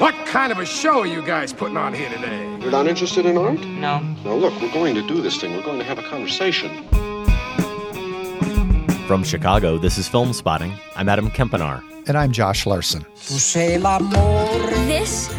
What 0.00 0.14
kind 0.26 0.52
of 0.52 0.58
a 0.58 0.66
show 0.66 1.00
are 1.00 1.06
you 1.06 1.22
guys 1.22 1.52
putting 1.54 1.78
on 1.78 1.94
here 1.94 2.10
today? 2.10 2.58
You're 2.60 2.70
not 2.70 2.86
interested 2.86 3.24
in 3.24 3.38
art? 3.38 3.58
No. 3.60 4.00
Now, 4.00 4.34
look, 4.34 4.60
we're 4.60 4.70
going 4.70 4.94
to 4.96 5.06
do 5.06 5.22
this 5.22 5.40
thing. 5.40 5.56
We're 5.56 5.62
going 5.62 5.78
to 5.78 5.84
have 5.84 5.98
a 5.98 6.02
conversation. 6.02 6.86
From 9.06 9.24
Chicago, 9.24 9.78
this 9.78 9.96
is 9.96 10.08
Film 10.08 10.34
Spotting. 10.34 10.72
I'm 10.94 11.08
Adam 11.08 11.30
Kempenaar. 11.30 11.82
And 12.06 12.18
I'm 12.18 12.32
Josh 12.32 12.66
Larsen. 12.66 13.06
This 13.16 13.56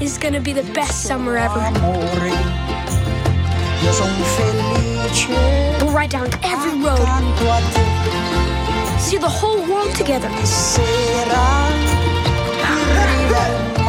is 0.02 0.18
going 0.18 0.34
to 0.34 0.40
be 0.40 0.54
the 0.54 0.64
best 0.74 1.04
summer 1.04 1.38
ever. 1.38 1.60
We'll 5.80 5.94
ride 5.94 6.10
down 6.10 6.30
every 6.44 6.80
road. 6.82 7.08
See 9.02 9.18
the 9.18 9.28
whole 9.28 9.60
world 9.68 9.94
together. 9.96 10.30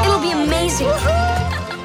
It'll 0.01 0.21
be 0.21 0.33
amazing. 0.33 0.89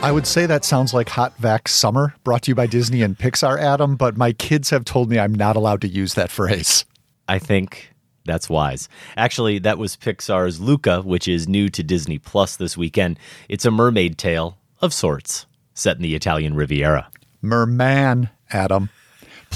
I 0.01 0.11
would 0.11 0.25
say 0.25 0.45
that 0.45 0.65
sounds 0.65 0.93
like 0.93 1.09
Hot 1.09 1.37
Vax 1.39 1.67
Summer, 1.67 2.15
brought 2.23 2.43
to 2.43 2.51
you 2.51 2.55
by 2.55 2.65
Disney 2.67 3.01
and 3.03 3.17
Pixar, 3.17 3.59
Adam, 3.59 3.95
but 3.95 4.17
my 4.17 4.31
kids 4.31 4.69
have 4.69 4.85
told 4.85 5.09
me 5.09 5.19
I'm 5.19 5.35
not 5.35 5.55
allowed 5.55 5.81
to 5.81 5.87
use 5.87 6.13
that 6.15 6.31
phrase. 6.31 6.85
I 7.27 7.37
think 7.37 7.93
that's 8.25 8.49
wise. 8.49 8.89
Actually, 9.17 9.59
that 9.59 9.77
was 9.77 9.97
Pixar's 9.97 10.59
Luca, 10.59 11.01
which 11.01 11.27
is 11.27 11.47
new 11.47 11.69
to 11.69 11.83
Disney 11.83 12.17
Plus 12.19 12.55
this 12.55 12.77
weekend. 12.77 13.19
It's 13.49 13.65
a 13.65 13.71
mermaid 13.71 14.17
tale 14.17 14.57
of 14.81 14.93
sorts, 14.93 15.45
set 15.73 15.97
in 15.97 16.01
the 16.03 16.15
Italian 16.15 16.55
Riviera. 16.55 17.09
Merman, 17.41 18.29
Adam. 18.51 18.89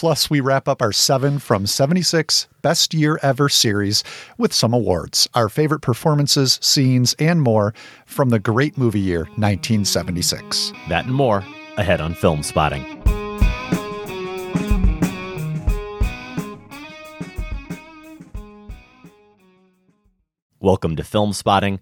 Plus, 0.02 0.32
we 0.32 0.40
wrap 0.40 0.68
up 0.68 0.82
our 0.82 0.92
7 0.92 1.38
from 1.38 1.68
76 1.68 2.48
Best 2.64 2.92
Year 2.92 3.20
Ever 3.22 3.48
series 3.48 4.04
with 4.36 4.52
some 4.52 4.74
awards, 4.74 5.30
our 5.36 5.48
favorite 5.48 5.82
performances, 5.82 6.58
scenes, 6.60 7.14
and 7.20 7.40
more 7.40 7.76
from 8.08 8.30
the 8.30 8.40
great 8.40 8.80
movie 8.80 9.00
year 9.00 9.26
1976. 9.36 10.74
That 10.90 11.06
and 11.06 11.14
more 11.14 11.46
ahead 11.78 12.02
on 12.02 12.16
Film 12.16 12.42
Spotting. 12.42 12.84
Welcome 20.60 20.96
to 20.96 21.04
Film 21.04 21.32
Spotting. 21.32 21.80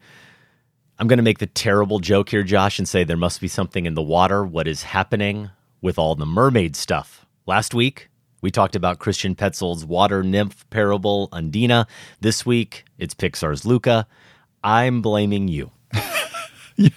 I'm 0.97 1.07
going 1.07 1.19
to 1.19 1.23
make 1.23 1.39
the 1.39 1.47
terrible 1.47 1.99
joke 1.99 2.27
here, 2.27 2.44
Josh, 2.44 2.79
and 2.79 2.85
say 2.85 3.05
there 3.05 3.15
must 3.15 3.39
be 3.39 3.47
something 3.47 3.85
in 3.85 3.94
the 3.94 4.01
water. 4.01 4.44
What 4.44 4.67
is 4.67 4.83
happening 4.83 5.51
with 5.81 5.97
all 5.97 6.15
the 6.15 6.25
mermaid 6.25 6.75
stuff? 6.75 7.25
Last 7.47 7.73
week, 7.73 8.08
we 8.41 8.51
talked 8.51 8.75
about 8.75 9.00
Christian 9.00 9.35
Petzold's 9.35 9.85
water 9.85 10.23
nymph 10.23 10.69
parable, 10.69 11.29
Undine. 11.31 11.85
This 12.22 12.45
week, 12.45 12.85
it's 12.97 13.13
Pixar's 13.13 13.66
Luca. 13.66 14.07
I'm 14.63 15.01
blaming 15.01 15.47
you. 15.47 15.72
you 16.77 16.89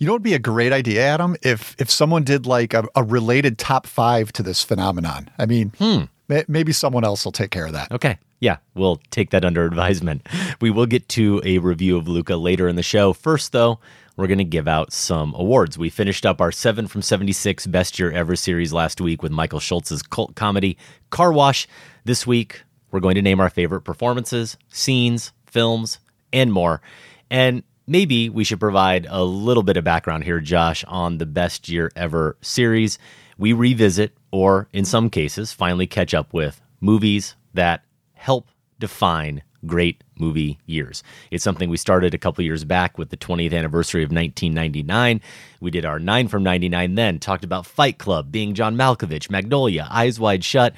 know, 0.00 0.12
it'd 0.12 0.22
be 0.22 0.34
a 0.34 0.38
great 0.38 0.72
idea, 0.72 1.06
Adam, 1.06 1.36
if 1.42 1.76
if 1.78 1.90
someone 1.90 2.24
did 2.24 2.46
like 2.46 2.74
a, 2.74 2.84
a 2.96 3.02
related 3.02 3.58
top 3.58 3.86
five 3.86 4.32
to 4.32 4.42
this 4.42 4.62
phenomenon. 4.62 5.30
I 5.38 5.46
mean, 5.46 5.72
hmm. 5.78 6.04
may, 6.28 6.44
maybe 6.48 6.72
someone 6.72 7.04
else 7.04 7.24
will 7.24 7.32
take 7.32 7.50
care 7.50 7.66
of 7.66 7.72
that. 7.72 7.92
Okay. 7.92 8.18
Yeah, 8.40 8.56
we'll 8.74 8.96
take 9.10 9.30
that 9.30 9.44
under 9.44 9.66
advisement. 9.66 10.26
We 10.62 10.70
will 10.70 10.86
get 10.86 11.10
to 11.10 11.42
a 11.44 11.58
review 11.58 11.98
of 11.98 12.08
Luca 12.08 12.36
later 12.36 12.68
in 12.68 12.76
the 12.76 12.82
show. 12.82 13.12
First, 13.12 13.52
though, 13.52 13.80
we're 14.20 14.26
going 14.26 14.38
to 14.38 14.44
give 14.44 14.68
out 14.68 14.92
some 14.92 15.34
awards. 15.34 15.78
We 15.78 15.88
finished 15.88 16.26
up 16.26 16.42
our 16.42 16.52
7 16.52 16.86
from 16.88 17.00
76 17.00 17.66
Best 17.68 17.98
Year 17.98 18.12
Ever 18.12 18.36
series 18.36 18.70
last 18.70 19.00
week 19.00 19.22
with 19.22 19.32
Michael 19.32 19.60
Schultz's 19.60 20.02
cult 20.02 20.34
comedy 20.34 20.76
Car 21.08 21.32
Wash. 21.32 21.66
This 22.04 22.26
week, 22.26 22.62
we're 22.90 23.00
going 23.00 23.14
to 23.14 23.22
name 23.22 23.40
our 23.40 23.48
favorite 23.48 23.80
performances, 23.80 24.58
scenes, 24.68 25.32
films, 25.46 26.00
and 26.34 26.52
more. 26.52 26.82
And 27.30 27.62
maybe 27.86 28.28
we 28.28 28.44
should 28.44 28.60
provide 28.60 29.06
a 29.08 29.24
little 29.24 29.62
bit 29.62 29.78
of 29.78 29.84
background 29.84 30.24
here, 30.24 30.40
Josh, 30.40 30.84
on 30.84 31.16
the 31.16 31.26
Best 31.26 31.70
Year 31.70 31.90
Ever 31.96 32.36
series. 32.42 32.98
We 33.38 33.54
revisit, 33.54 34.12
or 34.30 34.68
in 34.74 34.84
some 34.84 35.08
cases, 35.08 35.54
finally 35.54 35.86
catch 35.86 36.12
up 36.12 36.34
with 36.34 36.60
movies 36.78 37.36
that 37.54 37.84
help 38.12 38.48
define 38.78 39.42
great 39.66 40.02
movie 40.18 40.58
years. 40.66 41.02
It's 41.30 41.44
something 41.44 41.68
we 41.68 41.76
started 41.76 42.14
a 42.14 42.18
couple 42.18 42.44
years 42.44 42.64
back 42.64 42.98
with 42.98 43.10
the 43.10 43.16
20th 43.16 43.52
anniversary 43.52 44.02
of 44.02 44.10
1999. 44.10 45.20
We 45.60 45.70
did 45.70 45.84
our 45.84 45.98
9 45.98 46.28
from 46.28 46.42
99 46.42 46.94
then, 46.94 47.18
talked 47.18 47.44
about 47.44 47.66
Fight 47.66 47.98
Club, 47.98 48.32
being 48.32 48.54
John 48.54 48.76
Malkovich, 48.76 49.30
Magnolia, 49.30 49.86
Eyes 49.90 50.18
Wide 50.18 50.44
Shut. 50.44 50.74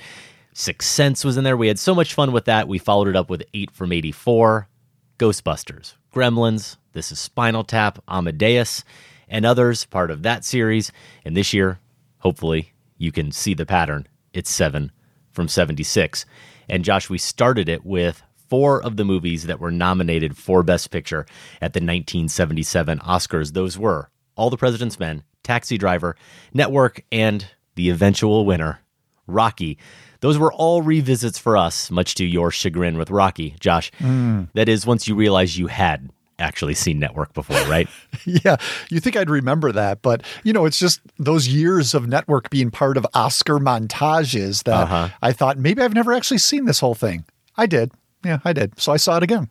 Sixth 0.55 0.89
Sense 0.89 1.25
was 1.25 1.37
in 1.37 1.45
there. 1.45 1.57
We 1.57 1.69
had 1.69 1.79
so 1.79 1.95
much 1.95 2.15
fun 2.15 2.33
with 2.33 2.45
that. 2.45 2.69
We 2.69 2.79
followed 2.79 3.09
it 3.09 3.17
up 3.17 3.31
with 3.31 3.45
8 3.55 3.71
from 3.71 3.93
84, 3.93 4.69
Ghostbusters, 5.19 5.95
Gremlins, 6.15 6.77
This 6.93 7.11
is 7.11 7.19
Spinal 7.19 7.65
Tap, 7.65 8.03
Amadeus, 8.07 8.85
and 9.29 9.47
others 9.47 9.87
part 9.87 10.11
of 10.11 10.23
that 10.25 10.45
series. 10.45 10.93
And 11.25 11.37
this 11.37 11.55
year, 11.55 11.79
hopefully, 12.19 12.73
you 12.99 13.13
can 13.13 13.33
see 13.33 13.55
the 13.55 13.65
pattern. 13.65 14.07
It's 14.35 14.51
7 14.51 14.93
from 15.31 15.49
76. 15.49 16.27
And 16.69 16.85
Josh, 16.85 17.09
we 17.09 17.19
started 17.19 17.69
it 17.69 17.85
with 17.85 18.23
four 18.53 18.83
of 18.83 18.99
the 18.99 19.05
movies 19.07 19.45
that 19.45 19.61
were 19.61 19.71
nominated 19.71 20.37
for 20.37 20.63
Best 20.63 20.91
Picture 20.91 21.25
at 21.63 21.73
the 21.73 21.79
1977 21.79 22.99
Oscars. 22.99 23.55
Those 23.55 23.79
were 23.79 24.11
All 24.37 24.51
the 24.51 24.59
President's 24.59 25.01
Men, 25.01 25.23
Taxi 25.43 25.79
Driver, 25.79 26.17
Network, 26.53 27.03
and 27.11 27.47
the 27.77 27.89
eventual 27.89 28.45
winner, 28.45 28.81
Rocky. 29.27 29.79
Those 30.21 30.37
were 30.37 30.53
all 30.53 30.83
revisits 30.83 31.39
for 31.39 31.57
us, 31.57 31.91
much 31.91 32.15
to 32.17 32.27
your 32.27 32.51
chagrin 32.51 32.99
with 32.99 33.11
Rocky, 33.11 33.57
Josh. 33.59 33.91
Mm. 34.01 34.51
That 34.53 34.69
is, 34.69 34.85
once 34.85 35.09
you 35.09 35.15
realize 35.15 35.57
you 35.57 35.69
had 35.69 36.11
actually 36.39 36.75
seen 36.75 36.99
Network 36.99 37.33
before, 37.33 37.57
right? 37.71 37.89
yeah, 38.27 38.57
you 38.91 39.01
think 39.01 39.17
I'd 39.17 39.31
remember 39.31 39.73
that, 39.73 40.03
but 40.03 40.25
you 40.45 40.53
know, 40.53 40.67
it's 40.67 40.79
just 40.79 41.01
those 41.19 41.49
years 41.49 41.95
of 41.95 42.07
Network 42.07 42.51
being 42.51 42.71
part 42.71 42.99
of 42.99 43.07
Oscar 43.15 43.59
montages 43.59 44.65
that 44.65 44.75
uh-huh. 44.75 45.09
I 45.23 45.33
thought 45.33 45.57
maybe 45.57 45.81
I've 45.81 45.95
never 45.95 46.13
actually 46.13 46.37
seen 46.37 46.67
this 46.67 46.81
whole 46.81 46.95
thing. 46.95 47.25
I 47.57 47.65
did. 47.65 47.93
Yeah, 48.25 48.39
I 48.45 48.53
did. 48.53 48.79
So 48.81 48.93
I 48.93 48.97
saw 48.97 49.17
it 49.17 49.23
again. 49.23 49.51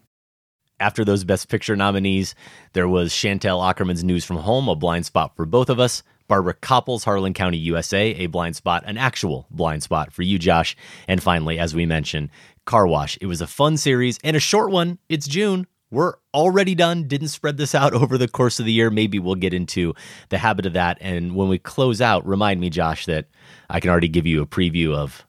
After 0.80 1.06
those 1.06 1.24
Best 1.24 1.48
Picture 1.48 1.76
nominees, 1.76 2.34
there 2.74 2.88
was 2.88 3.14
Chantal 3.14 3.62
Akerman's 3.62 4.04
News 4.04 4.26
from 4.26 4.38
Home, 4.38 4.68
a 4.68 4.76
blind 4.76 5.06
spot 5.06 5.36
for 5.36 5.46
both 5.46 5.70
of 5.70 5.80
us. 5.80 6.02
Barbara 6.28 6.54
Kopple's 6.54 7.04
Harlan 7.04 7.34
County, 7.34 7.58
USA, 7.58 8.16
a 8.16 8.28
blind 8.28 8.56
spot, 8.56 8.84
an 8.86 8.98
actual 8.98 9.48
blind 9.52 9.84
spot 9.84 10.14
for 10.14 10.22
you, 10.22 10.40
Josh. 10.40 10.78
And 11.08 11.22
finally, 11.22 11.60
as 11.60 11.76
we 11.76 11.86
mentioned, 11.86 12.30
Car 12.66 12.88
Wash. 12.88 13.18
It 13.20 13.26
was 13.26 13.42
a 13.42 13.48
fun 13.48 13.76
series 13.78 14.18
and 14.24 14.38
a 14.38 14.40
short 14.40 14.72
one. 14.72 14.98
It's 15.10 15.28
June. 15.28 15.68
We're 15.92 16.14
already 16.34 16.74
done, 16.74 17.10
didn't 17.10 17.28
spread 17.28 17.58
this 17.58 17.76
out 17.76 17.94
over 18.02 18.18
the 18.18 18.30
course 18.30 18.60
of 18.60 18.66
the 18.66 18.72
year. 18.72 18.90
Maybe 18.90 19.20
we'll 19.20 19.36
get 19.36 19.54
into 19.54 19.94
the 20.30 20.38
habit 20.38 20.66
of 20.66 20.74
that. 20.74 20.98
And 21.02 21.36
when 21.36 21.50
we 21.50 21.60
close 21.60 22.00
out, 22.00 22.26
remind 22.26 22.62
me, 22.62 22.70
Josh, 22.70 23.06
that 23.08 23.28
I 23.70 23.82
can 23.82 23.90
already 23.90 24.08
give 24.08 24.26
you 24.26 24.42
a 24.42 24.48
preview 24.48 24.96
of 24.96 25.26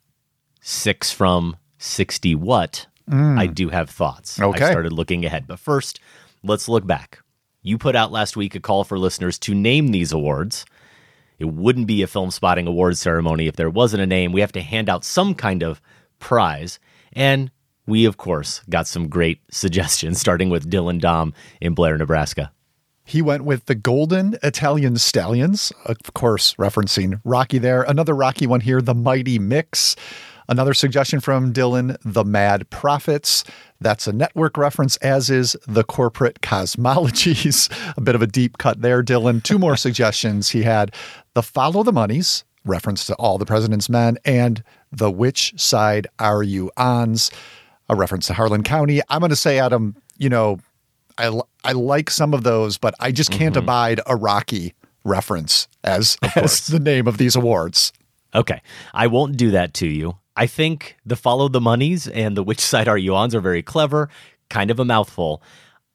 six 0.61 1.11
from 1.11 1.57
60 1.79 2.37
what 2.37 2.87
Mm. 3.13 3.39
I 3.39 3.47
do 3.47 3.69
have 3.69 3.91
thoughts. 3.91 4.41
Okay. 4.41 4.65
I 4.65 4.71
started 4.71 4.93
looking 4.93 5.25
ahead. 5.25 5.47
But 5.47 5.59
first, 5.59 6.01
let's 6.43 6.69
look 6.69 6.87
back. 6.87 7.21
You 7.61 7.79
put 7.79 7.95
out 7.95 8.11
last 8.11 8.37
week 8.37 8.55
a 8.55 8.61
call 8.61 8.85
for 8.85 8.99
listeners 8.99 9.39
to 9.41 9.55
name 9.55 9.89
these 9.89 10.13
awards. 10.13 10.65
It 11.39 11.45
wouldn't 11.45 11.87
be 11.87 12.03
a 12.03 12.07
film 12.07 12.31
spotting 12.31 12.67
awards 12.67 13.01
ceremony 13.01 13.47
if 13.47 13.57
there 13.57 13.71
wasn't 13.71 14.03
a 14.03 14.07
name. 14.07 14.33
We 14.33 14.41
have 14.41 14.53
to 14.53 14.63
hand 14.63 14.89
out 14.89 15.05
some 15.05 15.35
kind 15.35 15.63
of 15.63 15.81
prize. 16.19 16.81
And 17.13 17.51
we, 17.87 18.05
of 18.07 18.17
course, 18.17 18.63
got 18.71 18.87
some 18.87 19.09
great 19.09 19.41
suggestions, 19.51 20.19
starting 20.19 20.51
with 20.51 20.71
Dylan 20.71 21.01
Dom 21.01 21.35
in 21.61 21.75
Blair, 21.75 21.99
Nebraska. 21.99 22.51
He 23.05 23.21
went 23.21 23.45
with 23.45 23.67
the 23.67 23.75
Golden 23.75 24.39
Italian 24.43 24.97
Stallions, 24.97 25.73
of 25.87 25.99
course, 26.15 26.55
referencing 26.55 27.21
Rocky 27.25 27.59
there. 27.59 27.83
Another 27.83 28.15
Rocky 28.15 28.47
one 28.47 28.61
here, 28.61 28.81
the 28.81 28.95
Mighty 28.95 29.39
Micks. 29.39 29.97
Another 30.49 30.75
suggestion 30.75 31.21
from 31.21 31.53
Dylan, 31.53 31.97
the 32.05 32.25
Mad 32.25 32.69
Prophets. 32.71 33.45
That's 33.81 34.07
a 34.07 34.13
network 34.13 34.57
reference, 34.57 34.97
as 34.99 35.31
is 35.31 35.57
the 35.67 35.85
corporate 35.85 36.41
cosmologies. 36.41 37.71
a 37.97 38.01
bit 38.01 38.15
of 38.15 38.23
a 38.23 38.27
deep 38.27 38.59
cut 38.59 38.83
there, 38.83 39.03
Dylan. 39.03 39.43
Two 39.43 39.59
more 39.59 39.77
suggestions. 39.87 40.51
He 40.51 40.63
had 40.63 40.95
the 41.35 41.43
Follow 41.43 41.83
the 41.83 41.93
Monies, 41.93 42.45
reference 42.65 43.07
to 43.07 43.15
All 43.15 43.39
the 43.39 43.47
President's 43.47 43.89
Men, 43.89 44.19
and 44.25 44.63
the 44.91 45.11
Which 45.11 45.55
Side 45.61 46.07
Are 46.19 46.43
You 46.43 46.71
On's, 46.77 47.31
a 47.89 47.95
reference 47.97 48.27
to 48.29 48.35
Harlan 48.35 48.63
County. 48.63 49.01
I'm 49.09 49.21
going 49.21 49.31
to 49.31 49.37
say, 49.37 49.59
Adam, 49.59 49.97
you 50.19 50.29
know, 50.29 50.59
I, 51.19 51.41
I 51.65 51.73
like 51.73 52.11
some 52.11 52.35
of 52.35 52.43
those, 52.43 52.79
but 52.79 52.95
I 53.01 53.13
just 53.13 53.31
can't 53.31 53.55
Mm-hmm. 53.55 53.65
abide 53.65 54.01
a 54.07 54.17
Rocky 54.17 54.75
reference 55.05 55.69
as, 55.85 56.17
as 56.37 56.67
the 56.69 56.79
name 56.81 57.07
of 57.09 57.19
these 57.19 57.35
awards. 57.37 57.93
Okay, 58.35 58.63
I 58.95 59.09
won't 59.09 59.37
do 59.37 59.51
that 59.51 59.75
to 59.75 59.87
you. 59.87 60.17
I 60.37 60.47
think 60.47 60.97
the 61.05 61.17
follow 61.17 61.49
the 61.49 61.61
monies 61.61 62.09
and 62.09 62.37
the 62.37 62.43
which 62.43 62.61
side 62.61 62.89
are 62.89 62.99
you 62.99 63.15
on's 63.15 63.35
are 63.35 63.41
very 63.41 63.63
clever, 63.63 64.09
kind 64.49 64.71
of 64.71 64.81
a 64.81 64.85
mouthful. 64.85 65.43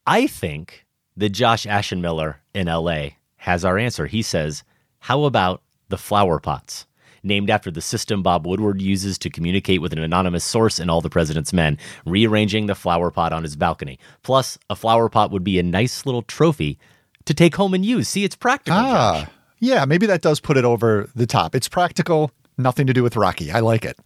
I 0.05 0.27
think 0.27 0.85
that 1.15 1.29
Josh 1.29 1.65
Ashenmiller 1.65 2.35
in 2.53 2.67
LA 2.67 3.09
has 3.37 3.65
our 3.65 3.77
answer. 3.77 4.05
He 4.07 4.21
says, 4.21 4.63
How 4.99 5.23
about 5.23 5.61
the 5.89 5.97
flower 5.97 6.39
pots? 6.39 6.85
Named 7.23 7.49
after 7.49 7.71
the 7.71 7.81
system 7.81 8.21
Bob 8.21 8.45
Woodward 8.45 8.79
uses 8.81 9.17
to 9.17 9.29
communicate 9.29 9.81
with 9.81 9.91
an 9.91 9.99
anonymous 9.99 10.43
source 10.43 10.79
in 10.79 10.89
All 10.89 11.01
the 11.01 11.09
President's 11.09 11.51
Men, 11.51 11.77
rearranging 12.05 12.67
the 12.67 12.75
flower 12.75 13.09
pot 13.09 13.33
on 13.33 13.43
his 13.43 13.55
balcony. 13.55 13.99
Plus, 14.21 14.57
a 14.69 14.75
flower 14.75 15.09
pot 15.09 15.31
would 15.31 15.43
be 15.43 15.57
a 15.57 15.63
nice 15.63 16.05
little 16.05 16.21
trophy 16.21 16.77
to 17.25 17.33
take 17.33 17.55
home 17.55 17.73
and 17.73 17.83
use. 17.83 18.07
See, 18.07 18.23
it's 18.23 18.35
practical. 18.35 18.79
Josh. 18.79 19.25
Ah, 19.27 19.31
yeah, 19.59 19.85
maybe 19.85 20.05
that 20.05 20.21
does 20.21 20.39
put 20.39 20.57
it 20.57 20.63
over 20.63 21.09
the 21.15 21.25
top. 21.25 21.55
It's 21.55 21.67
practical, 21.67 22.31
nothing 22.57 22.87
to 22.87 22.93
do 22.93 23.03
with 23.03 23.15
Rocky. 23.15 23.51
I 23.51 23.59
like 23.59 23.83
it. 23.83 23.97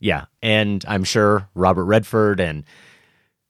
Yeah, 0.00 0.26
and 0.42 0.84
I'm 0.86 1.04
sure 1.04 1.48
Robert 1.54 1.84
Redford 1.84 2.40
and 2.40 2.64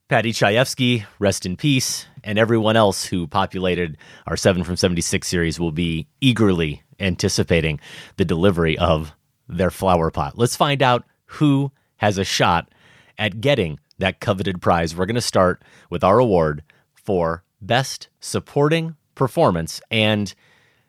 Paddy 0.09 0.33
Chayefsky, 0.33 1.05
rest 1.19 1.45
in 1.45 1.57
peace, 1.57 2.07
and 2.25 2.39
everyone 2.39 2.77
else 2.77 3.05
who 3.05 3.27
populated 3.27 3.99
our 4.27 4.37
7 4.37 4.65
from 4.65 4.77
76 4.77 5.29
series 5.29 5.61
will 5.61 5.73
be 5.73 6.07
eagerly 6.23 6.83
anticipating 6.99 7.79
the 8.17 8.25
delivery 8.25 8.79
of 8.79 9.13
their 9.49 9.71
flower 9.71 10.11
pot. 10.11 10.39
Let's 10.39 10.57
find 10.57 10.83
out 10.83 11.05
who 11.27 11.73
has 11.97 12.17
a 12.17 12.25
shot 12.25 12.73
at 13.19 13.43
getting 13.43 13.79
that 13.99 14.21
coveted 14.21 14.63
prize. 14.63 14.97
We're 14.97 15.07
going 15.07 15.17
to 15.17 15.21
start 15.21 15.63
with 15.91 16.03
our 16.03 16.19
award 16.19 16.63
for 16.95 17.45
Best 17.61 18.09
Supporting 18.21 18.97
Performance, 19.15 19.83
and 19.91 20.33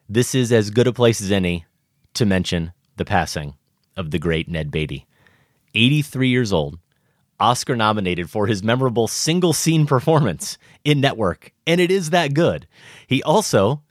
this 0.08 0.34
is 0.34 0.54
as 0.54 0.70
good 0.70 0.88
a 0.88 0.94
place 0.94 1.20
as 1.20 1.32
any 1.32 1.66
to 2.14 2.26
mention 2.26 2.72
the 2.96 3.06
passing 3.06 3.56
of 3.98 4.12
the 4.12 4.20
great 4.20 4.48
Ned 4.48 4.72
Beatty. 4.72 5.06
83 5.74 6.30
years 6.30 6.54
old, 6.54 6.80
Oscar 7.40 7.76
nominated 7.76 8.30
for 8.30 8.48
his 8.48 8.64
memorable 8.64 9.08
single 9.08 9.54
scene 9.54 9.86
performance 9.86 10.58
in 10.84 11.00
Network, 11.00 11.54
and 11.66 11.80
it 11.80 11.90
is 11.90 12.10
that 12.10 12.34
good. 12.34 12.68
He 13.08 13.24
also 13.24 13.82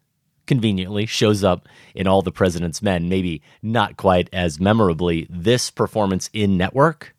conveniently 0.47 1.07
shows 1.07 1.45
up 1.45 1.69
in 1.95 2.07
All 2.07 2.23
the 2.23 2.33
President's 2.33 2.83
Men, 2.83 3.09
maybe 3.09 3.43
not 3.63 3.97
quite 3.97 4.29
as 4.33 4.61
memorably. 4.61 5.27
This 5.31 5.71
performance 5.71 6.29
in 6.33 6.57
Network 6.57 7.15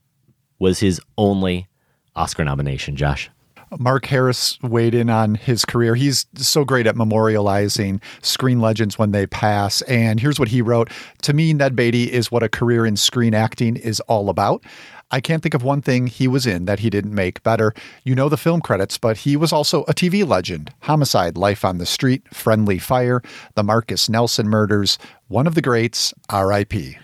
was 0.59 0.79
his 0.79 1.00
only 1.17 1.67
Oscar 2.15 2.44
nomination, 2.44 2.95
Josh. 2.95 3.29
Mark 3.77 4.06
Harris 4.06 4.57
weighed 4.62 4.95
in 4.95 5.10
on 5.10 5.36
his 5.36 5.66
career. 5.66 5.95
He's 5.95 6.25
so 6.36 6.66
great 6.66 6.88
at 6.88 6.95
memorializing 6.95 8.01
screen 8.21 8.60
legends 8.60 8.98
when 8.98 9.12
they 9.12 9.27
pass. 9.27 9.81
And 9.83 10.19
here's 10.19 10.39
what 10.39 10.48
he 10.48 10.62
wrote 10.62 10.89
To 11.24 11.33
me, 11.33 11.54
Ned 11.54 11.75
Beatty 11.75 12.12
is 12.12 12.31
what 12.31 12.44
a 12.44 12.50
career 12.50 12.86
in 12.86 12.98
screen 12.98 13.33
acting 13.33 13.75
is 13.75 14.00
all 14.01 14.30
about. 14.30 14.63
I 15.12 15.21
can't 15.21 15.42
think 15.42 15.56
of 15.56 15.63
one 15.63 15.81
thing 15.81 16.06
he 16.06 16.27
was 16.27 16.45
in 16.45 16.66
that 16.66 16.80
he 16.80 16.89
didn't 16.89 17.16
make 17.16 17.42
better. 17.42 17.74
You 18.04 18.13
know 18.13 18.30
the 18.30 18.38
film 18.38 18.62
credits, 18.62 19.00
but 19.00 19.18
he 19.18 19.36
was 19.36 19.51
also 19.51 19.81
a 19.83 19.94
TV 19.94 20.27
legend 20.27 20.72
Homicide, 20.81 21.36
Life 21.36 21.65
on 21.65 21.80
the 21.80 21.86
Street, 21.86 22.24
Friendly 22.31 22.77
Fire, 22.77 23.22
The 23.56 23.63
Marcus 23.63 24.07
Nelson 24.07 24.48
Murders, 24.48 25.00
one 25.27 25.48
of 25.48 25.56
the 25.56 25.62
greats, 25.62 26.13
R.I.P. 26.30 26.98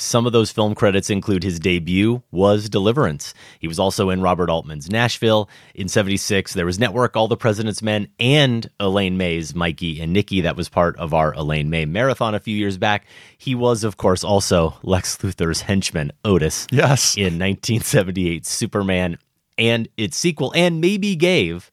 Some 0.00 0.24
of 0.24 0.32
those 0.32 0.50
film 0.50 0.74
credits 0.74 1.10
include 1.10 1.42
his 1.42 1.60
debut 1.60 2.22
was 2.30 2.70
Deliverance. 2.70 3.34
He 3.58 3.68
was 3.68 3.78
also 3.78 4.08
in 4.08 4.22
Robert 4.22 4.48
Altman's 4.48 4.88
Nashville. 4.88 5.50
In 5.74 5.88
76, 5.88 6.54
there 6.54 6.64
was 6.64 6.78
Network, 6.78 7.16
All 7.16 7.28
the 7.28 7.36
President's 7.36 7.82
Men, 7.82 8.08
and 8.18 8.70
Elaine 8.80 9.18
May's 9.18 9.54
Mikey 9.54 10.00
and 10.00 10.14
Nicky. 10.14 10.40
That 10.40 10.56
was 10.56 10.70
part 10.70 10.96
of 10.96 11.12
our 11.12 11.34
Elaine 11.34 11.68
May 11.68 11.84
marathon 11.84 12.34
a 12.34 12.40
few 12.40 12.56
years 12.56 12.78
back. 12.78 13.04
He 13.36 13.54
was, 13.54 13.84
of 13.84 13.98
course, 13.98 14.24
also 14.24 14.78
Lex 14.82 15.18
Luthor's 15.18 15.60
henchman, 15.60 16.12
Otis. 16.24 16.66
Yes. 16.72 17.14
In 17.14 17.38
1978 17.38 18.46
Superman 18.46 19.18
and 19.58 19.86
its 19.98 20.16
sequel, 20.16 20.50
and 20.56 20.80
maybe 20.80 21.14
gave 21.14 21.70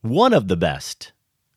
one 0.00 0.32
of 0.32 0.46
the 0.46 0.56
best 0.56 1.10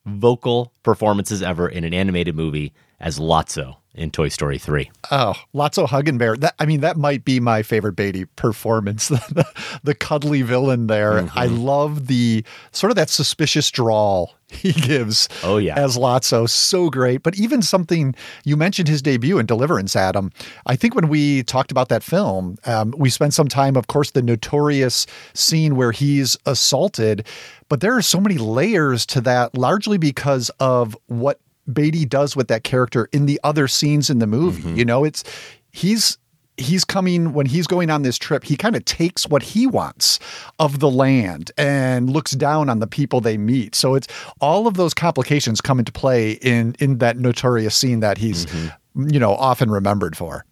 vocal 0.04 0.72
performances 0.82 1.42
ever 1.42 1.68
in 1.68 1.84
an 1.84 1.94
animated 1.94 2.34
movie 2.34 2.72
as 2.98 3.20
Lotso 3.20 3.76
in 3.94 4.10
Toy 4.10 4.28
Story 4.28 4.58
3. 4.58 4.90
Oh, 5.10 5.34
Lotso 5.54 5.86
Huggenbear. 5.86 6.38
That 6.38 6.54
I 6.58 6.66
mean, 6.66 6.80
that 6.80 6.96
might 6.96 7.24
be 7.24 7.40
my 7.40 7.62
favorite 7.62 7.96
Beatty 7.96 8.24
performance. 8.24 9.08
the, 9.08 9.46
the 9.82 9.94
cuddly 9.94 10.42
villain 10.42 10.86
there. 10.86 11.12
Mm-hmm. 11.12 11.38
I 11.38 11.46
love 11.46 12.06
the 12.06 12.44
sort 12.72 12.90
of 12.90 12.96
that 12.96 13.10
suspicious 13.10 13.70
drawl 13.70 14.34
he 14.48 14.72
gives. 14.80 15.28
Oh, 15.42 15.58
yeah. 15.58 15.78
as 15.78 15.96
Lotso, 15.96 16.48
so 16.48 16.90
great. 16.90 17.22
But 17.22 17.36
even 17.36 17.62
something 17.62 18.14
you 18.44 18.56
mentioned 18.56 18.88
his 18.88 19.02
debut 19.02 19.38
in 19.38 19.46
Deliverance, 19.46 19.96
Adam. 19.96 20.30
I 20.66 20.76
think 20.76 20.94
when 20.94 21.08
we 21.08 21.42
talked 21.42 21.70
about 21.70 21.88
that 21.88 22.02
film, 22.02 22.56
um, 22.64 22.94
we 22.96 23.10
spent 23.10 23.34
some 23.34 23.48
time, 23.48 23.76
of 23.76 23.86
course, 23.86 24.12
the 24.12 24.22
notorious 24.22 25.06
scene 25.34 25.76
where 25.76 25.92
he's 25.92 26.36
assaulted. 26.46 27.26
But 27.68 27.80
there 27.80 27.96
are 27.96 28.02
so 28.02 28.20
many 28.20 28.38
layers 28.38 29.06
to 29.06 29.20
that, 29.22 29.56
largely 29.56 29.98
because 29.98 30.50
of 30.60 30.96
what 31.06 31.40
Beatty 31.72 32.04
does 32.04 32.36
with 32.36 32.48
that 32.48 32.64
character 32.64 33.08
in 33.12 33.26
the 33.26 33.40
other 33.44 33.68
scenes 33.68 34.10
in 34.10 34.18
the 34.18 34.26
movie. 34.26 34.62
Mm-hmm. 34.62 34.76
You 34.76 34.84
know, 34.84 35.04
it's 35.04 35.24
he's 35.72 36.18
he's 36.56 36.84
coming 36.84 37.32
when 37.32 37.46
he's 37.46 37.66
going 37.66 37.90
on 37.90 38.02
this 38.02 38.18
trip, 38.18 38.44
he 38.44 38.56
kind 38.56 38.76
of 38.76 38.84
takes 38.84 39.26
what 39.26 39.42
he 39.42 39.66
wants 39.66 40.18
of 40.58 40.78
the 40.78 40.90
land 40.90 41.50
and 41.56 42.10
looks 42.10 42.32
down 42.32 42.68
on 42.68 42.80
the 42.80 42.86
people 42.86 43.20
they 43.20 43.38
meet. 43.38 43.74
So 43.74 43.94
it's 43.94 44.06
all 44.40 44.66
of 44.66 44.74
those 44.74 44.92
complications 44.92 45.60
come 45.60 45.78
into 45.78 45.92
play 45.92 46.32
in 46.32 46.76
in 46.78 46.98
that 46.98 47.16
notorious 47.18 47.74
scene 47.76 48.00
that 48.00 48.18
he's 48.18 48.46
Mm-hmm. 48.46 49.08
you 49.08 49.20
know 49.20 49.34
often 49.34 49.70
remembered 49.70 50.16
for. 50.16 50.44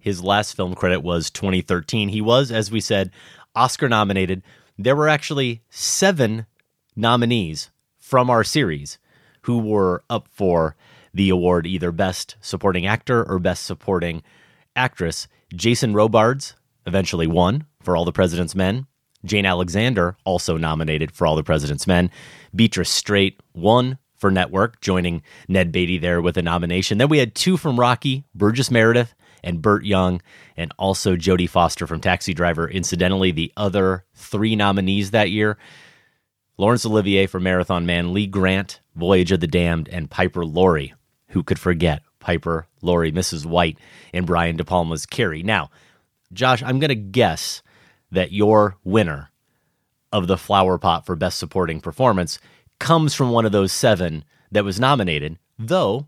His 0.00 0.22
last 0.22 0.54
film 0.54 0.74
credit 0.74 1.00
was 1.00 1.28
2013. 1.30 2.08
He 2.08 2.20
was, 2.22 2.52
as 2.52 2.70
we 2.70 2.80
said, 2.80 3.10
Oscar 3.54 3.88
nominated. 3.88 4.42
There 4.78 4.94
were 4.94 5.08
actually 5.08 5.60
seven 5.70 6.46
nominees 6.94 7.70
from 7.98 8.30
our 8.30 8.44
series 8.44 8.98
who 9.48 9.58
were 9.58 10.04
up 10.10 10.28
for 10.30 10.76
the 11.14 11.30
award, 11.30 11.66
either 11.66 11.90
Best 11.90 12.36
Supporting 12.42 12.84
Actor 12.84 13.24
or 13.24 13.38
Best 13.38 13.64
Supporting 13.64 14.22
Actress. 14.76 15.26
Jason 15.54 15.94
Robards 15.94 16.54
eventually 16.84 17.26
won 17.26 17.64
for 17.82 17.96
All 17.96 18.04
the 18.04 18.12
President's 18.12 18.54
Men. 18.54 18.86
Jane 19.24 19.46
Alexander, 19.46 20.18
also 20.26 20.58
nominated 20.58 21.10
for 21.10 21.26
All 21.26 21.34
the 21.34 21.42
President's 21.42 21.86
Men. 21.86 22.10
Beatrice 22.54 22.90
Straight 22.90 23.40
won 23.54 23.96
for 24.18 24.30
Network, 24.30 24.82
joining 24.82 25.22
Ned 25.48 25.72
Beatty 25.72 25.96
there 25.96 26.20
with 26.20 26.36
a 26.36 26.42
nomination. 26.42 26.98
Then 26.98 27.08
we 27.08 27.16
had 27.16 27.34
two 27.34 27.56
from 27.56 27.80
Rocky, 27.80 28.24
Burgess 28.34 28.70
Meredith 28.70 29.14
and 29.42 29.62
Burt 29.62 29.82
Young, 29.82 30.20
and 30.58 30.74
also 30.78 31.16
Jodie 31.16 31.48
Foster 31.48 31.86
from 31.86 32.02
Taxi 32.02 32.34
Driver. 32.34 32.68
Incidentally, 32.68 33.30
the 33.30 33.50
other 33.56 34.04
three 34.12 34.56
nominees 34.56 35.12
that 35.12 35.30
year 35.30 35.56
Laurence 36.58 36.84
Olivier 36.84 37.26
for 37.26 37.38
Marathon 37.38 37.86
Man, 37.86 38.12
Lee 38.12 38.26
Grant, 38.26 38.80
Voyage 38.98 39.32
of 39.32 39.40
the 39.40 39.46
Damned, 39.46 39.88
and 39.88 40.10
Piper 40.10 40.44
Laurie. 40.44 40.94
Who 41.28 41.42
could 41.42 41.58
forget 41.58 42.02
Piper 42.20 42.66
Laurie, 42.82 43.12
Mrs. 43.12 43.46
White, 43.46 43.78
and 44.12 44.26
Brian 44.26 44.56
De 44.56 44.64
Palma's 44.64 45.06
Carrie? 45.06 45.42
Now, 45.42 45.70
Josh, 46.32 46.62
I'm 46.62 46.78
going 46.78 46.88
to 46.88 46.94
guess 46.94 47.62
that 48.10 48.32
your 48.32 48.76
winner 48.84 49.30
of 50.12 50.26
the 50.26 50.38
flower 50.38 50.78
pot 50.78 51.06
for 51.06 51.16
best 51.16 51.38
supporting 51.38 51.80
performance 51.80 52.38
comes 52.78 53.14
from 53.14 53.30
one 53.30 53.44
of 53.44 53.52
those 53.52 53.72
seven 53.72 54.24
that 54.50 54.64
was 54.64 54.80
nominated, 54.80 55.38
though 55.58 56.06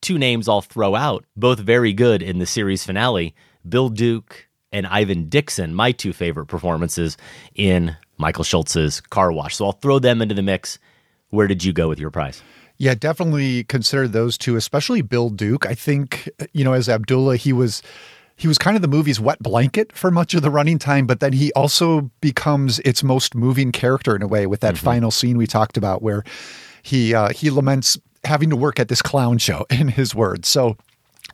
two 0.00 0.18
names 0.18 0.48
I'll 0.48 0.62
throw 0.62 0.94
out, 0.94 1.24
both 1.36 1.58
very 1.58 1.92
good 1.92 2.22
in 2.22 2.38
the 2.38 2.46
series 2.46 2.84
finale 2.84 3.34
Bill 3.68 3.88
Duke 3.88 4.48
and 4.72 4.86
Ivan 4.86 5.28
Dixon, 5.28 5.74
my 5.74 5.92
two 5.92 6.12
favorite 6.12 6.46
performances 6.46 7.16
in 7.54 7.96
Michael 8.18 8.44
Schultz's 8.44 9.00
Car 9.00 9.32
Wash. 9.32 9.56
So 9.56 9.66
I'll 9.66 9.72
throw 9.72 9.98
them 9.98 10.22
into 10.22 10.34
the 10.34 10.42
mix. 10.42 10.78
Where 11.30 11.46
did 11.46 11.64
you 11.64 11.72
go 11.72 11.88
with 11.88 11.98
your 11.98 12.10
prize? 12.10 12.42
Yeah, 12.78 12.94
definitely 12.94 13.64
consider 13.64 14.06
those 14.06 14.36
two, 14.36 14.56
especially 14.56 15.00
Bill 15.02 15.30
Duke. 15.30 15.66
I 15.66 15.74
think, 15.74 16.28
you 16.52 16.62
know, 16.62 16.74
as 16.74 16.88
Abdullah, 16.88 17.36
he 17.36 17.52
was 17.52 17.82
he 18.38 18.46
was 18.46 18.58
kind 18.58 18.76
of 18.76 18.82
the 18.82 18.88
movie's 18.88 19.18
wet 19.18 19.38
blanket 19.42 19.92
for 19.96 20.10
much 20.10 20.34
of 20.34 20.42
the 20.42 20.50
running 20.50 20.78
time, 20.78 21.06
but 21.06 21.20
then 21.20 21.32
he 21.32 21.50
also 21.54 22.10
becomes 22.20 22.80
its 22.80 23.02
most 23.02 23.34
moving 23.34 23.72
character 23.72 24.14
in 24.14 24.20
a 24.20 24.26
way 24.26 24.46
with 24.46 24.60
that 24.60 24.74
Mm-hmm. 24.74 24.84
final 24.84 25.10
scene 25.10 25.38
we 25.38 25.46
talked 25.46 25.78
about 25.78 26.02
where 26.02 26.22
he 26.82 27.14
uh, 27.14 27.30
he 27.30 27.48
laments 27.50 27.98
having 28.24 28.50
to 28.50 28.56
work 28.56 28.78
at 28.78 28.88
this 28.88 29.00
clown 29.00 29.38
show 29.38 29.64
in 29.70 29.88
his 29.88 30.14
words. 30.14 30.48
So 30.48 30.76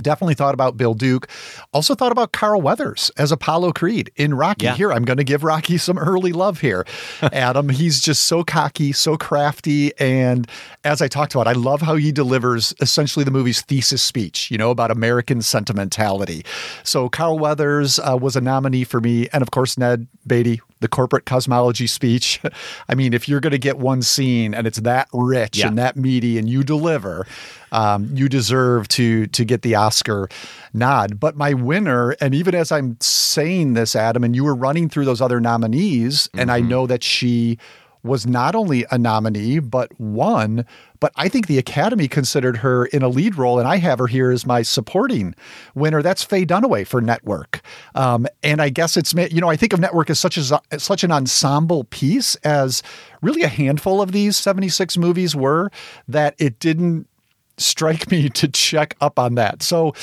definitely 0.01 0.35
thought 0.35 0.55
about 0.55 0.77
Bill 0.77 0.95
Duke. 0.95 1.29
Also 1.73 1.95
thought 1.95 2.13
about 2.13 2.33
Carl 2.33 2.61
Weathers 2.61 3.11
as 3.17 3.33
Apollo 3.33 3.73
Creed 3.73 4.11
in 4.17 4.35
Rocky. 4.35 4.67
Yeah. 4.67 4.75
Here, 4.75 4.93
I'm 4.93 5.05
going 5.05 5.19
to 5.19 5.25
give 5.25 5.45
Rocky 5.45 5.79
some 5.79 5.99
early 5.99 6.33
love 6.33 6.61
here. 6.61 6.87
Adam, 7.23 7.69
he's 7.69 8.01
just 8.01 8.25
so 8.25 8.43
cocky, 8.43 8.93
so 8.93 9.17
crafty. 9.17 9.93
And 9.99 10.49
as 10.85 11.03
I 11.03 11.09
talked 11.09 11.35
about, 11.35 11.49
I 11.49 11.53
love 11.53 11.83
how 11.83 11.97
he 11.97 12.13
delivers 12.13 12.75
essentially 12.81 13.25
the 13.25 13.31
movie's 13.31 13.61
thesis 13.63 14.03
speech, 14.03 14.51
you 14.51 14.59
know, 14.59 14.71
about 14.71 14.91
American 14.91 15.43
sentimentality. 15.43 16.45
So 16.83 17.09
Carl 17.09 17.39
Weathers 17.39 17.99
uh, 17.99 18.19
was 18.21 18.37
a 18.37 18.41
nominee 18.41 18.85
for 18.85 19.01
me. 19.01 19.29
And 19.33 19.43
of 19.43 19.51
course, 19.51 19.77
Ned 19.77 20.07
Beatty, 20.27 20.61
the 20.83 20.89
corporate 20.89 21.25
cosmology 21.25 21.87
speech. 21.87 22.41
I 22.89 22.95
mean, 22.95 23.15
if 23.15 23.29
you're 23.29 23.41
going 23.41 23.53
to 23.53 23.59
get 23.59 23.79
one 23.79 24.03
scene 24.03 24.53
and 24.55 24.67
it's 24.67 24.81
that 24.81 25.09
rich 25.13 25.59
Yeah. 25.59 25.69
and 25.69 25.79
that 25.79 25.97
meaty 25.97 26.37
and 26.39 26.49
you 26.49 26.63
deliver, 26.63 27.27
um, 27.73 28.11
you 28.13 28.29
deserve 28.29 28.87
to 28.89 29.27
to 29.29 29.45
get 29.47 29.63
the 29.63 29.75
Oscar 29.75 30.29
nod. 30.75 31.19
But 31.19 31.37
my 31.37 31.55
winner, 31.55 32.11
and 32.21 32.35
even 32.35 32.55
as 32.55 32.71
I'm 32.71 32.99
saying 33.01 33.73
this, 33.73 33.97
Adam, 33.97 34.23
and 34.25 34.37
you 34.37 34.45
were 34.45 34.55
running 34.55 34.91
through 34.91 35.07
those 35.07 35.23
other 35.23 35.41
nominees, 35.41 36.29
and 36.35 36.51
I 36.51 36.61
know 36.61 36.87
that 36.87 37.03
she 37.03 37.57
was 38.05 38.27
not 38.27 38.55
only 38.55 38.85
a 38.91 38.99
nominee 38.99 39.59
but 39.59 39.99
won. 40.01 40.67
But 41.01 41.13
I 41.17 41.29
think 41.29 41.47
the 41.47 41.59
Academy 41.59 42.09
considered 42.09 42.59
her 42.59 42.87
in 42.87 43.03
a 43.03 43.09
lead 43.09 43.37
role, 43.37 43.59
and 43.59 43.67
I 43.67 43.79
have 43.79 43.99
her 43.99 44.07
here 44.07 44.31
as 44.31 44.47
my 44.47 44.63
supporting 44.63 45.35
winner. 45.75 46.03
That's 46.03 46.23
Faye 46.23 46.47
Dunaway 46.47 46.87
for 46.87 47.01
Network, 47.01 47.61
um, 47.95 48.27
and 48.43 48.63
I 48.63 48.69
guess 48.69 48.97
it's 48.97 49.13
you 49.15 49.41
know 49.41 49.51
I 49.51 49.57
think 49.57 49.73
of 49.73 49.81
Network 49.81 50.11
as 50.11 50.21
such 50.21 50.39
as 50.39 50.53
such 50.79 51.05
an 51.05 51.11
ensemble 51.13 51.85
piece 51.85 52.35
as 52.37 52.83
really 53.21 53.43
a 53.43 53.49
handful 53.49 54.01
of 54.01 54.13
these 54.13 54.37
76 54.37 54.97
movies 54.97 55.35
were 55.35 55.71
that 56.09 56.35
it 56.39 56.59
didn't 56.59 57.09
strike 57.57 58.11
me 58.11 58.29
to 58.31 58.49
check 58.49 58.97
up 59.01 59.19
on 59.19 59.35
that. 59.37 59.63
So 59.63 59.95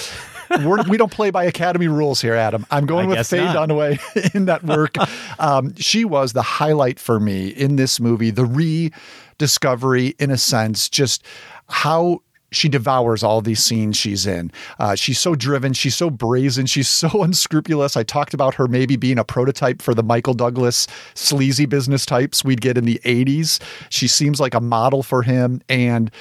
we're, 0.63 0.83
we 0.83 0.97
don't 0.97 1.11
play 1.11 1.29
by 1.29 1.45
Academy 1.45 1.87
rules 1.87 2.21
here, 2.21 2.35
Adam. 2.35 2.65
I'm 2.71 2.85
going 2.85 3.07
I 3.07 3.17
with 3.17 3.27
Faye 3.27 3.43
not. 3.43 3.69
Dunaway 3.69 4.33
in 4.35 4.45
that 4.45 4.63
work. 4.63 4.95
um, 5.39 5.75
she 5.75 6.05
was 6.05 6.33
the 6.33 6.41
highlight 6.41 6.99
for 6.99 7.19
me 7.19 7.49
in 7.49 7.75
this 7.75 7.99
movie, 7.99 8.31
the 8.31 8.45
rediscovery, 8.45 10.15
in 10.19 10.31
a 10.31 10.37
sense, 10.37 10.89
just 10.89 11.23
how 11.67 12.21
she 12.51 12.67
devours 12.67 13.23
all 13.23 13.41
these 13.41 13.63
scenes 13.63 13.97
she's 13.97 14.25
in. 14.25 14.51
Uh, 14.79 14.95
she's 14.95 15.19
so 15.19 15.35
driven. 15.35 15.73
She's 15.73 15.95
so 15.95 16.09
brazen. 16.09 16.65
She's 16.65 16.87
so 16.87 17.09
unscrupulous. 17.23 17.95
I 17.95 18.03
talked 18.03 18.33
about 18.33 18.55
her 18.55 18.67
maybe 18.67 18.95
being 18.95 19.19
a 19.19 19.23
prototype 19.23 19.81
for 19.81 19.93
the 19.93 20.03
Michael 20.03 20.33
Douglas 20.33 20.87
sleazy 21.13 21.65
business 21.65 22.05
types 22.05 22.43
we'd 22.43 22.61
get 22.61 22.77
in 22.77 22.85
the 22.85 22.99
80s. 23.05 23.59
She 23.89 24.07
seems 24.07 24.39
like 24.39 24.53
a 24.53 24.61
model 24.61 25.03
for 25.03 25.21
him. 25.21 25.61
And 25.69 26.11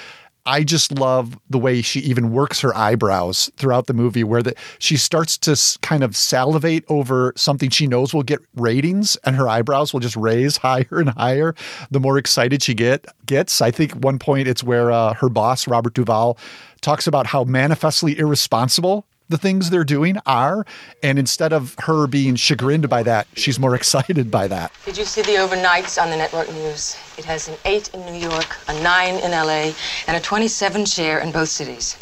I 0.49 0.65
just 0.65 0.99
love 0.99 1.39
the 1.51 1.59
way 1.59 1.83
she 1.83 2.01
even 2.01 2.33
works 2.33 2.61
her 2.61 2.75
eyebrows 2.75 3.51
throughout 3.59 3.87
the 3.87 3.93
movie, 3.93 4.25
where 4.25 4.43
the, 4.43 4.55
she 4.79 4.97
starts 4.97 5.37
to 5.39 5.79
kind 5.83 6.03
of 6.03 6.17
salivate 6.17 6.85
over 6.89 7.35
something 7.37 7.69
she 7.69 7.87
knows 7.87 8.15
will 8.15 8.23
get 8.23 8.41
ratings, 8.55 9.19
and 9.25 9.37
her 9.37 9.47
eyebrows 9.47 9.93
will 9.93 10.01
just 10.01 10.17
raise 10.17 10.57
higher 10.69 10.87
and 10.91 11.11
higher 11.11 11.55
the 11.91 12.01
more 12.01 12.17
excited 12.17 12.63
she 12.63 12.73
get 12.73 13.05
gets. 13.27 13.61
I 13.61 13.71
think 13.71 13.93
one 13.93 14.19
point 14.19 14.49
it's 14.49 14.65
where 14.65 14.91
uh, 14.91 15.13
her 15.15 15.29
boss 15.29 15.69
Robert 15.69 15.93
Duvall 15.93 16.39
talks 16.81 17.07
about 17.07 17.27
how 17.27 17.45
manifestly 17.45 18.19
irresponsible 18.19 19.07
the 19.29 19.39
things 19.39 19.71
they're 19.71 19.85
doing 19.85 20.17
are, 20.27 20.65
and 21.03 21.19
instead 21.19 21.53
of 21.53 21.75
her 21.81 22.07
being 22.07 22.35
chagrined 22.37 22.89
by 22.89 23.03
that, 23.03 23.27
she's 23.35 23.59
more 23.59 23.75
excited 23.81 24.31
by 24.31 24.49
that. 24.49 24.73
Did 24.85 24.99
you 24.99 25.05
see 25.05 25.23
the 25.23 25.33
overnights 25.33 26.03
on 26.03 26.11
the 26.11 26.17
network 26.17 26.51
news? 26.53 26.97
It 27.17 27.25
has 27.25 27.49
an 27.49 27.57
8 27.65 27.95
in 27.95 28.07
New 28.07 28.19
York, 28.19 28.57
a 28.69 28.83
9 28.83 29.15
in 29.15 29.31
LA, 29.31 29.73
and 30.07 30.17
a 30.17 30.21
27 30.21 30.85
share 30.87 31.21
in 31.21 31.33
both 31.33 31.49
cities. 31.49 31.97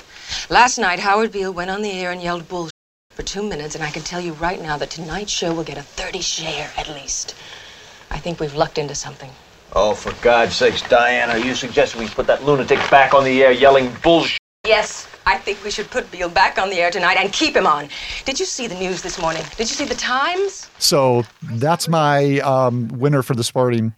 Last 0.50 0.78
night, 0.78 0.98
Howard 0.98 1.32
Beale 1.32 1.52
went 1.52 1.70
on 1.70 1.82
the 1.82 1.92
air 1.92 2.10
and 2.10 2.22
yelled 2.22 2.48
bull 2.48 2.70
for 3.10 3.22
two 3.22 3.42
minutes, 3.42 3.74
and 3.74 3.82
I 3.82 3.90
can 3.90 4.02
tell 4.02 4.20
you 4.20 4.32
right 4.34 4.60
now 4.60 4.76
that 4.76 4.90
tonight's 4.90 5.32
show 5.32 5.54
will 5.54 5.64
get 5.64 5.78
a 5.78 5.82
30 5.82 6.20
share 6.20 6.70
at 6.76 6.88
least. 6.88 7.34
I 8.10 8.18
think 8.18 8.40
we've 8.40 8.54
lucked 8.54 8.78
into 8.78 8.94
something. 8.94 9.30
Oh, 9.72 9.94
for 9.94 10.12
God's 10.22 10.54
sakes, 10.54 10.82
Diana, 10.82 11.32
are 11.32 11.38
you 11.38 11.54
suggesting 11.54 12.00
we 12.00 12.08
put 12.08 12.26
that 12.28 12.44
lunatic 12.44 12.78
back 12.90 13.14
on 13.14 13.24
the 13.24 13.42
air 13.42 13.52
yelling 13.52 13.94
bullshit? 14.02 14.38
Yes, 14.66 15.06
I 15.26 15.38
think 15.38 15.62
we 15.62 15.70
should 15.70 15.88
put 15.90 16.10
Beale 16.10 16.28
back 16.28 16.58
on 16.58 16.70
the 16.70 16.76
air 16.76 16.90
tonight 16.90 17.16
and 17.18 17.32
keep 17.32 17.54
him 17.54 17.66
on. 17.66 17.88
Did 18.24 18.40
you 18.40 18.46
see 18.46 18.66
the 18.66 18.74
news 18.74 19.02
this 19.02 19.18
morning? 19.18 19.42
Did 19.56 19.68
you 19.70 19.76
see 19.76 19.84
the 19.84 19.94
Times? 19.94 20.68
So 20.78 21.24
that's 21.52 21.88
my 21.88 22.40
um, 22.40 22.88
winner 22.88 23.22
for 23.22 23.34
the 23.34 23.44
sporting 23.44 23.94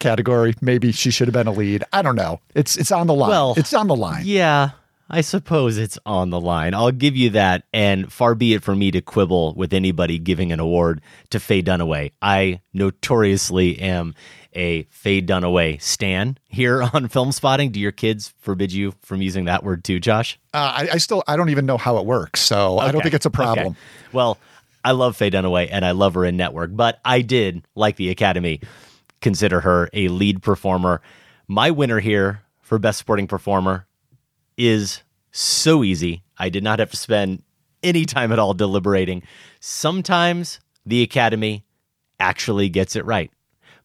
category. 0.00 0.54
Maybe 0.60 0.90
she 0.90 1.12
should 1.12 1.28
have 1.28 1.32
been 1.32 1.46
a 1.46 1.52
lead. 1.52 1.84
I 1.92 2.02
don't 2.02 2.16
know. 2.16 2.40
It's 2.54 2.76
it's 2.76 2.90
on 2.90 3.06
the 3.06 3.14
line. 3.14 3.30
Well, 3.30 3.54
it's 3.56 3.72
on 3.72 3.86
the 3.86 3.94
line. 3.94 4.22
Yeah, 4.26 4.70
I 5.08 5.20
suppose 5.20 5.78
it's 5.78 5.98
on 6.04 6.30
the 6.30 6.40
line. 6.40 6.74
I'll 6.74 6.90
give 6.90 7.16
you 7.16 7.30
that. 7.30 7.64
And 7.72 8.12
far 8.12 8.34
be 8.34 8.54
it 8.54 8.62
for 8.64 8.74
me 8.74 8.90
to 8.90 9.00
quibble 9.00 9.54
with 9.54 9.72
anybody 9.72 10.18
giving 10.18 10.50
an 10.50 10.58
award 10.58 11.00
to 11.30 11.38
Faye 11.38 11.62
Dunaway. 11.62 12.12
I 12.20 12.60
notoriously 12.72 13.78
am 13.78 14.14
a 14.52 14.84
Faye 14.84 15.22
Dunaway 15.22 15.80
stan 15.80 16.38
here 16.48 16.82
on 16.94 17.08
Film 17.08 17.32
Spotting. 17.32 17.70
Do 17.70 17.80
your 17.80 17.92
kids 17.92 18.34
forbid 18.38 18.72
you 18.72 18.94
from 19.02 19.22
using 19.22 19.44
that 19.46 19.64
word 19.64 19.84
too, 19.84 20.00
Josh? 20.00 20.38
Uh, 20.52 20.58
I, 20.58 20.88
I 20.94 20.98
still 20.98 21.22
I 21.26 21.36
don't 21.36 21.50
even 21.50 21.66
know 21.66 21.78
how 21.78 21.98
it 21.98 22.06
works, 22.06 22.40
so 22.40 22.78
I 22.78 22.92
don't 22.92 23.02
think 23.02 23.14
it's 23.14 23.26
a 23.26 23.28
okay. 23.28 23.36
problem. 23.36 23.76
Well, 24.12 24.38
I 24.84 24.92
love 24.92 25.16
Faye 25.16 25.30
Dunaway 25.30 25.68
and 25.70 25.84
I 25.84 25.92
love 25.92 26.14
her 26.14 26.24
in 26.24 26.36
Network, 26.36 26.70
but 26.74 27.00
I 27.04 27.22
did, 27.22 27.62
like 27.74 27.96
the 27.96 28.10
Academy, 28.10 28.60
consider 29.20 29.60
her 29.60 29.88
a 29.92 30.08
lead 30.08 30.42
performer. 30.42 31.02
My 31.46 31.70
winner 31.70 32.00
here 32.00 32.42
for 32.60 32.78
Best 32.78 32.98
Supporting 32.98 33.26
Performer 33.26 33.86
is 34.56 35.02
so 35.32 35.84
easy. 35.84 36.22
I 36.38 36.48
did 36.48 36.64
not 36.64 36.78
have 36.78 36.90
to 36.90 36.96
spend 36.96 37.42
any 37.82 38.04
time 38.04 38.32
at 38.32 38.38
all 38.38 38.54
deliberating. 38.54 39.22
Sometimes 39.60 40.60
the 40.86 41.02
Academy 41.02 41.64
actually 42.18 42.68
gets 42.68 42.96
it 42.96 43.04
right. 43.04 43.30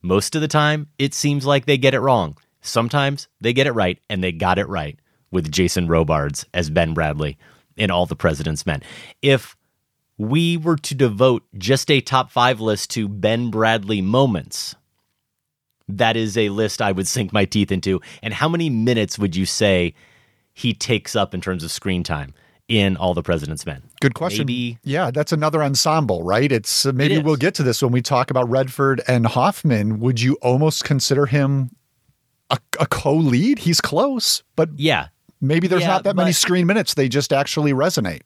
Most 0.05 0.35
of 0.35 0.41
the 0.41 0.47
time, 0.47 0.87
it 0.99 1.15
seems 1.15 1.47
like 1.47 1.65
they 1.65 1.79
get 1.79 1.95
it 1.95 1.99
wrong. 1.99 2.37
Sometimes 2.61 3.27
they 3.41 3.53
get 3.53 3.65
it 3.65 3.71
right, 3.71 3.99
and 4.07 4.23
they 4.23 4.31
got 4.31 4.59
it 4.59 4.69
right 4.69 4.99
with 5.31 5.51
Jason 5.51 5.87
Robards 5.87 6.45
as 6.53 6.69
Ben 6.69 6.93
Bradlee 6.93 7.37
in 7.75 7.89
All 7.89 8.05
the 8.05 8.15
President's 8.15 8.67
Men. 8.67 8.83
If 9.23 9.55
we 10.19 10.57
were 10.57 10.75
to 10.75 10.93
devote 10.93 11.41
just 11.57 11.89
a 11.89 12.01
top 12.01 12.29
five 12.29 12.61
list 12.61 12.91
to 12.91 13.09
Ben 13.09 13.51
Bradlee 13.51 14.03
moments, 14.03 14.75
that 15.87 16.15
is 16.15 16.37
a 16.37 16.49
list 16.49 16.83
I 16.83 16.91
would 16.91 17.07
sink 17.07 17.33
my 17.33 17.45
teeth 17.45 17.71
into. 17.71 17.99
And 18.21 18.31
how 18.31 18.47
many 18.47 18.69
minutes 18.69 19.17
would 19.17 19.35
you 19.35 19.47
say 19.47 19.95
he 20.53 20.75
takes 20.75 21.15
up 21.15 21.33
in 21.33 21.41
terms 21.41 21.63
of 21.63 21.71
screen 21.71 22.03
time 22.03 22.35
in 22.67 22.97
All 22.97 23.13
the 23.13 23.23
President's 23.23 23.65
Men? 23.65 23.83
Good 24.01 24.13
question. 24.13 24.45
Maybe 24.45 24.77
Yeah, 24.83 25.11
that's 25.11 25.31
another 25.31 25.63
ensemble, 25.63 26.23
right? 26.23 26.51
It's 26.51 26.85
uh, 26.85 26.91
maybe 26.93 27.15
It 27.15 27.25
we'll 27.25 27.35
get 27.35 27.53
to 27.55 27.63
this 27.63 27.81
when 27.81 27.91
we 27.91 28.01
talk 28.01 28.31
about 28.31 28.49
Redford 28.49 29.01
and 29.07 29.25
Hoffman. 29.25 29.99
Would 29.99 30.21
you 30.21 30.35
almost 30.41 30.83
consider 30.83 31.25
him 31.25 31.71
a, 32.49 32.57
a 32.79 32.87
co-lead? 32.87 33.59
He's 33.59 33.81
close, 33.81 34.43
but 34.55 34.69
yeah. 34.77 35.07
maybe 35.41 35.67
there's 35.67 35.83
Yeah, 35.83 35.89
not 35.89 36.03
that 36.03 36.15
many 36.15 36.31
screen 36.31 36.65
minutes. 36.65 36.93
They 36.93 37.09
just 37.09 37.31
actually 37.31 37.73
resonate. 37.73 38.21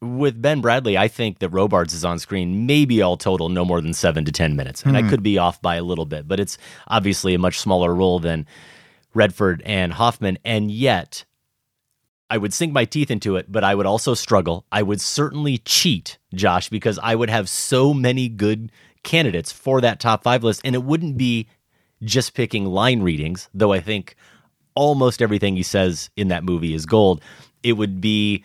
With 0.00 0.40
Ben 0.40 0.62
Bradlee, 0.62 0.96
I 0.96 1.08
think 1.08 1.40
that 1.40 1.48
Robards 1.48 1.92
is 1.92 2.04
on 2.04 2.20
screen 2.20 2.66
maybe 2.66 3.02
all 3.02 3.16
total 3.16 3.48
no 3.48 3.64
more 3.64 3.80
than 3.80 3.92
seven 3.92 4.24
to 4.26 4.30
10 4.30 4.54
minutes. 4.54 4.84
And 4.84 4.96
I 4.96 5.02
could 5.02 5.24
be 5.24 5.38
off 5.38 5.60
by 5.60 5.74
a 5.74 5.82
little 5.82 6.06
bit, 6.06 6.28
but 6.28 6.38
it's 6.38 6.56
obviously 6.86 7.34
a 7.34 7.38
much 7.38 7.58
smaller 7.58 7.92
role 7.92 8.20
than 8.20 8.46
Redford 9.12 9.60
and 9.64 9.92
Hoffman. 9.92 10.38
And 10.44 10.70
yet, 10.70 11.24
I 12.30 12.38
would 12.38 12.52
sink 12.52 12.72
my 12.72 12.84
teeth 12.84 13.10
into 13.10 13.36
it, 13.36 13.50
but 13.50 13.64
I 13.64 13.74
would 13.74 13.86
also 13.86 14.14
struggle. 14.14 14.66
I 14.70 14.82
would 14.82 15.00
certainly 15.00 15.58
cheat, 15.58 16.18
Josh, 16.34 16.68
because 16.68 16.98
I 17.02 17.14
would 17.14 17.30
have 17.30 17.48
so 17.48 17.94
many 17.94 18.28
good 18.28 18.70
candidates 19.02 19.50
for 19.50 19.80
that 19.80 20.00
top 20.00 20.22
five 20.22 20.44
list. 20.44 20.60
And 20.64 20.74
it 20.74 20.84
wouldn't 20.84 21.16
be 21.16 21.48
just 22.02 22.34
picking 22.34 22.66
line 22.66 23.02
readings, 23.02 23.48
though 23.54 23.72
I 23.72 23.80
think 23.80 24.14
almost 24.74 25.22
everything 25.22 25.56
he 25.56 25.62
says 25.62 26.10
in 26.16 26.28
that 26.28 26.44
movie 26.44 26.74
is 26.74 26.86
gold. 26.86 27.22
It 27.62 27.72
would 27.72 28.00
be 28.00 28.44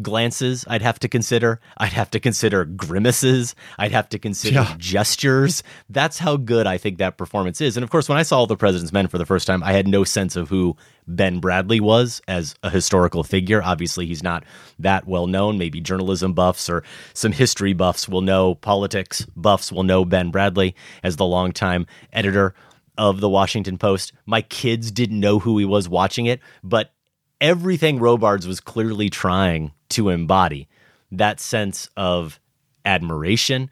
glances 0.00 0.64
I'd 0.68 0.82
have 0.82 0.98
to 1.00 1.08
consider. 1.08 1.60
I'd 1.76 1.92
have 1.92 2.10
to 2.10 2.20
consider 2.20 2.64
grimaces. 2.64 3.54
I'd 3.78 3.92
have 3.92 4.08
to 4.10 4.18
consider 4.18 4.60
Yeah. 4.60 4.74
gestures. 4.78 5.62
That's 5.88 6.18
how 6.18 6.36
good 6.36 6.66
I 6.66 6.78
think 6.78 6.98
that 6.98 7.18
performance 7.18 7.60
is. 7.60 7.76
And 7.76 7.84
of 7.84 7.90
course, 7.90 8.08
when 8.08 8.16
I 8.18 8.22
saw 8.22 8.46
The 8.46 8.56
President's 8.56 8.92
Men 8.92 9.08
for 9.08 9.18
the 9.18 9.26
first 9.26 9.46
time, 9.46 9.62
I 9.62 9.72
had 9.72 9.86
no 9.88 10.04
sense 10.04 10.36
of 10.36 10.48
who 10.48 10.76
Ben 11.06 11.40
Bradlee 11.40 11.80
was 11.80 12.22
as 12.28 12.54
a 12.62 12.70
historical 12.70 13.24
figure. 13.24 13.62
Obviously, 13.62 14.06
he's 14.06 14.22
not 14.22 14.44
that 14.78 15.06
well 15.06 15.26
known. 15.26 15.58
Maybe 15.58 15.80
journalism 15.80 16.32
buffs 16.34 16.70
or 16.70 16.82
some 17.12 17.32
history 17.32 17.72
buffs 17.72 18.08
will 18.08 18.22
know, 18.22 18.54
politics 18.54 19.26
buffs 19.36 19.72
will 19.72 19.82
know 19.82 20.04
Ben 20.04 20.30
Bradlee 20.32 20.74
as 21.02 21.16
the 21.16 21.26
longtime 21.26 21.86
editor 22.12 22.54
of 22.96 23.20
the 23.20 23.28
Washington 23.28 23.76
Post. 23.76 24.12
My 24.24 24.40
kids 24.42 24.90
didn't 24.90 25.18
know 25.18 25.38
who 25.40 25.58
he 25.58 25.64
was 25.64 25.88
watching 25.88 26.26
it, 26.26 26.40
but 26.62 26.92
everything 27.40 27.98
Robards 27.98 28.46
was 28.46 28.60
clearly 28.60 29.08
trying 29.10 29.72
to 29.90 30.08
embody 30.08 30.68
that 31.12 31.40
sense 31.40 31.88
of 31.96 32.40
admiration 32.84 33.70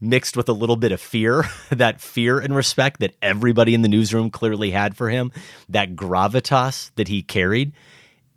mixed 0.00 0.36
with 0.36 0.48
a 0.48 0.52
little 0.52 0.76
bit 0.76 0.92
of 0.92 1.00
fear, 1.00 1.44
that 1.70 2.00
fear 2.00 2.38
and 2.38 2.54
respect 2.54 3.00
that 3.00 3.14
everybody 3.22 3.72
in 3.72 3.82
the 3.82 3.88
newsroom 3.88 4.30
clearly 4.30 4.72
had 4.72 4.96
for 4.96 5.08
him, 5.08 5.30
that 5.68 5.94
gravitas 5.94 6.90
that 6.96 7.08
he 7.08 7.22
carried, 7.22 7.72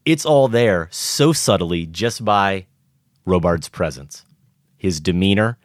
it's 0.05 0.25
all 0.25 0.47
there 0.47 0.87
so 0.91 1.33
subtly 1.33 1.87
just 1.87 2.23
by 2.23 2.67
Robards' 3.25 3.67
presence, 3.67 4.23
his 4.77 4.99
demeanor, 4.99 5.57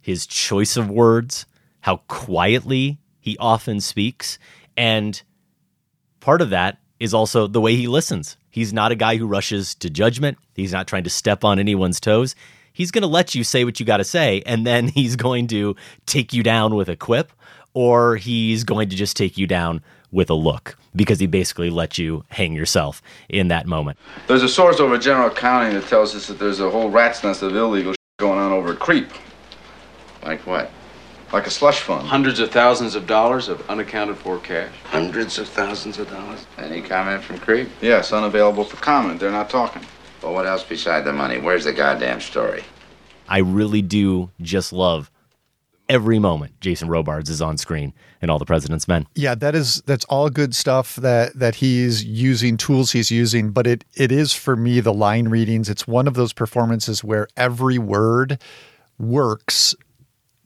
his 0.00 0.26
choice 0.26 0.76
of 0.76 0.90
words, 0.90 1.46
how 1.80 1.96
quietly 2.08 2.98
he 3.18 3.36
often 3.38 3.80
speaks. 3.80 4.38
And 4.76 5.20
part 6.20 6.42
of 6.42 6.50
that 6.50 6.78
is 7.00 7.14
also 7.14 7.46
the 7.46 7.60
way 7.60 7.76
he 7.76 7.88
listens. 7.88 8.36
He's 8.58 8.72
not 8.72 8.90
a 8.90 8.96
guy 8.96 9.16
who 9.16 9.26
rushes 9.26 9.74
to 9.76 9.88
judgment, 9.88 10.36
he's 10.54 10.72
not 10.72 10.88
trying 10.88 11.04
to 11.04 11.10
step 11.10 11.44
on 11.44 11.58
anyone's 11.58 12.00
toes 12.00 12.34
he's 12.78 12.92
going 12.92 13.02
to 13.02 13.08
let 13.08 13.34
you 13.34 13.42
say 13.42 13.64
what 13.64 13.80
you 13.80 13.84
got 13.84 13.98
to 13.98 14.04
say, 14.04 14.40
and 14.46 14.66
then 14.66 14.88
he's 14.94 15.16
going 15.16 15.48
to 15.48 15.76
take 16.06 16.32
you 16.32 16.42
down 16.42 16.74
with 16.74 16.88
a 16.88 16.96
quip, 16.96 17.32
or 17.74 18.16
he's 18.16 18.64
going 18.64 18.88
to 18.88 18.96
just 18.96 19.16
take 19.16 19.36
you 19.36 19.46
down 19.46 19.82
with 20.10 20.30
a 20.30 20.34
look 20.34 20.78
because 20.96 21.20
he 21.20 21.26
basically 21.26 21.68
let 21.68 21.98
you 21.98 22.24
hang 22.28 22.54
yourself 22.54 23.02
in 23.28 23.48
that 23.48 23.66
moment. 23.66 23.98
There's 24.26 24.42
a 24.42 24.48
source 24.48 24.80
over 24.80 24.96
General 24.96 25.28
County 25.28 25.74
that 25.74 25.86
tells 25.86 26.14
us 26.14 26.28
that 26.28 26.38
there's 26.38 26.60
a 26.60 26.70
whole 26.70 26.88
rat's 26.88 27.22
nest 27.22 27.42
of 27.42 27.54
illegal 27.54 27.94
going 28.18 28.38
on 28.38 28.52
over 28.52 28.74
Creep. 28.74 29.10
Like 30.22 30.46
what? 30.46 30.70
Like 31.32 31.46
a 31.46 31.50
slush 31.50 31.80
fund. 31.80 32.06
Hundreds 32.08 32.40
of 32.40 32.50
thousands 32.50 32.94
of 32.94 33.06
dollars 33.06 33.48
of 33.48 33.68
unaccounted 33.68 34.16
for 34.16 34.38
cash. 34.38 34.72
Hundreds 34.84 35.38
of 35.38 35.46
thousands 35.46 35.98
of 35.98 36.10
dollars? 36.10 36.46
Any 36.56 36.80
comment 36.80 37.22
from 37.22 37.38
Creep? 37.38 37.68
Yes, 37.82 38.12
unavailable 38.12 38.64
for 38.64 38.76
comment. 38.76 39.20
They're 39.20 39.30
not 39.30 39.50
talking. 39.50 39.82
Well, 40.22 40.32
what 40.32 40.46
else 40.46 40.64
beside 40.64 41.04
the 41.04 41.12
money? 41.12 41.38
Where's 41.38 41.64
the 41.64 41.72
goddamn 41.72 42.20
story? 42.20 42.64
I 43.28 43.38
really 43.38 43.82
do 43.82 44.30
just 44.40 44.72
love 44.72 45.10
every 45.88 46.18
moment 46.18 46.58
Jason 46.60 46.88
Robards 46.88 47.30
is 47.30 47.40
on 47.42 47.56
screen 47.58 47.92
in 48.22 48.30
All 48.30 48.38
the 48.38 48.44
President's 48.44 48.88
Men. 48.88 49.06
Yeah, 49.14 49.34
that 49.36 49.54
is 49.54 49.82
that's 49.86 50.04
all 50.06 50.30
good 50.30 50.54
stuff 50.54 50.96
that 50.96 51.38
that 51.38 51.56
he's 51.56 52.04
using 52.04 52.56
tools 52.56 52.92
he's 52.92 53.10
using, 53.10 53.50
but 53.50 53.66
it 53.66 53.84
it 53.94 54.10
is 54.10 54.32
for 54.32 54.56
me 54.56 54.80
the 54.80 54.94
line 54.94 55.28
readings. 55.28 55.68
It's 55.68 55.86
one 55.86 56.08
of 56.08 56.14
those 56.14 56.32
performances 56.32 57.04
where 57.04 57.28
every 57.36 57.78
word 57.78 58.40
works 58.98 59.74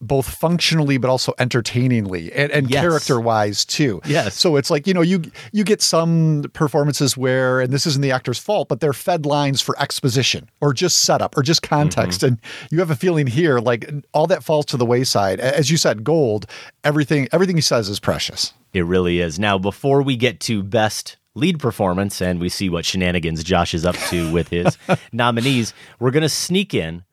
both 0.02 0.28
functionally 0.28 0.98
but 0.98 1.08
also 1.08 1.32
entertainingly 1.38 2.32
and, 2.32 2.50
and 2.50 2.68
Yes. 2.68 2.80
character 2.82 3.20
wise 3.20 3.64
too. 3.64 4.00
Yes. 4.04 4.34
So 4.38 4.56
it's 4.56 4.68
like, 4.70 4.86
you 4.86 4.92
know, 4.92 5.00
you 5.00 5.22
you 5.52 5.64
get 5.64 5.80
some 5.80 6.44
performances 6.52 7.16
where, 7.16 7.60
and 7.60 7.72
this 7.72 7.86
isn't 7.86 8.02
the 8.02 8.10
actor's 8.10 8.38
fault, 8.38 8.68
but 8.68 8.80
they're 8.80 8.92
fed 8.92 9.24
lines 9.24 9.60
for 9.60 9.78
exposition 9.80 10.50
or 10.60 10.72
just 10.74 10.98
setup 11.02 11.36
or 11.38 11.42
just 11.42 11.62
context. 11.62 12.20
Mm-hmm. 12.20 12.26
And 12.26 12.38
you 12.70 12.80
have 12.80 12.90
a 12.90 12.96
feeling 12.96 13.26
here, 13.28 13.60
like 13.60 13.90
all 14.12 14.26
that 14.26 14.42
falls 14.42 14.66
to 14.66 14.76
the 14.76 14.84
wayside. 14.84 15.38
As 15.40 15.70
you 15.70 15.76
said, 15.76 16.02
gold, 16.04 16.46
everything 16.84 17.28
everything 17.32 17.56
he 17.56 17.62
says 17.62 17.88
is 17.88 18.00
precious. 18.00 18.52
It 18.72 18.84
really 18.84 19.20
is. 19.20 19.38
Now, 19.38 19.58
before 19.58 20.02
we 20.02 20.16
get 20.16 20.40
to 20.40 20.62
best 20.62 21.16
lead 21.34 21.58
performance 21.60 22.20
and 22.20 22.40
we 22.40 22.48
see 22.48 22.68
what 22.68 22.84
shenanigans 22.84 23.44
Josh 23.44 23.72
is 23.72 23.86
up 23.86 23.96
to 24.10 24.30
with 24.32 24.48
his 24.48 24.76
nominees, 25.12 25.72
we're 25.98 26.10
going 26.10 26.22
to 26.22 26.28
sneak 26.28 26.74
in 26.74 27.04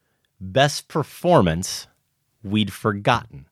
best 0.42 0.88
performance 0.88 1.88
we'd 2.44 2.74
forgotten. 2.74 3.46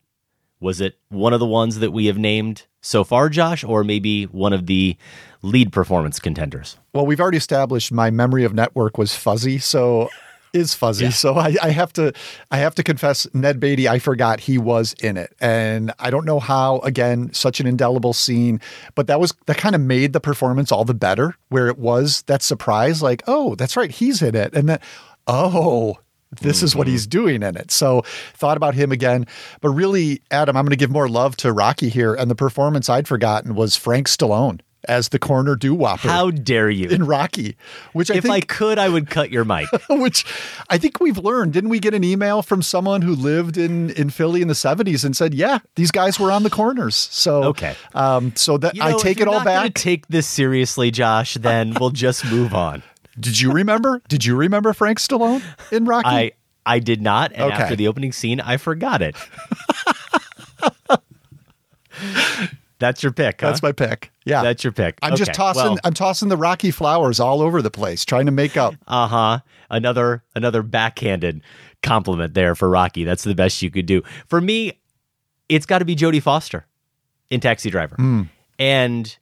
Was 0.59 0.81
it 0.81 0.97
one 1.09 1.33
of 1.33 1.39
the 1.39 1.45
ones 1.45 1.79
that 1.79 1.91
we 1.91 2.07
have 2.07 2.17
named 2.17 2.65
so 2.81 3.03
far, 3.03 3.29
Josh, 3.29 3.63
or 3.63 3.83
maybe 3.83 4.23
one 4.25 4.53
of 4.53 4.65
the 4.65 4.97
lead 5.41 5.71
performance 5.71 6.19
contenders? 6.19 6.77
Well, 6.93 7.05
we've 7.05 7.19
already 7.19 7.37
established 7.37 7.91
my 7.91 8.09
memory 8.09 8.43
of 8.43 8.53
network 8.53 8.97
was 8.97 9.15
fuzzy, 9.15 9.59
so 9.59 10.09
is 10.53 10.73
fuzzy. 10.73 11.11
So 11.11 11.35
I, 11.35 11.55
I 11.61 11.69
have 11.69 11.93
to 11.93 12.13
I 12.51 12.57
have 12.57 12.73
to 12.75 12.83
confess, 12.83 13.27
Ned 13.33 13.59
Beatty, 13.59 13.87
I 13.87 13.99
forgot 13.99 14.39
he 14.39 14.57
was 14.57 14.93
in 15.01 15.17
it. 15.17 15.35
And 15.39 15.93
I 15.99 16.09
don't 16.09 16.25
know 16.25 16.39
how, 16.39 16.79
again, 16.79 17.31
such 17.33 17.59
an 17.59 17.67
indelible 17.67 18.13
scene, 18.13 18.59
but 18.95 19.07
that 19.07 19.19
was 19.19 19.33
that 19.45 19.57
kind 19.57 19.75
of 19.75 19.81
made 19.81 20.13
the 20.13 20.19
performance 20.19 20.71
all 20.71 20.85
the 20.85 20.93
better, 20.93 21.35
where 21.49 21.67
it 21.67 21.77
was 21.77 22.23
that 22.23 22.41
surprise, 22.41 23.01
like, 23.01 23.23
oh, 23.27 23.55
that's 23.55 23.77
right, 23.77 23.91
he's 23.91 24.21
in 24.21 24.35
it. 24.35 24.53
And 24.53 24.69
then, 24.69 24.79
oh, 25.27 25.97
this 26.41 26.61
is 26.63 26.75
what 26.75 26.87
he's 26.87 27.07
doing 27.07 27.43
in 27.43 27.55
it. 27.55 27.71
So 27.71 28.01
thought 28.33 28.57
about 28.57 28.75
him 28.75 28.91
again. 28.91 29.25
But 29.61 29.69
really, 29.69 30.21
Adam, 30.31 30.57
I'm 30.57 30.63
going 30.65 30.71
to 30.71 30.75
give 30.75 30.91
more 30.91 31.07
love 31.09 31.37
to 31.37 31.51
Rocky 31.53 31.89
here. 31.89 32.13
And 32.13 32.29
the 32.29 32.35
performance 32.35 32.89
I'd 32.89 33.07
forgotten 33.07 33.55
was 33.55 33.75
Frank 33.75 34.07
Stallone 34.07 34.59
as 34.87 35.09
the 35.09 35.19
corner 35.19 35.55
do 35.55 35.73
whopper. 35.73 36.07
How 36.07 36.31
dare 36.31 36.69
you? 36.69 36.87
in 36.89 37.05
Rocky, 37.05 37.57
which 37.93 38.09
I 38.09 38.15
if 38.17 38.25
I 38.25 38.35
think, 38.35 38.47
could, 38.47 38.79
I 38.79 38.87
would 38.87 39.09
cut 39.09 39.31
your 39.31 39.43
mic. 39.43 39.67
which 39.89 40.25
I 40.69 40.77
think 40.77 40.99
we've 41.01 41.17
learned. 41.17 41.51
Didn't 41.53 41.69
we 41.69 41.79
get 41.79 41.93
an 41.93 42.03
email 42.03 42.41
from 42.41 42.61
someone 42.61 43.01
who 43.01 43.13
lived 43.15 43.57
in 43.57 43.89
in 43.91 44.09
Philly 44.09 44.41
in 44.41 44.47
the 44.47 44.53
'70s 44.53 45.03
and 45.03 45.15
said, 45.15 45.33
"Yeah, 45.33 45.59
these 45.75 45.91
guys 45.91 46.19
were 46.19 46.31
on 46.31 46.43
the 46.43 46.49
corners." 46.49 46.95
So 46.95 47.43
Okay. 47.45 47.75
um, 47.95 48.33
so 48.35 48.57
that 48.59 48.75
You 48.75 48.83
I 48.83 48.91
know, 48.91 48.97
if 48.97 49.01
take 49.03 49.19
it 49.19 49.27
all 49.27 49.43
back. 49.43 49.73
Take 49.73 50.07
this 50.07 50.27
seriously, 50.27 50.91
Josh. 50.91 51.33
Then 51.33 51.73
we'll 51.79 51.89
just 51.89 52.23
move 52.25 52.53
on. 52.53 52.81
Did 53.19 53.39
you 53.39 53.51
remember? 53.51 54.01
Did 54.07 54.25
you 54.25 54.35
remember 54.35 54.73
Frank 54.73 54.99
Stallone 54.99 55.41
in 55.71 55.85
Rocky? 55.85 56.07
I 56.07 56.31
I 56.65 56.79
did 56.79 57.01
not, 57.01 57.31
and 57.33 57.43
Okay. 57.53 57.63
after 57.63 57.75
the 57.77 57.87
opening 57.87 58.11
scene, 58.11 58.41
I 58.41 58.57
forgot 58.57 59.01
it. 59.01 59.15
That's 62.79 63.01
your 63.01 63.11
pick. 63.11 63.41
huh? 63.41 63.47
That's 63.47 63.63
my 63.63 63.71
pick. 63.71 64.11
Yeah, 64.23 64.43
That's 64.43 64.63
your 64.63 64.71
pick. 64.73 64.99
I'm 65.01 65.15
just 65.15 65.33
tossing. 65.33 65.63
well- 65.63 65.77
I'm 65.83 65.93
tossing 65.95 66.29
the 66.29 66.37
Rocky 66.37 66.69
flowers 66.69 67.19
all 67.19 67.41
over 67.41 67.61
the 67.61 67.71
place, 67.71 68.05
trying 68.05 68.27
to 68.27 68.31
make 68.31 68.55
up. 68.55 68.75
Uh 68.87 69.07
huh. 69.07 69.39
Another 69.69 70.23
another 70.35 70.61
backhanded 70.61 71.41
compliment 71.81 72.33
there 72.35 72.53
for 72.53 72.69
Rocky. 72.69 73.03
That's 73.03 73.23
the 73.23 73.33
best 73.35 73.61
you 73.61 73.71
could 73.71 73.85
do. 73.87 74.03
For 74.27 74.39
me, 74.39 74.79
it's 75.49 75.65
got 75.65 75.79
to 75.79 75.85
be 75.85 75.95
Jodie 75.95 76.21
Foster 76.21 76.65
in 77.29 77.39
Taxi 77.39 77.69
Driver. 77.71 77.95
Hmm. 77.95 78.23
And 78.59 79.17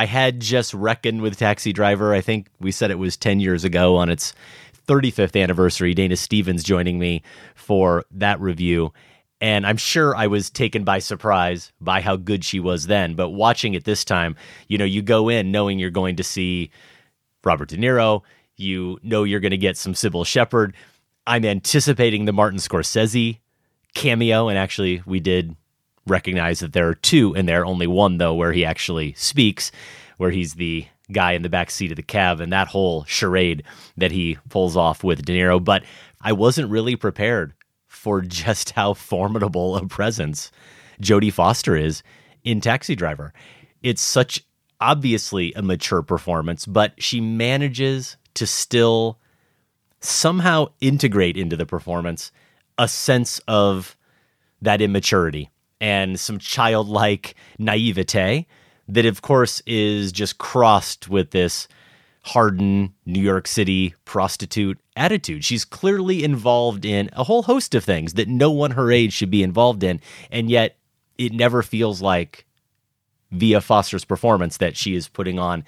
I 0.00 0.06
had 0.06 0.40
just 0.40 0.72
reckoned 0.72 1.20
with 1.20 1.36
Taxi 1.36 1.74
Driver. 1.74 2.14
I 2.14 2.22
think 2.22 2.48
we 2.58 2.72
said 2.72 2.90
it 2.90 2.98
was 2.98 3.18
10 3.18 3.38
years 3.38 3.64
ago 3.64 3.96
on 3.96 4.08
its 4.08 4.32
35th 4.88 5.38
anniversary. 5.38 5.92
Dana 5.92 6.16
Stevens 6.16 6.64
joining 6.64 6.98
me 6.98 7.20
for 7.54 8.06
that 8.10 8.40
review. 8.40 8.94
And 9.42 9.66
I'm 9.66 9.76
sure 9.76 10.16
I 10.16 10.26
was 10.26 10.48
taken 10.48 10.84
by 10.84 11.00
surprise 11.00 11.70
by 11.82 12.00
how 12.00 12.16
good 12.16 12.46
she 12.46 12.60
was 12.60 12.86
then. 12.86 13.14
But 13.14 13.28
watching 13.28 13.74
it 13.74 13.84
this 13.84 14.02
time, 14.02 14.36
you 14.68 14.78
know, 14.78 14.86
you 14.86 15.02
go 15.02 15.28
in 15.28 15.52
knowing 15.52 15.78
you're 15.78 15.90
going 15.90 16.16
to 16.16 16.24
see 16.24 16.70
Robert 17.44 17.68
De 17.68 17.76
Niro. 17.76 18.22
You 18.56 18.98
know 19.02 19.24
you're 19.24 19.38
going 19.38 19.50
to 19.50 19.58
get 19.58 19.76
some 19.76 19.92
Cybill 19.92 20.24
Shepherd. 20.24 20.74
I'm 21.26 21.44
anticipating 21.44 22.24
the 22.24 22.32
Martin 22.32 22.58
Scorsese 22.58 23.38
cameo, 23.94 24.48
and 24.48 24.56
actually, 24.56 25.02
we 25.04 25.20
did 25.20 25.56
recognize 26.06 26.60
that 26.60 26.72
there 26.72 26.88
are 26.88 26.94
two 26.94 27.34
in 27.34 27.46
there, 27.46 27.64
only 27.64 27.86
one 27.86 28.18
though, 28.18 28.34
where 28.34 28.52
he 28.52 28.64
actually 28.64 29.14
speaks, 29.14 29.70
where 30.16 30.30
he's 30.30 30.54
the 30.54 30.86
guy 31.12 31.32
in 31.32 31.42
the 31.42 31.48
back 31.48 31.70
seat 31.70 31.90
of 31.90 31.96
the 31.96 32.02
cab, 32.02 32.40
and 32.40 32.52
that 32.52 32.68
whole 32.68 33.04
charade 33.04 33.62
that 33.96 34.12
he 34.12 34.38
pulls 34.48 34.76
off 34.76 35.02
with 35.02 35.24
De 35.24 35.32
Niro. 35.32 35.62
But 35.62 35.84
I 36.20 36.32
wasn't 36.32 36.70
really 36.70 36.96
prepared 36.96 37.54
for 37.86 38.20
just 38.20 38.70
how 38.70 38.94
formidable 38.94 39.76
a 39.76 39.86
presence 39.86 40.50
Jodie 41.00 41.32
Foster 41.32 41.76
is 41.76 42.02
in 42.44 42.60
Taxi 42.60 42.94
Driver. 42.94 43.32
It's 43.82 44.02
such 44.02 44.44
obviously 44.80 45.52
a 45.54 45.62
mature 45.62 46.02
performance, 46.02 46.66
but 46.66 46.92
she 47.02 47.20
manages 47.20 48.16
to 48.34 48.46
still 48.46 49.18
somehow 50.00 50.66
integrate 50.80 51.36
into 51.36 51.56
the 51.56 51.66
performance 51.66 52.32
a 52.78 52.88
sense 52.88 53.40
of 53.46 53.96
that 54.62 54.80
immaturity 54.80 55.50
and 55.80 56.18
some 56.18 56.38
childlike 56.38 57.34
naivete 57.58 58.46
that, 58.88 59.06
of 59.06 59.22
course, 59.22 59.62
is 59.66 60.12
just 60.12 60.38
crossed 60.38 61.08
with 61.08 61.30
this 61.30 61.68
hardened 62.22 62.92
New 63.06 63.20
York 63.20 63.46
City 63.46 63.94
prostitute 64.04 64.78
attitude. 64.96 65.44
She's 65.44 65.64
clearly 65.64 66.22
involved 66.22 66.84
in 66.84 67.08
a 67.14 67.24
whole 67.24 67.42
host 67.42 67.74
of 67.74 67.84
things 67.84 68.14
that 68.14 68.28
no 68.28 68.50
one 68.50 68.72
her 68.72 68.90
age 68.92 69.12
should 69.12 69.30
be 69.30 69.42
involved 69.42 69.82
in. 69.82 70.00
And 70.30 70.50
yet 70.50 70.76
it 71.16 71.32
never 71.32 71.62
feels 71.62 72.02
like 72.02 72.46
via 73.30 73.60
Foster's 73.60 74.04
performance 74.04 74.58
that 74.58 74.76
she 74.76 74.94
is 74.94 75.08
putting 75.08 75.38
on 75.38 75.64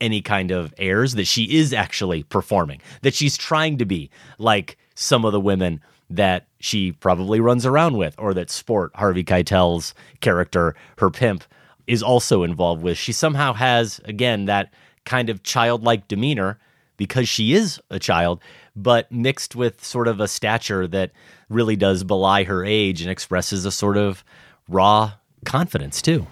any 0.00 0.22
kind 0.22 0.50
of 0.50 0.74
airs, 0.78 1.14
that 1.14 1.26
she 1.26 1.44
is 1.44 1.72
actually 1.72 2.22
performing, 2.24 2.80
that 3.02 3.14
she's 3.14 3.36
trying 3.36 3.78
to 3.78 3.84
be 3.84 4.10
like 4.38 4.76
some 4.94 5.24
of 5.24 5.32
the 5.32 5.40
women 5.40 5.80
that 6.16 6.46
she 6.58 6.92
probably 6.92 7.40
runs 7.40 7.66
around 7.66 7.96
with, 7.96 8.14
or 8.18 8.34
that 8.34 8.50
Sport, 8.50 8.92
Harvey 8.94 9.24
Keitel's 9.24 9.94
character, 10.20 10.74
her 10.98 11.10
pimp, 11.10 11.44
is 11.86 12.02
also 12.02 12.42
involved 12.42 12.82
with. 12.82 12.96
She 12.96 13.12
somehow 13.12 13.52
has, 13.54 14.00
again, 14.04 14.44
that 14.46 14.72
kind 15.04 15.30
of 15.30 15.42
childlike 15.42 16.08
demeanor 16.08 16.58
because 16.96 17.28
she 17.28 17.54
is 17.54 17.80
a 17.90 17.98
child, 17.98 18.40
but 18.76 19.10
mixed 19.10 19.56
with 19.56 19.84
sort 19.84 20.06
of 20.06 20.20
a 20.20 20.28
stature 20.28 20.86
that 20.86 21.10
really 21.48 21.74
does 21.74 22.04
belie 22.04 22.44
her 22.44 22.64
age 22.64 23.00
and 23.02 23.10
expresses 23.10 23.64
a 23.64 23.72
sort 23.72 23.96
of 23.96 24.22
raw 24.68 25.12
confidence, 25.44 26.00
too. 26.00 26.26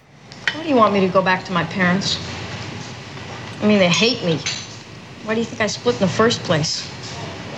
Why 0.52 0.62
do 0.62 0.68
you 0.68 0.76
want 0.76 0.94
me 0.94 1.00
to 1.00 1.08
go 1.08 1.22
back 1.22 1.44
to 1.46 1.52
my 1.52 1.64
parents? 1.64 2.18
I 3.60 3.66
mean, 3.66 3.78
they 3.78 3.88
hate 3.88 4.24
me. 4.24 4.38
Why 5.24 5.34
do 5.34 5.40
you 5.40 5.46
think 5.46 5.60
I 5.60 5.66
split 5.66 5.96
in 5.96 6.00
the 6.00 6.08
first 6.08 6.42
place? 6.42 6.88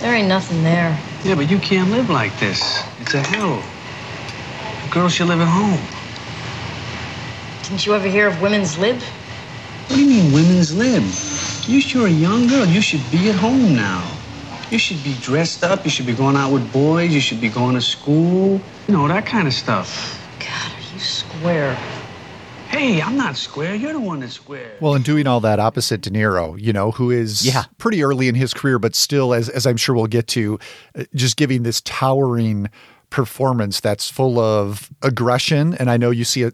There 0.03 0.13
ain't 0.13 0.27
nothing 0.27 0.61
there. 0.65 0.99
Yeah, 1.23 1.35
but 1.35 1.49
you 1.49 1.57
can't 1.57 1.89
live 1.89 2.09
like 2.09 2.37
this. 2.37 2.83
It's 2.99 3.13
a 3.13 3.21
hell. 3.21 3.63
Girls 4.91 5.13
should 5.13 5.29
live 5.29 5.39
at 5.39 5.47
home. 5.47 5.79
Didn't 7.63 7.85
you 7.85 7.95
ever 7.95 8.09
hear 8.09 8.27
of 8.27 8.41
women's 8.41 8.77
lib? 8.77 8.97
What 8.97 9.95
do 9.95 10.03
you 10.03 10.09
mean, 10.09 10.33
women's 10.33 10.75
lib? 10.75 11.03
You 11.69 11.79
sure 11.79 12.07
a 12.07 12.09
young 12.09 12.47
girl. 12.47 12.65
You 12.65 12.81
should 12.81 12.99
be 13.13 13.29
at 13.29 13.35
home 13.35 13.77
now. 13.77 14.05
You 14.71 14.77
should 14.77 15.01
be 15.05 15.15
dressed 15.21 15.63
up. 15.63 15.85
You 15.85 15.89
should 15.89 16.05
be 16.05 16.13
going 16.13 16.35
out 16.35 16.51
with 16.51 16.69
boys. 16.73 17.13
You 17.13 17.21
should 17.21 17.39
be 17.39 17.47
going 17.47 17.75
to 17.75 17.81
school. 17.81 18.59
You 18.89 18.93
know, 18.93 19.07
that 19.07 19.25
kind 19.25 19.47
of 19.47 19.53
stuff. 19.53 20.19
God, 20.37 20.49
are 20.49 20.93
you 20.93 20.99
square? 20.99 21.77
Hey, 22.73 23.01
I'm 23.03 23.15
not 23.15 23.37
square. 23.37 23.75
You're 23.75 23.93
the 23.93 23.99
one 23.99 24.19
that's 24.19 24.33
square. 24.33 24.71
Well, 24.81 24.95
and 24.95 25.05
doing 25.05 25.27
all 25.27 25.39
that 25.41 25.59
opposite 25.59 26.01
De 26.01 26.09
Niro, 26.09 26.59
you 26.59 26.73
know, 26.73 26.89
who 26.91 27.11
is 27.11 27.45
Yeah. 27.45 27.65
pretty 27.77 28.03
early 28.03 28.27
in 28.27 28.33
his 28.35 28.51
career, 28.53 28.79
but 28.79 28.95
still, 28.95 29.33
as, 29.33 29.47
as 29.47 29.67
I'm 29.67 29.77
sure 29.77 29.93
we'll 29.93 30.07
get 30.07 30.27
to, 30.29 30.57
uh, 30.97 31.03
just 31.13 31.37
giving 31.37 31.61
this 31.63 31.81
towering 31.81 32.69
performance 33.11 33.79
that's 33.79 34.09
full 34.09 34.39
of 34.39 34.89
aggression. 35.03 35.75
And 35.75 35.87
I 35.91 35.97
know 35.97 36.09
you 36.09 36.23
see 36.25 36.41
a 36.41 36.51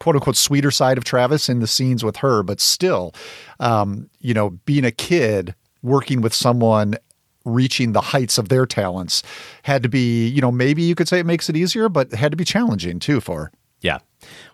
quote 0.00 0.16
unquote 0.16 0.36
sweeter 0.36 0.72
side 0.72 0.98
of 0.98 1.04
Travis 1.04 1.48
in 1.48 1.60
the 1.60 1.68
scenes 1.68 2.02
with 2.04 2.16
her, 2.16 2.42
but 2.42 2.60
still, 2.60 3.14
um, 3.60 4.10
you 4.18 4.34
know, 4.34 4.50
being 4.66 4.84
a 4.84 4.90
kid 4.90 5.54
working 5.82 6.20
with 6.20 6.34
someone 6.34 6.96
reaching 7.44 7.92
the 7.92 8.00
heights 8.00 8.38
of 8.38 8.48
their 8.48 8.66
talents 8.66 9.22
had 9.62 9.84
to 9.84 9.88
be, 9.88 10.26
you 10.26 10.40
know, 10.40 10.50
maybe 10.50 10.82
you 10.82 10.96
could 10.96 11.06
say 11.06 11.20
it 11.20 11.26
makes 11.26 11.48
it 11.48 11.56
easier, 11.56 11.88
but 11.88 12.12
it 12.12 12.16
had 12.16 12.32
to 12.32 12.36
be 12.36 12.44
challenging 12.44 12.98
too 12.98 13.20
for 13.20 13.44
her. 13.44 13.52
Yeah. 13.84 13.98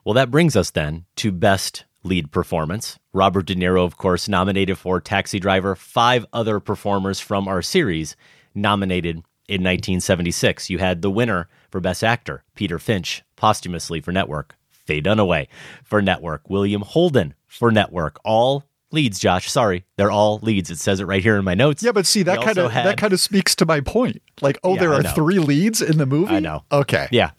Well, 0.05 0.15
that 0.15 0.31
brings 0.31 0.57
us 0.57 0.71
then 0.71 1.05
to 1.17 1.31
best 1.33 1.85
lead 2.03 2.33
performance. 2.33 2.99
Robert 3.13 3.47
De 3.47 3.55
Niro, 3.55 3.85
of 3.85 3.97
course, 3.97 4.29
nominated 4.29 4.77
for 4.77 5.01
Taxi 5.01 5.39
Driver. 5.39 5.77
Five 5.77 6.27
other 6.33 6.59
performers 6.61 7.21
from 7.21 7.47
our 7.47 7.63
series 7.63 8.17
nominated 8.55 9.17
in 9.49 9.63
1976. 9.63 10.69
You 10.71 10.79
had 10.79 11.03
the 11.03 11.11
winner 11.11 11.49
for 11.71 11.81
Best 11.81 12.03
Actor, 12.03 12.43
Peter 12.55 12.79
Finch, 12.79 13.23
posthumously 13.37 14.01
for 14.01 14.13
Network. 14.13 14.57
Faye 14.71 15.01
Dunaway 15.03 15.47
for 15.85 16.03
Network. 16.03 16.49
William 16.51 16.83
Holden 16.83 17.35
for 17.47 17.71
Network. 17.71 18.19
All 18.25 18.65
leads, 18.91 19.21
Josh. 19.21 19.49
Sorry, 19.49 19.85
they're 19.97 20.11
all 20.11 20.41
leads. 20.43 20.71
It 20.71 20.79
says 20.79 20.99
it 20.99 21.05
right 21.05 21.23
here 21.23 21.37
in 21.37 21.45
my 21.45 21.55
notes. 21.55 21.83
Yeah, 21.83 21.93
but 21.93 22.07
see 22.07 22.25
that 22.25 22.43
kind 22.43 22.59
of 22.59 22.73
had- 22.73 22.87
that 22.87 22.97
kind 22.97 23.13
of 23.13 23.21
speaks 23.21 23.55
to 23.57 23.67
my 23.67 23.81
point. 23.81 24.21
Like, 24.41 24.59
oh, 24.65 24.75
Yeah, 24.75 24.81
there 24.81 24.95
are 24.95 25.03
three 25.03 25.39
leads 25.39 25.81
in 25.81 25.99
the 25.99 26.07
movie. 26.07 26.35
I 26.35 26.41
know. 26.41 26.65
Okay. 26.73 27.07
Yeah. 27.13 27.31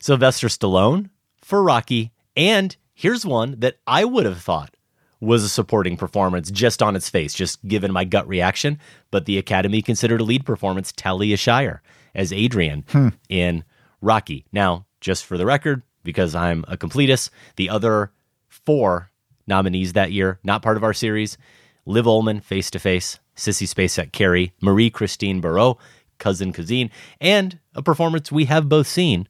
Sylvester 0.00 0.48
Stallone 0.48 1.10
for 1.48 1.62
Rocky. 1.62 2.12
And 2.36 2.76
here's 2.92 3.24
one 3.24 3.54
that 3.60 3.78
I 3.86 4.04
would 4.04 4.26
have 4.26 4.42
thought 4.42 4.76
was 5.18 5.42
a 5.42 5.48
supporting 5.48 5.96
performance 5.96 6.50
just 6.50 6.82
on 6.82 6.94
its 6.94 7.08
face, 7.08 7.32
just 7.32 7.66
given 7.66 7.90
my 7.90 8.04
gut 8.04 8.28
reaction. 8.28 8.78
But 9.10 9.24
the 9.24 9.38
Academy 9.38 9.80
considered 9.80 10.20
a 10.20 10.24
lead 10.24 10.44
performance 10.44 10.92
Talia 10.92 11.38
Shire 11.38 11.80
as 12.14 12.34
Adrian 12.34 12.84
Hmm. 12.90 13.08
in 13.30 13.64
Rocky. 14.02 14.44
Now, 14.52 14.84
just 15.00 15.24
for 15.24 15.38
the 15.38 15.46
record, 15.46 15.82
because 16.04 16.34
I'm 16.34 16.66
a 16.68 16.76
completist, 16.76 17.30
the 17.56 17.70
other 17.70 18.12
four 18.46 19.10
nominees 19.46 19.94
that 19.94 20.12
year, 20.12 20.38
not 20.44 20.60
part 20.62 20.76
of 20.76 20.84
our 20.84 20.92
series 20.92 21.38
Liv 21.86 22.04
Ullmann, 22.04 22.42
Face 22.42 22.70
to 22.72 22.78
Face, 22.78 23.18
Sissy 23.34 23.66
Spacek 23.66 24.12
Carrie, 24.12 24.52
Marie 24.60 24.90
Christine 24.90 25.40
Barrault, 25.40 25.78
Cousin 26.18 26.52
Cousine, 26.52 26.90
and 27.22 27.58
a 27.74 27.82
performance 27.82 28.30
we 28.30 28.44
have 28.44 28.68
both 28.68 28.86
seen 28.86 29.26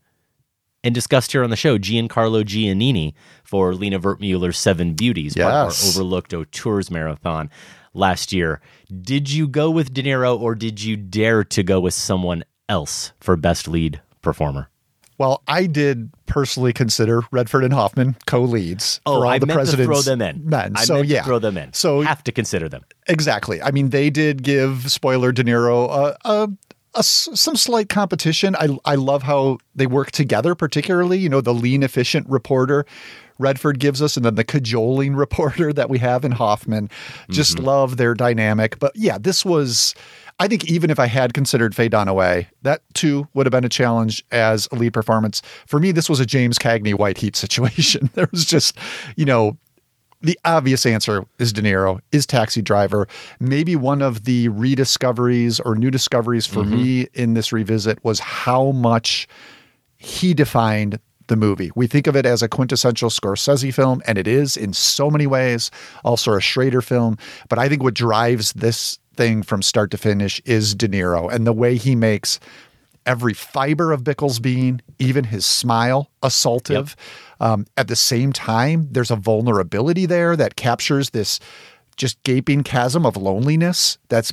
and 0.89 0.95
discussed 0.95 1.33
here 1.33 1.45
on 1.45 1.51
the 1.51 1.57
show, 1.57 1.77
Giancarlo 1.79 2.43
Giannini 2.43 3.13
for 3.45 3.75
Lina 3.75 4.01
Wertmüller's 4.01 4.57
Seven 4.59 4.95
Beauties, 4.95 5.35
part 5.37 5.53
of 5.53 5.67
Yes. 5.69 5.85
our 5.97 6.03
overlooked 6.03 6.35
Tours 6.51 6.91
marathon 6.91 7.51
last 7.93 8.33
year. 8.33 8.61
Did 9.03 9.31
you 9.31 9.47
go 9.47 9.71
with 9.71 9.93
De 9.93 10.03
Niro 10.03 10.39
or 10.41 10.55
did 10.55 10.83
you 10.83 10.97
dare 10.97 11.45
to 11.45 11.63
go 11.63 11.79
with 11.79 11.93
someone 11.95 12.43
else 12.71 13.13
for 13.21 13.37
best 13.37 13.69
lead 13.69 14.01
performer? 14.23 14.71
Well, 15.19 15.43
I 15.49 15.67
did 15.67 16.11
personally 16.27 16.73
consider 16.73 17.23
Redford 17.33 17.65
and 17.65 17.75
Hoffman 17.75 18.17
co-leads 18.27 19.01
Oh, 19.05 19.19
for 19.19 19.27
all 19.27 19.33
I 19.33 19.39
the 19.41 19.47
meant 19.47 19.57
to 19.57 19.65
president's 19.65 20.05
throw 20.05 20.17
them 20.17 20.23
in. 20.23 20.49
men. 20.49 20.73
I 20.77 20.85
so 20.85 20.95
meant 20.95 21.09
yeah, 21.09 21.21
to 21.21 21.27
throw 21.27 21.39
them 21.41 21.59
in. 21.59 21.73
So 21.73 22.01
have 22.03 22.23
to 22.25 22.33
consider 22.33 22.69
them. 22.69 22.85
Exactly. 23.09 23.61
I 23.61 23.73
mean, 23.73 23.91
they 23.91 24.11
did 24.11 24.43
give 24.45 24.91
spoiler 24.93 25.33
De 25.33 25.43
Niro 25.43 25.91
uh, 25.91 26.15
a, 26.25 26.31
a, 26.45 26.49
a 26.99 27.03
some 27.03 27.57
slight 27.57 27.89
competition. 27.89 28.57
I 28.57 28.77
I 28.85 28.95
love 28.97 29.23
how 29.23 29.59
they 29.75 29.87
work 29.87 30.11
together, 30.11 30.55
particularly 30.55 31.19
you 31.19 31.29
know 31.29 31.41
the 31.41 31.55
lean, 31.55 31.83
efficient 31.83 32.29
reporter. 32.29 32.85
Redford 33.41 33.79
gives 33.79 34.03
us, 34.03 34.17
and 34.17 34.27
then 34.27 34.35
the 34.35 34.43
cajoling 34.43 35.15
reporter 35.25 35.73
that 35.73 35.89
we 35.89 35.99
have 35.99 36.25
in 36.25 36.33
Hoffman. 36.33 36.91
Just 37.31 37.57
Mm-hmm. 37.57 37.67
love 37.67 37.97
their 37.97 38.13
dynamic. 38.15 38.81
But 38.81 38.91
yeah, 38.97 39.17
this 39.17 39.45
was, 39.45 39.95
I 40.41 40.49
think, 40.49 40.69
even 40.69 40.91
if 40.91 40.99
I 40.99 41.07
had 41.07 41.35
considered 41.35 41.73
Faye 41.77 41.89
Dunaway, 41.89 42.47
that 42.63 42.83
too 42.95 43.29
would 43.35 43.47
have 43.47 43.53
been 43.53 43.65
a 43.65 43.69
challenge 43.69 44.25
as 44.33 44.67
a 44.73 44.75
lead 44.75 44.93
performance. 44.93 45.41
For 45.69 45.79
me, 45.79 45.93
this 45.93 46.11
was 46.11 46.19
a 46.19 46.27
James 46.27 46.59
Cagney 46.59 46.95
White 46.95 47.19
Heat 47.19 47.37
situation. 47.37 48.11
there 48.15 48.29
was 48.33 48.45
just, 48.45 48.77
you 49.17 49.25
know, 49.25 49.57
the 50.21 50.39
obvious 50.45 50.85
answer 50.85 51.25
is 51.39 51.53
De 51.53 51.63
Niro, 51.63 52.01
is 52.13 52.27
Taxi 52.27 52.63
Driver. 52.63 53.07
Maybe 53.39 53.77
one 53.77 54.03
of 54.03 54.25
the 54.25 54.49
rediscoveries 54.49 55.61
or 55.61 55.75
new 55.75 55.91
discoveries 55.91 56.47
for 56.47 56.63
mm-hmm. 56.63 56.77
me 56.77 57.07
in 57.15 57.35
this 57.35 57.53
revisit 57.53 58.03
was 58.05 58.19
how 58.19 58.73
much 58.73 59.29
he 59.97 60.35
defined 60.35 60.99
the 61.29 61.37
movie. 61.37 61.71
We 61.77 61.87
think 61.87 62.07
of 62.07 62.17
it 62.17 62.27
as 62.27 62.43
a 62.43 62.49
quintessential 62.49 63.11
Scorsese 63.11 63.73
film, 63.73 64.03
and 64.07 64.19
it 64.19 64.27
is 64.27 64.57
in 64.57 64.73
so 64.73 65.11
many 65.11 65.27
ways, 65.27 65.71
also 66.05 66.33
a 66.33 66.41
Schrader 66.41 66.83
film. 66.83 67.17
But 67.49 67.59
I 67.59 67.69
think 67.69 67.83
what 67.83 67.95
drives 67.95 68.53
this 68.55 68.99
thing 69.15 69.43
from 69.43 69.63
start 69.63 69.91
to 69.91 69.99
finish 69.99 70.41
is 70.45 70.75
De 70.75 70.89
Niro 70.89 71.31
and 71.31 71.47
the 71.47 71.53
way 71.53 71.77
he 71.77 71.95
makes 71.95 72.41
every 73.05 73.35
fiber 73.35 73.93
of 73.93 74.05
Bickle's 74.05 74.39
being, 74.39 74.81
even 74.99 75.25
his 75.25 75.47
smile, 75.47 76.11
assaultive. 76.23 76.95
Um, 77.41 77.67
at 77.77 77.89
the 77.89 77.97
same 77.97 78.33
time, 78.33 78.89
there's 78.91 79.11
a 79.11 79.17
vulnerability 79.17 80.07
there 80.07 80.37
that 80.37 80.57
captures 80.57 81.11
this 81.11 81.39
just 81.97 82.23
gaping 82.23 82.63
chasm 82.63 83.05
of 83.05 83.17
loneliness 83.17 83.99
that's 84.09 84.33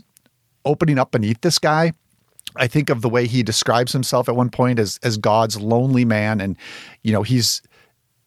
opening 0.63 0.97
up 0.97 1.11
beneath 1.11 1.41
this 1.41 1.59
guy. 1.59 1.93
I 2.55 2.67
think 2.67 2.89
of 2.89 3.01
the 3.01 3.09
way 3.09 3.27
he 3.27 3.43
describes 3.43 3.91
himself 3.91 4.29
at 4.29 4.35
one 4.35 4.49
point 4.49 4.79
as 4.79 4.99
as 5.03 5.17
God's 5.17 5.59
lonely 5.59 6.05
man, 6.05 6.39
and 6.41 6.57
you 7.03 7.11
know 7.11 7.23
he's. 7.23 7.61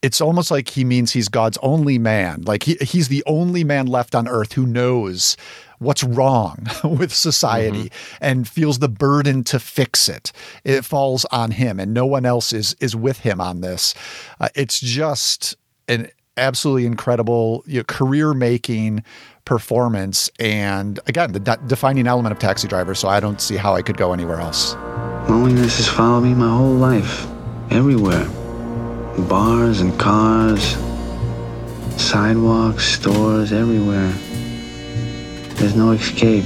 It's 0.01 0.21
almost 0.21 0.53
like 0.53 0.69
he 0.69 0.85
means 0.85 1.13
he's 1.13 1.29
God's 1.29 1.59
only 1.61 1.99
man. 1.99 2.43
Like 2.43 2.63
he, 2.63 2.77
he's 2.81 3.09
the 3.09 3.25
only 3.27 3.65
man 3.65 3.89
left 3.89 4.15
on 4.15 4.29
earth 4.29 4.53
who 4.53 4.65
knows 4.65 5.37
what's 5.79 6.05
wrong 6.05 6.67
with 6.85 7.13
society 7.13 7.91
and 8.21 8.49
feels 8.49 8.79
the 8.79 8.89
burden 8.89 9.45
to 9.45 9.59
fix 9.59 10.09
it. 10.09 10.33
It 10.65 10.85
falls 10.85 11.25
on 11.27 11.53
him, 11.53 11.81
and 11.81 11.95
no 11.95 12.07
one 12.07 12.27
else 12.27 12.53
is 12.53 12.75
is 12.81 12.95
with 12.95 13.21
him 13.21 13.41
on 13.41 13.61
this. 13.61 13.95
Uh, 14.41 14.49
it's 14.55 14.81
just 14.81 15.57
an 15.89 16.09
absolutely 16.37 16.87
incredible 16.87 17.65
you 17.67 17.79
know, 17.79 17.85
career 17.85 18.33
making 18.35 19.03
performance, 19.45 20.31
and 20.39 21.01
again, 21.07 21.33
the 21.33 21.41
de- 21.41 21.59
defining 21.67 22.07
element 22.07 22.33
of 22.33 22.39
Taxi 22.39 22.69
Driver. 22.69 22.95
So 22.95 23.09
I 23.09 23.21
don't 23.21 23.41
see 23.41 23.57
how 23.57 23.75
I 23.75 23.83
could 23.83 23.97
go 23.97 24.13
anywhere 24.13 24.41
else. 24.41 24.75
Loneliness 25.29 25.77
has 25.79 25.89
followed 25.89 26.23
me 26.23 26.35
my 26.35 26.49
whole 26.49 26.75
life, 26.75 27.27
everywhere. 27.71 28.27
Bars 29.29 29.81
and 29.81 29.99
cars, 29.99 30.77
sidewalks, 32.01 32.85
stores, 32.85 33.53
everywhere. 33.53 34.13
There's 35.59 35.75
no 35.75 35.91
escape. 35.91 36.45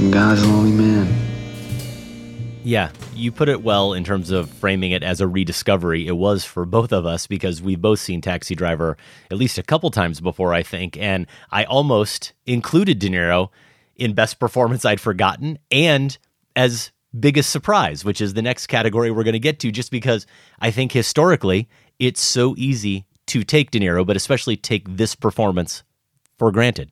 I'm 0.00 0.10
God's 0.10 0.44
lonely 0.44 0.72
man. 0.72 1.16
Yeah, 2.64 2.90
you 3.14 3.30
put 3.30 3.48
it 3.48 3.62
well 3.62 3.92
in 3.92 4.02
terms 4.02 4.32
of 4.32 4.50
framing 4.50 4.90
it 4.90 5.04
as 5.04 5.20
a 5.20 5.28
rediscovery. 5.28 6.08
It 6.08 6.16
was 6.16 6.44
for 6.44 6.64
both 6.64 6.92
of 6.92 7.06
us 7.06 7.28
because 7.28 7.62
we've 7.62 7.80
both 7.80 8.00
seen 8.00 8.20
Taxi 8.20 8.56
Driver 8.56 8.96
at 9.30 9.36
least 9.36 9.58
a 9.58 9.62
couple 9.62 9.92
times 9.92 10.20
before, 10.20 10.52
I 10.52 10.64
think. 10.64 10.96
And 10.96 11.28
I 11.52 11.62
almost 11.62 12.32
included 12.46 12.98
De 12.98 13.08
Niro 13.08 13.50
in 13.94 14.12
best 14.12 14.40
performance 14.40 14.84
I'd 14.84 15.00
forgotten 15.00 15.60
and 15.70 16.18
as 16.56 16.90
biggest 17.16 17.50
surprise, 17.50 18.04
which 18.04 18.20
is 18.20 18.34
the 18.34 18.42
next 18.42 18.66
category 18.66 19.12
we're 19.12 19.22
going 19.22 19.34
to 19.34 19.38
get 19.38 19.60
to, 19.60 19.70
just 19.70 19.92
because 19.92 20.26
I 20.58 20.72
think 20.72 20.90
historically 20.90 21.68
it's 22.00 22.20
so 22.20 22.56
easy 22.58 23.06
to 23.26 23.44
take 23.44 23.70
De 23.70 23.78
Niro, 23.78 24.04
but 24.04 24.16
especially 24.16 24.56
take 24.56 24.96
this 24.96 25.14
performance 25.14 25.84
for 26.38 26.50
granted. 26.50 26.90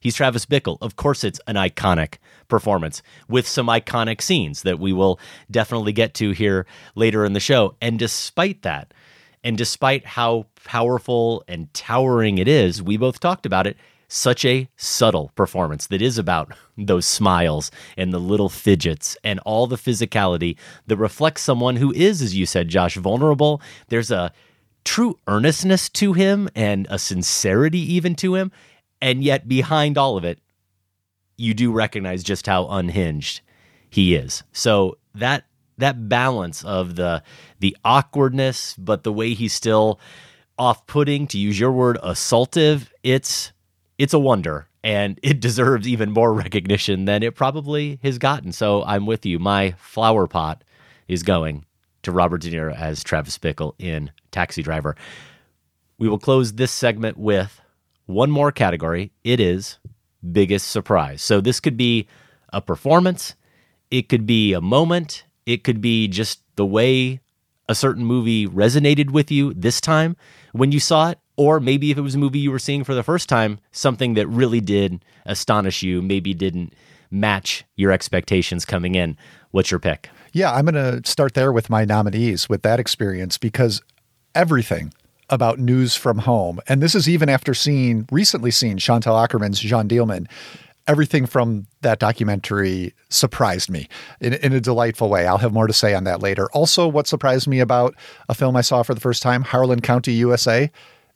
He's 0.00 0.14
Travis 0.14 0.46
Bickle. 0.46 0.78
Of 0.80 0.96
course, 0.96 1.24
it's 1.24 1.40
an 1.46 1.56
iconic 1.56 2.14
performance 2.48 3.02
with 3.28 3.48
some 3.48 3.66
iconic 3.66 4.22
scenes 4.22 4.62
that 4.62 4.78
we 4.78 4.92
will 4.92 5.18
definitely 5.50 5.92
get 5.92 6.14
to 6.14 6.30
here 6.30 6.66
later 6.94 7.24
in 7.24 7.32
the 7.32 7.40
show. 7.40 7.74
And 7.80 7.98
despite 7.98 8.62
that, 8.62 8.94
and 9.42 9.56
despite 9.56 10.04
how 10.04 10.46
powerful 10.64 11.44
and 11.48 11.72
towering 11.74 12.38
it 12.38 12.48
is, 12.48 12.82
we 12.82 12.96
both 12.96 13.20
talked 13.20 13.46
about 13.46 13.66
it. 13.66 13.76
Such 14.10 14.44
a 14.46 14.68
subtle 14.76 15.30
performance 15.34 15.86
that 15.88 16.00
is 16.00 16.16
about 16.16 16.54
those 16.78 17.04
smiles 17.04 17.70
and 17.94 18.10
the 18.10 18.18
little 18.18 18.48
fidgets 18.48 19.18
and 19.22 19.38
all 19.40 19.66
the 19.66 19.76
physicality 19.76 20.56
that 20.86 20.96
reflects 20.96 21.42
someone 21.42 21.76
who 21.76 21.92
is, 21.92 22.22
as 22.22 22.34
you 22.34 22.46
said, 22.46 22.68
Josh, 22.68 22.96
vulnerable. 22.96 23.60
There's 23.88 24.10
a 24.10 24.32
true 24.82 25.18
earnestness 25.26 25.90
to 25.90 26.14
him 26.14 26.48
and 26.54 26.86
a 26.88 26.98
sincerity 26.98 27.80
even 27.80 28.14
to 28.14 28.34
him. 28.34 28.50
And 29.00 29.22
yet, 29.22 29.48
behind 29.48 29.96
all 29.96 30.16
of 30.16 30.24
it, 30.24 30.40
you 31.36 31.54
do 31.54 31.72
recognize 31.72 32.22
just 32.22 32.46
how 32.46 32.66
unhinged 32.66 33.40
he 33.90 34.14
is. 34.14 34.42
So 34.52 34.98
that 35.14 35.44
that 35.78 36.08
balance 36.08 36.64
of 36.64 36.96
the 36.96 37.22
the 37.60 37.76
awkwardness, 37.84 38.74
but 38.76 39.04
the 39.04 39.12
way 39.12 39.34
he's 39.34 39.54
still 39.54 39.98
off-putting, 40.58 41.28
to 41.28 41.38
use 41.38 41.58
your 41.58 41.70
word, 41.70 41.98
assaultive, 42.02 42.88
it's 43.02 43.52
it's 43.96 44.12
a 44.12 44.18
wonder. 44.18 44.68
And 44.84 45.18
it 45.22 45.40
deserves 45.40 45.88
even 45.88 46.10
more 46.10 46.34
recognition 46.34 47.04
than 47.04 47.22
it 47.22 47.34
probably 47.34 47.98
has 48.02 48.18
gotten. 48.18 48.52
So 48.52 48.82
I'm 48.84 49.06
with 49.06 49.24
you. 49.24 49.38
My 49.38 49.72
flower 49.78 50.26
pot 50.26 50.64
is 51.06 51.22
going 51.22 51.64
to 52.02 52.12
Robert 52.12 52.42
De 52.42 52.50
Niro 52.50 52.76
as 52.76 53.02
Travis 53.02 53.38
Bickle 53.38 53.74
in 53.78 54.10
Taxi 54.30 54.62
Driver. 54.62 54.96
We 55.98 56.08
will 56.08 56.18
close 56.18 56.52
this 56.52 56.70
segment 56.70 57.16
with 57.16 57.60
one 58.08 58.30
more 58.30 58.50
category. 58.50 59.12
It 59.22 59.38
is 59.38 59.78
biggest 60.32 60.70
surprise. 60.70 61.22
So 61.22 61.40
this 61.40 61.60
could 61.60 61.76
be 61.76 62.08
a 62.52 62.60
performance, 62.60 63.36
it 63.90 64.08
could 64.08 64.26
be 64.26 64.54
a 64.54 64.60
moment, 64.60 65.24
it 65.46 65.62
could 65.62 65.80
be 65.80 66.08
just 66.08 66.42
the 66.56 66.66
way 66.66 67.20
a 67.68 67.74
certain 67.74 68.04
movie 68.04 68.46
resonated 68.46 69.10
with 69.10 69.30
you 69.30 69.52
this 69.54 69.80
time 69.80 70.16
when 70.52 70.72
you 70.72 70.80
saw 70.80 71.10
it, 71.10 71.18
or 71.36 71.60
maybe 71.60 71.90
if 71.90 71.98
it 71.98 72.02
was 72.02 72.14
a 72.14 72.18
movie 72.18 72.38
you 72.38 72.50
were 72.50 72.58
seeing 72.58 72.82
for 72.82 72.94
the 72.94 73.02
first 73.02 73.28
time, 73.28 73.60
something 73.70 74.14
that 74.14 74.26
really 74.26 74.60
did 74.60 75.04
astonish 75.26 75.82
you, 75.82 76.00
maybe 76.00 76.32
didn't 76.32 76.74
match 77.10 77.64
your 77.76 77.92
expectations 77.92 78.64
coming 78.64 78.94
in. 78.94 79.16
What's 79.50 79.70
your 79.70 79.80
pick? 79.80 80.08
Yeah, 80.32 80.52
I'm 80.52 80.64
going 80.64 80.74
to 80.74 81.08
start 81.08 81.34
there 81.34 81.52
with 81.52 81.68
my 81.68 81.84
nominees 81.84 82.48
with 82.48 82.62
that 82.62 82.80
experience 82.80 83.36
because 83.36 83.82
everything 84.34 84.92
about 85.30 85.58
news 85.58 85.94
from 85.94 86.18
home, 86.18 86.60
and 86.68 86.82
this 86.82 86.94
is 86.94 87.08
even 87.08 87.28
after 87.28 87.54
seeing 87.54 88.06
recently 88.10 88.50
seen 88.50 88.78
Chantal 88.78 89.16
Akerman's 89.16 89.60
Jeanne 89.60 89.88
Dielman. 89.88 90.26
Everything 90.86 91.26
from 91.26 91.66
that 91.82 91.98
documentary 91.98 92.94
surprised 93.10 93.68
me 93.68 93.88
in, 94.22 94.32
in 94.34 94.54
a 94.54 94.60
delightful 94.60 95.10
way. 95.10 95.26
I'll 95.26 95.36
have 95.36 95.52
more 95.52 95.66
to 95.66 95.72
say 95.74 95.94
on 95.94 96.04
that 96.04 96.22
later. 96.22 96.50
Also, 96.52 96.88
what 96.88 97.06
surprised 97.06 97.46
me 97.46 97.60
about 97.60 97.94
a 98.30 98.34
film 98.34 98.56
I 98.56 98.62
saw 98.62 98.82
for 98.82 98.94
the 98.94 99.00
first 99.00 99.22
time, 99.22 99.42
Harlan 99.42 99.80
County, 99.80 100.12
USA, 100.14 100.70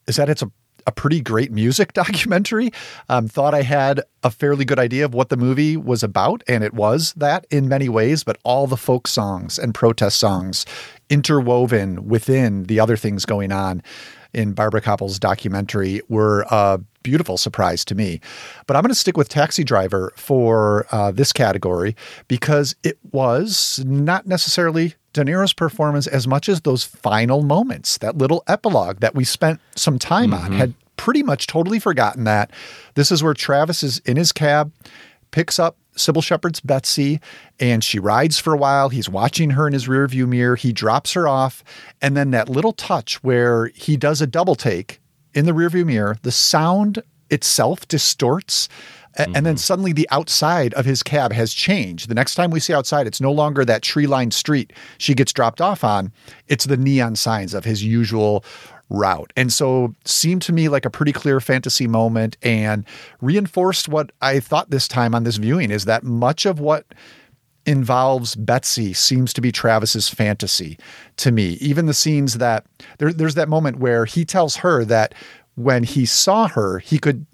is 0.06 0.16
that 0.16 0.28
it's 0.28 0.42
a 0.42 0.52
a 0.86 0.92
pretty 0.92 1.20
great 1.20 1.52
music 1.52 1.92
documentary. 2.02 2.70
Um, 3.08 3.28
thought 3.28 3.54
I 3.54 3.62
had 3.62 4.02
a 4.22 4.30
fairly 4.30 4.64
good 4.64 4.78
idea 4.78 5.04
of 5.04 5.14
what 5.14 5.28
the 5.28 5.36
movie 5.36 5.76
was 5.76 6.02
about, 6.02 6.42
and 6.46 6.62
it 6.62 6.74
was 6.74 7.12
that 7.14 7.46
in 7.50 7.68
many 7.68 7.88
ways, 7.88 8.24
but 8.24 8.38
all 8.44 8.66
the 8.66 8.76
folk 8.76 9.08
songs 9.08 9.58
and 9.58 9.74
protest 9.74 10.18
songs 10.18 10.64
interwoven 11.10 12.08
within 12.08 12.64
the 12.64 12.80
other 12.80 12.96
things 12.96 13.24
going 13.24 13.52
on 13.52 13.82
in 14.32 14.52
Barbara 14.52 14.80
Kopple's 14.80 15.18
documentary 15.18 16.00
were 16.08 16.46
a 16.50 16.80
beautiful 17.02 17.36
surprise 17.36 17.84
to 17.86 17.94
me. 17.94 18.20
But 18.66 18.76
I'm 18.76 18.82
going 18.82 18.90
to 18.90 18.94
stick 18.94 19.16
with 19.16 19.28
Taxi 19.28 19.64
Driver 19.64 20.12
for 20.16 20.86
uh, 20.90 21.10
this 21.10 21.32
category 21.32 21.96
because 22.28 22.74
it 22.82 22.98
was 23.12 23.82
not 23.84 24.26
necessarily 24.26 24.94
De 25.12 25.24
Niro's 25.24 25.52
performance 25.52 26.06
as 26.06 26.26
much 26.26 26.48
as 26.48 26.62
those 26.62 26.84
final 26.84 27.42
moments, 27.42 27.98
that 27.98 28.16
little 28.16 28.42
epilogue 28.46 29.00
that 29.00 29.14
we 29.14 29.24
spent 29.24 29.60
some 29.76 29.98
time 29.98 30.30
mm-hmm. 30.30 30.44
on, 30.44 30.52
had 30.52 30.74
pretty 30.96 31.22
much 31.22 31.46
totally 31.46 31.78
forgotten 31.78 32.24
that. 32.24 32.50
This 32.94 33.10
is 33.10 33.22
where 33.22 33.34
Travis 33.34 33.82
is 33.82 33.98
in 34.00 34.16
his 34.16 34.32
cab, 34.32 34.72
picks 35.30 35.58
up 35.58 35.76
Cybill 35.96 36.22
Shepherd's 36.22 36.60
Betsy, 36.60 37.20
and 37.60 37.84
she 37.84 37.98
rides 37.98 38.38
for 38.38 38.54
a 38.54 38.56
while. 38.56 38.88
He's 38.88 39.08
watching 39.08 39.50
her 39.50 39.66
in 39.66 39.72
his 39.72 39.88
rearview 39.88 40.26
mirror. 40.26 40.56
He 40.56 40.72
drops 40.72 41.12
her 41.12 41.28
off, 41.28 41.62
and 42.00 42.16
then 42.16 42.30
that 42.30 42.48
little 42.48 42.72
touch 42.72 43.22
where 43.22 43.66
he 43.74 43.96
does 43.96 44.20
a 44.20 44.26
double 44.26 44.54
take 44.54 45.00
in 45.34 45.46
the 45.46 45.52
rearview 45.52 45.84
mirror, 45.84 46.16
the 46.22 46.32
sound 46.32 47.02
itself 47.30 47.86
distorts. 47.88 48.68
Mm-hmm. 49.18 49.36
And 49.36 49.46
then 49.46 49.54
mm-hmm. 49.54 49.58
suddenly 49.58 49.92
the 49.92 50.08
outside 50.10 50.74
of 50.74 50.84
his 50.84 51.02
cab 51.02 51.32
has 51.32 51.52
changed. 51.52 52.08
The 52.08 52.14
next 52.14 52.34
time 52.34 52.50
we 52.50 52.60
see 52.60 52.72
outside, 52.72 53.06
it's 53.06 53.20
no 53.20 53.32
longer 53.32 53.64
that 53.64 53.82
tree 53.82 54.06
lined 54.06 54.34
street 54.34 54.72
she 54.98 55.14
gets 55.14 55.32
dropped 55.32 55.60
off 55.60 55.84
on. 55.84 56.12
It's 56.48 56.64
the 56.64 56.76
neon 56.76 57.16
signs 57.16 57.54
of 57.54 57.64
his 57.64 57.84
usual 57.84 58.44
route. 58.88 59.32
And 59.36 59.52
so 59.52 59.94
seemed 60.04 60.42
to 60.42 60.52
me 60.52 60.68
like 60.68 60.84
a 60.84 60.90
pretty 60.90 61.12
clear 61.12 61.40
fantasy 61.40 61.86
moment 61.86 62.36
and 62.42 62.84
reinforced 63.20 63.88
what 63.88 64.12
I 64.20 64.38
thought 64.40 64.70
this 64.70 64.86
time 64.86 65.14
on 65.14 65.24
this 65.24 65.36
viewing 65.36 65.70
is 65.70 65.86
that 65.86 66.04
much 66.04 66.44
of 66.44 66.60
what 66.60 66.86
involves 67.64 68.34
Betsy 68.34 68.92
seems 68.92 69.32
to 69.32 69.40
be 69.40 69.52
Travis's 69.52 70.08
fantasy 70.08 70.78
to 71.16 71.30
me. 71.30 71.52
Even 71.60 71.86
the 71.86 71.94
scenes 71.94 72.38
that 72.38 72.66
there, 72.98 73.12
there's 73.12 73.36
that 73.36 73.48
moment 73.48 73.78
where 73.78 74.04
he 74.04 74.24
tells 74.24 74.56
her 74.56 74.84
that 74.84 75.14
when 75.54 75.84
he 75.84 76.06
saw 76.06 76.48
her, 76.48 76.78
he 76.78 76.98
could 76.98 77.26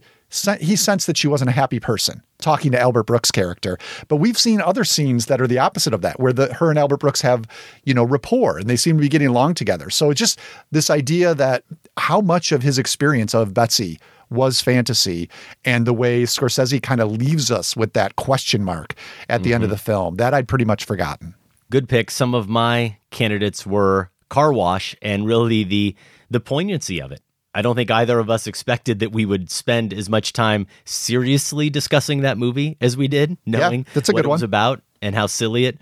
he 0.61 0.77
sensed 0.77 1.07
that 1.07 1.17
she 1.17 1.27
wasn't 1.27 1.51
a 1.51 1.53
happy 1.53 1.81
person 1.81 2.23
talking 2.39 2.71
to 2.73 2.79
Albert 2.79 3.05
Brooks' 3.05 3.31
character. 3.31 3.79
But 4.09 4.17
we've 4.17 4.39
seen 4.39 4.61
other 4.61 4.85
scenes 4.85 5.27
that 5.27 5.41
are 5.41 5.47
the 5.47 5.59
opposite 5.59 5.95
of 5.95 6.03
that, 6.03 6.21
where 6.21 6.33
the 6.33 6.53
her 6.55 6.71
and 6.71 6.79
Albert 6.79 6.99
Brooks 6.99 7.21
have, 7.23 7.47
you 7.85 7.95
know, 7.95 8.05
rapport 8.05 8.59
and 8.59 8.69
they 8.69 8.77
seem 8.77 8.97
to 8.97 9.01
be 9.01 9.09
getting 9.09 9.29
along 9.29 9.55
together. 9.55 9.91
So 9.91 10.13
just 10.13 10.39
this 10.71 10.91
idea 10.91 11.35
that 11.35 11.65
how 11.97 12.21
much 12.21 12.53
of 12.53 12.63
his 12.63 12.79
experience 12.79 13.35
of 13.35 13.55
Betsy 13.55 13.99
was 14.31 14.61
fantasy 14.61 15.31
and 15.65 15.87
the 15.87 15.95
way 15.95 16.25
Scorsese 16.25 16.83
kind 16.83 17.01
of 17.01 17.11
leaves 17.11 17.51
us 17.51 17.75
with 17.75 17.95
that 17.95 18.17
question 18.17 18.63
mark 18.63 18.95
at 19.29 19.43
the 19.43 19.49
mm-hmm. 19.49 19.55
end 19.55 19.65
of 19.65 19.69
mm-hmm. 19.69 19.75
the 19.75 19.79
film, 19.79 20.15
that 20.17 20.35
I'd 20.35 20.49
pretty 20.49 20.67
much 20.67 20.85
forgotten. 20.85 21.35
Good 21.71 21.89
pick. 21.89 22.11
Some 22.11 22.35
of 22.35 22.49
my 22.49 22.99
candidates 23.11 23.67
were 23.67 24.11
Car 24.29 24.53
Wash 24.53 24.95
and 25.01 25.27
really 25.27 25.65
the 25.65 25.97
the 26.31 26.41
poignancy 26.41 27.01
of 27.01 27.11
it. 27.11 27.23
I 27.55 27.63
don't 27.63 27.77
think 27.77 27.91
either 27.91 28.19
of 28.19 28.31
us 28.31 28.47
expected 28.47 28.99
that 29.01 29.13
we 29.13 29.25
would 29.25 29.51
spend 29.51 29.93
as 29.95 30.09
much 30.09 30.33
time 30.33 30.67
seriously 30.85 31.71
discussing 31.71 32.21
that 32.21 32.39
movie 32.39 32.77
as 32.81 32.97
we 32.97 33.09
did, 33.09 33.37
knowing 33.47 33.81
yeah, 33.81 33.91
that's 33.95 34.09
a 34.09 34.13
what 34.13 34.19
good 34.21 34.27
it 34.27 34.29
one. 34.29 34.35
was 34.37 34.43
about 34.43 34.83
and 35.01 35.15
how 35.15 35.27
silly 35.27 35.65
it 35.65 35.79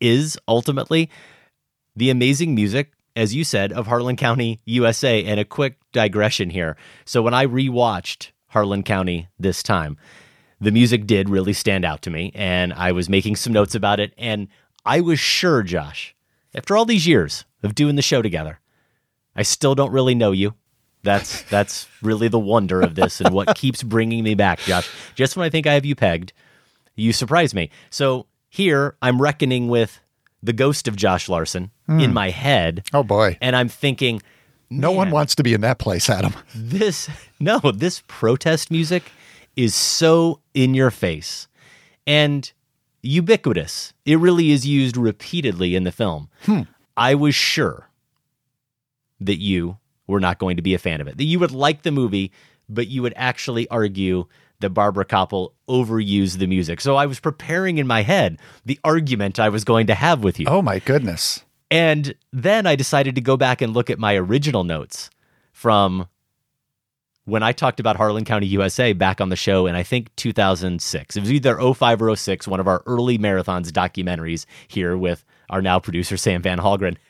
is 0.00 0.38
ultimately. 0.48 1.10
The 1.94 2.10
amazing 2.10 2.54
music, 2.54 2.92
as 3.14 3.34
you 3.34 3.44
said, 3.44 3.72
of 3.72 3.86
Harlan 3.86 4.16
County, 4.16 4.60
USA. 4.64 5.22
And 5.24 5.38
a 5.38 5.44
quick 5.44 5.76
digression 5.92 6.50
here. 6.50 6.76
So 7.04 7.22
when 7.22 7.34
I 7.34 7.46
rewatched 7.46 8.30
Harlan 8.48 8.82
County 8.82 9.28
this 9.38 9.62
time, 9.62 9.98
the 10.60 10.72
music 10.72 11.06
did 11.06 11.28
really 11.28 11.52
stand 11.52 11.84
out 11.84 12.02
to 12.02 12.10
me. 12.10 12.32
And 12.34 12.72
I 12.72 12.92
was 12.92 13.08
making 13.08 13.36
some 13.36 13.52
notes 13.52 13.74
about 13.74 14.00
it. 14.00 14.14
And 14.16 14.48
I 14.86 15.00
was 15.02 15.20
sure, 15.20 15.62
Josh, 15.62 16.14
after 16.54 16.76
all 16.76 16.86
these 16.86 17.06
years 17.06 17.44
of 17.62 17.74
doing 17.74 17.96
the 17.96 18.02
show 18.02 18.22
together, 18.22 18.60
I 19.36 19.42
still 19.42 19.74
don't 19.74 19.92
really 19.92 20.14
know 20.14 20.32
you. 20.32 20.54
That's 21.02 21.42
that's 21.44 21.88
really 22.00 22.28
the 22.28 22.38
wonder 22.38 22.80
of 22.80 22.94
this 22.94 23.20
and 23.20 23.34
what 23.34 23.56
keeps 23.56 23.82
bringing 23.82 24.22
me 24.22 24.34
back, 24.34 24.60
Josh. 24.60 24.88
Just 25.14 25.36
when 25.36 25.44
I 25.44 25.50
think 25.50 25.66
I 25.66 25.74
have 25.74 25.84
you 25.84 25.94
pegged, 25.94 26.32
you 26.94 27.12
surprise 27.12 27.54
me. 27.54 27.70
So 27.90 28.26
here 28.48 28.96
I'm 29.02 29.20
reckoning 29.20 29.68
with 29.68 30.00
the 30.42 30.52
ghost 30.52 30.86
of 30.86 30.96
Josh 30.96 31.28
Larsen 31.28 31.70
mm. 31.88 32.02
in 32.02 32.12
my 32.12 32.30
head. 32.30 32.84
Oh 32.92 33.02
boy. 33.02 33.36
And 33.40 33.56
I'm 33.56 33.68
thinking 33.68 34.22
no 34.70 34.92
one 34.92 35.10
wants 35.10 35.34
to 35.36 35.42
be 35.42 35.54
in 35.54 35.60
that 35.62 35.78
place, 35.78 36.08
Adam. 36.08 36.34
This 36.54 37.10
no, 37.40 37.58
this 37.58 38.02
protest 38.06 38.70
music 38.70 39.04
is 39.56 39.74
so 39.74 40.40
in 40.54 40.74
your 40.74 40.90
face 40.90 41.48
and 42.06 42.50
ubiquitous. 43.02 43.92
It 44.04 44.18
really 44.18 44.50
is 44.50 44.66
used 44.66 44.96
repeatedly 44.96 45.74
in 45.74 45.84
the 45.84 45.92
film. 45.92 46.28
Hmm. 46.44 46.62
I 46.96 47.14
was 47.14 47.34
sure 47.34 47.88
that 49.20 49.40
you 49.40 49.78
were 50.06 50.20
not 50.20 50.38
going 50.38 50.56
to 50.56 50.62
be 50.62 50.74
a 50.74 50.78
fan 50.78 51.00
of 51.00 51.08
it. 51.08 51.16
That 51.16 51.24
you 51.24 51.38
would 51.38 51.52
like 51.52 51.82
the 51.82 51.90
movie, 51.90 52.32
but 52.68 52.88
you 52.88 53.02
would 53.02 53.14
actually 53.16 53.68
argue 53.68 54.26
that 54.60 54.70
Barbara 54.70 55.04
Kopple 55.04 55.52
overused 55.68 56.38
the 56.38 56.46
music. 56.46 56.80
So 56.80 56.96
I 56.96 57.06
was 57.06 57.20
preparing 57.20 57.78
in 57.78 57.86
my 57.86 58.02
head 58.02 58.38
the 58.64 58.78
argument 58.84 59.38
I 59.38 59.48
was 59.48 59.64
going 59.64 59.86
to 59.88 59.94
have 59.94 60.24
with 60.24 60.40
you. 60.40 60.46
Oh 60.48 60.62
my 60.62 60.78
goodness. 60.78 61.44
And 61.70 62.14
then 62.32 62.66
I 62.66 62.76
decided 62.76 63.14
to 63.14 63.20
go 63.20 63.36
back 63.36 63.62
and 63.62 63.74
look 63.74 63.90
at 63.90 63.98
my 63.98 64.14
original 64.16 64.64
notes 64.64 65.10
from 65.52 66.06
when 67.24 67.42
I 67.42 67.52
talked 67.52 67.80
about 67.80 67.96
Harlan 67.96 68.24
County, 68.24 68.46
USA 68.46 68.92
back 68.92 69.20
on 69.20 69.28
the 69.28 69.36
show 69.36 69.66
in 69.66 69.74
I 69.74 69.82
think 69.82 70.14
2006. 70.16 71.16
It 71.16 71.20
was 71.20 71.32
either 71.32 71.58
05 71.74 72.02
or 72.02 72.16
06, 72.16 72.48
one 72.48 72.60
of 72.60 72.68
our 72.68 72.82
early 72.86 73.18
marathons 73.18 73.70
documentaries 73.70 74.44
here 74.68 74.96
with 74.96 75.24
our 75.50 75.62
now 75.62 75.78
producer 75.78 76.16
Sam 76.16 76.42
Van 76.42 76.58
Hallgren. 76.58 76.96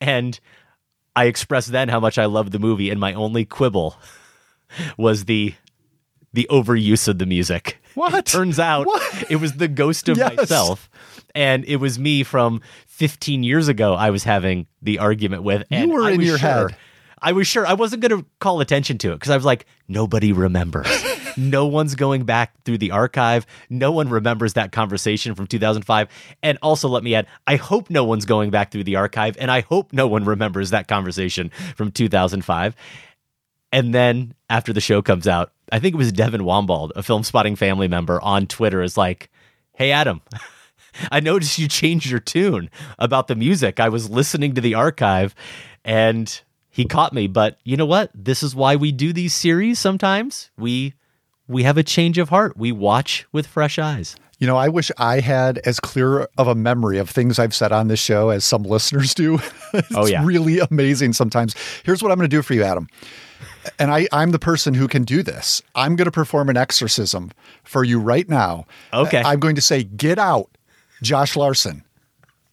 And 0.00 0.38
I 1.16 1.24
expressed 1.24 1.72
then 1.72 1.88
how 1.88 1.98
much 1.98 2.18
I 2.18 2.26
loved 2.26 2.52
the 2.52 2.58
movie, 2.58 2.90
and 2.90 3.00
my 3.00 3.14
only 3.14 3.44
quibble 3.44 3.96
was 4.96 5.24
the 5.24 5.54
the 6.32 6.46
overuse 6.50 7.08
of 7.08 7.18
the 7.18 7.26
music. 7.26 7.78
What? 7.94 8.12
It 8.12 8.26
turns 8.26 8.58
out 8.58 8.86
what? 8.86 9.30
it 9.30 9.36
was 9.36 9.54
the 9.54 9.68
ghost 9.68 10.10
of 10.10 10.18
yes. 10.18 10.36
myself. 10.36 10.90
And 11.34 11.64
it 11.64 11.76
was 11.76 11.98
me 11.98 12.24
from 12.24 12.60
15 12.88 13.42
years 13.42 13.68
ago 13.68 13.94
I 13.94 14.10
was 14.10 14.22
having 14.22 14.66
the 14.82 14.98
argument 14.98 15.44
with. 15.44 15.64
And 15.70 15.90
you 15.90 15.96
were 15.96 16.02
I 16.02 16.10
in 16.10 16.20
your 16.20 16.36
sure, 16.36 16.68
head. 16.68 16.76
I 17.22 17.32
was 17.32 17.46
sure 17.46 17.66
I 17.66 17.72
wasn't 17.72 18.02
going 18.02 18.20
to 18.22 18.28
call 18.38 18.60
attention 18.60 18.98
to 18.98 19.12
it 19.12 19.14
because 19.14 19.30
I 19.30 19.36
was 19.36 19.46
like, 19.46 19.64
nobody 19.88 20.32
remembers. 20.32 20.86
No 21.36 21.66
one's 21.66 21.94
going 21.94 22.24
back 22.24 22.52
through 22.64 22.78
the 22.78 22.90
archive. 22.90 23.46
No 23.70 23.92
one 23.92 24.08
remembers 24.08 24.54
that 24.54 24.72
conversation 24.72 25.34
from 25.34 25.46
2005. 25.46 26.08
And 26.42 26.58
also, 26.62 26.88
let 26.88 27.02
me 27.02 27.14
add, 27.14 27.26
I 27.46 27.56
hope 27.56 27.90
no 27.90 28.04
one's 28.04 28.24
going 28.24 28.50
back 28.50 28.70
through 28.70 28.84
the 28.84 28.96
archive, 28.96 29.36
and 29.38 29.50
I 29.50 29.60
hope 29.60 29.92
no 29.92 30.06
one 30.06 30.24
remembers 30.24 30.70
that 30.70 30.88
conversation 30.88 31.50
from 31.76 31.90
2005. 31.90 32.76
And 33.72 33.94
then 33.94 34.34
after 34.48 34.72
the 34.72 34.80
show 34.80 35.02
comes 35.02 35.26
out, 35.26 35.52
I 35.72 35.78
think 35.78 35.94
it 35.94 35.98
was 35.98 36.12
Devin 36.12 36.42
Wombald, 36.42 36.92
a 36.96 37.02
film 37.02 37.24
spotting 37.24 37.56
family 37.56 37.88
member 37.88 38.20
on 38.22 38.46
Twitter, 38.46 38.80
is 38.82 38.96
like, 38.96 39.30
Hey, 39.74 39.92
Adam, 39.92 40.22
I 41.12 41.20
noticed 41.20 41.58
you 41.58 41.68
changed 41.68 42.08
your 42.08 42.20
tune 42.20 42.70
about 42.98 43.28
the 43.28 43.34
music. 43.34 43.80
I 43.80 43.90
was 43.90 44.08
listening 44.08 44.54
to 44.54 44.60
the 44.60 44.74
archive 44.74 45.34
and 45.84 46.40
he 46.70 46.84
caught 46.84 47.12
me. 47.12 47.26
But 47.26 47.58
you 47.64 47.76
know 47.76 47.86
what? 47.86 48.10
This 48.14 48.42
is 48.42 48.54
why 48.54 48.76
we 48.76 48.92
do 48.92 49.12
these 49.12 49.34
series 49.34 49.78
sometimes. 49.78 50.50
We 50.56 50.94
we 51.48 51.62
have 51.64 51.76
a 51.78 51.82
change 51.82 52.18
of 52.18 52.28
heart. 52.30 52.56
We 52.56 52.72
watch 52.72 53.26
with 53.32 53.46
fresh 53.46 53.78
eyes. 53.78 54.16
You 54.38 54.46
know, 54.46 54.56
I 54.56 54.68
wish 54.68 54.90
I 54.98 55.20
had 55.20 55.58
as 55.64 55.80
clear 55.80 56.28
of 56.36 56.46
a 56.46 56.54
memory 56.54 56.98
of 56.98 57.08
things 57.08 57.38
I've 57.38 57.54
said 57.54 57.72
on 57.72 57.88
this 57.88 58.00
show 58.00 58.28
as 58.30 58.44
some 58.44 58.62
listeners 58.74 59.14
do. 59.14 59.38
it's 59.72 59.94
Oh, 59.94 60.06
yeah. 60.06 60.22
really 60.24 60.58
amazing 60.58 61.14
sometimes. 61.14 61.54
Here's 61.84 62.02
what 62.02 62.12
I'm 62.12 62.18
going 62.18 62.28
to 62.28 62.36
do 62.36 62.42
for 62.42 62.52
you, 62.52 62.62
Adam. 62.62 62.88
And 63.78 63.90
I, 63.90 64.06
I'm 64.12 64.30
the 64.32 64.38
person 64.38 64.74
who 64.74 64.88
can 64.88 65.04
do 65.04 65.22
this. 65.22 65.62
I'm 65.74 65.96
going 65.96 66.04
to 66.04 66.10
perform 66.10 66.48
an 66.50 66.56
exorcism 66.56 67.30
for 67.64 67.82
you 67.82 67.98
right 67.98 68.28
now. 68.28 68.66
Okay. 68.92 69.22
I'm 69.24 69.40
going 69.40 69.56
to 69.56 69.62
say, 69.62 69.82
get 69.84 70.18
out, 70.18 70.50
Josh 71.02 71.34
Larsen. 71.34 71.82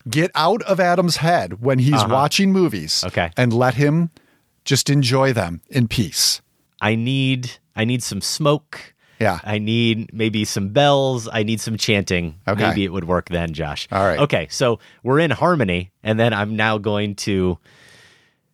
Get 0.10 0.32
out 0.36 0.62
of 0.64 0.80
Adam's 0.80 1.18
head 1.18 1.62
when 1.62 1.80
he's 1.80 1.94
Uh-huh. 1.94 2.08
watching 2.14 2.52
movies. 2.52 3.04
Okay. 3.06 3.30
And 3.38 3.54
let 3.54 3.74
him 3.76 4.10
just 4.66 4.90
enjoy 4.90 5.34
them 5.34 5.62
in 5.70 5.88
peace. 5.88 6.42
I 6.82 6.96
need 6.96 7.52
I 7.76 7.86
need 7.86 8.04
some 8.04 8.22
smoke. 8.22 8.94
Yeah. 9.20 9.40
I 9.44 9.58
need 9.58 10.14
maybe 10.14 10.44
some 10.46 10.70
bells. 10.70 11.30
I 11.32 11.44
need 11.44 11.62
some 11.62 11.78
chanting. 11.78 12.40
Okay. 12.48 12.68
Maybe 12.70 12.84
it 12.84 12.92
would 12.92 13.06
work 13.06 13.30
then, 13.30 13.54
Josh. 13.54 13.88
All 13.92 14.04
right. 14.04 14.20
Okay, 14.20 14.48
so 14.50 14.80
we're 15.04 15.20
in 15.20 15.32
harmony, 15.32 15.92
and 16.04 16.20
then 16.20 16.34
I'm 16.34 16.56
now 16.56 16.78
going 16.78 17.16
to 17.16 17.58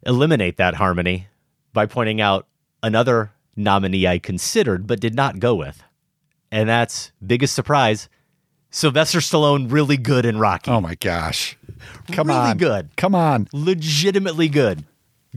eliminate 0.06 0.58
that 0.58 0.76
harmony 0.76 1.28
by 1.74 1.86
pointing 1.86 2.22
out 2.22 2.48
another 2.84 3.32
nominee 3.56 4.08
I 4.08 4.20
considered 4.20 4.88
but 4.88 5.00
did 5.00 5.16
not 5.16 5.40
go 5.40 5.56
with. 5.56 5.84
And 6.52 6.68
that's 6.70 7.12
biggest 7.26 7.54
surprise. 7.54 8.10
Sylvester 8.72 9.20
Stallone 9.20 9.72
really 9.72 9.98
good 9.98 10.26
in 10.26 10.40
Rocky. 10.40 10.72
Oh 10.72 10.82
my 10.82 10.96
gosh. 10.96 11.58
Come 12.12 12.30
on. 12.30 12.38
really 12.38 12.52
on. 12.52 12.58
good. 12.58 12.96
Come 12.96 13.16
on. 13.16 13.48
Legitimately 13.54 14.50
good. 14.50 14.84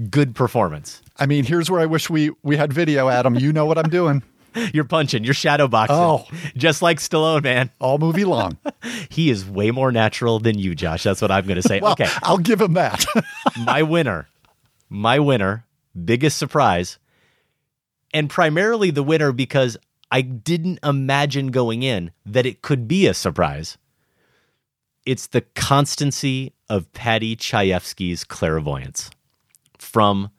Good 0.09 0.35
performance. 0.35 1.03
I 1.19 1.27
mean, 1.27 1.45
here's 1.45 1.71
where 1.71 1.81
I 1.81 1.87
wish 1.87 2.09
we 2.09 2.31
we 2.43 2.57
had 2.57 2.73
video, 2.73 3.09
Adam. 3.09 3.35
You 3.35 3.53
know 3.53 3.67
what 3.67 3.79
I'm 3.79 3.91
doing. 3.91 4.23
You're 4.73 4.85
punching, 4.85 5.25
you're 5.25 5.33
shadow 5.33 5.67
boxing. 5.67 5.97
Oh. 5.97 6.27
Just 6.57 6.83
like 6.83 6.99
Stallone, 6.99 7.43
man. 7.43 7.71
All 7.79 7.99
movie 7.99 8.25
long. 8.25 8.59
He 9.09 9.31
is 9.31 9.47
way 9.47 9.71
more 9.71 9.93
natural 9.93 10.39
than 10.39 10.59
you, 10.59 10.75
Josh. 10.75 11.03
That's 11.03 11.23
what 11.23 11.31
I'm 11.31 11.47
going 11.47 11.61
to 11.61 11.67
say. 11.67 11.81
Well, 11.83 11.93
okay. 11.93 12.09
I'll 12.23 12.39
give 12.39 12.61
him 12.61 12.75
that. 12.75 13.05
my 13.65 13.83
winner, 13.83 14.29
my 14.89 15.19
winner, 15.19 15.65
biggest 16.05 16.39
surprise, 16.39 16.99
and 18.13 18.29
primarily 18.29 18.91
the 18.91 19.03
winner 19.03 19.33
because 19.33 19.77
I 20.11 20.23
didn't 20.23 20.81
imagine 20.83 21.49
going 21.49 21.83
in 21.83 22.11
that 22.27 22.45
it 22.45 22.63
could 22.63 22.89
be 22.89 23.07
a 23.07 23.15
surprise. 23.15 23.79
It's 25.07 25.27
the 25.29 25.43
constancy 25.55 26.53
of 26.69 26.93
Paddy 26.93 27.37
Chayefsky's 27.37 28.25
clairvoyance 28.25 29.11
from 29.83 30.31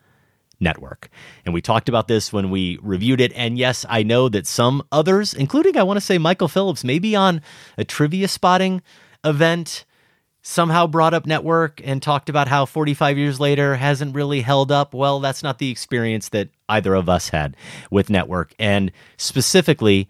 Network. 0.59 1.09
And 1.45 1.53
we 1.53 1.61
talked 1.61 1.89
about 1.89 2.07
this 2.07 2.31
when 2.31 2.49
we 2.49 2.79
reviewed 2.81 3.21
it. 3.21 3.33
And 3.35 3.57
yes, 3.57 3.85
I 3.89 4.03
know 4.03 4.29
that 4.29 4.47
some 4.47 4.83
others, 4.91 5.33
including 5.33 5.77
I 5.77 5.83
want 5.83 5.97
to 5.97 6.01
say 6.01 6.17
Michael 6.17 6.47
Phillips, 6.47 6.83
maybe 6.83 7.15
on 7.15 7.41
a 7.77 7.83
trivia 7.83 8.27
spotting 8.27 8.81
event, 9.23 9.85
somehow 10.41 10.87
brought 10.87 11.13
up 11.13 11.25
Network 11.25 11.81
and 11.83 12.01
talked 12.01 12.29
about 12.29 12.47
how 12.47 12.65
45 12.65 13.17
years 13.17 13.39
later 13.39 13.75
hasn't 13.75 14.15
really 14.15 14.41
held 14.41 14.71
up. 14.71 14.93
Well, 14.93 15.19
that's 15.19 15.43
not 15.43 15.57
the 15.57 15.71
experience 15.71 16.29
that 16.29 16.49
either 16.67 16.93
of 16.93 17.09
us 17.09 17.29
had 17.29 17.55
with 17.89 18.09
Network. 18.09 18.53
And 18.59 18.91
specifically, 19.17 20.09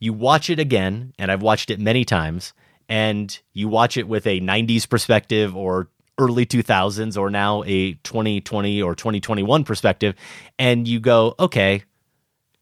you 0.00 0.12
watch 0.12 0.48
it 0.48 0.58
again, 0.58 1.12
and 1.18 1.30
I've 1.30 1.42
watched 1.42 1.70
it 1.70 1.80
many 1.80 2.04
times, 2.04 2.52
and 2.88 3.38
you 3.52 3.68
watch 3.68 3.96
it 3.96 4.08
with 4.08 4.26
a 4.26 4.40
90s 4.40 4.88
perspective 4.88 5.54
or 5.54 5.88
early 6.18 6.44
2000s 6.44 7.16
or 7.16 7.30
now 7.30 7.62
a 7.64 7.94
2020 7.94 8.82
or 8.82 8.94
2021 8.94 9.64
perspective, 9.64 10.14
and 10.58 10.86
you 10.86 11.00
go, 11.00 11.34
okay, 11.38 11.82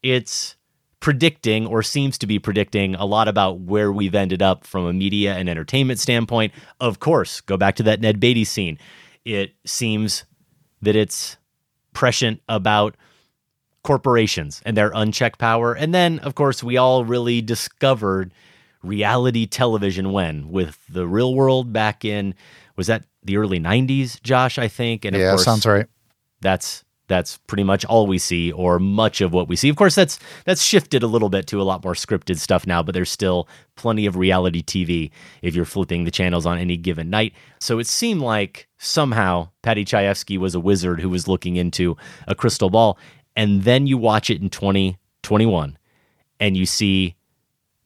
it's 0.03 0.57
predicting 1.01 1.67
or 1.67 1.83
seems 1.83 2.19
to 2.19 2.27
be 2.27 2.39
predicting 2.39 2.95
a 2.95 3.05
lot 3.05 3.29
about 3.29 3.61
where 3.61 3.93
we've 3.93 4.15
ended 4.15 4.43
up 4.43 4.67
from 4.67 4.87
a 4.87 4.93
media 4.93 5.35
and 5.35 5.49
entertainment 5.49 5.99
standpoint. 5.99 6.53
Of 6.81 7.01
course, 7.01 7.41
go 7.41 7.57
back 7.57 7.77
to 7.77 7.83
that 7.85 8.01
Ned 8.01 8.21
Beatty 8.21 8.45
scene. 8.45 8.79
It 9.25 9.55
seems 9.65 10.25
that 10.83 10.97
it's 10.97 11.37
prescient 11.93 12.41
about 12.49 12.97
corporations 13.83 14.61
and 14.67 14.77
their 14.77 14.91
unchecked 14.95 15.39
power. 15.39 15.73
And 15.73 15.95
then, 15.95 16.19
of 16.21 16.35
course, 16.35 16.63
we 16.63 16.77
all 16.77 17.05
really 17.05 17.41
discovered 17.41 18.33
reality 18.83 19.47
television 19.47 20.13
when 20.13 20.51
with 20.51 20.79
the 20.89 21.07
real 21.07 21.35
world 21.35 21.73
back 21.73 22.05
in 22.05 22.35
was 22.77 22.89
that 22.89 23.05
the 23.27 23.37
early 23.37 23.61
90s, 23.61 24.23
Josh, 24.23 24.59
I 24.59 24.69
think. 24.69 25.05
And 25.05 25.15
of 25.15 25.21
yeah, 25.21 25.31
course, 25.31 25.45
sounds 25.45 25.67
right. 25.67 25.87
that's 26.41 26.85
that's 27.09 27.39
pretty 27.47 27.63
much 27.63 27.85
all 27.85 28.07
we 28.07 28.19
see 28.19 28.51
or 28.53 28.79
much 28.79 29.21
of 29.21 29.33
what 29.33 29.49
we 29.49 29.57
see. 29.57 29.69
Of 29.69 29.77
course, 29.77 29.95
that's 29.95 30.19
that's 30.45 30.63
shifted 30.63 31.03
a 31.03 31.07
little 31.07 31.29
bit 31.29 31.47
to 31.49 31.61
a 31.61 31.65
lot 31.65 31.85
more 31.85 31.95
scripted 31.95 32.39
stuff 32.39 32.67
now, 32.67 32.83
but 32.83 32.95
there's 32.95 33.11
still 33.11 33.49
plenty 33.77 34.07
of 34.07 34.17
reality 34.17 34.63
TV 34.63 35.11
if 35.43 35.55
you're 35.55 35.65
flipping 35.65 36.05
the 36.05 36.11
channels 36.11 36.47
on 36.47 36.59
any 36.59 36.77
given 36.77 37.11
night. 37.11 37.33
So 37.61 37.79
it 37.79 37.87
seemed 37.87 38.23
like 38.23 38.69
somehow 38.79 39.51
Paddy 39.63 39.85
Chayefsky 39.85 40.39
was 40.39 40.55
a 40.55 40.61
wizard 40.61 41.01
who 41.01 41.09
was 41.09 41.29
looking 41.29 41.57
into 41.57 41.97
a 42.27 42.35
crystal 42.35 42.71
ball. 42.71 42.99
And 43.37 43.63
then 43.63 43.87
you 43.87 43.99
watch 43.99 44.31
it 44.31 44.41
in 44.41 44.49
2021 44.49 45.77
and 46.41 46.57
you 46.57 46.67
see 46.67 47.17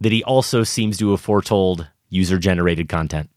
that 0.01 0.13
he 0.13 0.23
also 0.25 0.63
seems 0.63 0.97
to 0.99 1.11
have 1.11 1.21
foretold 1.21 1.89
user 2.09 2.39
generated 2.39 2.89
content. 2.89 3.31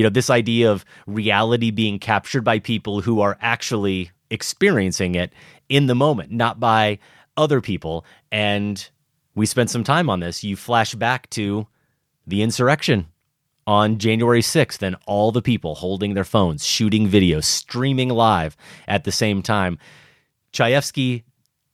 You 0.00 0.04
know, 0.04 0.08
this 0.08 0.30
idea 0.30 0.72
of 0.72 0.86
reality 1.06 1.70
being 1.70 1.98
captured 1.98 2.40
by 2.40 2.58
people 2.58 3.02
who 3.02 3.20
are 3.20 3.36
actually 3.42 4.12
experiencing 4.30 5.14
it 5.14 5.30
in 5.68 5.88
the 5.88 5.94
moment, 5.94 6.32
not 6.32 6.58
by 6.58 6.98
other 7.36 7.60
people. 7.60 8.06
And 8.32 8.88
we 9.34 9.44
spent 9.44 9.68
some 9.68 9.84
time 9.84 10.08
on 10.08 10.20
this. 10.20 10.42
You 10.42 10.56
flash 10.56 10.94
back 10.94 11.28
to 11.30 11.66
the 12.26 12.40
insurrection 12.40 13.08
on 13.66 13.98
January 13.98 14.40
6th 14.40 14.80
and 14.80 14.96
all 15.04 15.32
the 15.32 15.42
people 15.42 15.74
holding 15.74 16.14
their 16.14 16.24
phones, 16.24 16.64
shooting 16.64 17.06
videos, 17.06 17.44
streaming 17.44 18.08
live 18.08 18.56
at 18.88 19.04
the 19.04 19.12
same 19.12 19.42
time. 19.42 19.76
Chayefsky, 20.54 21.24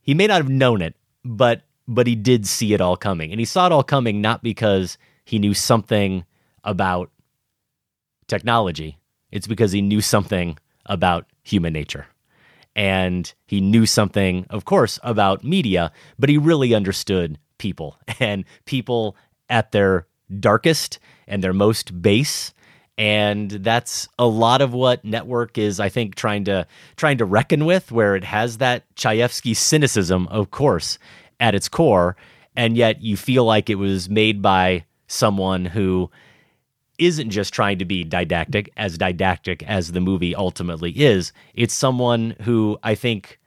he 0.01 0.15
may 0.15 0.27
not 0.27 0.39
have 0.39 0.51
known 0.51 0.83
it, 0.83 0.97
but 1.25 1.63
but 1.87 2.09
he 2.09 2.17
did 2.17 2.45
see 2.45 2.75
it 2.75 2.81
all 2.81 2.97
coming. 2.97 3.31
And 3.31 3.39
he 3.39 3.45
saw 3.45 3.67
it 3.67 3.73
all 3.73 3.85
coming 3.85 4.21
not 4.21 4.43
because 4.43 4.99
he 5.25 5.39
knew 5.39 5.55
something 5.55 6.25
about 6.65 7.13
technology. 8.29 8.99
It's 9.31 9.47
because 9.47 9.73
he 9.73 9.83
knew 9.83 10.01
something 10.01 10.59
about 10.87 11.27
human 11.43 11.73
nature. 11.73 12.07
And 12.75 13.33
he 13.47 13.61
knew 13.61 13.87
something, 13.87 14.47
of 14.51 14.65
course, 14.65 14.99
about 15.03 15.45
media, 15.45 15.93
but 16.19 16.29
he 16.29 16.37
really 16.37 16.75
understood 16.75 17.39
people 17.59 17.99
and 18.21 18.45
people 18.67 19.17
at 19.49 19.73
their 19.73 20.07
darkest 20.41 20.99
and 21.27 21.43
their 21.43 21.53
most 21.53 22.03
base. 22.03 22.53
And 22.99 23.51
that's 23.51 24.09
a 24.19 24.27
lot 24.27 24.63
of 24.63 24.73
what 24.73 25.05
network 25.05 25.59
is, 25.59 25.81
I 25.81 25.89
think, 25.89 26.15
trying 26.15 26.45
to 26.45 26.67
trying 26.97 27.19
to 27.19 27.27
reckon 27.27 27.67
with, 27.67 27.93
where 27.93 28.17
it 28.17 28.25
has 28.25 28.59
that 28.59 28.85
Chayefsky 28.95 29.55
cynicism, 29.55 30.27
of 30.29 30.51
course, 30.51 30.99
at 31.39 31.55
its 31.55 31.69
core, 31.69 32.17
and 32.57 32.75
yet 32.75 33.03
you 33.03 33.19
feel 33.19 33.45
like 33.45 33.69
it 33.69 33.75
was 33.75 34.09
made 34.09 34.41
by 34.41 34.87
someone 35.09 35.67
who 35.67 36.11
isn't 36.99 37.31
just 37.31 37.53
trying 37.53 37.79
to 37.79 37.85
be 37.85 38.05
didactic, 38.05 38.71
as 38.77 38.99
didactic 38.99 39.63
as 39.65 39.93
the 39.93 40.01
movie 40.01 40.35
ultimately 40.35 40.93
is. 40.93 41.33
It's 41.55 41.75
someone 41.75 42.37
who 42.43 42.79
I 42.83 42.95
think, 42.95 43.39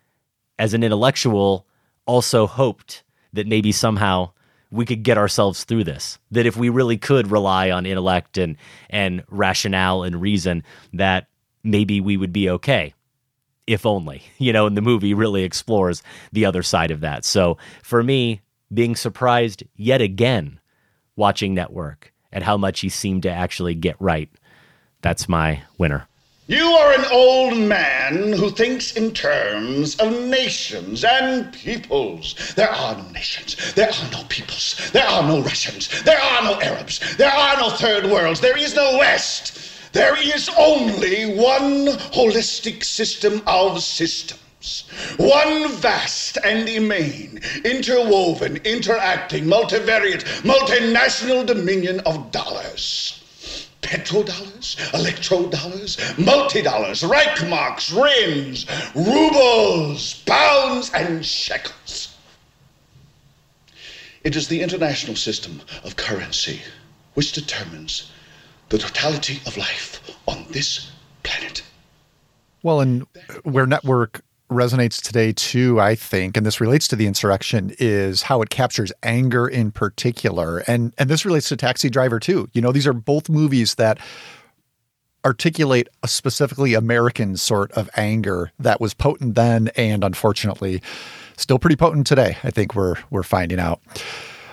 as 0.57 0.73
an 0.73 0.83
intellectual, 0.83 1.65
also 2.05 2.47
hoped 2.47 3.03
that 3.33 3.47
maybe 3.47 3.71
somehow 3.71 4.31
we 4.71 4.85
could 4.85 5.03
get 5.03 5.17
ourselves 5.17 5.63
through 5.63 5.83
this. 5.83 6.19
That 6.31 6.45
if 6.45 6.57
we 6.57 6.69
really 6.69 6.97
could 6.97 7.31
rely 7.31 7.71
on 7.71 7.85
intellect 7.85 8.37
and 8.37 8.57
and 8.89 9.23
rationale 9.29 10.03
and 10.03 10.21
reason, 10.21 10.63
that 10.93 11.27
maybe 11.63 12.01
we 12.01 12.17
would 12.17 12.33
be 12.33 12.49
okay. 12.49 12.93
If 13.67 13.85
only, 13.85 14.23
you 14.37 14.53
know, 14.53 14.67
and 14.67 14.77
the 14.77 14.81
movie 14.81 15.13
really 15.13 15.43
explores 15.43 16.03
the 16.31 16.45
other 16.45 16.63
side 16.63 16.91
of 16.91 17.01
that. 17.01 17.25
So 17.25 17.57
for 17.83 18.03
me, 18.03 18.41
being 18.73 18.95
surprised 18.95 19.63
yet 19.75 20.01
again 20.01 20.59
watching 21.15 21.53
Network 21.53 22.13
at 22.31 22.43
how 22.43 22.57
much 22.57 22.81
he 22.81 22.89
seemed 22.89 23.23
to 23.23 23.29
actually 23.29 23.75
get 23.75 23.95
right, 23.99 24.29
that's 25.01 25.29
my 25.29 25.63
winner. 25.77 26.07
You 26.49 26.65
are 26.65 26.93
an 26.93 27.05
old 27.11 27.59
man 27.59 28.33
who 28.33 28.49
thinks 28.49 28.93
in 28.93 29.11
terms 29.11 29.95
of 29.99 30.11
nations 30.11 31.03
and 31.03 31.53
peoples. 31.53 32.33
There 32.55 32.71
are 32.71 32.97
no 32.97 33.07
nations. 33.11 33.75
There 33.75 33.87
are 33.87 34.11
no 34.11 34.23
peoples. 34.29 34.89
There 34.91 35.05
are 35.05 35.21
no 35.21 35.41
Russians. 35.41 36.01
There 36.01 36.19
are 36.19 36.43
no 36.43 36.59
Arabs. 36.59 37.17
There 37.17 37.31
are 37.31 37.55
no 37.57 37.69
third 37.69 38.05
worlds. 38.05 38.41
There 38.41 38.57
is 38.57 38.73
no 38.73 38.97
West. 38.97 39.59
There 39.93 40.17
is 40.17 40.49
only 40.57 41.35
one 41.37 41.85
holistic 42.13 42.83
system 42.83 43.43
of 43.45 43.83
systems. 43.83 44.38
One 45.17 45.71
vast 45.71 46.37
and 46.43 46.67
immane, 46.67 47.39
interwoven, 47.63 48.57
interacting, 48.65 49.45
multivariate, 49.45 50.23
multinational 50.41 51.45
dominion 51.45 52.01
of 52.01 52.31
dollars. 52.31 53.23
Petrodollars, 53.81 54.75
electrodollars, 54.91 55.97
multi-dollars, 56.23 57.01
Reichmarks, 57.03 57.95
rims, 57.95 58.65
rubles, 58.93 60.15
pounds, 60.25 60.91
and 60.93 61.25
shekels. 61.25 62.17
It 64.25 64.35
is 64.35 64.49
the 64.49 64.61
international 64.61 65.15
system 65.15 65.61
of 65.85 65.95
currency 65.95 66.61
which 67.13 67.31
determines 67.31 68.11
the 68.67 68.77
totality 68.77 69.41
of 69.45 69.55
life 69.55 70.01
on 70.27 70.45
this 70.49 70.91
planet. 71.23 71.63
Well, 72.61 72.81
and 72.81 73.07
where 73.43 73.65
network 73.65 74.21
resonates 74.49 75.01
today 75.01 75.31
too, 75.31 75.79
I 75.79 75.95
think, 75.95 76.35
and 76.35 76.45
this 76.45 76.59
relates 76.59 76.87
to 76.89 76.95
the 76.95 77.07
insurrection, 77.07 77.73
is 77.79 78.23
how 78.23 78.41
it 78.41 78.49
captures 78.49 78.91
anger 79.03 79.47
in 79.47 79.71
particular. 79.71 80.59
And 80.67 80.93
and 80.97 81.09
this 81.09 81.25
relates 81.25 81.49
to 81.49 81.57
Taxi 81.57 81.89
Driver 81.89 82.19
too. 82.19 82.49
You 82.53 82.61
know, 82.61 82.71
these 82.71 82.87
are 82.87 82.93
both 82.93 83.29
movies 83.29 83.75
that 83.75 83.99
articulate 85.25 85.89
a 86.01 86.07
specifically 86.07 86.73
American 86.73 87.35
sort 87.37 87.71
of 87.73 87.89
anger 87.95 88.51
that 88.59 88.79
was 88.79 88.93
potent 88.93 89.35
then 89.35 89.69
and 89.75 90.03
unfortunately 90.03 90.81
still 91.37 91.59
pretty 91.59 91.75
potent 91.75 92.07
today. 92.07 92.37
I 92.43 92.51
think 92.51 92.75
we're 92.75 92.95
we're 93.09 93.23
finding 93.23 93.59
out. 93.59 93.81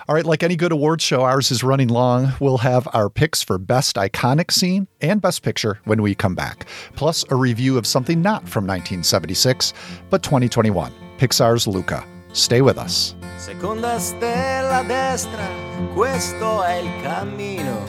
All 0.09 0.15
right, 0.15 0.25
like 0.25 0.45
any 0.45 0.55
good 0.55 0.71
awards 0.71 1.03
show, 1.03 1.23
ours 1.23 1.51
is 1.51 1.65
running 1.65 1.89
long. 1.89 2.33
We'll 2.39 2.59
have 2.59 2.87
our 2.93 3.11
picks 3.11 3.43
for 3.43 3.59
Best 3.59 3.97
Iconic 3.97 4.53
Scene 4.53 4.87
and 5.01 5.21
Best 5.21 5.43
Picture 5.43 5.81
when 5.83 6.01
we 6.01 6.15
come 6.15 6.37
back, 6.37 6.69
plus 6.95 7.25
a 7.29 7.35
review 7.35 7.77
of 7.77 7.89
something 7.89 8.23
not 8.23 8.49
from 8.49 8.69
1976, 8.69 9.73
but 10.09 10.23
2021 10.23 10.93
Pixar's 11.19 11.67
Luca. 11.67 12.05
Stay 12.33 12.61
with 12.61 12.79
us. 12.79 13.17
Seconda 13.37 13.99
stella 13.99 14.85
destra, 14.87 15.45
questo 15.93 16.63
è 16.63 16.75
il 16.75 17.03
cammino. 17.03 17.85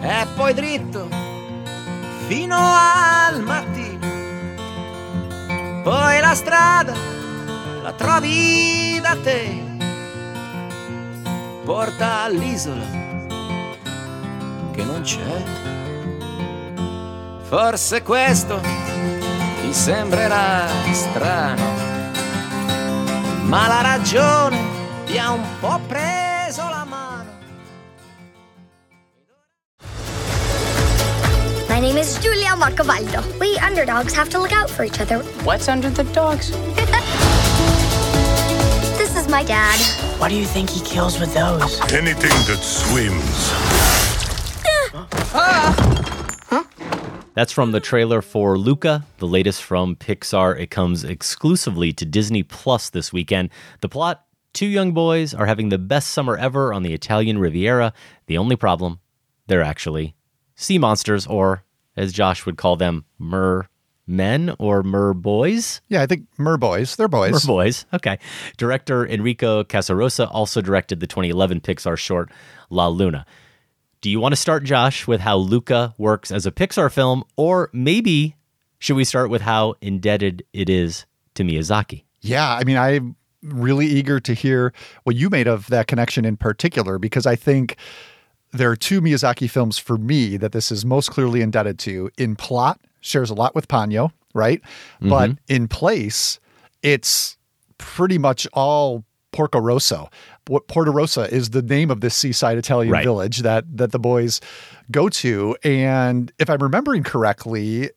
E 0.00 0.26
poi 0.34 0.52
dritto 0.52 1.08
fino 2.26 2.56
al 2.56 3.40
mattino. 3.40 4.14
Poi 5.84 6.20
la 6.20 6.34
strada 6.34 6.94
la 7.84 7.92
trovi 7.92 8.98
da 9.00 9.16
te 9.22 9.65
porta 11.66 12.22
all'isola 12.22 12.84
che 14.70 14.84
non 14.84 15.00
c'è. 15.02 15.42
Forse 17.42 18.02
questo 18.02 18.60
ti 19.60 19.72
sembrerà 19.72 20.68
strano, 20.92 21.64
ma 23.42 23.66
la 23.66 23.80
ragione 23.80 24.58
ti 25.06 25.18
ha 25.18 25.32
un 25.32 25.42
po' 25.58 25.80
preso 25.88 26.62
la 26.68 26.84
mano. 26.84 27.30
My 31.68 31.80
name 31.80 31.98
is 31.98 32.16
Giulia 32.20 32.54
Marcavaldo. 32.54 33.24
We 33.40 33.58
underdogs 33.58 34.14
have 34.14 34.28
to 34.30 34.38
look 34.38 34.52
out 34.52 34.70
for 34.70 34.84
each 34.84 35.00
other. 35.00 35.18
What's 35.42 35.66
under 35.66 35.90
the 35.90 36.04
dogs? 36.12 36.52
This 39.26 39.32
my 39.32 39.42
dad. 39.42 39.76
What 40.20 40.28
do 40.28 40.36
you 40.36 40.44
think 40.44 40.70
he 40.70 40.80
kills 40.84 41.18
with 41.18 41.34
those? 41.34 41.80
Anything 41.92 42.30
that 42.46 42.60
swims. 42.62 43.50
That's 47.34 47.50
from 47.50 47.72
the 47.72 47.80
trailer 47.80 48.22
for 48.22 48.56
Luca, 48.56 49.04
the 49.18 49.26
latest 49.26 49.64
from 49.64 49.96
Pixar. 49.96 50.56
It 50.60 50.70
comes 50.70 51.02
exclusively 51.02 51.92
to 51.94 52.04
Disney 52.04 52.44
Plus 52.44 52.88
this 52.88 53.12
weekend. 53.12 53.50
The 53.80 53.88
plot 53.88 54.24
two 54.52 54.66
young 54.66 54.92
boys 54.92 55.34
are 55.34 55.46
having 55.46 55.70
the 55.70 55.78
best 55.78 56.10
summer 56.10 56.36
ever 56.36 56.72
on 56.72 56.84
the 56.84 56.94
Italian 56.94 57.40
Riviera. 57.40 57.92
The 58.26 58.38
only 58.38 58.54
problem, 58.54 59.00
they're 59.48 59.60
actually 59.60 60.14
sea 60.54 60.78
monsters, 60.78 61.26
or 61.26 61.64
as 61.96 62.12
Josh 62.12 62.46
would 62.46 62.56
call 62.58 62.76
them, 62.76 63.04
mer 63.18 63.68
men 64.06 64.54
or 64.58 64.82
mer 64.82 65.12
boys. 65.12 65.80
Yeah, 65.88 66.02
I 66.02 66.06
think 66.06 66.26
mer 66.38 66.56
boys. 66.56 66.96
They're 66.96 67.08
boys. 67.08 67.32
Mer 67.32 67.40
boys. 67.46 67.86
Okay. 67.92 68.18
Director 68.56 69.06
Enrico 69.06 69.64
Casarosa 69.64 70.28
also 70.30 70.60
directed 70.60 71.00
the 71.00 71.06
2011 71.06 71.60
Pixar 71.60 71.98
short 71.98 72.30
La 72.70 72.86
Luna. 72.88 73.26
Do 74.00 74.10
you 74.10 74.20
want 74.20 74.32
to 74.32 74.36
start, 74.36 74.62
Josh, 74.62 75.06
with 75.06 75.20
how 75.20 75.36
Luca 75.36 75.94
works 75.98 76.30
as 76.30 76.46
a 76.46 76.52
Pixar 76.52 76.92
film, 76.92 77.24
or 77.36 77.70
maybe 77.72 78.36
should 78.78 78.94
we 78.94 79.04
start 79.04 79.30
with 79.30 79.42
how 79.42 79.74
indebted 79.80 80.44
it 80.52 80.68
is 80.68 81.06
to 81.34 81.42
Miyazaki? 81.42 82.04
Yeah, 82.20 82.54
I 82.54 82.64
mean, 82.64 82.76
I'm 82.76 83.16
really 83.42 83.86
eager 83.86 84.20
to 84.20 84.34
hear 84.34 84.72
what 85.04 85.16
you 85.16 85.30
made 85.30 85.48
of 85.48 85.66
that 85.68 85.86
connection 85.86 86.24
in 86.24 86.36
particular, 86.36 86.98
because 86.98 87.26
I 87.26 87.36
think 87.36 87.76
there 88.56 88.70
are 88.70 88.76
two 88.76 89.00
Miyazaki 89.00 89.50
films 89.50 89.78
for 89.78 89.96
me 89.96 90.36
that 90.36 90.52
this 90.52 90.70
is 90.70 90.84
most 90.84 91.10
clearly 91.10 91.42
indebted 91.42 91.78
to. 91.80 92.10
In 92.16 92.36
plot, 92.36 92.80
shares 93.00 93.30
a 93.30 93.34
lot 93.34 93.54
with 93.54 93.68
Ponyo, 93.68 94.12
right? 94.34 94.60
Mm-hmm. 94.62 95.08
But 95.08 95.30
in 95.48 95.68
place, 95.68 96.40
it's 96.82 97.36
pretty 97.78 98.18
much 98.18 98.46
all 98.52 99.04
Porco 99.32 99.58
Rosso. 99.58 100.10
What 100.48 100.68
Portorosso 100.68 101.28
is 101.28 101.50
the 101.50 101.62
name 101.62 101.90
of 101.90 102.00
this 102.00 102.14
seaside 102.14 102.56
Italian 102.56 102.92
right. 102.92 103.04
village 103.04 103.40
that 103.40 103.64
that 103.76 103.92
the 103.92 103.98
boys 103.98 104.40
go 104.90 105.08
to. 105.08 105.56
And 105.64 106.32
if 106.38 106.48
I'm 106.48 106.62
remembering 106.62 107.02
correctly, 107.02 107.90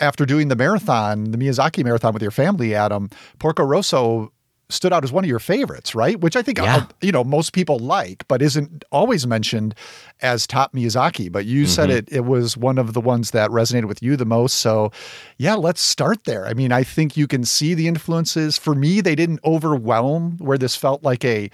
after 0.00 0.24
doing 0.24 0.48
the 0.48 0.56
marathon, 0.56 1.30
the 1.30 1.38
Miyazaki 1.38 1.84
marathon 1.84 2.12
with 2.12 2.22
your 2.22 2.30
family, 2.30 2.74
Adam, 2.74 3.10
Porco 3.38 3.64
Rosso 3.64 4.32
stood 4.72 4.92
out 4.92 5.04
as 5.04 5.12
one 5.12 5.24
of 5.24 5.28
your 5.28 5.38
favorites, 5.38 5.94
right? 5.94 6.20
Which 6.20 6.36
I 6.36 6.42
think 6.42 6.58
yeah. 6.58 6.76
uh, 6.76 6.86
you 7.00 7.12
know 7.12 7.24
most 7.24 7.52
people 7.52 7.78
like, 7.78 8.26
but 8.28 8.42
isn't 8.42 8.84
always 8.92 9.26
mentioned 9.26 9.74
as 10.20 10.46
top 10.46 10.72
Miyazaki. 10.72 11.30
But 11.30 11.44
you 11.44 11.64
mm-hmm. 11.64 11.70
said 11.70 11.90
it 11.90 12.08
it 12.10 12.24
was 12.24 12.56
one 12.56 12.78
of 12.78 12.92
the 12.92 13.00
ones 13.00 13.32
that 13.32 13.50
resonated 13.50 13.86
with 13.86 14.02
you 14.02 14.16
the 14.16 14.24
most. 14.24 14.56
So, 14.56 14.90
yeah, 15.38 15.54
let's 15.54 15.80
start 15.80 16.24
there. 16.24 16.46
I 16.46 16.54
mean, 16.54 16.72
I 16.72 16.82
think 16.82 17.16
you 17.16 17.26
can 17.26 17.44
see 17.44 17.74
the 17.74 17.88
influences. 17.88 18.58
For 18.58 18.74
me, 18.74 19.00
they 19.00 19.14
didn't 19.14 19.40
overwhelm 19.44 20.36
where 20.38 20.58
this 20.58 20.76
felt 20.76 21.02
like 21.02 21.24
a 21.24 21.50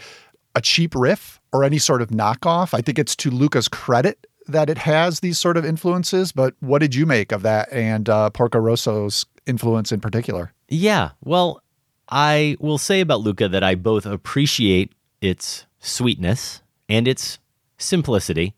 a 0.54 0.60
cheap 0.60 0.94
riff 0.94 1.40
or 1.52 1.64
any 1.64 1.78
sort 1.78 2.02
of 2.02 2.08
knockoff. 2.08 2.74
I 2.74 2.80
think 2.80 2.98
it's 2.98 3.14
to 3.16 3.30
Luca's 3.30 3.68
credit 3.68 4.26
that 4.48 4.70
it 4.70 4.78
has 4.78 5.20
these 5.20 5.38
sort 5.38 5.56
of 5.56 5.64
influences. 5.64 6.32
But 6.32 6.54
what 6.60 6.80
did 6.80 6.94
you 6.94 7.06
make 7.06 7.32
of 7.32 7.42
that 7.42 7.72
and 7.72 8.08
uh, 8.08 8.30
Porco 8.30 8.58
Rosso's 8.58 9.26
influence 9.46 9.92
in 9.92 10.00
particular? 10.00 10.52
Yeah, 10.68 11.10
well, 11.22 11.62
I 12.10 12.56
will 12.60 12.78
say 12.78 13.00
about 13.00 13.20
Luca 13.20 13.48
that 13.48 13.62
I 13.62 13.74
both 13.74 14.06
appreciate 14.06 14.92
its 15.20 15.66
sweetness 15.80 16.62
and 16.88 17.06
its 17.06 17.38
simplicity 17.76 18.54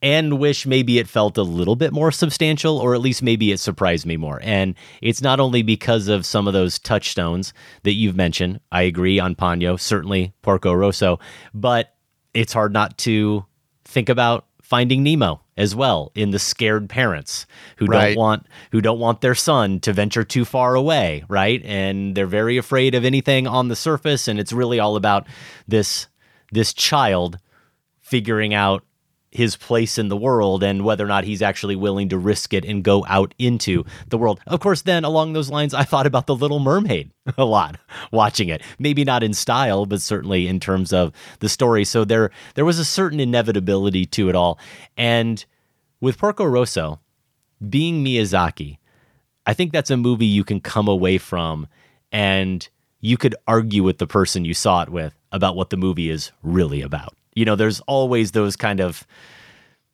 and 0.00 0.38
wish 0.38 0.64
maybe 0.64 0.98
it 0.98 1.08
felt 1.08 1.36
a 1.36 1.42
little 1.42 1.76
bit 1.76 1.92
more 1.92 2.12
substantial 2.12 2.78
or 2.78 2.94
at 2.94 3.00
least 3.00 3.22
maybe 3.22 3.50
it 3.50 3.58
surprised 3.58 4.06
me 4.06 4.16
more. 4.16 4.40
And 4.42 4.74
it's 5.02 5.20
not 5.20 5.40
only 5.40 5.62
because 5.62 6.08
of 6.08 6.24
some 6.24 6.46
of 6.46 6.54
those 6.54 6.78
touchstones 6.78 7.52
that 7.82 7.94
you've 7.94 8.16
mentioned. 8.16 8.60
I 8.70 8.82
agree 8.82 9.18
on 9.18 9.34
Ponyo, 9.34 9.78
certainly 9.78 10.32
Porco 10.42 10.72
Rosso, 10.72 11.18
but 11.52 11.94
it's 12.32 12.52
hard 12.52 12.72
not 12.72 12.96
to 12.98 13.44
think 13.84 14.08
about 14.08 14.46
Finding 14.62 15.02
Nemo 15.02 15.40
as 15.58 15.74
well 15.74 16.12
in 16.14 16.30
the 16.30 16.38
scared 16.38 16.88
parents 16.88 17.44
who 17.76 17.86
right. 17.86 18.14
don't 18.14 18.16
want 18.16 18.46
who 18.70 18.80
don't 18.80 19.00
want 19.00 19.20
their 19.20 19.34
son 19.34 19.80
to 19.80 19.92
venture 19.92 20.24
too 20.24 20.44
far 20.44 20.74
away, 20.76 21.24
right? 21.28 21.60
And 21.64 22.14
they're 22.14 22.26
very 22.26 22.56
afraid 22.56 22.94
of 22.94 23.04
anything 23.04 23.46
on 23.46 23.68
the 23.68 23.76
surface 23.76 24.28
and 24.28 24.38
it's 24.38 24.52
really 24.52 24.78
all 24.78 24.96
about 24.96 25.26
this 25.66 26.06
this 26.52 26.72
child 26.72 27.38
figuring 28.00 28.54
out 28.54 28.84
his 29.30 29.56
place 29.56 29.98
in 29.98 30.08
the 30.08 30.16
world 30.16 30.62
and 30.62 30.84
whether 30.84 31.04
or 31.04 31.08
not 31.08 31.24
he's 31.24 31.42
actually 31.42 31.76
willing 31.76 32.08
to 32.08 32.18
risk 32.18 32.54
it 32.54 32.64
and 32.64 32.82
go 32.82 33.04
out 33.08 33.34
into 33.38 33.84
the 34.08 34.16
world. 34.16 34.40
Of 34.46 34.60
course, 34.60 34.82
then 34.82 35.04
along 35.04 35.32
those 35.32 35.50
lines, 35.50 35.74
I 35.74 35.84
thought 35.84 36.06
about 36.06 36.26
The 36.26 36.34
Little 36.34 36.58
Mermaid 36.58 37.10
a 37.36 37.44
lot 37.44 37.78
watching 38.10 38.48
it. 38.48 38.62
Maybe 38.78 39.04
not 39.04 39.22
in 39.22 39.34
style, 39.34 39.86
but 39.86 40.00
certainly 40.00 40.48
in 40.48 40.60
terms 40.60 40.92
of 40.92 41.12
the 41.40 41.48
story. 41.48 41.84
So 41.84 42.04
there 42.04 42.30
there 42.54 42.64
was 42.64 42.78
a 42.78 42.84
certain 42.84 43.20
inevitability 43.20 44.06
to 44.06 44.28
it 44.28 44.34
all. 44.34 44.58
And 44.96 45.44
with 46.00 46.18
Porco 46.18 46.44
Rosso 46.44 47.00
being 47.68 48.04
Miyazaki, 48.04 48.78
I 49.44 49.54
think 49.54 49.72
that's 49.72 49.90
a 49.90 49.96
movie 49.96 50.26
you 50.26 50.44
can 50.44 50.60
come 50.60 50.88
away 50.88 51.18
from 51.18 51.66
and 52.12 52.66
you 53.00 53.16
could 53.16 53.34
argue 53.46 53.82
with 53.82 53.98
the 53.98 54.06
person 54.06 54.44
you 54.44 54.54
saw 54.54 54.82
it 54.82 54.88
with 54.88 55.14
about 55.32 55.56
what 55.56 55.70
the 55.70 55.76
movie 55.76 56.10
is 56.10 56.32
really 56.42 56.80
about 56.80 57.17
you 57.38 57.44
know, 57.44 57.54
there's 57.54 57.78
always 57.80 58.32
those 58.32 58.56
kind 58.56 58.80
of 58.80 59.06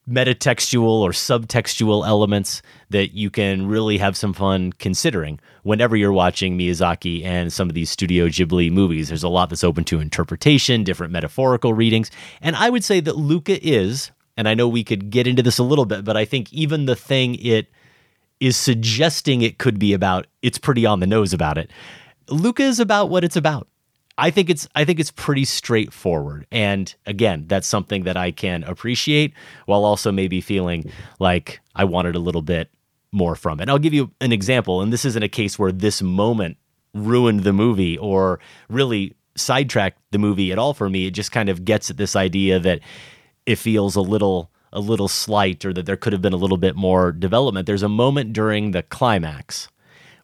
metatextual 0.08 1.00
or 1.00 1.10
subtextual 1.10 2.06
elements 2.06 2.62
that 2.90 3.14
you 3.14 3.30
can 3.30 3.66
really 3.66 3.98
have 3.98 4.16
some 4.16 4.32
fun 4.32 4.72
considering 4.72 5.38
whenever 5.62 5.94
you're 5.94 6.12
watching 6.12 6.58
Miyazaki 6.58 7.22
and 7.24 7.52
some 7.52 7.68
of 7.68 7.74
these 7.74 7.90
Studio 7.90 8.28
Ghibli 8.28 8.70
movies. 8.70 9.08
There's 9.08 9.22
a 9.22 9.28
lot 9.28 9.50
that's 9.50 9.64
open 9.64 9.84
to 9.84 10.00
interpretation, 10.00 10.84
different 10.84 11.12
metaphorical 11.12 11.74
readings. 11.74 12.10
And 12.40 12.56
I 12.56 12.70
would 12.70 12.84
say 12.84 13.00
that 13.00 13.16
Luca 13.16 13.62
is, 13.66 14.10
and 14.36 14.48
I 14.48 14.54
know 14.54 14.66
we 14.66 14.84
could 14.84 15.10
get 15.10 15.26
into 15.26 15.42
this 15.42 15.58
a 15.58 15.62
little 15.62 15.86
bit, 15.86 16.04
but 16.04 16.16
I 16.16 16.24
think 16.24 16.52
even 16.52 16.86
the 16.86 16.96
thing 16.96 17.34
it 17.36 17.68
is 18.40 18.56
suggesting 18.56 19.42
it 19.42 19.58
could 19.58 19.78
be 19.78 19.92
about, 19.92 20.26
it's 20.40 20.58
pretty 20.58 20.86
on 20.86 21.00
the 21.00 21.06
nose 21.06 21.32
about 21.34 21.58
it. 21.58 21.70
Luca 22.28 22.62
is 22.62 22.80
about 22.80 23.10
what 23.10 23.24
it's 23.24 23.36
about. 23.36 23.68
I 24.16 24.30
think 24.30 24.48
it's 24.48 24.68
I 24.74 24.84
think 24.84 25.00
it's 25.00 25.10
pretty 25.10 25.44
straightforward. 25.44 26.46
And 26.52 26.94
again, 27.06 27.44
that's 27.48 27.66
something 27.66 28.04
that 28.04 28.16
I 28.16 28.30
can 28.30 28.62
appreciate 28.64 29.32
while 29.66 29.84
also 29.84 30.12
maybe 30.12 30.40
feeling 30.40 30.90
like 31.18 31.60
I 31.74 31.84
wanted 31.84 32.14
a 32.14 32.20
little 32.20 32.42
bit 32.42 32.70
more 33.10 33.34
from 33.34 33.60
it. 33.60 33.68
I'll 33.68 33.78
give 33.78 33.94
you 33.94 34.10
an 34.20 34.32
example, 34.32 34.80
and 34.80 34.92
this 34.92 35.04
isn't 35.04 35.22
a 35.22 35.28
case 35.28 35.58
where 35.58 35.72
this 35.72 36.02
moment 36.02 36.56
ruined 36.94 37.40
the 37.40 37.52
movie 37.52 37.98
or 37.98 38.38
really 38.68 39.14
sidetracked 39.36 40.00
the 40.12 40.18
movie 40.18 40.52
at 40.52 40.58
all 40.58 40.74
for 40.74 40.88
me. 40.88 41.06
It 41.06 41.12
just 41.12 41.32
kind 41.32 41.48
of 41.48 41.64
gets 41.64 41.90
at 41.90 41.96
this 41.96 42.14
idea 42.14 42.60
that 42.60 42.80
it 43.46 43.56
feels 43.56 43.96
a 43.96 44.00
little 44.00 44.50
a 44.72 44.80
little 44.80 45.08
slight 45.08 45.64
or 45.64 45.72
that 45.72 45.86
there 45.86 45.96
could 45.96 46.12
have 46.12 46.22
been 46.22 46.32
a 46.32 46.36
little 46.36 46.56
bit 46.56 46.74
more 46.74 47.12
development. 47.12 47.66
There's 47.66 47.84
a 47.84 47.88
moment 47.88 48.32
during 48.32 48.72
the 48.72 48.82
climax 48.82 49.68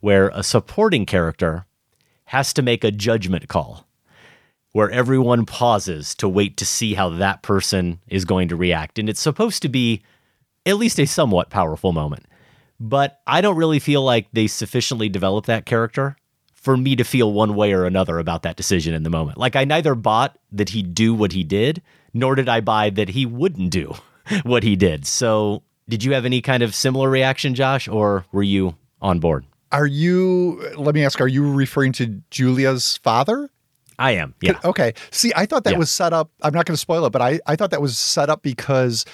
where 0.01 0.29
a 0.35 0.43
supporting 0.43 1.07
character 1.07 1.67
has 2.31 2.53
to 2.53 2.63
make 2.63 2.85
a 2.85 2.93
judgment 2.93 3.49
call 3.49 3.89
where 4.71 4.89
everyone 4.93 5.45
pauses 5.45 6.15
to 6.15 6.29
wait 6.29 6.57
to 6.57 6.65
see 6.65 6.95
how 6.95 7.09
that 7.09 7.43
person 7.43 7.99
is 8.07 8.25
going 8.25 8.47
to 8.47 8.55
react. 8.55 9.01
And 9.01 9.09
it's 9.09 9.21
supposed 9.21 9.63
to 9.63 9.69
be 9.69 10.03
at 10.65 10.77
least 10.77 11.01
a 11.01 11.07
somewhat 11.07 11.51
powerful 11.51 11.91
moment. 11.91 12.27
But 12.79 13.21
I 13.27 13.41
don't 13.41 13.57
really 13.57 13.81
feel 13.81 14.05
like 14.05 14.29
they 14.33 14.47
sufficiently 14.47 15.09
develop 15.09 15.47
that 15.47 15.67
character 15.67 16.17
for 16.55 16.77
me 16.77 16.95
to 16.95 17.03
feel 17.03 17.33
one 17.33 17.57
way 17.57 17.73
or 17.73 17.85
another 17.85 18.21
about 18.21 18.45
that 18.45 18.57
decision 18.57 18.95
in 18.95 19.03
the 19.03 19.11
moment. 19.11 19.37
Like 19.37 19.57
I 19.57 19.65
neither 19.65 19.97
bought 19.97 20.39
that 20.53 20.69
he'd 20.69 20.95
do 20.95 21.13
what 21.13 21.33
he 21.33 21.43
did, 21.43 21.83
nor 22.15 22.37
did 22.37 22.49
I 22.49 22.61
buy 22.61 22.91
that 22.91 23.09
he 23.09 23.27
wouldn't 23.27 23.71
do 23.71 23.97
what 24.45 24.63
he 24.63 24.77
did. 24.77 25.05
So, 25.05 25.65
did 25.89 26.05
you 26.05 26.13
have 26.13 26.25
any 26.25 26.41
kind 26.41 26.63
of 26.63 26.77
similar 26.77 27.11
reaction, 27.11 27.57
Josh, 27.57 27.89
or 27.89 28.25
were 28.31 28.45
you 28.45 28.77
on 29.03 29.19
board? 29.19 29.45
Are 29.73 29.87
you, 29.87 30.61
let 30.77 30.95
me 30.95 31.05
ask, 31.05 31.21
are 31.21 31.29
you 31.29 31.51
referring 31.53 31.93
to 31.93 32.21
Julia's 32.31 32.97
father? 32.99 33.49
I 33.99 34.13
am. 34.13 34.35
Yeah. 34.41 34.59
Okay. 34.65 34.95
See, 35.11 35.33
I 35.37 35.47
thought 35.47 35.65
that 35.65 35.73
Yeah. 35.75 35.79
was 35.79 35.91
set 35.91 36.13
up. 36.13 36.31
I'm 36.43 36.55
not 36.55 36.65
going 36.67 36.75
to 36.75 36.81
spoil 36.81 37.05
it, 37.07 37.11
but 37.11 37.21
I, 37.23 37.39
I 37.47 37.55
thought 37.57 37.71
that 37.71 37.83
was 37.83 37.99
set 37.99 38.31
up 38.31 38.43
because 38.43 39.05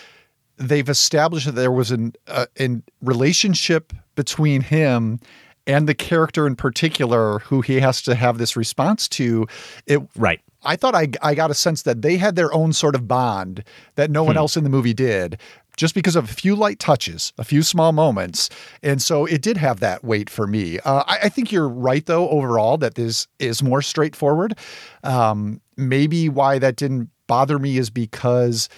they've 0.56 0.88
established 0.88 1.46
that 1.46 1.52
there 1.56 1.72
was 1.72 1.90
an 1.90 2.12
uh, 2.28 2.46
in 2.56 2.82
relationship 3.02 3.92
between 4.14 4.62
him 4.62 5.18
and 5.66 5.88
the 5.88 5.94
character 5.94 6.46
in 6.46 6.54
particular 6.56 7.40
who 7.40 7.60
he 7.60 7.80
has 7.80 8.00
to 8.02 8.14
have 8.14 8.38
this 8.38 8.56
response 8.56 9.08
to. 9.08 9.46
It 9.86 10.00
right. 10.16 10.40
I 10.62 10.76
thought 10.76 10.94
I 10.94 11.08
I 11.20 11.34
got 11.34 11.50
a 11.50 11.54
sense 11.54 11.82
that 11.82 12.02
they 12.02 12.16
had 12.16 12.36
their 12.36 12.52
own 12.54 12.72
sort 12.72 12.94
of 12.94 13.06
bond 13.08 13.64
that 13.96 14.10
no 14.10 14.22
one 14.24 14.36
Hmm. 14.36 14.38
else 14.38 14.56
in 14.56 14.62
the 14.64 14.70
movie 14.70 14.94
did. 14.94 15.38
Just 15.76 15.94
because 15.94 16.16
of 16.16 16.24
a 16.24 16.34
few 16.34 16.56
light 16.56 16.78
touches, 16.78 17.32
a 17.38 17.44
few 17.44 17.62
small 17.62 17.92
moments. 17.92 18.48
And 18.82 19.02
so 19.02 19.26
it 19.26 19.42
did 19.42 19.56
have 19.56 19.80
that 19.80 20.04
weight 20.04 20.30
for 20.30 20.46
me. 20.46 20.78
Uh, 20.80 21.04
I, 21.06 21.18
I 21.24 21.28
think 21.28 21.52
you're 21.52 21.68
right, 21.68 22.04
though, 22.06 22.28
overall, 22.30 22.78
that 22.78 22.94
this 22.94 23.28
is 23.38 23.62
more 23.62 23.82
straightforward. 23.82 24.56
Um, 25.04 25.60
maybe 25.76 26.28
why 26.28 26.58
that 26.58 26.76
didn't 26.76 27.10
bother 27.26 27.58
me 27.58 27.76
is 27.76 27.90
because 27.90 28.68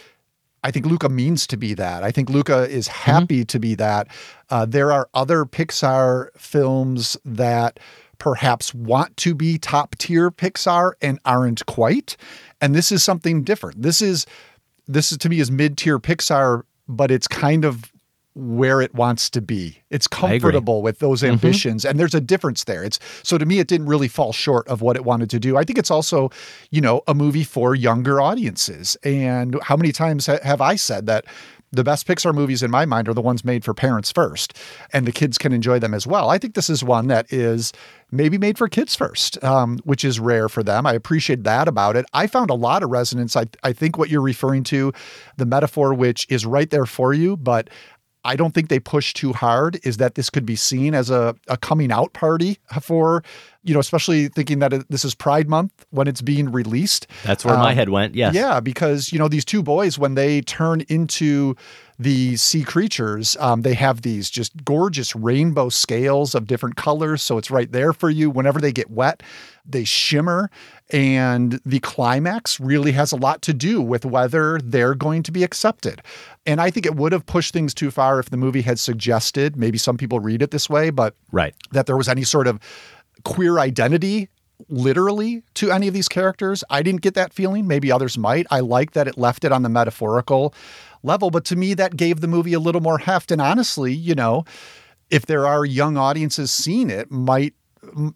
I 0.64 0.70
think 0.70 0.86
Luca 0.86 1.08
means 1.08 1.46
to 1.48 1.56
be 1.56 1.74
that. 1.74 2.02
I 2.02 2.10
think 2.10 2.30
Luca 2.30 2.68
is 2.68 2.88
happy 2.88 3.44
to 3.44 3.58
be 3.58 3.74
that. 3.76 4.08
Uh, 4.50 4.66
there 4.66 4.90
are 4.90 5.08
other 5.14 5.44
Pixar 5.44 6.28
films 6.36 7.16
that 7.24 7.78
perhaps 8.18 8.74
want 8.74 9.16
to 9.18 9.34
be 9.34 9.58
top 9.58 9.96
tier 9.96 10.30
Pixar 10.30 10.92
and 11.00 11.20
aren't 11.24 11.64
quite. 11.66 12.16
And 12.60 12.74
this 12.74 12.90
is 12.90 13.04
something 13.04 13.44
different. 13.44 13.82
This 13.82 14.02
is 14.02 14.26
this 14.88 15.12
is 15.12 15.18
to 15.18 15.28
me 15.28 15.38
is 15.38 15.50
mid 15.50 15.76
tier 15.76 15.98
Pixar, 15.98 16.62
but 16.88 17.10
it's 17.10 17.28
kind 17.28 17.64
of 17.64 17.92
where 18.34 18.80
it 18.80 18.94
wants 18.94 19.28
to 19.30 19.40
be. 19.40 19.78
It's 19.90 20.06
comfortable 20.06 20.80
with 20.80 21.00
those 21.00 21.22
Mhm. 21.22 21.30
ambitions 21.30 21.84
and 21.84 21.98
there's 21.98 22.14
a 22.14 22.20
difference 22.20 22.64
there. 22.64 22.84
It's 22.84 23.00
so 23.24 23.36
to 23.36 23.44
me 23.44 23.58
it 23.58 23.66
didn't 23.66 23.86
really 23.88 24.06
fall 24.06 24.32
short 24.32 24.68
of 24.68 24.80
what 24.80 24.94
it 24.94 25.04
wanted 25.04 25.28
to 25.30 25.40
do. 25.40 25.56
I 25.56 25.64
think 25.64 25.76
it's 25.76 25.90
also, 25.90 26.30
you 26.70 26.80
know, 26.80 27.02
a 27.08 27.14
movie 27.14 27.42
for 27.42 27.74
younger 27.74 28.20
audiences. 28.20 28.96
And 29.02 29.58
how 29.62 29.76
many 29.76 29.90
times 29.90 30.26
ha- 30.26 30.38
have 30.44 30.60
I 30.60 30.76
said 30.76 31.06
that 31.06 31.24
the 31.70 31.84
best 31.84 32.06
Pixar 32.06 32.34
movies 32.34 32.62
in 32.62 32.70
my 32.70 32.84
mind 32.84 33.08
are 33.08 33.14
the 33.14 33.20
ones 33.20 33.44
made 33.44 33.64
for 33.64 33.74
parents 33.74 34.10
first 34.10 34.56
and 34.92 35.06
the 35.06 35.12
kids 35.12 35.38
can 35.38 35.52
enjoy 35.52 35.78
them 35.78 35.94
as 35.94 36.06
well. 36.06 36.30
I 36.30 36.38
think 36.38 36.54
this 36.54 36.70
is 36.70 36.82
one 36.82 37.08
that 37.08 37.32
is 37.32 37.72
maybe 38.10 38.38
made 38.38 38.56
for 38.56 38.68
kids 38.68 38.94
first, 38.94 39.42
um, 39.44 39.78
which 39.84 40.04
is 40.04 40.18
rare 40.18 40.48
for 40.48 40.62
them. 40.62 40.86
I 40.86 40.94
appreciate 40.94 41.44
that 41.44 41.68
about 41.68 41.96
it. 41.96 42.06
I 42.12 42.26
found 42.26 42.50
a 42.50 42.54
lot 42.54 42.82
of 42.82 42.90
resonance. 42.90 43.36
I, 43.36 43.46
I 43.62 43.72
think 43.72 43.98
what 43.98 44.08
you're 44.08 44.22
referring 44.22 44.64
to, 44.64 44.92
the 45.36 45.46
metaphor, 45.46 45.92
which 45.92 46.26
is 46.30 46.46
right 46.46 46.70
there 46.70 46.86
for 46.86 47.12
you, 47.12 47.36
but 47.36 47.68
I 48.24 48.36
don't 48.36 48.52
think 48.52 48.68
they 48.68 48.80
push 48.80 49.14
too 49.14 49.32
hard 49.32 49.78
is 49.84 49.96
that 49.98 50.14
this 50.14 50.28
could 50.28 50.44
be 50.44 50.56
seen 50.56 50.94
as 50.94 51.08
a, 51.08 51.34
a 51.46 51.56
coming 51.56 51.92
out 51.92 52.12
party 52.12 52.58
for, 52.82 53.22
you 53.62 53.72
know, 53.72 53.80
especially 53.80 54.28
thinking 54.28 54.58
that 54.58 54.72
it, 54.72 54.86
this 54.90 55.04
is 55.04 55.14
Pride 55.14 55.48
Month 55.48 55.86
when 55.90 56.08
it's 56.08 56.20
being 56.20 56.50
released. 56.50 57.06
That's 57.24 57.44
where 57.44 57.56
my 57.56 57.70
Um, 57.70 57.76
head 57.76 57.88
went. 57.90 58.14
Yes. 58.14 58.34
Yeah, 58.34 58.60
because, 58.60 59.12
you 59.12 59.18
know, 59.18 59.28
these 59.28 59.44
two 59.44 59.62
boys, 59.62 59.98
when 59.98 60.14
they 60.14 60.40
turn 60.42 60.82
into 60.88 61.56
the 61.98 62.36
sea 62.36 62.62
creatures, 62.62 63.36
um, 63.40 63.62
they 63.62 63.74
have 63.74 64.02
these 64.02 64.30
just 64.30 64.64
gorgeous 64.64 65.16
rainbow 65.16 65.68
scales 65.68 66.34
of 66.34 66.46
different 66.46 66.76
colors. 66.76 67.22
So 67.22 67.38
it's 67.38 67.50
right 67.50 67.70
there 67.72 67.92
for 67.92 68.08
you. 68.08 68.30
Whenever 68.30 68.60
they 68.60 68.70
get 68.72 68.90
wet, 68.90 69.22
they 69.66 69.82
shimmer. 69.84 70.48
And 70.90 71.60
the 71.66 71.80
climax 71.80 72.60
really 72.60 72.92
has 72.92 73.10
a 73.10 73.16
lot 73.16 73.42
to 73.42 73.52
do 73.52 73.82
with 73.82 74.04
whether 74.04 74.58
they're 74.62 74.94
going 74.94 75.24
to 75.24 75.32
be 75.32 75.42
accepted. 75.42 76.00
And 76.46 76.60
I 76.60 76.70
think 76.70 76.86
it 76.86 76.94
would 76.94 77.12
have 77.12 77.26
pushed 77.26 77.52
things 77.52 77.74
too 77.74 77.90
far 77.90 78.20
if 78.20 78.30
the 78.30 78.36
movie 78.36 78.62
had 78.62 78.78
suggested, 78.78 79.56
maybe 79.56 79.76
some 79.76 79.96
people 79.96 80.20
read 80.20 80.40
it 80.40 80.52
this 80.52 80.70
way, 80.70 80.90
but 80.90 81.14
Right. 81.32 81.54
that 81.72 81.86
there 81.86 81.96
was 81.96 82.08
any 82.08 82.22
sort 82.22 82.46
of 82.46 82.60
queer 83.24 83.58
identity 83.58 84.28
literally 84.68 85.42
to 85.54 85.70
any 85.70 85.86
of 85.88 85.94
these 85.94 86.08
characters. 86.08 86.64
I 86.70 86.82
didn't 86.82 87.02
get 87.02 87.14
that 87.14 87.32
feeling. 87.32 87.66
Maybe 87.66 87.92
others 87.92 88.18
might. 88.18 88.46
I 88.50 88.60
like 88.60 88.92
that 88.92 89.06
it 89.06 89.16
left 89.18 89.44
it 89.44 89.52
on 89.52 89.62
the 89.62 89.68
metaphorical 89.68 90.54
level, 91.02 91.30
but 91.30 91.44
to 91.46 91.56
me, 91.56 91.74
that 91.74 91.96
gave 91.96 92.20
the 92.20 92.28
movie 92.28 92.52
a 92.54 92.60
little 92.60 92.80
more 92.80 92.98
heft. 92.98 93.30
And 93.30 93.40
honestly, 93.40 93.92
you 93.92 94.14
know, 94.14 94.44
if 95.10 95.26
there 95.26 95.46
are 95.46 95.64
young 95.64 95.96
audiences 95.96 96.50
seeing 96.50 96.90
it, 96.90 97.10
might 97.10 97.54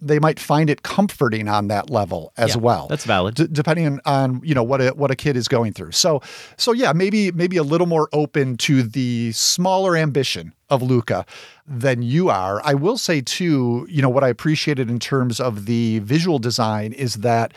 they 0.03 0.19
might 0.19 0.41
find 0.41 0.69
it 0.69 0.83
comforting 0.83 1.49
on 1.49 1.69
that 1.69 1.89
level 1.89 2.33
as 2.37 2.51
Yeah, 2.57 2.61
well. 2.61 2.87
that's 2.89 3.05
valid. 3.05 3.37
D- 3.37 3.47
depending 3.51 3.87
on, 3.87 4.01
on 4.05 4.41
you 4.45 4.55
know 4.55 4.63
what 4.65 4.81
a 4.83 4.89
what 4.91 5.11
a 5.13 5.17
kid 5.17 5.37
is 5.37 5.47
going 5.49 5.73
through. 5.73 5.93
So 5.93 6.21
so 6.59 6.73
yeah, 6.73 6.93
maybe 6.93 7.31
maybe 7.31 7.57
a 7.57 7.63
little 7.63 7.87
more 7.87 8.09
open 8.13 8.57
to 8.59 8.83
the 8.83 9.31
smaller 9.33 9.97
ambition 9.97 10.53
of 10.69 10.83
Luca 10.83 11.25
than 11.67 12.03
you 12.03 12.29
are. 12.29 12.61
I 12.65 12.75
will 12.75 12.99
say 12.99 13.21
too, 13.23 13.87
you 13.89 14.03
know 14.03 14.09
what 14.11 14.25
I 14.25 14.29
appreciated 14.29 14.91
in 14.91 14.99
terms 14.99 15.39
of 15.41 15.65
the 15.67 16.01
visual 16.01 16.39
design 16.41 16.93
is 16.93 17.15
that 17.17 17.55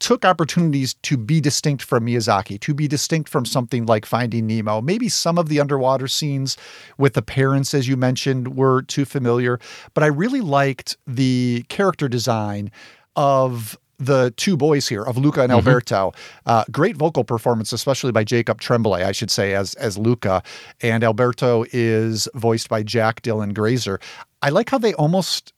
took 0.00 0.24
opportunities 0.24 0.94
to 1.02 1.16
be 1.16 1.40
distinct 1.40 1.82
from 1.84 2.06
Miyazaki, 2.06 2.58
to 2.60 2.74
be 2.74 2.88
distinct 2.88 3.28
from 3.28 3.44
something 3.44 3.86
like 3.86 4.04
Finding 4.04 4.46
Nemo. 4.46 4.80
Maybe 4.80 5.08
some 5.08 5.38
of 5.38 5.48
the 5.48 5.60
underwater 5.60 6.08
scenes 6.08 6.56
with 6.98 7.14
the 7.14 7.22
parents, 7.22 7.72
as 7.74 7.86
you 7.86 7.96
mentioned, 7.96 8.56
were 8.56 8.82
too 8.82 9.04
familiar, 9.04 9.60
but 9.94 10.02
I 10.02 10.08
really 10.08 10.40
liked 10.40 10.96
the 11.06 11.64
character 11.68 12.08
design 12.08 12.70
of 13.14 13.78
the 13.98 14.32
two 14.38 14.56
boys 14.56 14.88
here 14.88 15.02
of 15.02 15.18
Luca 15.18 15.42
and 15.42 15.52
Mhm. 15.52 15.56
Alberto. 15.56 16.12
Uh, 16.46 16.64
great 16.72 16.96
vocal 16.96 17.22
performance, 17.22 17.70
especially 17.70 18.12
by 18.12 18.24
Jacob 18.24 18.58
Tremblay, 18.58 19.04
I 19.04 19.12
should 19.12 19.30
say, 19.30 19.52
as 19.54 19.74
as 19.74 19.98
Luca, 19.98 20.42
and 20.80 21.04
Alberto 21.04 21.66
is 21.70 22.26
voiced 22.34 22.70
by 22.70 22.82
Jack 22.82 23.20
Dylan 23.20 23.52
Grazer. 23.52 24.00
I 24.40 24.48
like 24.48 24.70
how 24.70 24.78
they 24.78 24.94
almost 24.94 25.52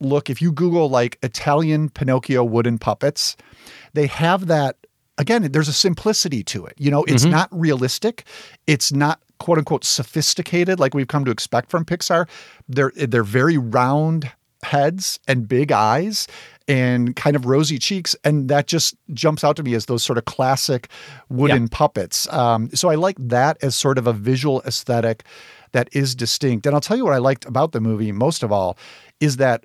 look. 0.00 0.28
If 0.30 0.40
you 0.42 0.52
Google 0.52 0.88
like 0.90 1.18
Italian 1.22 1.88
Pinocchio 1.90 2.42
wooden 2.44 2.78
puppets, 2.78 3.36
they 3.94 4.06
have 4.06 4.46
that. 4.46 4.76
Again, 5.18 5.52
there's 5.52 5.68
a 5.68 5.72
simplicity 5.72 6.42
to 6.44 6.64
it. 6.64 6.74
You 6.78 6.90
know, 6.90 7.04
it's 7.04 7.26
Mhm. 7.26 7.30
not 7.30 7.48
realistic. 7.52 8.24
It's 8.66 8.90
not 8.92 9.20
quote 9.38 9.58
unquote 9.58 9.84
sophisticated 9.84 10.78
like 10.80 10.94
we've 10.94 11.08
come 11.08 11.24
to 11.24 11.30
expect 11.30 11.70
from 11.70 11.84
Pixar. 11.84 12.26
They're 12.68 12.92
they're 12.96 13.22
very 13.24 13.56
round 13.58 14.30
heads 14.62 15.18
and 15.26 15.48
big 15.48 15.72
eyes 15.72 16.26
and 16.68 17.16
kind 17.16 17.34
of 17.34 17.46
rosy 17.46 17.78
cheeks 17.78 18.14
and 18.24 18.50
that 18.50 18.66
just 18.66 18.94
jumps 19.14 19.42
out 19.42 19.56
to 19.56 19.62
me 19.62 19.72
as 19.74 19.86
those 19.86 20.02
sort 20.02 20.18
of 20.18 20.26
classic 20.26 20.88
wooden 21.30 21.66
puppets 21.66 22.30
um, 22.30 22.68
so 22.74 22.90
i 22.90 22.94
like 22.94 23.16
that 23.18 23.56
as 23.62 23.74
sort 23.74 23.96
of 23.96 24.06
a 24.06 24.12
visual 24.12 24.60
aesthetic 24.66 25.24
that 25.72 25.88
is 25.92 26.14
distinct 26.14 26.66
and 26.66 26.74
i'll 26.74 26.80
tell 26.82 26.94
you 26.98 27.04
what 27.06 27.14
i 27.14 27.18
liked 27.18 27.46
about 27.46 27.72
the 27.72 27.80
movie 27.80 28.12
most 28.12 28.42
of 28.42 28.52
all 28.52 28.76
is 29.18 29.38
that 29.38 29.64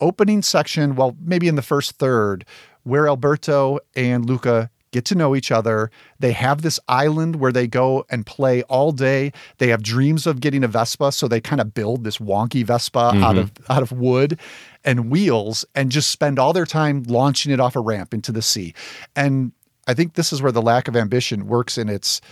opening 0.00 0.42
section 0.42 0.94
well 0.94 1.16
maybe 1.20 1.48
in 1.48 1.54
the 1.56 1.62
first 1.62 1.92
third 1.92 2.44
where 2.84 3.06
alberto 3.08 3.78
and 3.96 4.24
luca 4.26 4.70
get 4.90 5.04
to 5.04 5.14
know 5.14 5.36
each 5.36 5.50
other. 5.52 5.90
They 6.18 6.32
have 6.32 6.62
this 6.62 6.80
island 6.88 7.36
where 7.36 7.52
they 7.52 7.66
go 7.66 8.06
and 8.08 8.24
play 8.24 8.62
all 8.62 8.90
day. 8.90 9.32
They 9.58 9.68
have 9.68 9.82
dreams 9.82 10.26
of 10.26 10.40
getting 10.40 10.64
a 10.64 10.66
Vespa, 10.68 11.12
so 11.12 11.28
they 11.28 11.42
kind 11.42 11.60
of 11.60 11.74
build 11.74 12.04
this 12.04 12.16
wonky 12.16 12.64
Vespa 12.64 12.98
out 13.16 13.36
Mhm. 13.36 13.38
of 13.38 13.52
out 13.68 13.82
of 13.82 13.92
wood 13.92 14.40
and 14.86 15.10
wheels 15.10 15.66
and 15.74 15.92
just 15.92 16.10
spend 16.10 16.38
all 16.38 16.54
their 16.54 16.64
time 16.64 17.02
launching 17.02 17.52
it 17.52 17.60
off 17.60 17.76
a 17.76 17.80
ramp 17.80 18.14
into 18.14 18.32
the 18.32 18.40
sea. 18.40 18.72
And 19.14 19.52
I 19.86 19.92
think 19.92 20.14
this 20.14 20.32
is 20.32 20.40
where 20.40 20.52
the 20.52 20.62
lack 20.62 20.88
of 20.88 20.96
ambition 20.96 21.46
works 21.48 21.76
in 21.76 21.90
its 21.90 22.22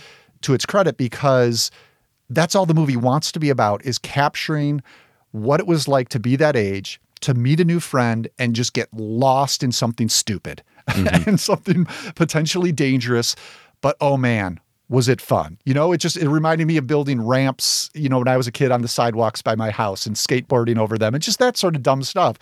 to 0.41 0.55
its 0.55 0.65
credit 0.65 0.97
because 0.97 1.69
that's 2.27 2.55
all 2.55 2.65
the 2.65 2.73
movie 2.73 2.97
wants 2.97 3.31
to 3.33 3.39
be 3.39 3.51
about 3.51 3.85
is 3.85 3.99
capturing 3.99 4.81
what 5.29 5.59
it 5.59 5.67
was 5.67 5.87
like 5.87 6.09
to 6.09 6.19
be 6.19 6.35
that 6.37 6.55
age, 6.55 6.99
to 7.21 7.33
meet 7.33 7.59
a 7.59 7.65
new 7.65 7.79
friend 7.79 8.27
and 8.37 8.55
just 8.55 8.73
get 8.73 8.93
lost 8.93 9.63
in 9.63 9.71
something 9.71 10.09
stupid 10.09 10.63
mm-hmm. 10.89 11.29
and 11.29 11.39
something 11.39 11.85
potentially 12.15 12.71
dangerous. 12.71 13.35
But 13.81 13.97
oh 14.01 14.17
man, 14.17 14.59
was 14.89 15.07
it 15.07 15.19
fun? 15.19 15.57
You 15.65 15.73
know, 15.73 15.91
it 15.91 15.97
just 15.97 16.17
it 16.17 16.29
reminded 16.29 16.67
me 16.67 16.77
of 16.77 16.87
building 16.87 17.21
ramps, 17.21 17.89
you 17.93 18.09
know, 18.09 18.19
when 18.19 18.27
I 18.27 18.37
was 18.37 18.47
a 18.47 18.51
kid 18.51 18.71
on 18.71 18.81
the 18.81 18.87
sidewalks 18.87 19.41
by 19.41 19.55
my 19.55 19.71
house 19.71 20.05
and 20.05 20.15
skateboarding 20.15 20.77
over 20.77 20.97
them 20.97 21.13
and 21.13 21.23
just 21.23 21.39
that 21.39 21.57
sort 21.57 21.75
of 21.75 21.83
dumb 21.83 22.03
stuff. 22.03 22.37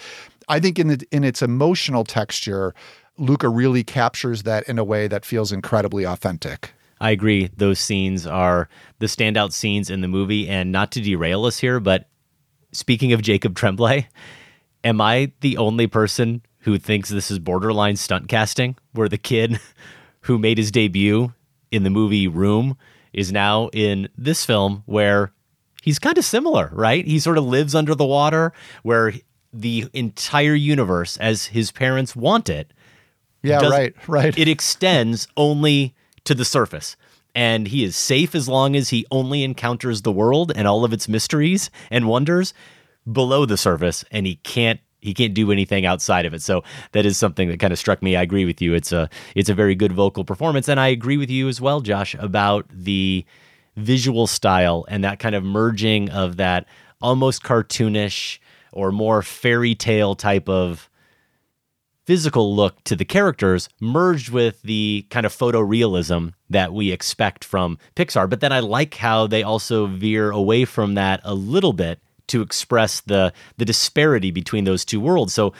I 0.47 0.59
think 0.59 0.77
in 0.77 0.87
the 0.87 1.07
in 1.11 1.23
its 1.23 1.41
emotional 1.41 2.03
texture, 2.03 2.75
Luca 3.17 3.49
really 3.49 3.83
captures 3.83 4.43
that 4.43 4.67
in 4.69 4.77
a 4.77 4.83
way 4.83 5.07
that 5.07 5.25
feels 5.25 5.51
incredibly 5.51 6.05
authentic. 6.05 6.71
I 7.01 7.11
agree. 7.11 7.49
Those 7.57 7.79
scenes 7.79 8.25
are 8.25 8.69
the 8.99 9.07
standout 9.07 9.51
scenes 9.51 9.89
in 9.89 10.01
the 10.01 10.07
movie. 10.07 10.47
And 10.47 10.71
not 10.71 10.91
to 10.93 11.01
derail 11.01 11.45
us 11.45 11.57
here, 11.57 11.79
but 11.79 12.07
speaking 12.71 13.13
of 13.13 13.21
Jacob 13.21 13.55
Tremblay, 13.55 14.07
am 14.85 15.01
I 15.01 15.33
the 15.41 15.57
only 15.57 15.87
person 15.87 16.41
who 16.59 16.77
thinks 16.77 17.09
this 17.09 17.29
is 17.29 17.39
borderline 17.39 17.97
stunt 17.97 18.29
casting, 18.29 18.77
where 18.93 19.09
the 19.09 19.17
kid 19.17 19.59
who 20.21 20.39
made 20.39 20.57
his 20.57 20.71
debut 20.71 21.33
in 21.71 21.83
the 21.83 21.89
movie 21.89 22.27
Room 22.27 22.77
is 23.11 23.31
now 23.31 23.69
in 23.73 24.07
this 24.17 24.45
film 24.45 24.83
where 24.85 25.33
he's 25.81 25.99
kind 25.99 26.17
of 26.17 26.23
similar, 26.25 26.69
right? 26.73 27.05
He 27.05 27.19
sort 27.19 27.37
of 27.37 27.45
lives 27.45 27.75
under 27.75 27.93
the 27.95 28.05
water 28.05 28.53
where 28.83 29.13
the 29.51 29.87
entire 29.93 30.53
universe, 30.55 31.17
as 31.17 31.47
his 31.47 31.71
parents 31.71 32.15
want 32.15 32.49
it, 32.49 32.71
Yeah, 33.43 33.59
does- 33.59 33.71
right, 33.71 33.95
right. 34.07 34.37
It 34.37 34.47
extends 34.47 35.27
only 35.37 35.95
to 36.25 36.33
the 36.35 36.45
surface. 36.45 36.95
And 37.33 37.67
he 37.67 37.83
is 37.83 37.97
safe 37.97 38.33
as 38.33 38.47
long 38.47 38.75
as 38.77 38.89
he 38.89 39.05
only 39.11 39.43
encounters 39.43 40.01
the 40.03 40.11
world 40.11 40.53
and 40.55 40.67
all 40.67 40.85
of 40.85 40.93
its 40.93 41.09
mysteries 41.09 41.69
and 41.91 42.07
wonders 42.07 42.53
below 43.11 43.45
the 43.45 43.57
surface, 43.57 44.03
and 44.11 44.25
he 44.25 44.35
can't 44.37 44.79
he 45.05 45.13
can't 45.13 45.35
do 45.35 45.51
anything 45.51 45.85
outside 45.85 46.25
of 46.25 46.33
it. 46.33 46.41
So 46.41 46.63
that 46.93 47.05
is 47.05 47.17
something 47.17 47.47
that 47.49 47.59
kind 47.59 47.71
of 47.71 47.77
struck 47.77 48.01
me. 48.01 48.15
I 48.15 48.23
agree 48.23 48.45
with 48.45 48.61
you. 48.61 48.73
It's 48.73 48.91
a 48.91 49.09
it's 49.35 49.49
a 49.49 49.53
very 49.53 49.75
good 49.75 49.91
vocal 49.91 50.23
performance, 50.23 50.67
and 50.67 50.79
I 50.79 50.87
agree 50.87 51.17
with 51.17 51.29
you 51.29 51.47
as 51.47 51.61
well, 51.61 51.81
Josh, 51.81 52.15
about 52.15 52.65
the 52.69 53.25
visual 53.75 54.25
style 54.25 54.85
and 54.87 55.03
that 55.03 55.19
kind 55.19 55.35
of 55.35 55.43
merging 55.43 56.09
of 56.09 56.37
that 56.37 56.65
almost 57.01 57.43
cartoonish 57.43 58.39
or 58.71 58.91
more 58.91 59.21
fairy 59.21 59.75
tale 59.75 60.15
type 60.15 60.47
of 60.49 60.89
physical 62.05 62.55
look 62.55 62.83
to 62.83 62.95
the 62.95 63.05
characters 63.05 63.67
merged 63.81 64.29
with 64.29 64.61
the 64.61 65.05
kind 65.09 65.25
of 65.25 65.35
photorealism 65.35 66.33
that 66.49 66.71
we 66.71 66.91
expect 66.91 67.43
from 67.43 67.77
Pixar. 67.95 68.29
But 68.29 68.41
then 68.41 68.51
I 68.51 68.59
like 68.59 68.95
how 68.95 69.27
they 69.27 69.43
also 69.43 69.87
veer 69.87 70.29
away 70.29 70.65
from 70.65 70.93
that 70.93 71.19
a 71.23 71.33
little 71.33 71.73
bit 71.73 71.99
to 72.27 72.41
express 72.41 73.01
the 73.01 73.33
the 73.57 73.65
disparity 73.65 74.31
between 74.31 74.63
those 74.63 74.85
two 74.85 74.99
worlds. 74.99 75.33
So 75.33 75.53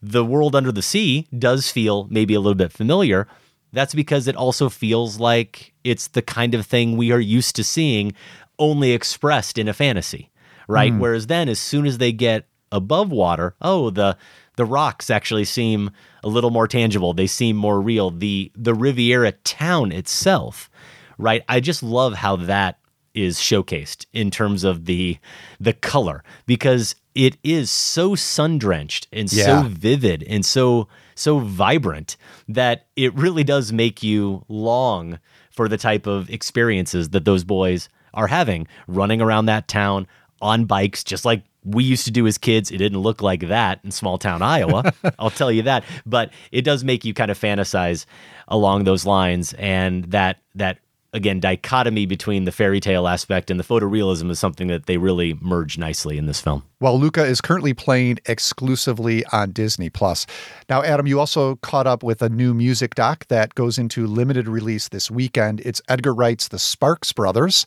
the 0.00 0.24
world 0.24 0.56
under 0.56 0.72
the 0.72 0.82
sea 0.82 1.26
does 1.38 1.70
feel 1.70 2.08
maybe 2.10 2.34
a 2.34 2.40
little 2.40 2.56
bit 2.56 2.72
familiar. 2.72 3.28
That's 3.72 3.94
because 3.94 4.28
it 4.28 4.36
also 4.36 4.68
feels 4.68 5.18
like 5.18 5.72
it's 5.84 6.08
the 6.08 6.22
kind 6.22 6.54
of 6.54 6.66
thing 6.66 6.96
we 6.96 7.12
are 7.12 7.20
used 7.20 7.56
to 7.56 7.64
seeing 7.64 8.12
only 8.58 8.92
expressed 8.92 9.56
in 9.56 9.68
a 9.68 9.72
fantasy, 9.72 10.30
right? 10.68 10.92
Mm. 10.92 10.98
Whereas 10.98 11.26
then 11.28 11.48
as 11.48 11.58
soon 11.58 11.86
as 11.86 11.98
they 11.98 12.12
get 12.12 12.46
above 12.70 13.10
water, 13.10 13.54
oh, 13.62 13.90
the 13.90 14.16
the 14.56 14.64
rocks 14.64 15.08
actually 15.08 15.44
seem 15.44 15.90
a 16.22 16.28
little 16.28 16.50
more 16.50 16.68
tangible. 16.68 17.14
They 17.14 17.26
seem 17.26 17.56
more 17.56 17.80
real. 17.80 18.10
The 18.10 18.52
the 18.54 18.74
Riviera 18.74 19.32
town 19.32 19.92
itself, 19.92 20.68
right? 21.16 21.42
I 21.48 21.60
just 21.60 21.82
love 21.82 22.14
how 22.14 22.36
that 22.36 22.78
is 23.14 23.38
showcased 23.38 24.06
in 24.12 24.30
terms 24.30 24.64
of 24.64 24.86
the 24.86 25.18
the 25.60 25.72
color 25.72 26.22
because 26.46 26.94
it 27.14 27.36
is 27.44 27.70
so 27.70 28.14
sun 28.14 28.58
drenched 28.58 29.06
and 29.12 29.30
Yeah. 29.32 29.62
so 29.62 29.68
vivid 29.68 30.22
and 30.24 30.44
so 30.46 30.88
so 31.14 31.38
vibrant 31.40 32.16
that 32.48 32.86
it 32.96 33.14
really 33.14 33.44
does 33.44 33.72
make 33.72 34.02
you 34.02 34.44
long 34.48 35.18
for 35.50 35.68
the 35.68 35.76
type 35.76 36.06
of 36.06 36.30
experiences 36.30 37.10
that 37.10 37.24
those 37.26 37.44
boys 37.44 37.88
are 38.14 38.28
having 38.28 38.66
running 38.88 39.20
around 39.20 39.46
that 39.46 39.68
town 39.68 40.06
on 40.40 40.64
bikes 40.64 41.04
just 41.04 41.24
like 41.24 41.42
we 41.64 41.84
used 41.84 42.04
to 42.06 42.10
do 42.10 42.26
as 42.26 42.38
kids 42.38 42.70
it 42.70 42.78
didn't 42.78 42.98
look 42.98 43.22
like 43.22 43.46
that 43.48 43.78
in 43.84 43.90
small 43.90 44.16
town 44.18 44.42
Iowa 44.42 44.92
I'll 45.18 45.30
tell 45.30 45.52
you 45.52 45.62
that 45.62 45.84
but 46.06 46.30
it 46.50 46.62
does 46.62 46.82
make 46.82 47.04
you 47.04 47.14
kind 47.14 47.30
of 47.30 47.38
fantasize 47.38 48.06
along 48.48 48.84
those 48.84 49.04
lines 49.06 49.52
and 49.54 50.04
that 50.06 50.38
that 50.54 50.78
again 51.12 51.40
dichotomy 51.40 52.06
between 52.06 52.44
the 52.44 52.52
fairy 52.52 52.80
tale 52.80 53.06
aspect 53.06 53.50
and 53.50 53.60
the 53.60 53.64
photorealism 53.64 54.30
is 54.30 54.38
something 54.38 54.68
that 54.68 54.86
they 54.86 54.96
really 54.96 55.34
merge 55.40 55.78
nicely 55.78 56.18
in 56.18 56.26
this 56.26 56.40
film 56.40 56.62
Well, 56.80 56.98
Luca 56.98 57.24
is 57.24 57.40
currently 57.40 57.74
playing 57.74 58.18
exclusively 58.26 59.24
on 59.26 59.52
Disney 59.52 59.90
Plus. 59.90 60.26
Now, 60.68 60.82
Adam, 60.82 61.06
you 61.06 61.20
also 61.20 61.56
caught 61.56 61.86
up 61.86 62.02
with 62.02 62.22
a 62.22 62.28
new 62.28 62.54
music 62.54 62.94
doc 62.94 63.26
that 63.28 63.54
goes 63.54 63.78
into 63.78 64.06
limited 64.06 64.48
release 64.48 64.88
this 64.88 65.10
weekend. 65.10 65.60
It's 65.60 65.80
Edgar 65.88 66.14
Wright's 66.14 66.48
The 66.48 66.58
Sparks 66.58 67.12
Brothers. 67.12 67.66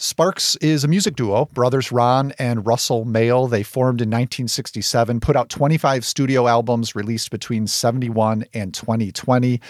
Sparks 0.00 0.54
is 0.56 0.84
a 0.84 0.88
music 0.88 1.16
duo, 1.16 1.46
brothers 1.46 1.90
Ron 1.90 2.32
and 2.38 2.64
Russell 2.64 3.04
Mael. 3.04 3.48
They 3.48 3.64
formed 3.64 4.00
in 4.00 4.08
1967, 4.08 5.18
put 5.18 5.34
out 5.34 5.48
25 5.48 6.04
studio 6.04 6.46
albums 6.46 6.94
released 6.94 7.32
between 7.32 7.66
71 7.66 8.44
and 8.54 8.72
2020. 8.72 9.60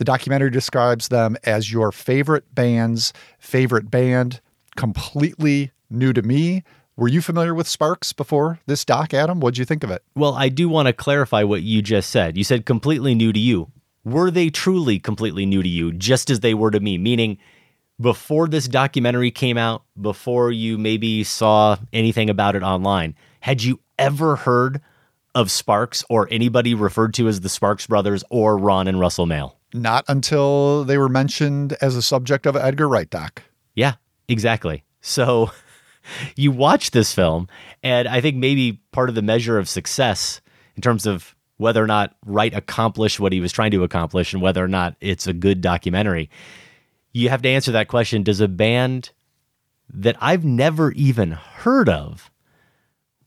The 0.00 0.04
documentary 0.04 0.48
describes 0.48 1.08
them 1.08 1.36
as 1.44 1.70
your 1.70 1.92
favorite 1.92 2.54
band's 2.54 3.12
favorite 3.38 3.90
band, 3.90 4.40
completely 4.74 5.72
new 5.90 6.14
to 6.14 6.22
me. 6.22 6.64
Were 6.96 7.06
you 7.06 7.20
familiar 7.20 7.54
with 7.54 7.68
Sparks 7.68 8.14
before 8.14 8.60
this 8.64 8.82
doc, 8.82 9.12
Adam? 9.12 9.40
What'd 9.40 9.58
you 9.58 9.66
think 9.66 9.84
of 9.84 9.90
it? 9.90 10.02
Well, 10.14 10.32
I 10.32 10.48
do 10.48 10.70
want 10.70 10.86
to 10.86 10.94
clarify 10.94 11.42
what 11.42 11.64
you 11.64 11.82
just 11.82 12.08
said. 12.08 12.38
You 12.38 12.44
said 12.44 12.64
completely 12.64 13.14
new 13.14 13.30
to 13.30 13.38
you. 13.38 13.70
Were 14.02 14.30
they 14.30 14.48
truly 14.48 14.98
completely 14.98 15.44
new 15.44 15.62
to 15.62 15.68
you, 15.68 15.92
just 15.92 16.30
as 16.30 16.40
they 16.40 16.54
were 16.54 16.70
to 16.70 16.80
me? 16.80 16.96
Meaning, 16.96 17.36
before 18.00 18.48
this 18.48 18.68
documentary 18.68 19.30
came 19.30 19.58
out, 19.58 19.82
before 20.00 20.50
you 20.50 20.78
maybe 20.78 21.24
saw 21.24 21.76
anything 21.92 22.30
about 22.30 22.56
it 22.56 22.62
online, 22.62 23.14
had 23.40 23.62
you 23.62 23.80
ever 23.98 24.36
heard 24.36 24.80
of 25.34 25.50
Sparks 25.50 26.02
or 26.08 26.26
anybody 26.30 26.72
referred 26.72 27.12
to 27.12 27.28
as 27.28 27.42
the 27.42 27.50
Sparks 27.50 27.86
brothers 27.86 28.24
or 28.30 28.56
Ron 28.56 28.88
and 28.88 28.98
Russell 28.98 29.26
Mael? 29.26 29.59
Not 29.72 30.04
until 30.08 30.84
they 30.84 30.98
were 30.98 31.08
mentioned 31.08 31.76
as 31.80 31.96
a 31.96 32.02
subject 32.02 32.46
of 32.46 32.56
Edgar 32.56 32.88
Wright 32.88 33.08
doc. 33.08 33.42
Yeah, 33.74 33.94
exactly. 34.28 34.84
So 35.00 35.50
you 36.36 36.50
watch 36.50 36.90
this 36.90 37.14
film, 37.14 37.48
and 37.82 38.08
I 38.08 38.20
think 38.20 38.36
maybe 38.36 38.80
part 38.92 39.08
of 39.08 39.14
the 39.14 39.22
measure 39.22 39.58
of 39.58 39.68
success 39.68 40.40
in 40.76 40.82
terms 40.82 41.06
of 41.06 41.34
whether 41.56 41.82
or 41.82 41.86
not 41.86 42.16
Wright 42.24 42.54
accomplished 42.54 43.20
what 43.20 43.32
he 43.32 43.40
was 43.40 43.52
trying 43.52 43.70
to 43.72 43.84
accomplish 43.84 44.32
and 44.32 44.40
whether 44.42 44.64
or 44.64 44.68
not 44.68 44.96
it's 45.00 45.26
a 45.26 45.32
good 45.34 45.60
documentary, 45.60 46.30
you 47.12 47.28
have 47.28 47.42
to 47.42 47.48
answer 47.48 47.72
that 47.72 47.88
question 47.88 48.22
Does 48.22 48.40
a 48.40 48.48
band 48.48 49.10
that 49.92 50.16
I've 50.20 50.44
never 50.44 50.92
even 50.92 51.32
heard 51.32 51.88
of 51.88 52.30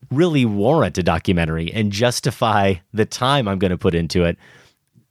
really 0.09 0.45
warrant 0.45 0.97
a 0.97 1.03
documentary 1.03 1.71
and 1.71 1.91
justify 1.91 2.75
the 2.93 3.05
time 3.05 3.47
I'm 3.47 3.59
going 3.59 3.71
to 3.71 3.77
put 3.77 3.95
into 3.95 4.23
it? 4.23 4.37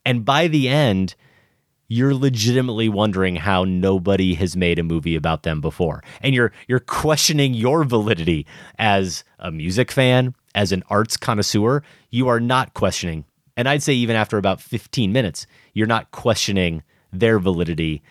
And 0.05 0.25
by 0.25 0.47
the 0.47 0.67
end, 0.67 1.15
you're 1.93 2.15
legitimately 2.15 2.89
wondering 2.89 3.35
how 3.35 3.63
nobody 3.63 4.33
has 4.33 4.57
made 4.57 4.79
a 4.79 4.83
movie 4.83 5.15
about 5.15 5.43
them 5.43 5.61
before. 5.61 6.03
And 6.21 6.33
you're 6.33 6.51
you're 6.67 6.79
questioning 6.79 7.53
your 7.53 7.83
validity 7.83 8.47
as 8.79 9.23
a 9.37 9.51
music 9.51 9.91
fan, 9.91 10.33
as 10.55 10.71
an 10.71 10.83
arts 10.89 11.17
connoisseur. 11.17 11.83
You 12.09 12.27
are 12.29 12.39
not 12.39 12.73
questioning. 12.73 13.25
And 13.55 13.69
I'd 13.69 13.83
say 13.83 13.93
even 13.93 14.15
after 14.15 14.39
about 14.39 14.59
15 14.59 15.11
minutes, 15.11 15.45
you're 15.73 15.85
not 15.85 16.09
questioning 16.09 16.81
their 17.11 17.37
validity 17.37 18.01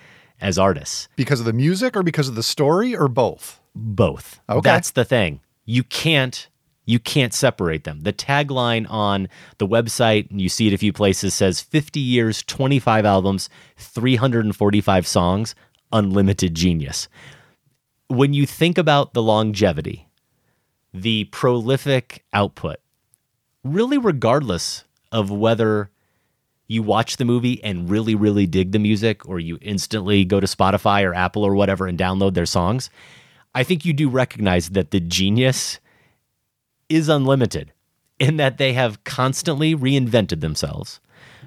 as 0.41 0.59
artists. 0.59 1.09
Because 1.17 1.41
of 1.41 1.47
the 1.47 1.53
music 1.53 1.97
or 1.97 2.05
because 2.05 2.29
of 2.29 2.37
the 2.37 2.43
story 2.45 2.95
or 2.95 3.09
both? 3.09 3.61
Both. 3.75 4.41
Okay. 4.49 4.61
That's 4.61 4.93
the 4.93 5.05
thing. 5.05 5.41
You 5.65 5.83
can't 5.83 6.49
you 6.85 6.99
can't 6.99 7.33
separate 7.33 7.85
them. 7.85 8.01
The 8.01 8.13
tagline 8.13 8.87
on 8.91 9.29
the 9.59 9.67
website, 9.67 10.31
and 10.31 10.41
you 10.41 10.49
see 10.49 10.67
it 10.67 10.75
a 10.75 10.79
few 10.79 10.93
places, 10.93 11.35
says 11.35 11.61
50 11.61 12.01
years, 12.01 12.43
25 12.43 13.05
albums, 13.05 13.49
345 13.77 15.07
songs, 15.07 15.55
unlimited 15.93 16.55
genius. 16.55 17.09
When 18.09 18.35
you 18.35 18.47
think 18.47 18.79
about 18.79 19.15
the 19.15 19.23
longevity, 19.23 20.09
the 20.93 21.25
prolific 21.25 22.25
output, 22.33 22.77
really 23.63 23.99
regardless 23.99 24.85
of 25.13 25.31
whether 25.31 25.91
you 26.67 26.83
watch 26.83 27.17
the 27.17 27.25
movie 27.25 27.63
and 27.63 27.89
really, 27.89 28.15
really 28.15 28.47
dig 28.47 28.73
the 28.73 28.79
music, 28.79 29.29
or 29.29 29.39
you 29.39 29.59
instantly 29.61 30.25
go 30.25 30.41
to 30.41 30.47
Spotify 30.47 31.05
or 31.05 31.15
Apple 31.15 31.45
or 31.45 31.55
whatever 31.55 31.87
and 31.87 31.99
download 31.99 32.35
their 32.35 32.47
songs, 32.47 32.91
I 33.55 33.63
think 33.63 33.85
you 33.85 33.93
do 33.93 34.09
recognize 34.09 34.71
that 34.71 34.91
the 34.91 35.01
genius 35.01 35.79
is 36.95 37.09
unlimited 37.09 37.73
in 38.19 38.37
that 38.37 38.59
they 38.59 38.73
have 38.73 39.03
constantly 39.05 39.75
reinvented 39.75 40.41
themselves 40.41 41.01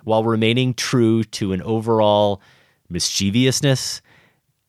while 0.03 0.23
remaining 0.23 0.73
true 0.73 1.23
to 1.23 1.53
an 1.53 1.61
overall 1.61 2.41
mischievousness 2.89 4.01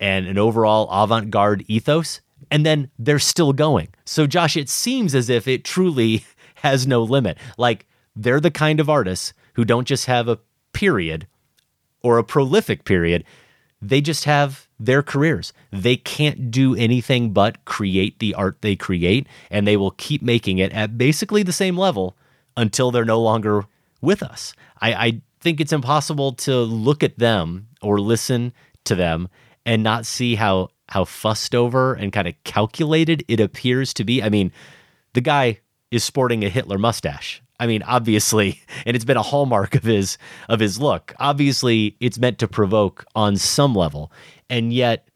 and 0.01 0.27
an 0.27 0.39
overall 0.39 0.89
avant 0.91 1.31
garde 1.31 1.65
ethos 1.69 2.21
and 2.51 2.65
then 2.65 2.91
they're 2.99 3.19
still 3.19 3.53
going. 3.53 3.89
So, 4.05 4.27
Josh, 4.27 4.57
it 4.57 4.69
seems 4.69 5.15
as 5.15 5.29
if 5.29 5.49
it 5.49 5.65
truly 5.65 6.25
has 6.57 6.87
no 6.87 7.03
limit. 7.03 7.39
Like 7.59 7.87
they're 8.15 8.41
the 8.41 8.51
kind 8.51 8.81
of 8.81 8.89
artists 8.89 9.33
who 9.55 9.65
don't 9.65 9.89
just 9.89 10.07
have 10.07 10.29
a 10.29 10.39
period 10.73 11.27
or 12.03 12.19
a 12.19 12.25
prolific 12.25 12.85
period, 12.85 13.25
they 13.81 14.01
just 14.01 14.25
have 14.25 14.69
their 14.79 15.03
careers. 15.03 15.53
They 15.71 15.97
can't 15.97 16.51
do 16.51 16.75
anything 16.75 17.33
but 17.33 17.65
create 17.65 18.19
the 18.19 18.35
art 18.35 18.59
they 18.61 18.77
create, 18.77 19.27
and 19.51 19.67
they 19.67 19.77
will 19.77 19.93
keep 19.93 20.23
making 20.23 20.59
it 20.59 20.73
at 20.73 20.99
basically 20.99 21.43
the 21.43 21.53
same 21.53 21.77
level 21.77 22.17
until 22.57 22.91
they're 22.91 23.05
no 23.05 23.21
longer 23.21 23.65
with 24.01 24.23
us. 24.23 24.55
I, 24.81 24.95
I 24.95 25.23
think 25.41 25.61
it's 25.61 25.73
impossible 25.73 26.33
to 26.33 26.57
look 26.57 27.03
at 27.03 27.19
them 27.19 27.69
or 27.83 28.01
listen 28.01 28.53
to 28.85 28.95
them 28.95 29.29
and 29.65 29.83
not 29.83 30.07
see 30.07 30.37
how 30.37 30.71
how 30.89 31.05
fussed 31.05 31.55
over 31.55 31.95
and 31.95 32.13
kind 32.13 32.29
of 32.29 32.35
calculated 32.45 33.25
it 33.27 33.41
appears 33.41 33.93
to 33.95 34.05
be. 34.05 34.23
I 34.23 34.29
mean, 34.29 34.53
the 35.15 35.21
guy 35.21 35.61
is 35.91 36.05
sporting 36.05 36.45
a 36.45 36.49
Hitler 36.49 36.79
mustache. 36.79 37.43
I 37.59 37.67
mean, 37.67 37.83
obviously, 37.83 38.61
and 38.87 38.95
it's 38.95 39.05
been 39.05 39.17
a 39.17 39.23
hallmark 39.23 39.75
of 39.75 39.83
his 39.83 40.19
of 40.49 40.61
his 40.61 40.79
look. 40.81 41.15
Obviously, 41.19 41.97
it's 42.01 42.19
meant 42.19 42.39
to 42.39 42.49
provoke 42.49 43.05
on 43.15 43.37
some 43.37 43.75
level, 43.75 44.13
and 44.49 44.73
yet 44.73 45.09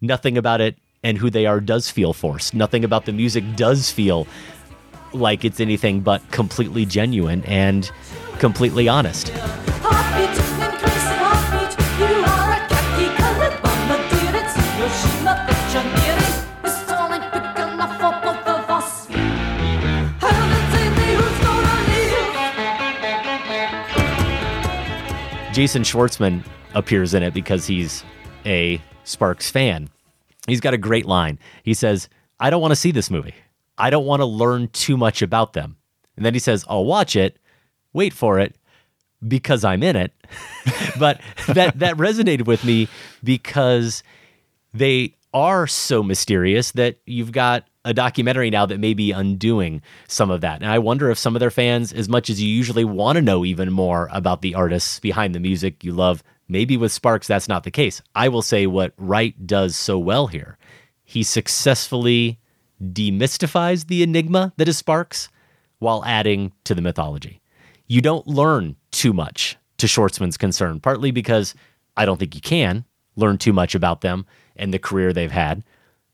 nothing 0.00 0.38
about 0.38 0.60
it 0.60 0.76
and 1.02 1.16
who 1.16 1.30
they 1.30 1.46
are 1.46 1.60
does 1.60 1.90
feel 1.90 2.12
forced. 2.12 2.54
Nothing 2.54 2.84
about 2.84 3.06
the 3.06 3.12
music 3.12 3.44
does 3.56 3.90
feel 3.90 4.26
like 5.12 5.44
it's 5.44 5.60
anything 5.60 6.00
but 6.00 6.30
completely 6.30 6.84
genuine 6.84 7.42
and 7.44 7.90
completely 8.38 8.88
honest. 8.88 9.32
Jason 25.60 25.82
Schwartzman 25.82 26.42
appears 26.72 27.12
in 27.12 27.22
it 27.22 27.34
because 27.34 27.66
he's 27.66 28.02
a 28.46 28.80
Sparks 29.04 29.50
fan. 29.50 29.90
He's 30.46 30.58
got 30.58 30.72
a 30.72 30.78
great 30.78 31.04
line. 31.04 31.38
He 31.64 31.74
says, 31.74 32.08
I 32.40 32.48
don't 32.48 32.62
want 32.62 32.72
to 32.72 32.76
see 32.76 32.92
this 32.92 33.10
movie. 33.10 33.34
I 33.76 33.90
don't 33.90 34.06
want 34.06 34.20
to 34.20 34.24
learn 34.24 34.68
too 34.68 34.96
much 34.96 35.20
about 35.20 35.52
them. 35.52 35.76
And 36.16 36.24
then 36.24 36.32
he 36.32 36.40
says, 36.40 36.64
I'll 36.66 36.86
watch 36.86 37.14
it, 37.14 37.38
wait 37.92 38.14
for 38.14 38.38
it, 38.38 38.56
because 39.28 39.62
I'm 39.62 39.82
in 39.82 39.96
it. 39.96 40.14
but 40.98 41.20
that 41.48 41.78
that 41.78 41.98
resonated 41.98 42.46
with 42.46 42.64
me 42.64 42.88
because 43.22 44.02
they 44.72 45.14
are 45.34 45.66
so 45.66 46.02
mysterious 46.02 46.72
that 46.72 47.00
you've 47.04 47.32
got 47.32 47.68
a 47.84 47.94
documentary 47.94 48.50
now 48.50 48.66
that 48.66 48.80
may 48.80 48.94
be 48.94 49.12
undoing 49.12 49.82
some 50.06 50.30
of 50.30 50.42
that. 50.42 50.62
And 50.62 50.70
I 50.70 50.78
wonder 50.78 51.10
if 51.10 51.18
some 51.18 51.34
of 51.34 51.40
their 51.40 51.50
fans, 51.50 51.92
as 51.92 52.08
much 52.08 52.28
as 52.28 52.42
you 52.42 52.48
usually 52.48 52.84
want 52.84 53.16
to 53.16 53.22
know 53.22 53.44
even 53.44 53.72
more 53.72 54.08
about 54.12 54.42
the 54.42 54.54
artists 54.54 55.00
behind 55.00 55.34
the 55.34 55.40
music 55.40 55.82
you 55.82 55.92
love, 55.92 56.22
maybe 56.48 56.76
with 56.76 56.92
Sparks, 56.92 57.26
that's 57.26 57.48
not 57.48 57.64
the 57.64 57.70
case. 57.70 58.02
I 58.14 58.28
will 58.28 58.42
say 58.42 58.66
what 58.66 58.92
Wright 58.98 59.46
does 59.46 59.76
so 59.76 59.98
well 59.98 60.26
here. 60.26 60.58
He 61.04 61.22
successfully 61.22 62.38
demystifies 62.82 63.86
the 63.86 64.02
enigma 64.02 64.52
that 64.56 64.68
is 64.68 64.78
Sparks 64.78 65.28
while 65.78 66.04
adding 66.04 66.52
to 66.64 66.74
the 66.74 66.82
mythology. 66.82 67.40
You 67.86 68.00
don't 68.00 68.26
learn 68.26 68.76
too 68.90 69.12
much 69.12 69.56
to 69.78 69.86
Schwartzman's 69.86 70.36
concern, 70.36 70.80
partly 70.80 71.10
because 71.10 71.54
I 71.96 72.04
don't 72.04 72.18
think 72.18 72.34
you 72.34 72.40
can 72.40 72.84
learn 73.16 73.38
too 73.38 73.52
much 73.52 73.74
about 73.74 74.02
them 74.02 74.26
and 74.56 74.72
the 74.72 74.78
career 74.78 75.12
they've 75.12 75.30
had 75.30 75.64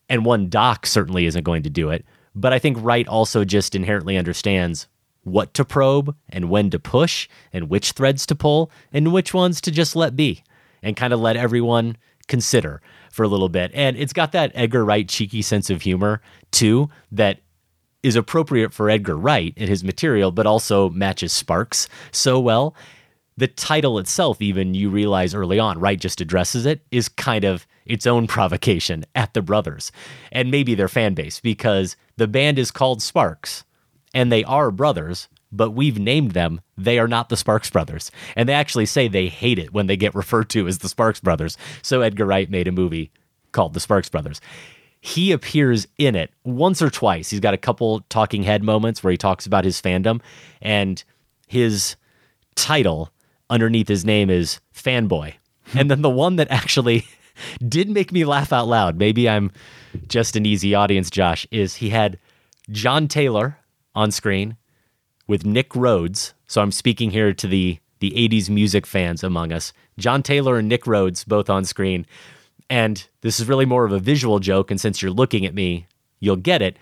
and 0.09 0.25
one 0.25 0.49
doc 0.49 0.85
certainly 0.85 1.25
isn't 1.25 1.43
going 1.43 1.63
to 1.63 1.69
do 1.69 1.89
it. 1.89 2.05
But 2.35 2.53
I 2.53 2.59
think 2.59 2.77
Wright 2.79 3.07
also 3.07 3.43
just 3.43 3.75
inherently 3.75 4.17
understands 4.17 4.87
what 5.23 5.53
to 5.55 5.65
probe 5.65 6.15
and 6.29 6.49
when 6.49 6.69
to 6.69 6.79
push 6.79 7.27
and 7.51 7.69
which 7.69 7.91
threads 7.91 8.25
to 8.27 8.35
pull 8.35 8.71
and 8.93 9.11
which 9.11 9.33
ones 9.33 9.59
to 9.61 9.71
just 9.71 9.95
let 9.95 10.15
be 10.15 10.43
and 10.81 10.95
kind 10.95 11.13
of 11.13 11.19
let 11.19 11.35
everyone 11.35 11.97
consider 12.27 12.81
for 13.11 13.23
a 13.23 13.27
little 13.27 13.49
bit. 13.49 13.71
And 13.73 13.97
it's 13.97 14.13
got 14.13 14.31
that 14.33 14.51
Edgar 14.53 14.85
Wright 14.85 15.07
cheeky 15.07 15.41
sense 15.41 15.69
of 15.69 15.81
humor 15.81 16.21
too 16.51 16.89
that 17.11 17.39
is 18.03 18.15
appropriate 18.15 18.73
for 18.73 18.89
Edgar 18.89 19.17
Wright 19.17 19.53
and 19.57 19.67
his 19.67 19.83
material, 19.83 20.31
but 20.31 20.45
also 20.45 20.89
matches 20.89 21.33
Sparks 21.33 21.89
so 22.11 22.39
well. 22.39 22.75
The 23.37 23.47
title 23.47 23.99
itself, 23.99 24.41
even 24.41 24.73
you 24.73 24.89
realize 24.89 25.35
early 25.35 25.59
on, 25.59 25.79
Wright 25.79 25.99
just 25.99 26.21
addresses 26.21 26.65
it, 26.65 26.81
is 26.91 27.07
kind 27.07 27.43
of 27.43 27.67
its 27.85 28.07
own 28.07 28.27
provocation 28.27 29.05
at 29.15 29.33
the 29.33 29.41
brothers 29.41 29.91
and 30.31 30.51
maybe 30.51 30.75
their 30.75 30.87
fan 30.87 31.13
base 31.13 31.39
because 31.39 31.95
the 32.17 32.27
band 32.27 32.57
is 32.59 32.71
called 32.71 33.01
Sparks 33.01 33.63
and 34.13 34.31
they 34.31 34.43
are 34.43 34.71
brothers, 34.71 35.27
but 35.51 35.71
we've 35.71 35.99
named 35.99 36.31
them. 36.31 36.61
They 36.77 36.97
are 36.97 37.07
not 37.07 37.29
the 37.29 37.37
Sparks 37.37 37.69
brothers. 37.69 38.11
And 38.35 38.49
they 38.49 38.53
actually 38.53 38.87
say 38.87 39.07
they 39.07 39.27
hate 39.27 39.59
it 39.59 39.71
when 39.71 39.87
they 39.87 39.97
get 39.97 40.15
referred 40.15 40.49
to 40.49 40.67
as 40.67 40.79
the 40.79 40.89
Sparks 40.89 41.19
brothers. 41.19 41.57
So 41.81 42.01
Edgar 42.01 42.25
Wright 42.25 42.49
made 42.49 42.67
a 42.67 42.71
movie 42.71 43.11
called 43.51 43.73
The 43.73 43.79
Sparks 43.79 44.09
Brothers. 44.09 44.41
He 44.99 45.31
appears 45.31 45.87
in 45.97 46.15
it 46.15 46.31
once 46.43 46.81
or 46.81 46.89
twice. 46.89 47.29
He's 47.29 47.39
got 47.39 47.53
a 47.53 47.57
couple 47.57 48.01
talking 48.09 48.43
head 48.43 48.63
moments 48.63 49.03
where 49.03 49.11
he 49.11 49.17
talks 49.17 49.45
about 49.45 49.63
his 49.63 49.81
fandom 49.81 50.21
and 50.61 51.03
his 51.47 51.95
title 52.55 53.11
underneath 53.49 53.87
his 53.87 54.05
name 54.05 54.29
is 54.29 54.59
Fanboy. 54.73 55.35
Hmm. 55.71 55.79
and 55.79 55.91
then 55.91 56.01
the 56.01 56.09
one 56.09 56.37
that 56.37 56.49
actually 56.49 57.05
did 57.67 57.89
make 57.89 58.11
me 58.11 58.25
laugh 58.25 58.53
out 58.53 58.67
loud. 58.67 58.97
Maybe 58.97 59.29
I'm 59.29 59.51
just 60.07 60.35
an 60.35 60.45
easy 60.45 60.73
audience, 60.73 61.09
Josh, 61.09 61.45
is 61.51 61.75
he 61.75 61.89
had 61.89 62.17
John 62.69 63.07
Taylor 63.07 63.57
on 63.95 64.11
screen 64.11 64.57
with 65.27 65.45
Nick 65.45 65.75
Rhodes. 65.75 66.33
So 66.47 66.61
I'm 66.61 66.71
speaking 66.71 67.11
here 67.11 67.33
to 67.33 67.47
the 67.47 67.79
the 67.99 68.11
80s 68.11 68.47
music 68.47 68.85
fans 68.85 69.23
among 69.23 69.51
us. 69.51 69.73
John 69.97 70.21
Taylor 70.21 70.57
and 70.57 70.69
Nick 70.69 70.85
Rhodes 70.85 71.23
both 71.23 71.49
on 71.49 71.65
screen. 71.65 72.05
And 72.69 73.07
this 73.21 73.39
is 73.39 73.47
really 73.47 73.65
more 73.65 73.85
of 73.85 73.91
a 73.91 73.99
visual 73.99 74.37
joke. 74.37 74.69
And 74.69 74.79
since 74.79 75.01
you're 75.01 75.09
looking 75.09 75.47
at 75.47 75.55
me, 75.55 75.87
you'll 76.19 76.35
get 76.35 76.61
it. 76.61 76.77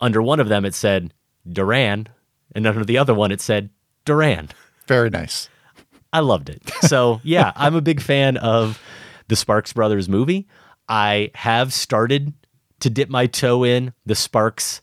Under 0.00 0.20
one 0.20 0.40
of 0.40 0.48
them, 0.48 0.64
it 0.64 0.74
said 0.74 1.14
Duran. 1.48 2.08
And 2.54 2.66
under 2.66 2.84
the 2.84 2.98
other 2.98 3.14
one, 3.14 3.30
it 3.30 3.40
said 3.40 3.70
Duran. 4.04 4.48
Very 4.88 5.08
nice. 5.08 5.48
I 6.12 6.20
loved 6.20 6.48
it. 6.48 6.62
So, 6.82 7.20
yeah, 7.24 7.52
I'm 7.56 7.74
a 7.74 7.80
big 7.80 8.00
fan 8.00 8.36
of 8.36 8.80
the 9.28 9.36
Sparks 9.36 9.72
Brothers 9.72 10.08
movie. 10.08 10.46
I 10.88 11.30
have 11.34 11.72
started 11.72 12.32
to 12.80 12.90
dip 12.90 13.08
my 13.08 13.26
toe 13.26 13.64
in 13.64 13.92
the 14.04 14.14
Sparks 14.14 14.82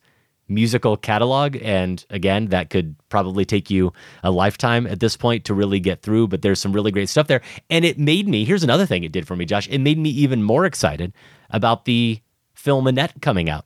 musical 0.49 0.97
catalog. 0.97 1.55
And 1.61 2.03
again, 2.09 2.47
that 2.47 2.69
could 2.69 2.95
probably 3.09 3.45
take 3.45 3.69
you 3.71 3.93
a 4.23 4.29
lifetime 4.31 4.85
at 4.85 4.99
this 4.99 5.15
point 5.15 5.45
to 5.45 5.53
really 5.53 5.79
get 5.79 6.01
through, 6.01 6.27
but 6.27 6.41
there's 6.41 6.59
some 6.59 6.73
really 6.73 6.91
great 6.91 7.07
stuff 7.09 7.27
there. 7.27 7.41
And 7.69 7.85
it 7.85 7.97
made 7.97 8.27
me, 8.27 8.43
here's 8.43 8.63
another 8.63 8.85
thing 8.85 9.03
it 9.03 9.11
did 9.13 9.25
for 9.25 9.35
me, 9.35 9.45
Josh. 9.45 9.67
It 9.69 9.79
made 9.79 9.97
me 9.97 10.09
even 10.09 10.43
more 10.43 10.65
excited 10.65 11.13
about 11.49 11.85
the 11.85 12.19
film 12.53 12.85
Annette 12.87 13.21
coming 13.21 13.49
out. 13.49 13.65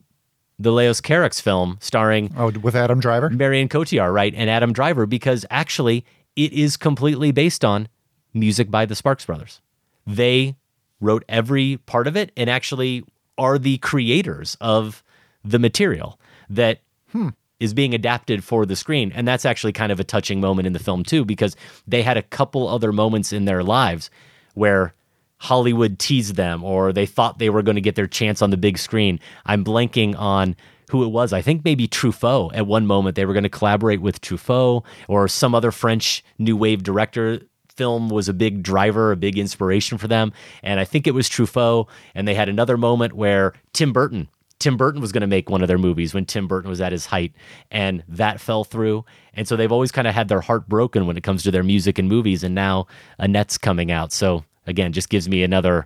The 0.60 0.72
Leos 0.72 1.02
Carax 1.02 1.42
film 1.42 1.78
starring 1.82 2.34
Oh, 2.38 2.50
with 2.52 2.76
Adam 2.76 3.00
Driver? 3.00 3.30
Marion 3.30 3.70
Cotillard, 3.70 4.14
right? 4.14 4.34
And 4.36 4.50
Adam 4.50 4.72
Driver, 4.74 5.06
because 5.06 5.46
actually 5.50 6.06
it 6.38 6.54
is 6.54 6.78
completely 6.78 7.32
based 7.34 7.66
on 7.66 7.90
music 8.34 8.72
by 8.72 8.86
the 8.86 8.96
Sparks 8.96 9.26
Brothers. 9.26 9.60
They 10.06 10.56
wrote 11.02 11.26
every 11.28 11.78
part 11.86 12.08
of 12.08 12.16
it 12.16 12.32
and 12.38 12.50
actually 12.50 13.04
are 13.38 13.60
the 13.60 13.78
creators 13.80 14.56
of 14.62 15.04
the 15.44 15.60
material 15.60 16.18
that 16.50 16.80
Hmm. 17.12 17.30
is 17.60 17.74
being 17.74 17.94
adapted 17.96 18.44
for 18.44 18.66
the 18.66 18.76
screen. 18.76 19.12
And 19.16 19.28
that's 19.28 19.46
actually 19.46 19.74
kind 19.74 19.92
of 19.92 20.00
a 20.00 20.04
touching 20.04 20.40
moment 20.42 20.68
in 20.68 20.74
the 20.74 20.80
film, 20.80 21.04
too, 21.04 21.26
because 21.26 21.56
they 21.88 22.04
had 22.04 22.18
a 22.18 22.22
couple 22.22 22.68
other 22.68 22.92
moments 22.92 23.34
in 23.34 23.46
their 23.46 23.64
lives 23.64 24.10
where 24.54 24.94
Hollywood 25.38 25.98
teased 26.00 26.36
them 26.36 26.64
or 26.64 26.92
they 26.92 27.06
thought 27.06 27.40
they 27.40 27.50
were 27.50 27.62
going 27.62 27.76
to 27.76 27.82
get 27.82 27.96
their 27.96 28.08
chance 28.08 28.42
on 28.42 28.50
the 28.50 28.58
big 28.58 28.78
screen. 28.78 29.20
I'm 29.46 29.64
blanking 29.64 30.18
on 30.18 30.56
who 30.90 31.04
it 31.04 31.10
was. 31.10 31.34
I 31.34 31.42
think 31.42 31.64
maybe 31.66 31.88
Truffaut 31.88 32.56
at 32.56 32.68
one 32.68 32.86
moment 32.86 33.16
they 33.16 33.26
were 33.26 33.34
going 33.34 33.44
to 33.44 33.50
collaborate 33.50 34.02
with 34.02 34.22
Truffaut 34.22 34.84
or 35.08 35.28
some 35.28 35.54
other 35.54 35.72
French 35.72 36.24
new 36.38 36.56
wave 36.56 36.84
director. 36.84 37.42
Film 37.76 38.10
was 38.10 38.28
a 38.28 38.34
big 38.34 38.64
driver, 38.64 39.12
a 39.12 39.18
big 39.18 39.38
inspiration 39.38 39.98
for 39.98 40.08
them. 40.08 40.34
And 40.64 40.80
I 40.80 40.86
think 40.86 41.06
it 41.06 41.14
was 41.14 41.30
Truffaut. 41.30 41.88
And 42.16 42.28
they 42.28 42.34
had 42.34 42.50
another 42.50 42.78
moment 42.78 43.14
where 43.14 43.54
Tim 43.74 43.94
Burton 43.94 44.28
Tim 44.60 44.78
Burton 44.78 45.02
was 45.02 45.12
going 45.12 45.22
to 45.22 45.28
make 45.28 45.50
one 45.50 45.62
of 45.62 45.68
their 45.68 45.78
movies 45.78 46.14
when 46.14 46.26
Tim 46.26 46.48
Burton 46.48 46.70
was 46.70 46.82
at 46.82 46.92
his 46.92 47.06
height, 47.06 47.34
and 47.70 48.04
that 48.08 48.42
fell 48.42 48.64
through. 48.64 49.06
And 49.34 49.48
so 49.48 49.56
they've 49.56 49.72
always 49.72 49.92
kind 49.92 50.08
of 50.08 50.16
had 50.16 50.30
their 50.30 50.42
heart 50.42 50.68
broken 50.68 51.06
when 51.06 51.18
it 51.18 51.24
comes 51.24 51.44
to 51.44 51.52
their 51.52 51.64
music 51.64 52.00
and 52.00 52.10
movies. 52.10 52.44
And 52.44 52.56
now 52.56 52.88
Annette's 53.20 53.58
coming 53.58 53.92
out. 53.92 54.12
So 54.12 54.44
again, 54.66 54.94
just 54.94 55.10
gives 55.10 55.30
me 55.30 55.44
another 55.44 55.86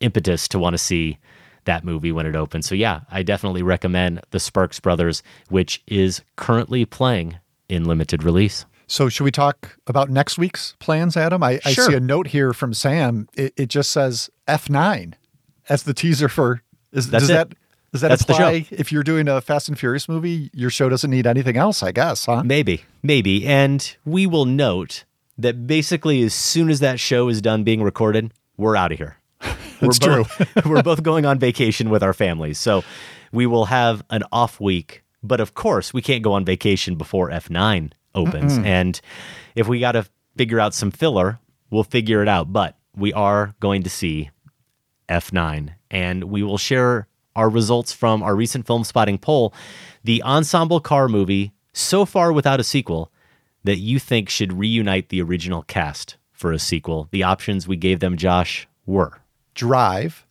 impetus 0.00 0.46
to 0.48 0.58
want 0.58 0.74
to 0.74 0.78
see 0.78 1.18
that 1.64 1.84
movie 1.84 2.12
when 2.12 2.26
it 2.26 2.36
opens. 2.36 2.66
So 2.66 2.74
yeah, 2.74 3.00
I 3.10 3.22
definitely 3.22 3.62
recommend 3.62 4.20
The 4.30 4.40
Sparks 4.40 4.80
Brothers, 4.80 5.22
which 5.48 5.82
is 5.86 6.22
currently 6.36 6.84
playing 6.84 7.38
in 7.68 7.84
limited 7.84 8.22
release. 8.22 8.66
So, 8.88 9.08
should 9.08 9.24
we 9.24 9.30
talk 9.30 9.78
about 9.86 10.10
next 10.10 10.36
week's 10.36 10.76
plans, 10.78 11.16
Adam? 11.16 11.42
I, 11.42 11.60
I 11.64 11.72
see 11.72 11.94
a 11.94 12.00
note 12.00 12.26
here 12.26 12.52
from 12.52 12.74
Sam. 12.74 13.26
It, 13.34 13.54
it 13.56 13.68
just 13.68 13.90
says 13.90 14.28
F9 14.46 15.14
as 15.70 15.84
the 15.84 15.94
teaser 15.94 16.28
for. 16.28 16.62
Is, 16.92 17.08
That's 17.08 17.22
does 17.22 17.30
it. 17.30 17.32
that 17.32 17.48
Does 17.92 18.00
that 18.02 18.08
That's 18.08 18.24
the 18.26 18.34
show. 18.34 18.48
apply 18.48 18.66
if 18.70 18.92
you're 18.92 19.02
doing 19.02 19.28
a 19.28 19.40
Fast 19.40 19.68
and 19.68 19.78
Furious 19.78 20.10
movie? 20.10 20.50
Your 20.52 20.68
show 20.68 20.90
doesn't 20.90 21.10
need 21.10 21.26
anything 21.26 21.56
else, 21.56 21.82
I 21.82 21.92
guess, 21.92 22.26
huh? 22.26 22.42
Maybe, 22.44 22.84
maybe. 23.02 23.46
And 23.46 23.96
we 24.04 24.26
will 24.26 24.44
note 24.44 25.04
that 25.38 25.66
basically, 25.66 26.22
as 26.22 26.34
soon 26.34 26.68
as 26.68 26.80
that 26.80 27.00
show 27.00 27.28
is 27.28 27.40
done 27.40 27.64
being 27.64 27.82
recorded, 27.82 28.34
we're 28.58 28.76
out 28.76 28.92
of 28.92 28.98
here. 28.98 29.16
That's 29.82 30.00
we're 30.00 30.24
both, 30.24 30.56
we're 30.66 30.82
both 30.82 31.02
going 31.02 31.26
on 31.26 31.38
vacation 31.38 31.90
with 31.90 32.02
our 32.02 32.12
families. 32.12 32.58
So 32.58 32.84
we 33.32 33.46
will 33.46 33.66
have 33.66 34.04
an 34.10 34.22
off 34.32 34.60
week. 34.60 35.02
But 35.22 35.40
of 35.40 35.54
course, 35.54 35.94
we 35.94 36.02
can't 36.02 36.22
go 36.22 36.32
on 36.32 36.44
vacation 36.44 36.96
before 36.96 37.30
F9 37.30 37.92
opens. 38.14 38.58
Mm-mm. 38.58 38.66
And 38.66 39.00
if 39.54 39.68
we 39.68 39.80
got 39.80 39.92
to 39.92 40.06
figure 40.36 40.58
out 40.58 40.74
some 40.74 40.90
filler, 40.90 41.38
we'll 41.70 41.84
figure 41.84 42.22
it 42.22 42.28
out. 42.28 42.52
But 42.52 42.76
we 42.96 43.12
are 43.12 43.54
going 43.60 43.82
to 43.84 43.90
see 43.90 44.30
F9 45.08 45.74
and 45.90 46.24
we 46.24 46.42
will 46.42 46.58
share 46.58 47.06
our 47.36 47.48
results 47.48 47.92
from 47.92 48.22
our 48.22 48.34
recent 48.34 48.66
film 48.66 48.84
spotting 48.84 49.18
poll. 49.18 49.54
The 50.04 50.22
ensemble 50.22 50.80
car 50.80 51.08
movie, 51.08 51.52
so 51.72 52.04
far 52.04 52.32
without 52.32 52.60
a 52.60 52.64
sequel, 52.64 53.10
that 53.64 53.78
you 53.78 53.98
think 53.98 54.28
should 54.28 54.52
reunite 54.52 55.08
the 55.08 55.22
original 55.22 55.62
cast 55.62 56.16
for 56.32 56.52
a 56.52 56.58
sequel. 56.58 57.08
The 57.10 57.22
options 57.22 57.68
we 57.68 57.76
gave 57.76 58.00
them, 58.00 58.16
Josh, 58.16 58.66
were 58.84 59.20
Drive, 59.54 60.26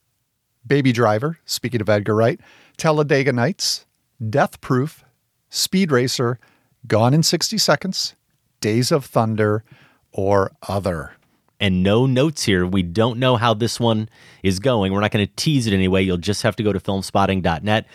Baby 0.65 0.91
Driver, 0.91 1.39
speaking 1.45 1.81
of 1.81 1.89
Edgar 1.89 2.15
Wright, 2.15 2.39
Talladega 2.77 3.31
Nights, 3.33 3.85
Death 4.29 4.61
Proof, 4.61 5.03
Speed 5.49 5.91
Racer, 5.91 6.39
Gone 6.87 7.13
in 7.13 7.21
60 7.23 7.57
Seconds, 7.57 8.15
Days 8.59 8.91
of 8.91 9.05
Thunder, 9.05 9.63
or 10.11 10.51
Other. 10.67 11.13
and 11.59 11.83
no 11.83 12.07
notes 12.07 12.43
here. 12.43 12.65
We 12.65 12.81
don't 12.81 13.19
know 13.19 13.35
how 13.35 13.53
this 13.53 13.79
one 13.79 14.09
is 14.41 14.57
going. 14.59 14.91
We're 14.91 14.99
not 15.01 15.11
going 15.11 15.27
to 15.27 15.33
tease 15.35 15.67
it 15.67 15.73
anyway. 15.73 16.01
You'll 16.01 16.17
just 16.17 16.41
have 16.41 16.55
to 16.55 16.63
go 16.63 16.73
to 16.73 16.79
filmspotting.net. 16.79 17.85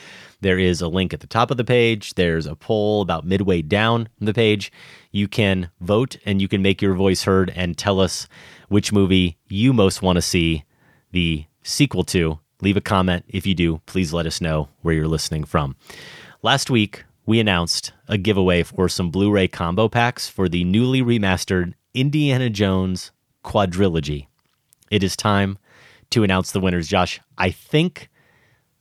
There 0.41 0.59
is 0.59 0.81
a 0.81 0.87
link 0.89 1.13
at 1.13 1.19
the 1.19 1.27
top 1.27 1.51
of 1.51 1.57
the 1.57 1.65
page. 1.65 2.15
There's 2.15 2.47
a 2.47 2.55
poll 2.55 3.03
about 3.03 3.27
midway 3.27 3.63
down 3.63 4.09
the 4.21 4.33
page. 4.33 4.71
You 5.11 5.27
can 5.27 5.71
vote 5.81 6.17
and 6.25 6.41
you 6.41 6.47
can 6.47 6.63
make 6.63 6.81
your 6.81 6.95
voice 6.95 7.25
heard 7.25 7.51
and 7.57 7.77
tell 7.77 7.99
us 7.99 8.29
which 8.69 8.93
movie 8.93 9.37
you 9.49 9.73
most 9.73 10.01
want 10.01 10.17
to 10.17 10.23
see 10.23 10.63
the 11.17 11.47
sequel 11.63 12.05
to. 12.05 12.39
Leave 12.61 12.77
a 12.77 12.81
comment. 12.83 13.25
If 13.27 13.47
you 13.47 13.55
do, 13.55 13.81
please 13.87 14.13
let 14.13 14.27
us 14.27 14.39
know 14.39 14.69
where 14.83 14.95
you're 14.95 15.09
listening 15.09 15.45
from. 15.45 15.77
Last 16.43 16.69
week, 16.69 17.05
we 17.25 17.41
announced 17.41 17.93
a 18.07 18.19
giveaway 18.19 18.63
for 18.63 18.87
some 18.91 19.11
Blu 19.11 19.31
ray 19.31 19.49
combo 19.49 19.89
packs 19.89 20.29
for 20.29 20.47
the 20.47 20.63
newly 20.65 21.01
remastered 21.01 21.73
Indiana 21.95 22.51
Jones 22.51 23.13
quadrilogy. 23.43 24.27
It 24.91 25.03
is 25.03 25.17
time 25.17 25.57
to 26.11 26.23
announce 26.23 26.51
the 26.53 26.61
winners, 26.61 26.87
Josh. 26.87 27.19
I 27.39 27.51
think 27.51 28.11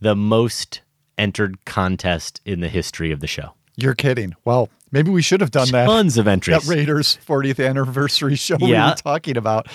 the 0.01 0.13
most 0.15 0.81
entered 1.17 1.63
contest 1.63 2.41
in 2.43 2.59
the 2.59 2.67
history 2.67 3.11
of 3.13 3.21
the 3.21 3.27
show. 3.27 3.53
You're 3.77 3.95
kidding. 3.95 4.35
Well, 4.43 4.69
maybe 4.91 5.09
we 5.09 5.21
should 5.21 5.39
have 5.39 5.51
done 5.51 5.69
that. 5.71 5.85
Tons 5.85 6.17
of 6.17 6.27
entries. 6.27 6.65
That 6.67 6.75
Raiders 6.75 7.17
40th 7.25 7.65
anniversary 7.65 8.35
show 8.35 8.57
we 8.59 8.71
Yeah. 8.71 8.89
were 8.89 8.95
talking 8.95 9.37
about. 9.37 9.67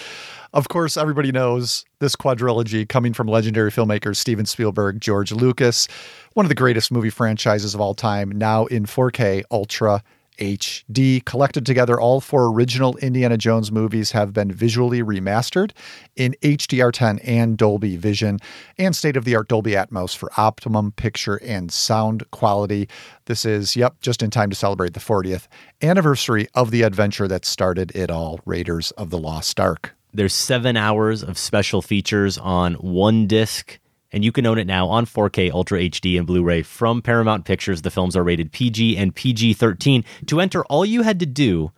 Of 0.53 0.69
course, 0.69 0.97
everybody 0.97 1.31
knows 1.31 1.85
this 2.01 2.17
quadrilogy 2.17 2.89
coming 2.89 3.13
from 3.13 3.29
legendary 3.29 3.71
filmmakers 3.71 4.17
Steven 4.17 4.47
Spielberg, 4.47 5.01
George 5.01 5.31
Lucas, 5.31 5.87
one 6.33 6.45
of 6.45 6.49
the 6.49 6.57
greatest 6.57 6.91
movie 6.91 7.11
franchises 7.11 7.73
of 7.75 7.81
all 7.81 7.95
time, 7.95 8.31
now 8.31 8.67
in 8.67 8.85
4K 8.85 9.45
Ultra 9.53 10.03
HD. 10.39 11.25
Collected 11.25 11.65
together, 11.65 12.01
all 12.01 12.21
four 12.21 12.47
original 12.47 12.97
Indiana 12.97 13.37
Jones 13.37 13.71
movies 13.71 14.11
have 14.11 14.33
been 14.33 14.51
visually 14.51 15.03
remastered 15.03 15.71
in 16.17 16.35
HDR10 16.43 17.21
and 17.23 17.57
Dolby 17.57 17.97
Vision 17.97 18.39
and 18.79 18.97
state 18.97 19.17
of 19.17 19.25
the 19.25 19.37
art 19.37 19.49
Dolby 19.49 19.73
Atmos 19.73 20.17
for 20.17 20.31
optimum 20.37 20.93
picture 20.93 21.37
and 21.45 21.71
sound 21.71 22.29
quality. 22.33 22.89
This 23.27 23.45
is, 23.45 23.77
yep, 23.77 24.01
just 24.01 24.23
in 24.23 24.31
time 24.31 24.51
to 24.51 24.57
celebrate 24.57 24.95
the 24.95 25.01
40th 25.01 25.47
anniversary 25.83 26.49
of 26.55 26.73
the 26.73 26.83
adventure 26.83 27.29
that 27.29 27.45
started 27.45 27.95
it 27.95 28.11
all 28.11 28.41
Raiders 28.45 28.91
of 28.93 29.11
the 29.11 29.19
Lost 29.19 29.61
Ark. 29.61 29.95
There's 30.13 30.35
seven 30.35 30.77
hours 30.77 31.23
of 31.23 31.39
special 31.39 31.83
features 31.83 32.37
on 32.37 32.75
one 32.75 33.29
disc, 33.29 33.79
and 34.11 34.25
you 34.25 34.33
can 34.33 34.45
own 34.45 34.59
it 34.59 34.67
now 34.67 34.89
on 34.89 35.07
4K 35.07 35.53
Ultra 35.53 35.79
HD 35.79 36.19
and 36.19 36.27
Blu 36.27 36.43
ray 36.43 36.63
from 36.63 37.01
Paramount 37.01 37.45
Pictures. 37.45 37.83
The 37.83 37.93
films 37.93 38.17
are 38.17 38.25
rated 38.25 38.51
PG 38.51 38.97
and 38.97 39.15
PG 39.15 39.55
13. 39.55 40.05
To 40.27 40.41
enter, 40.41 40.65
all 40.65 40.85
you 40.85 41.03
had 41.03 41.21
to 41.21 41.27
do 41.27 41.71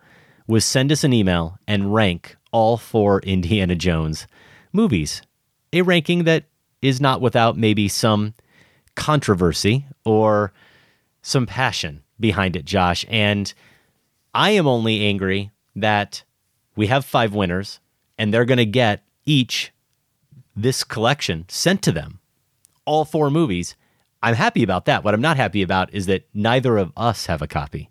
was 0.47 0.65
send 0.65 0.91
us 0.91 1.03
an 1.03 1.13
email 1.13 1.59
and 1.67 1.93
rank 1.93 2.35
all 2.51 2.77
four 2.77 3.19
Indiana 3.21 3.75
Jones 3.75 4.25
movies. 4.71 5.21
A 5.71 5.83
ranking 5.83 6.23
that 6.23 6.45
is 6.81 6.99
not 6.99 7.21
without 7.21 7.55
maybe 7.55 7.87
some 7.87 8.33
controversy 8.95 9.85
or 10.05 10.51
some 11.21 11.45
passion 11.45 12.01
behind 12.19 12.55
it, 12.55 12.65
Josh. 12.65 13.05
And 13.09 13.53
I 14.33 14.51
am 14.51 14.67
only 14.67 15.05
angry 15.05 15.51
that 15.75 16.23
we 16.75 16.87
have 16.87 17.05
five 17.05 17.33
winners 17.35 17.79
and 18.23 18.33
they're 18.33 18.45
going 18.45 18.57
to 18.57 18.65
get 18.65 19.03
each 19.25 19.73
this 20.55 20.85
collection 20.85 21.43
sent 21.49 21.81
to 21.81 21.91
them, 21.91 22.21
all 22.85 23.03
four 23.03 23.29
movies. 23.29 23.75
I'm 24.21 24.35
happy 24.35 24.63
about 24.63 24.85
that. 24.85 25.03
What 25.03 25.13
I'm 25.13 25.19
not 25.19 25.35
happy 25.35 25.61
about 25.61 25.93
is 25.93 26.05
that 26.05 26.25
neither 26.33 26.77
of 26.77 26.93
us 26.95 27.25
have 27.25 27.41
a 27.41 27.47
copy 27.47 27.89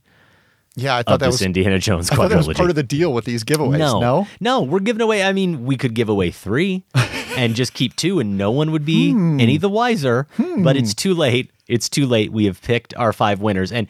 Yeah, 0.75 0.97
I 0.97 1.03
thought 1.03 1.15
of 1.15 1.21
that 1.21 1.27
this 1.27 1.35
was 1.35 1.43
Indiana 1.43 1.79
Jones 1.79 2.11
I 2.11 2.17
thought 2.17 2.31
that 2.31 2.47
was 2.47 2.57
part 2.57 2.71
of 2.71 2.77
the 2.77 2.83
deal 2.83 3.13
with 3.13 3.27
these 3.27 3.45
giveaways. 3.45 3.77
no, 3.77 4.01
No, 4.01 4.27
no, 4.41 4.63
we're 4.63 4.81
giving 4.81 5.03
away. 5.03 5.23
I 5.23 5.35
mean, 5.35 5.67
we 5.67 5.77
could 5.77 5.93
give 5.93 6.09
away 6.09 6.31
three 6.31 6.87
and 7.37 7.55
just 7.55 7.75
keep 7.75 7.95
two, 7.95 8.19
and 8.19 8.39
no 8.39 8.51
one 8.51 8.71
would 8.71 8.87
be 8.87 9.13
hmm. 9.13 9.39
any 9.39 9.59
the 9.59 9.69
wiser. 9.69 10.27
But 10.39 10.77
hmm. 10.77 10.83
it's 10.83 10.95
too 10.95 11.13
late. 11.13 11.51
It's 11.69 11.91
too 11.91 12.07
late. 12.07 12.33
We 12.33 12.47
have 12.47 12.63
picked 12.63 12.95
our 12.97 13.13
five 13.13 13.43
winners, 13.43 13.71
and 13.71 13.87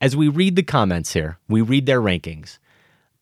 as 0.00 0.16
we 0.16 0.28
read 0.28 0.56
the 0.56 0.62
comments 0.62 1.12
here, 1.12 1.38
we 1.50 1.60
read 1.60 1.84
their 1.84 2.00
rankings. 2.00 2.56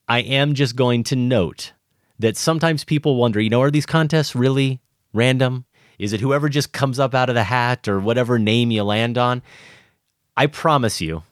I 0.06 0.20
am 0.20 0.54
just 0.54 0.76
going 0.76 1.02
to 1.04 1.16
note 1.16 1.72
that 2.20 2.36
sometimes 2.36 2.84
people 2.84 3.16
wonder, 3.16 3.40
you 3.40 3.50
know, 3.50 3.62
are 3.62 3.70
these 3.70 3.86
contests 3.86 4.34
really 4.34 4.80
random? 5.12 5.64
Is 5.98 6.12
it 6.12 6.20
whoever 6.20 6.48
just 6.48 6.72
comes 6.72 6.98
up 6.98 7.14
out 7.14 7.28
of 7.28 7.34
the 7.34 7.44
hat 7.44 7.88
or 7.88 7.98
whatever 7.98 8.38
name 8.38 8.70
you 8.70 8.84
land 8.84 9.18
on? 9.18 9.42
I 10.36 10.46
promise 10.46 11.00
you, 11.00 11.22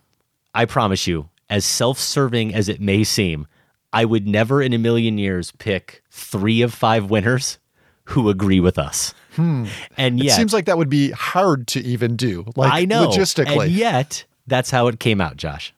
I 0.55 0.65
promise 0.65 1.07
you, 1.07 1.29
as 1.49 1.65
self 1.65 1.99
serving 1.99 2.55
as 2.55 2.69
it 2.69 2.81
may 2.81 3.05
seem, 3.05 3.47
I 3.93 4.05
would 4.05 4.27
never 4.27 4.61
in 4.61 4.73
a 4.73 4.79
million 4.79 5.19
years 5.19 5.53
pick 5.53 6.03
three 6.11 6.63
of 6.63 6.75
five 6.75 7.11
winners 7.11 7.59
who 8.05 8.29
agree 8.29 8.61
with 8.61 8.79
us. 8.79 9.15
Hmm. 9.37 9.67
And 9.97 10.23
it 10.23 10.31
seems 10.33 10.53
like 10.53 10.65
that 10.65 10.79
would 10.79 10.89
be 10.89 11.11
hard 11.13 11.67
to 11.69 11.81
even 11.81 12.17
do. 12.17 12.47
Like 12.57 12.73
I 12.73 12.85
know. 12.85 13.09
logistically. 13.09 13.65
And 13.65 13.73
yet, 13.73 14.25
that's 14.47 14.71
how 14.71 14.89
it 14.89 14.99
came 14.99 15.21
out, 15.21 15.37
Josh. 15.37 15.73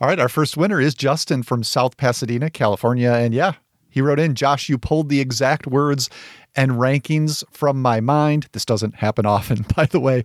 All 0.00 0.08
right, 0.08 0.18
our 0.18 0.28
first 0.28 0.56
winner 0.56 0.80
is 0.80 0.94
Justin 0.94 1.42
from 1.42 1.62
South 1.62 1.96
Pasadena, 1.96 2.50
California. 2.50 3.12
And 3.12 3.34
yeah, 3.34 3.54
he 3.96 4.02
wrote 4.02 4.20
in, 4.20 4.34
Josh, 4.34 4.68
you 4.68 4.76
pulled 4.76 5.08
the 5.08 5.20
exact 5.20 5.66
words 5.66 6.10
and 6.54 6.72
rankings 6.72 7.42
from 7.50 7.80
my 7.80 7.98
mind. 7.98 8.46
This 8.52 8.66
doesn't 8.66 8.96
happen 8.96 9.24
often, 9.24 9.64
by 9.74 9.86
the 9.86 9.98
way. 9.98 10.24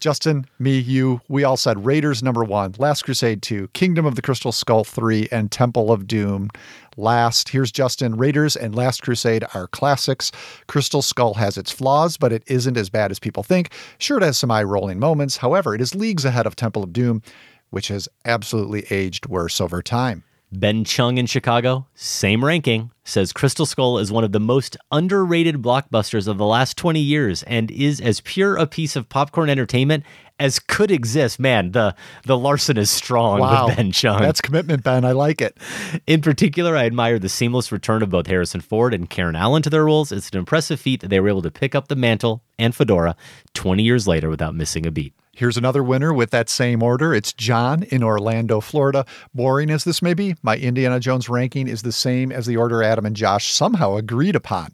Justin, 0.00 0.46
me, 0.58 0.80
you, 0.80 1.20
we 1.28 1.44
all 1.44 1.56
said 1.56 1.86
Raiders 1.86 2.24
number 2.24 2.42
one, 2.42 2.74
Last 2.76 3.02
Crusade 3.02 3.40
two, 3.40 3.68
Kingdom 3.68 4.04
of 4.04 4.16
the 4.16 4.20
Crystal 4.20 4.50
Skull 4.50 4.82
three, 4.82 5.28
and 5.30 5.52
Temple 5.52 5.92
of 5.92 6.08
Doom 6.08 6.50
last. 6.96 7.50
Here's 7.50 7.70
Justin. 7.70 8.16
Raiders 8.16 8.56
and 8.56 8.74
Last 8.74 9.04
Crusade 9.04 9.44
are 9.54 9.68
classics. 9.68 10.32
Crystal 10.66 11.00
Skull 11.00 11.34
has 11.34 11.56
its 11.56 11.70
flaws, 11.70 12.16
but 12.16 12.32
it 12.32 12.42
isn't 12.48 12.76
as 12.76 12.90
bad 12.90 13.12
as 13.12 13.20
people 13.20 13.44
think. 13.44 13.70
Sure, 13.98 14.18
it 14.18 14.24
has 14.24 14.36
some 14.36 14.50
eye 14.50 14.64
rolling 14.64 14.98
moments. 14.98 15.36
However, 15.36 15.72
it 15.72 15.80
is 15.80 15.94
leagues 15.94 16.24
ahead 16.24 16.46
of 16.46 16.56
Temple 16.56 16.82
of 16.82 16.92
Doom, 16.92 17.22
which 17.70 17.86
has 17.86 18.08
absolutely 18.24 18.84
aged 18.90 19.26
worse 19.26 19.60
over 19.60 19.82
time. 19.82 20.24
Ben 20.58 20.84
Chung 20.84 21.18
in 21.18 21.26
Chicago, 21.26 21.86
same 21.94 22.44
ranking, 22.44 22.90
says 23.02 23.32
Crystal 23.32 23.66
Skull 23.66 23.98
is 23.98 24.12
one 24.12 24.22
of 24.22 24.30
the 24.32 24.38
most 24.40 24.76
underrated 24.92 25.56
blockbusters 25.60 26.28
of 26.28 26.38
the 26.38 26.46
last 26.46 26.76
20 26.76 27.00
years 27.00 27.42
and 27.42 27.70
is 27.72 28.00
as 28.00 28.20
pure 28.20 28.56
a 28.56 28.66
piece 28.66 28.94
of 28.94 29.08
popcorn 29.08 29.50
entertainment 29.50 30.04
as 30.38 30.58
could 30.60 30.90
exist. 30.92 31.40
Man, 31.40 31.72
the 31.72 31.94
the 32.24 32.38
Larsen 32.38 32.76
is 32.78 32.88
strong 32.90 33.40
Wow. 33.40 33.66
with 33.66 33.76
Ben 33.76 33.90
Chung. 33.92 34.20
That's 34.22 34.40
commitment, 34.40 34.84
Ben. 34.84 35.04
I 35.04 35.10
like 35.12 35.40
it. 35.40 35.58
In 36.06 36.20
particular, 36.20 36.76
I 36.76 36.86
admire 36.86 37.18
the 37.18 37.28
seamless 37.28 37.72
return 37.72 38.02
of 38.02 38.10
both 38.10 38.28
Harrison 38.28 38.60
Ford 38.60 38.94
and 38.94 39.10
Karen 39.10 39.36
Allen 39.36 39.62
to 39.62 39.70
their 39.70 39.84
roles. 39.84 40.12
It's 40.12 40.30
an 40.30 40.38
impressive 40.38 40.78
feat 40.80 41.00
that 41.00 41.08
they 41.08 41.18
were 41.20 41.28
able 41.28 41.42
to 41.42 41.50
pick 41.50 41.74
up 41.74 41.88
the 41.88 41.96
mantle 41.96 42.42
and 42.58 42.74
fedora 42.74 43.16
20 43.54 43.82
years 43.82 44.06
later 44.06 44.28
without 44.28 44.54
missing 44.54 44.86
a 44.86 44.90
beat. 44.92 45.14
Here's 45.36 45.56
another 45.56 45.82
winner 45.82 46.14
with 46.14 46.30
that 46.30 46.48
same 46.48 46.80
order. 46.80 47.12
It's 47.12 47.32
John 47.32 47.82
in 47.84 48.04
Orlando, 48.04 48.60
Florida. 48.60 49.04
Boring 49.34 49.68
as 49.68 49.82
this 49.82 50.00
may 50.00 50.14
be, 50.14 50.36
my 50.42 50.56
Indiana 50.56 51.00
Jones 51.00 51.28
ranking 51.28 51.66
is 51.66 51.82
the 51.82 51.90
same 51.90 52.30
as 52.30 52.46
the 52.46 52.56
order 52.56 52.84
Adam 52.84 53.04
and 53.04 53.16
Josh 53.16 53.52
somehow 53.52 53.96
agreed 53.96 54.36
upon. 54.36 54.72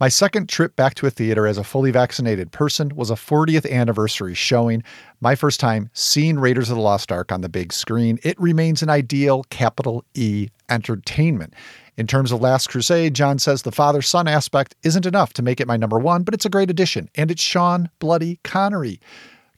My 0.00 0.08
second 0.08 0.48
trip 0.48 0.74
back 0.74 0.94
to 0.94 1.06
a 1.06 1.10
theater 1.10 1.46
as 1.46 1.56
a 1.56 1.62
fully 1.62 1.92
vaccinated 1.92 2.50
person 2.50 2.90
was 2.96 3.10
a 3.10 3.14
40th 3.14 3.70
anniversary 3.70 4.34
showing. 4.34 4.82
My 5.20 5.36
first 5.36 5.60
time 5.60 5.88
seeing 5.92 6.40
Raiders 6.40 6.68
of 6.68 6.74
the 6.74 6.82
Lost 6.82 7.12
Ark 7.12 7.30
on 7.30 7.40
the 7.40 7.48
big 7.48 7.72
screen. 7.72 8.18
It 8.24 8.40
remains 8.40 8.82
an 8.82 8.90
ideal 8.90 9.44
capital 9.50 10.04
E 10.14 10.48
entertainment. 10.68 11.54
In 11.96 12.08
terms 12.08 12.32
of 12.32 12.40
Last 12.40 12.70
Crusade, 12.70 13.14
John 13.14 13.38
says 13.38 13.62
the 13.62 13.70
father 13.70 14.02
son 14.02 14.26
aspect 14.26 14.74
isn't 14.82 15.06
enough 15.06 15.32
to 15.34 15.42
make 15.42 15.60
it 15.60 15.68
my 15.68 15.76
number 15.76 16.00
one, 16.00 16.24
but 16.24 16.34
it's 16.34 16.46
a 16.46 16.50
great 16.50 16.70
addition. 16.70 17.08
And 17.14 17.30
it's 17.30 17.42
Sean 17.42 17.88
Bloody 18.00 18.40
Connery. 18.42 18.98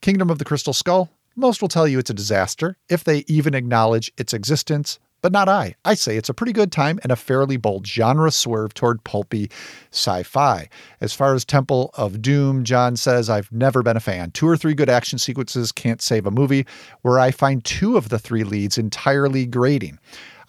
Kingdom 0.05 0.29
of 0.29 0.39
the 0.39 0.45
Crystal 0.45 0.75
Skull, 0.75 1.09
most 1.35 1.63
will 1.63 1.69
tell 1.71 1.89
you 1.89 1.99
it's 1.99 2.11
a 2.11 2.13
disaster, 2.13 2.77
if 2.91 3.05
they 3.05 3.25
even 3.27 3.55
acknowledge 3.55 4.13
its 4.19 4.35
existence. 4.35 4.99
But 5.23 5.33
not 5.33 5.49
I. 5.49 5.77
I 5.83 5.95
say 5.95 6.19
it's 6.19 6.29
a 6.29 6.35
pretty 6.35 6.53
good 6.53 6.71
time 6.71 7.01
and 7.03 7.11
a 7.11 7.17
fairly 7.17 7.57
bold 7.57 7.87
genre 7.87 8.31
swerve 8.31 8.75
toward 8.75 9.03
pulpy 9.05 9.51
sci 9.93 10.23
fi. 10.25 10.69
As 11.01 11.15
far 11.15 11.35
as 11.35 11.47
Temple 11.47 11.91
of 11.95 12.21
Doom, 12.21 12.65
John 12.65 12.97
says, 12.97 13.31
I've 13.31 13.51
never 13.51 13.83
been 13.83 13.97
a 13.97 14.01
fan. 14.01 14.31
Two 14.33 14.47
or 14.47 14.59
three 14.59 14.75
good 14.75 14.91
action 14.91 15.19
sequences 15.19 15.73
can't 15.73 16.03
save 16.03 16.27
a 16.27 16.31
movie, 16.31 16.67
where 17.01 17.19
I 17.19 17.31
find 17.31 17.65
two 17.65 17.97
of 17.97 18.11
the 18.11 18.19
three 18.19 18.45
leads 18.45 18.77
entirely 18.77 19.47
grating. 19.47 19.99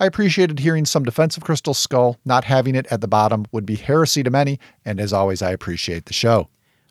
I 0.02 0.06
appreciated 0.06 0.60
hearing 0.60 0.84
some 0.84 1.04
defense 1.04 1.38
of 1.38 1.46
Crystal 1.46 1.74
Skull. 1.74 2.18
Not 2.26 2.44
having 2.44 2.76
it 2.76 2.88
at 2.92 3.00
the 3.00 3.08
bottom 3.08 3.46
would 3.54 3.66
be 3.66 3.76
heresy 3.76 4.22
to 4.22 4.30
many. 4.30 4.60
And 4.84 5.00
as 5.00 5.14
always, 5.14 5.42
I 5.42 5.52
appreciate 5.52 6.08
the 6.08 6.14
show. 6.14 6.50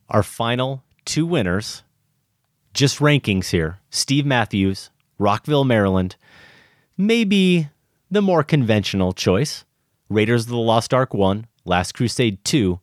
Our 0.09 0.23
final 0.23 0.83
two 1.05 1.27
winners, 1.27 1.83
just 2.75 2.99
rankings 2.99 3.51
here 3.51 3.79
Steve 3.91 4.27
Matthews, 4.27 4.91
Rockville, 5.19 5.65
Maryland. 5.65 6.17
Maybe 6.97 7.69
the 8.11 8.23
more 8.23 8.45
conventional 8.45 9.13
choice 9.13 9.65
Raiders 10.11 10.45
of 10.45 10.51
the 10.51 10.57
Lost 10.59 10.93
Ark 10.93 11.15
1, 11.15 11.47
Last 11.65 11.93
Crusade 11.93 12.45
2, 12.45 12.79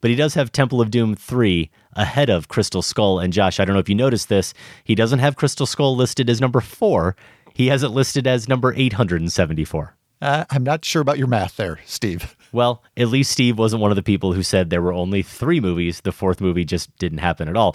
but 0.00 0.10
he 0.10 0.16
does 0.16 0.34
have 0.34 0.50
Temple 0.50 0.80
of 0.80 0.90
Doom 0.90 1.14
3 1.14 1.70
ahead 1.94 2.28
of 2.28 2.48
Crystal 2.48 2.82
Skull. 2.82 3.20
And 3.20 3.32
Josh, 3.32 3.60
I 3.60 3.64
don't 3.64 3.74
know 3.74 3.80
if 3.80 3.88
you 3.88 3.94
noticed 3.94 4.28
this, 4.28 4.52
he 4.82 4.94
doesn't 4.94 5.20
have 5.20 5.36
Crystal 5.36 5.66
Skull 5.66 5.94
listed 5.94 6.28
as 6.28 6.40
number 6.40 6.60
four. 6.60 7.14
He 7.54 7.68
has 7.68 7.82
it 7.82 7.88
listed 7.88 8.26
as 8.26 8.48
number 8.48 8.74
874. 8.74 9.94
Uh, 10.20 10.44
I'm 10.50 10.64
not 10.64 10.84
sure 10.84 11.02
about 11.02 11.18
your 11.18 11.26
math 11.26 11.56
there, 11.56 11.80
Steve. 11.84 12.36
Well, 12.54 12.84
at 12.96 13.08
least 13.08 13.32
Steve 13.32 13.58
wasn't 13.58 13.82
one 13.82 13.90
of 13.90 13.96
the 13.96 14.02
people 14.04 14.32
who 14.32 14.44
said 14.44 14.70
there 14.70 14.80
were 14.80 14.92
only 14.92 15.22
three 15.22 15.58
movies. 15.58 16.02
The 16.02 16.12
fourth 16.12 16.40
movie 16.40 16.64
just 16.64 16.96
didn't 16.98 17.18
happen 17.18 17.48
at 17.48 17.56
all. 17.56 17.74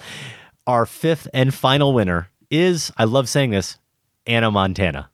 Our 0.70 0.86
fifth 0.86 1.26
and 1.34 1.52
final 1.52 1.92
winner 1.92 2.28
is, 2.48 2.92
I 2.96 3.04
love 3.04 3.28
saying 3.28 3.50
this, 3.50 3.76
Anna 4.24 4.50
Montana. 4.52 5.10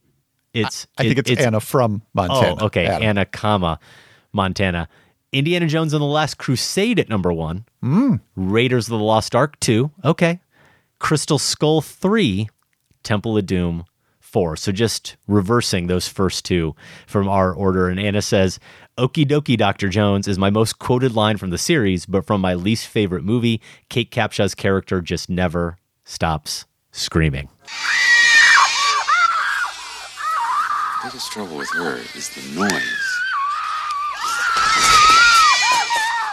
It's 0.52 0.86
I 0.98 1.04
think 1.04 1.18
it- 1.18 1.30
it's, 1.30 1.40
Anna 1.40 1.60
from 1.60 2.02
Montana. 2.12 2.56
Oh, 2.60 2.66
okay. 2.66 2.84
Adam. 2.86 3.02
Anna, 3.08 3.24
comma, 3.24 3.78
Montana. 4.32 4.86
Indiana 5.32 5.66
Jones 5.66 5.92
and 5.94 6.00
the 6.02 6.06
Last 6.06 6.36
Crusade 6.36 6.98
at 7.00 7.08
number 7.08 7.32
one. 7.32 7.64
Mm. 7.82 8.20
Raiders 8.36 8.86
of 8.88 8.98
the 8.98 9.04
Lost 9.04 9.34
Ark 9.34 9.58
2. 9.60 9.90
Okay. 10.04 10.40
Crystal 10.98 11.38
Skull 11.38 11.80
3. 11.80 12.48
Temple 13.02 13.38
of 13.38 13.46
Doom 13.46 13.84
4. 14.26 14.56
So 14.56 14.72
just 14.72 15.16
reversing 15.26 15.86
those 15.86 16.08
first 16.08 16.44
two 16.44 16.74
from 17.06 17.28
our 17.28 17.52
order. 17.52 17.88
And 17.88 17.98
Anna 17.98 18.20
says, 18.20 18.58
Okie 18.98 19.26
dokie, 19.26 19.56
Dr. 19.56 19.88
Jones 19.88 20.26
is 20.26 20.38
my 20.38 20.50
most 20.50 20.78
quoted 20.78 21.14
line 21.14 21.36
from 21.36 21.50
the 21.50 21.58
series, 21.58 22.06
but 22.06 22.26
from 22.26 22.40
my 22.40 22.54
least 22.54 22.88
favorite 22.88 23.24
movie, 23.24 23.60
Kate 23.88 24.10
Capshaw's 24.10 24.54
character 24.54 25.00
just 25.00 25.28
never 25.30 25.78
stops 26.04 26.66
screaming. 26.92 27.48
The 31.02 31.10
biggest 31.10 31.30
trouble 31.32 31.56
with 31.58 31.70
her 31.70 31.96
is 32.14 32.30
the 32.30 32.58
noise. 32.58 32.82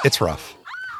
It's 0.05 0.19
rough. 0.19 0.55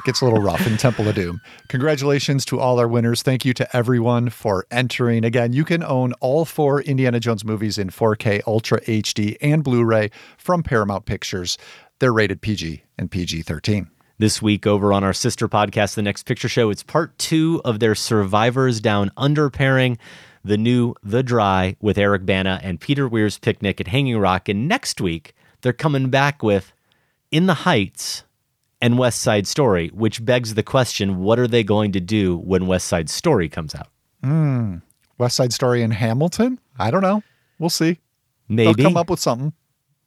Gets 0.06 0.20
a 0.20 0.26
little 0.26 0.42
rough 0.42 0.68
in 0.68 0.76
Temple 0.76 1.08
of 1.08 1.16
Doom. 1.16 1.40
Congratulations 1.70 2.44
to 2.46 2.60
all 2.60 2.78
our 2.78 2.90
winners. 2.90 3.22
Thank 3.22 3.46
you 3.46 3.54
to 3.54 3.76
everyone 3.76 4.30
for 4.30 4.66
entering. 4.70 5.24
Again, 5.24 5.54
you 5.54 5.64
can 5.64 5.82
own 5.82 6.12
all 6.20 6.44
four 6.44 6.82
Indiana 6.82 7.22
Jones 7.22 7.46
movies 7.46 7.78
in 7.78 7.90
4K, 7.90 8.42
Ultra 8.46 8.82
HD, 8.82 9.38
and 9.40 9.64
Blu 9.64 9.86
ray 9.86 10.12
from 10.38 10.62
Paramount 10.62 11.06
Pictures. 11.06 11.58
They're 12.00 12.12
rated 12.12 12.42
PG 12.42 12.84
and 12.98 13.10
PG 13.10 13.44
13. 13.44 13.90
This 14.18 14.42
week, 14.42 14.68
over 14.68 14.92
on 14.92 15.06
our 15.06 15.14
sister 15.14 15.48
podcast, 15.48 15.96
The 15.96 16.02
Next 16.02 16.24
Picture 16.24 16.50
Show, 16.50 16.70
it's 16.70 16.84
part 16.84 17.18
two 17.18 17.62
of 17.64 17.80
their 17.80 17.96
Survivors 17.96 18.82
Down 18.82 19.10
Under 19.16 19.50
pairing, 19.50 19.98
the 20.44 20.58
new 20.58 20.96
The 21.02 21.24
Dry 21.24 21.78
with 21.80 21.98
Eric 21.98 22.26
Bana 22.26 22.60
and 22.62 22.82
Peter 22.82 23.08
Weir's 23.08 23.40
Picnic 23.40 23.80
at 23.80 23.88
Hanging 23.88 24.18
Rock. 24.18 24.50
And 24.50 24.68
next 24.68 25.00
week, 25.00 25.34
they're 25.62 25.72
coming 25.72 26.10
back 26.10 26.44
with 26.44 26.74
In 27.32 27.46
the 27.46 27.54
Heights 27.54 28.26
and 28.84 28.98
West 28.98 29.22
Side 29.22 29.48
Story, 29.48 29.88
which 29.94 30.26
begs 30.26 30.56
the 30.56 30.62
question 30.62 31.20
what 31.24 31.40
are 31.40 31.48
they 31.48 31.64
going 31.64 31.94
to 31.94 32.02
do 32.02 32.38
when 32.40 32.68
West 32.68 32.86
Side 32.86 33.10
Story 33.10 33.48
comes 33.48 33.74
out? 33.74 33.88
Hmm. 34.22 34.76
West 35.18 35.38
Side 35.38 35.54
Story 35.54 35.82
in 35.82 35.92
Hamilton? 35.92 36.60
I 36.78 36.92
don't 36.92 37.02
know. 37.02 37.24
We'll 37.60 37.70
see. 37.70 38.00
Maybe. 38.50 38.74
They'll 38.74 38.90
come 38.90 38.98
up 38.98 39.10
with 39.10 39.22
something. 39.22 39.54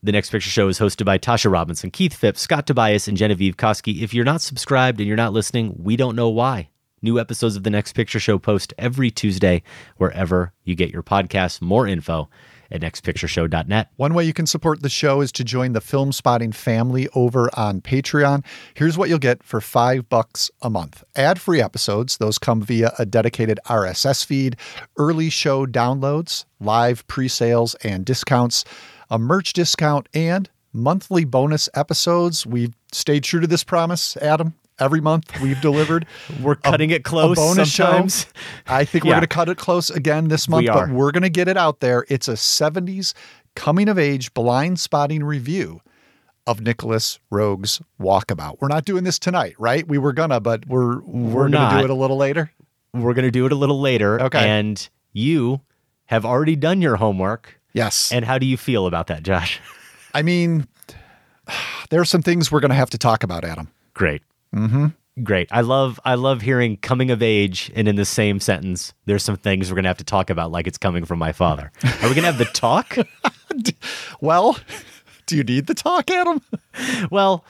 The 0.03 0.13
Next 0.13 0.29
Picture 0.29 0.51
Show 0.51 0.69
is 0.69 0.79
hosted 0.79 1.07
by 1.07 1.17
Tasha 1.17 1.51
Robinson, 1.51 1.91
Keith 1.91 2.13
Phipps, 2.13 2.43
Scott 2.43 2.67
Tobias, 2.67 3.09
and 3.09 3.17
Genevieve 3.17 3.57
Koski. 3.57 4.03
If 4.03 4.13
you're 4.13 4.27
not 4.27 4.43
subscribed 4.43 5.01
and 5.01 5.09
you're 5.09 5.17
not 5.17 5.33
listening, 5.33 5.75
we 5.79 5.97
don't 5.97 6.15
know 6.15 6.29
why. 6.29 6.69
New 7.01 7.19
episodes 7.19 7.57
of 7.57 7.63
The 7.63 7.71
Next 7.71 7.95
Picture 7.95 8.21
Show 8.21 8.39
post 8.39 8.75
every 8.77 9.11
Tuesday 9.11 9.63
wherever 9.97 10.53
you 10.65 10.75
get 10.75 10.91
your 10.91 11.03
podcasts. 11.03 11.63
More 11.63 11.87
info 11.87 12.29
at 12.71 12.81
nextpictureshow.net. 12.81 13.91
One 13.97 14.15
way 14.15 14.25
you 14.25 14.33
can 14.33 14.47
support 14.47 14.83
the 14.83 14.89
show 14.89 15.21
is 15.21 15.33
to 15.33 15.45
join 15.45 15.73
the 15.73 15.81
Film 15.81 16.13
Spotting 16.13 16.53
family 16.53 17.09
over 17.15 17.51
on 17.59 17.81
Patreon. 17.81 18.45
Here's 18.75 18.99
what 18.99 19.09
you'll 19.09 19.19
get 19.19 19.43
for 19.43 19.61
five 19.61 20.09
bucks 20.09 20.51
a 20.63 20.71
month. 20.71 21.05
Ad-free 21.15 21.61
episodes, 21.61 22.19
those 22.19 22.39
come 22.39 22.63
via 22.63 22.93
a 22.99 23.07
dedicated 23.07 23.59
RSS 23.67 24.25
feed, 24.25 24.57
early 24.97 25.31
show 25.31 25.67
downloads, 25.67 26.45
live 26.61 27.07
pre-sales 27.07 27.75
and 27.77 28.05
discounts, 28.05 28.65
a 29.11 29.19
merch 29.19 29.53
discount, 29.53 30.09
and 30.15 30.51
monthly 30.73 31.25
bonus 31.25 31.69
episodes. 31.75 32.47
We've 32.47 32.75
stayed 32.93 33.25
true 33.25 33.41
to 33.41 33.47
this 33.47 33.65
promise, 33.65 34.17
Adam. 34.19 34.55
Every 34.79 35.01
month 35.01 35.41
we've 35.41 35.61
delivered. 35.61 36.07
We're 36.43 36.57
cutting 36.57 36.91
it 36.91 37.03
close 37.05 37.37
bonus 37.37 37.71
show. 37.71 37.85
sometimes. 37.85 38.27
I 38.67 38.85
think 38.85 39.05
we're 39.05 39.13
going 39.13 39.21
to 39.23 39.27
cut 39.27 39.49
it 39.49 39.57
close 39.57 39.89
again 39.91 40.29
this 40.29 40.49
month, 40.49 40.65
We 40.65 40.69
but 40.69 40.91
we're 40.91 41.13
going 41.13 41.23
to 41.23 41.31
get 41.31 41.49
it 41.49 41.57
out 41.57 41.81
there. 41.81 42.05
It's 42.09 42.29
a 42.29 42.33
70s 42.35 43.15
coming 43.55 43.89
of 43.89 43.99
age 43.99 44.35
blind 44.35 44.79
spotting 44.79 45.25
review 45.25 45.81
of 46.47 46.61
Nicolas 46.61 47.19
Roeg's 47.31 47.81
Walkabout. 48.01 48.59
We're 48.61 48.69
not 48.69 48.85
doing 48.85 49.05
this 49.05 49.19
tonight, 49.19 49.55
right? 49.59 49.87
We 49.89 49.97
were 49.99 50.13
gonna, 50.13 50.41
but 50.41 50.67
we're 50.69 51.01
we're, 51.01 51.01
We're 51.03 51.33
going 51.49 51.53
to 51.53 51.59
not. 51.59 51.79
do 51.79 51.85
it 51.85 51.91
a 51.91 51.95
little 51.95 52.17
later. 52.19 52.53
We're 52.93 53.15
going 53.15 53.25
to 53.25 53.31
do 53.31 53.47
it 53.47 53.53
a 53.53 53.57
little 53.57 53.81
later. 53.81 54.21
Okay. 54.23 54.47
And 54.47 54.89
you 55.13 55.63
have 56.07 56.25
already 56.27 56.55
done 56.55 56.83
your 56.83 56.97
homework. 56.97 57.59
Yes. 57.73 58.13
And 58.13 58.25
how 58.25 58.39
do 58.39 58.47
you 58.47 58.57
feel 58.57 58.87
about 58.87 59.07
that, 59.09 59.23
Josh? 59.23 59.61
I 60.15 60.23
mean, 60.23 60.67
there 61.91 62.01
are 62.01 62.05
some 62.07 62.23
things 62.23 62.53
we're 62.53 62.61
going 62.61 62.71
to 62.71 62.77
have 62.77 62.91
to 62.91 62.99
talk 62.99 63.23
about, 63.23 63.45
Adam. 63.45 63.71
Great. 63.95 64.23
Mm-hmm. 64.57 64.87
Great. 65.23 65.49
I 65.51 65.63
love 65.63 65.99
I 66.05 66.15
love 66.15 66.43
hearing 66.43 66.77
coming 66.77 67.11
of 67.11 67.23
age 67.23 67.71
and 67.75 67.89
in 67.89 67.97
the 67.97 68.05
same 68.05 68.39
sentence 68.39 68.93
there's 69.07 69.23
some 69.23 69.37
things 69.37 69.71
we're 69.71 69.77
going 69.77 69.85
to 69.85 69.89
have 69.89 69.97
to 69.99 70.05
talk 70.05 70.29
about 70.29 70.51
like 70.51 70.67
it's 70.67 70.77
coming 70.79 71.05
from 71.07 71.19
my 71.19 71.33
father. 71.33 71.73
Are 71.85 72.09
we 72.09 72.15
going 72.15 72.17
to 72.17 72.33
have 72.33 72.39
the 72.39 72.45
talk? 72.47 72.97
well, 74.21 74.59
do 75.27 75.37
you 75.37 75.43
need 75.43 75.67
the 75.69 75.75
talk, 75.75 76.11
Adam? 76.11 76.43
well, 77.11 77.45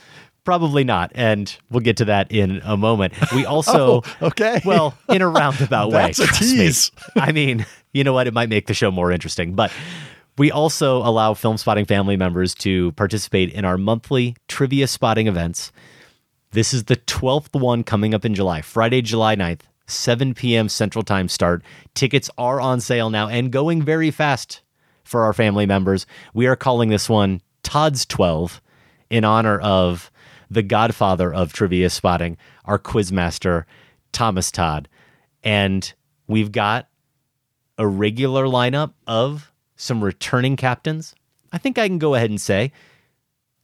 probably 0.44 0.84
not 0.84 1.11
and 1.16 1.57
we'll 1.70 1.80
get 1.80 1.96
to 1.96 2.04
that 2.04 2.30
in 2.30 2.61
a 2.64 2.76
moment. 2.76 3.14
We 3.34 3.44
also 3.46 4.02
Oh, 4.20 4.26
okay. 4.28 4.61
Well, 4.64 4.96
in 5.09 5.20
a 5.20 5.28
roundabout 5.28 5.88
way. 5.90 6.02
That's 6.02 6.20
a 6.20 6.26
trust 6.26 6.42
me. 6.42 6.48
tease. 6.48 6.90
I 7.16 7.32
mean, 7.32 7.66
you 7.92 8.04
know 8.04 8.12
what? 8.12 8.28
It 8.28 8.34
might 8.34 8.48
make 8.48 8.68
the 8.68 8.74
show 8.74 8.92
more 8.92 9.11
interesting, 9.11 9.54
but 9.54 9.72
we 10.38 10.52
also 10.52 10.98
allow 10.98 11.34
film 11.34 11.57
spotting 11.57 11.84
family 11.84 12.16
members 12.16 12.54
to 12.57 12.92
participate 12.92 13.52
in 13.52 13.64
our 13.64 13.76
monthly 13.76 14.36
trivia 14.46 14.86
spotting 14.86 15.26
events. 15.26 15.72
This 16.57 16.72
is 16.72 16.84
the 16.84 16.96
12th 16.96 17.61
one 17.61 17.84
coming 17.84 18.14
up 18.14 18.24
in 18.24 18.34
July, 18.34 18.62
Friday, 18.62 19.02
July 19.02 19.36
9th, 19.36 19.61
7 19.88 20.32
p.m. 20.32 20.70
Central 20.70 21.04
Time 21.04 21.28
start. 21.28 21.62
Tickets 21.92 22.30
are 22.38 22.62
on 22.62 22.80
sale 22.80 23.11
now 23.11 23.28
and 23.28 23.52
going 23.52 23.82
very 23.82 24.11
fast 24.11 24.62
for 25.04 25.24
our 25.24 25.34
family 25.34 25.66
members. 25.66 26.07
We 26.32 26.46
are 26.46 26.57
calling 26.57 26.88
this 26.88 27.11
one 27.11 27.42
Todd's 27.62 28.07
12 28.07 28.62
in 29.11 29.22
honor 29.22 29.59
of 29.59 30.11
the 30.50 30.62
godfather 30.62 31.30
of 31.30 31.52
trivia 31.52 31.90
spotting, 31.90 32.38
our 32.64 32.78
quizmaster, 32.78 33.66
Thomas 34.12 34.50
Todd. 34.50 34.88
And 35.44 35.92
we've 36.26 36.52
got 36.52 36.88
a 37.76 37.86
regular 37.86 38.46
lineup 38.46 38.94
of 39.07 39.52
some 39.76 40.02
returning 40.02 40.57
captains. 40.57 41.14
I 41.52 41.59
think 41.59 41.76
I 41.76 41.86
can 41.86 41.98
go 41.98 42.14
ahead 42.14 42.30
and 42.30 42.40
say 42.40 42.72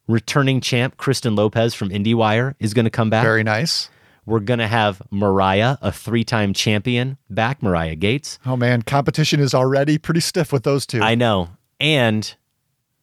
returning 0.07 0.61
champ 0.61 0.97
Kristen 0.97 1.35
Lopez 1.35 1.73
from 1.73 1.89
IndieWire 1.89 2.55
is 2.59 2.73
going 2.73 2.85
to 2.85 2.91
come 2.91 3.09
back. 3.09 3.23
Very 3.23 3.43
nice. 3.43 3.89
We're 4.25 4.39
going 4.39 4.59
to 4.59 4.67
have 4.67 5.01
Mariah, 5.11 5.77
a 5.81 5.91
three 5.91 6.23
time 6.23 6.53
champion, 6.53 7.17
back, 7.29 7.61
Mariah 7.61 7.95
Gates. 7.95 8.39
Oh 8.45 8.55
man, 8.55 8.81
competition 8.81 9.39
is 9.39 9.53
already 9.53 9.97
pretty 9.97 10.21
stiff 10.21 10.53
with 10.53 10.63
those 10.63 10.85
two. 10.85 11.01
I 11.01 11.15
know. 11.15 11.49
And 11.79 12.33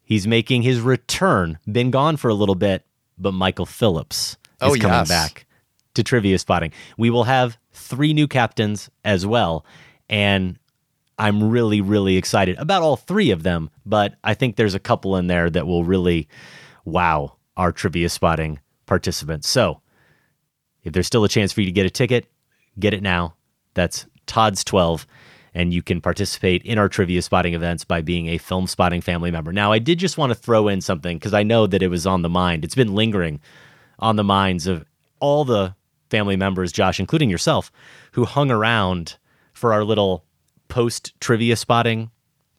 he's 0.03 0.27
making 0.27 0.63
his 0.63 0.81
return. 0.81 1.59
Been 1.71 1.91
gone 1.91 2.17
for 2.17 2.29
a 2.29 2.35
little 2.35 2.55
bit, 2.55 2.87
but 3.19 3.33
Michael 3.33 3.67
Phillips 3.67 4.33
is 4.33 4.37
Oh, 4.63 4.75
coming 4.77 4.83
yes. 4.89 5.09
back 5.09 5.47
to 5.95 6.03
trivia 6.03 6.39
spotting. 6.39 6.73
We 6.97 7.11
will 7.11 7.25
have 7.25 7.59
three 7.73 8.15
new 8.15 8.27
captains 8.27 8.89
as 9.05 9.27
well. 9.27 9.67
And 10.09 10.59
I'm 11.19 11.51
really, 11.51 11.83
really 11.83 12.17
excited 12.17 12.57
about 12.59 12.81
all 12.83 12.97
three 12.97 13.31
of 13.31 13.43
them. 13.43 13.69
But 13.85 14.15
I 14.25 14.33
think 14.33 14.57
there's 14.57 14.75
a 14.75 14.79
couple 14.81 15.17
in 15.17 15.27
there 15.27 15.51
that 15.51 15.67
will 15.67 15.85
really 15.85 16.29
wow 16.91 17.37
our 17.57 17.73
trivia 17.73 18.09
spotting 18.09 18.61
participants. 18.87 19.49
So 19.49 19.81
if 20.83 20.93
there's 20.93 21.07
still 21.07 21.25
a 21.25 21.29
chance 21.29 21.53
for 21.53 21.61
you 21.61 21.67
to 21.67 21.73
get 21.73 21.87
a 21.87 21.91
ticket, 21.91 22.27
get 22.79 22.95
it 22.95 23.03
now. 23.03 23.35
That's 23.75 24.07
Todd's 24.27 24.65
12, 24.65 25.07
and 25.55 25.75
you 25.75 25.83
can 25.83 26.01
participate 26.01 26.63
in 26.63 26.79
our 26.79 26.89
trivia 26.89 27.23
spotting 27.23 27.55
events 27.55 27.85
by 27.85 28.01
being 28.01 28.29
a 28.29 28.39
film 28.39 28.67
spotting 28.67 29.01
family 29.01 29.31
member. 29.31 29.53
Now, 29.53 29.73
I 29.73 29.79
did 29.79 29.99
just 29.99 30.17
want 30.19 30.31
to 30.31 30.35
throw 30.39 30.69
in 30.69 30.81
something 30.81 31.19
because 31.19 31.35
I 31.35 31.43
know 31.43 31.67
that 31.67 31.83
it 31.83 31.89
was 31.89 32.07
on 32.07 32.23
the 32.23 32.29
mind. 32.29 32.65
It's 32.65 32.75
been 32.75 32.95
lingering 32.95 33.41
on 33.99 34.17
the 34.17 34.25
minds 34.25 34.67
of 34.67 34.85
all 35.21 35.45
the 35.45 35.75
family 36.09 36.37
members, 36.37 36.73
Josh, 36.73 36.99
including 36.99 37.29
yourself, 37.31 37.71
who 38.13 38.25
hung 38.25 38.51
around 38.51 39.17
for 39.53 39.73
our 39.73 39.85
little 39.85 40.25
post 40.69 41.13
trivia 41.21 41.57
spotting 41.57 42.11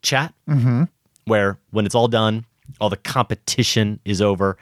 chat, 0.01 0.34
Mm-hmm. 0.47 0.84
where 1.25 1.59
when 1.71 1.86
it's 1.86 1.95
all 1.95 2.07
done, 2.07 2.45
all 2.80 2.89
the 2.89 2.97
competition 2.97 3.99
is 4.05 4.22
over. 4.22 4.57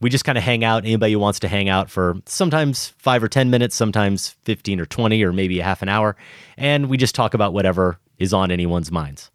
We 0.00 0.10
just 0.10 0.24
kind 0.24 0.36
of 0.36 0.42
hang 0.42 0.64
out. 0.64 0.84
Anybody 0.84 1.12
who 1.12 1.18
wants 1.18 1.38
to 1.40 1.48
hang 1.48 1.68
out 1.68 1.88
for 1.88 2.16
sometimes 2.26 2.88
five 2.98 3.22
or 3.22 3.28
10 3.28 3.50
minutes, 3.50 3.76
sometimes 3.76 4.30
15 4.42 4.80
or 4.80 4.86
20, 4.86 5.22
or 5.22 5.32
maybe 5.32 5.60
a 5.60 5.64
half 5.64 5.82
an 5.82 5.88
hour. 5.88 6.16
And 6.56 6.88
we 6.88 6.96
just 6.96 7.14
talk 7.14 7.34
about 7.34 7.52
whatever 7.52 7.98
is 8.18 8.32
on 8.32 8.50
anyone's 8.50 8.90
minds. 8.90 9.30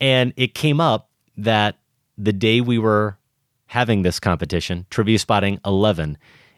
And 0.00 0.32
it 0.36 0.54
came 0.54 0.80
up 0.80 1.10
that 1.36 1.78
the 2.16 2.32
day 2.32 2.60
we 2.60 2.78
were 2.78 3.16
having 3.66 4.02
this 4.02 4.20
competition, 4.20 4.86
Trivia 4.90 5.18
Spotting 5.18 5.60
11, 5.64 6.16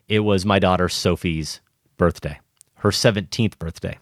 it 0.09 0.21
was 0.21 0.45
my 0.45 0.59
daughter 0.59 0.89
Sophie's 0.89 1.61
birthday, 1.97 2.41
her 2.77 2.91
17th 2.91 3.59
birthday. 3.59 3.99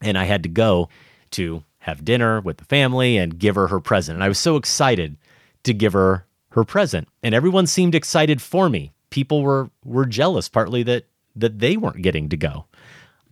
And 0.00 0.18
I 0.18 0.24
had 0.24 0.42
to 0.42 0.48
go 0.48 0.88
to 1.32 1.62
have 1.78 2.04
dinner 2.04 2.40
with 2.40 2.58
the 2.58 2.64
family 2.64 3.16
and 3.16 3.38
give 3.38 3.54
her 3.54 3.68
her 3.68 3.80
present. 3.80 4.16
And 4.16 4.24
I 4.24 4.28
was 4.28 4.38
so 4.38 4.56
excited 4.56 5.16
to 5.64 5.74
give 5.74 5.92
her 5.92 6.26
her 6.50 6.64
present. 6.64 7.08
And 7.22 7.34
everyone 7.34 7.66
seemed 7.66 7.94
excited 7.94 8.40
for 8.40 8.68
me. 8.68 8.92
People 9.10 9.42
were 9.42 9.70
were 9.84 10.06
jealous 10.06 10.48
partly 10.48 10.82
that 10.84 11.04
that 11.36 11.58
they 11.58 11.76
weren't 11.76 12.02
getting 12.02 12.28
to 12.30 12.36
go. 12.36 12.66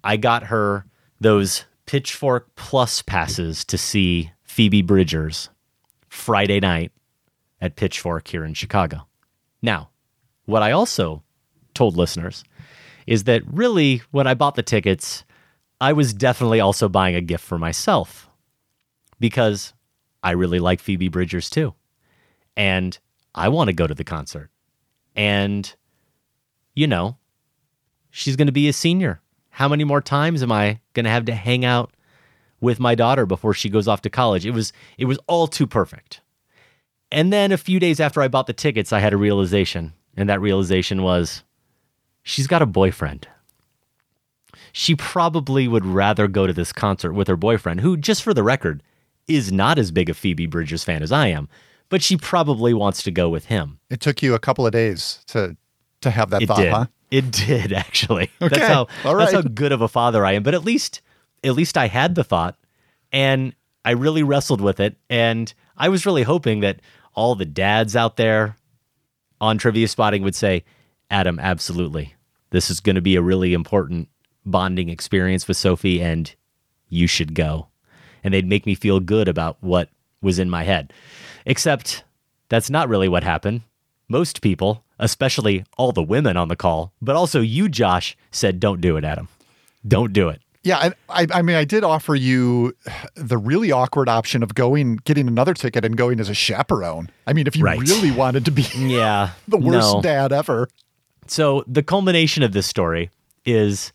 I 0.05 0.17
got 0.17 0.45
her 0.45 0.87
those 1.21 1.65
Pitchfork 1.87 2.55
Plus 2.57 3.03
passes 3.03 3.65
to 3.67 3.79
see 3.79 4.33
Phoebe 4.45 4.83
Bridgers 4.83 5.51
Friday 6.09 6.61
night 6.61 6.93
at 7.61 7.77
Pitchfork 7.77 8.29
here 8.29 8.45
in 8.45 8.55
Chicago. 8.55 9.07
Now, 9.63 9.91
what 10.45 10.63
I 10.63 10.73
also 10.73 11.23
told 11.75 11.97
listeners 11.97 12.45
is 13.07 13.25
that 13.25 13.43
really, 13.47 14.03
when 14.11 14.27
I 14.27 14.35
bought 14.35 14.57
the 14.57 14.63
tickets, 14.63 15.25
I 15.81 15.93
was 15.93 16.13
definitely 16.13 16.61
also 16.61 16.89
buying 16.89 17.15
a 17.15 17.21
gift 17.21 17.45
for 17.45 17.59
myself 17.59 18.29
because 19.21 19.75
I 20.23 20.33
really 20.33 20.59
like 20.59 20.81
Phoebe 20.81 21.09
Bridgers 21.09 21.51
too. 21.51 21.75
And 22.57 22.99
I 23.35 23.49
want 23.49 23.69
to 23.69 23.75
go 23.75 23.87
to 23.87 23.95
the 23.95 24.05
concert. 24.05 24.51
And, 25.15 25.75
you 26.75 26.87
know, 26.87 27.17
she's 28.11 28.37
going 28.37 28.47
to 28.47 28.53
be 28.53 28.69
a 28.69 28.73
senior. 28.73 29.21
How 29.51 29.69
many 29.69 29.85
more 29.85 30.01
times 30.01 30.43
am 30.43 30.53
I 30.53 30.81
going 30.95 31.05
to 31.05 31.11
have 31.11 31.25
to 31.27 31.35
hang 31.35 31.65
out 31.65 31.93
with 32.61 32.81
my 32.81 32.95
daughter 32.95 33.27
before 33.27 33.55
she 33.55 33.71
goes 33.71 33.89
off 33.89 34.03
to 34.03 34.11
college? 34.11 34.45
It 34.45 34.51
was 34.53 34.73
it 34.99 35.07
was 35.07 35.19
all 35.27 35.47
too 35.47 35.67
perfect. 35.67 36.21
And 37.11 37.33
then 37.33 37.53
a 37.53 37.59
few 37.59 37.79
days 37.79 38.01
after 38.01 38.21
I 38.21 38.29
bought 38.29 38.47
the 38.47 38.53
tickets, 38.53 38.93
I 38.93 38.99
had 38.99 39.13
a 39.13 39.17
realization, 39.17 39.95
and 40.17 40.29
that 40.29 40.41
realization 40.41 41.03
was 41.03 41.45
she's 42.23 42.47
got 42.47 42.63
a 42.63 42.67
boyfriend. 42.67 43.29
She 44.73 44.95
probably 44.95 45.69
would 45.69 45.87
rather 45.87 46.29
go 46.29 46.47
to 46.47 46.53
this 46.53 46.73
concert 46.73 47.13
with 47.13 47.29
her 47.29 47.37
boyfriend, 47.37 47.81
who, 47.81 47.97
just 47.97 48.23
for 48.23 48.35
the 48.35 48.43
record, 48.43 48.83
is 49.27 49.51
not 49.51 49.79
as 49.79 49.91
big 49.91 50.11
a 50.11 50.15
Phoebe 50.15 50.47
Bridgers 50.47 50.85
fan 50.85 51.03
as 51.03 51.13
I 51.13 51.29
am, 51.29 51.49
but 51.89 52.03
she 52.03 52.17
probably 52.17 52.75
wants 52.75 53.03
to 53.05 53.11
go 53.11 53.29
with 53.29 53.47
him. 53.47 53.79
It 53.91 54.01
took 54.01 54.23
you 54.23 54.35
a 54.35 54.39
couple 54.39 54.67
of 54.67 54.73
days 54.73 55.21
to 55.29 55.57
to 56.03 56.11
have 56.11 56.31
that 56.31 56.43
it 56.43 56.47
thought, 56.47 56.59
did. 56.59 56.73
huh? 56.73 56.87
It 57.11 57.31
did 57.31 57.73
actually. 57.73 58.31
Okay. 58.41 58.59
That's 58.59 58.73
how 58.73 58.87
that's 59.17 59.33
how 59.33 59.43
good 59.43 59.73
of 59.73 59.81
a 59.81 59.89
father 59.89 60.25
I 60.25 60.33
am. 60.33 60.43
But 60.43 60.55
at 60.55 60.65
least 60.65 61.03
at 61.45 61.55
least 61.55 61.77
I 61.77 61.87
had 61.87 62.15
the 62.15 62.25
thought 62.25 62.57
and 63.13 63.55
I 63.85 63.93
really 63.93 64.25
wrestled 64.25 64.61
with 64.61 64.81
it. 64.81 64.97
And 65.09 65.53
I 65.77 65.89
was 65.89 66.07
really 66.07 66.25
hoping 66.25 66.61
that 66.61 66.81
all 67.15 67.35
the 67.35 67.45
dads 67.45 67.95
out 67.95 68.17
there 68.17 68.57
on 69.41 69.59
trivia 69.59 69.89
spotting 69.89 70.23
would 70.23 70.35
say, 70.35 70.65
Adam, 71.11 71.39
absolutely. 71.39 72.15
This 72.51 72.69
is 72.69 72.81
going 72.81 72.97
to 72.97 73.03
be 73.03 73.17
a 73.17 73.23
really 73.23 73.55
important 73.55 74.09
bonding 74.45 74.89
experience 74.89 75.47
with 75.47 75.57
Sophie, 75.57 76.03
and 76.03 76.35
you 76.89 77.07
should 77.07 77.35
go. 77.35 77.69
And 78.25 78.35
they'd 78.35 78.49
make 78.49 78.67
me 78.67 78.75
feel 78.75 78.99
good 78.99 79.29
about 79.29 79.57
what 79.61 79.89
was 80.21 80.39
in 80.39 80.51
my 80.51 80.65
head. 80.65 80.93
Except 81.47 82.05
that's 82.49 82.69
not 82.69 82.89
really 82.89 83.09
what 83.09 83.25
happened. 83.25 83.63
Most 84.09 84.43
people, 84.43 84.85
especially 84.99 85.65
all 85.79 85.93
the 85.93 86.03
women 86.03 86.37
on 86.37 86.49
the 86.49 86.57
call, 86.57 86.93
but 87.01 87.17
also 87.17 87.41
you, 87.41 87.69
Josh, 87.69 88.17
said, 88.31 88.61
Don't 88.61 88.81
do 88.81 88.97
it, 88.97 89.05
Adam. 89.05 89.29
Don't 89.87 90.13
do 90.13 90.29
it. 90.29 90.41
Yeah, 90.63 90.91
I, 91.09 91.29
I, 91.33 91.43
mean, 91.43 91.55
I 91.55 91.65
did 91.65 91.85
offer 91.85 92.17
you 92.17 92.75
the 93.15 93.39
really 93.39 93.71
awkward 93.71 94.09
option 94.09 94.43
of 94.43 94.53
going, 94.57 94.97
getting 95.05 95.29
another 95.29 95.55
ticket 95.55 95.85
and 95.85 95.97
going 95.97 96.19
as 96.19 96.29
a 96.29 96.35
chaperone. 96.35 97.09
I 97.25 97.33
mean, 97.35 97.47
if 97.47 97.55
you 97.55 97.65
Right. 97.65 97.79
really 97.79 98.11
wanted 98.11 98.45
to 98.47 98.51
be 98.51 98.63
Yeah. 98.77 99.31
the 99.47 99.59
worst 99.59 99.95
no. 99.95 100.03
dad 100.03 100.33
ever. 100.33 100.69
So 101.29 101.63
the 101.69 101.85
culmination 101.85 102.43
of 102.43 102.51
this 102.53 102.67
story 102.67 103.11
is 103.45 103.93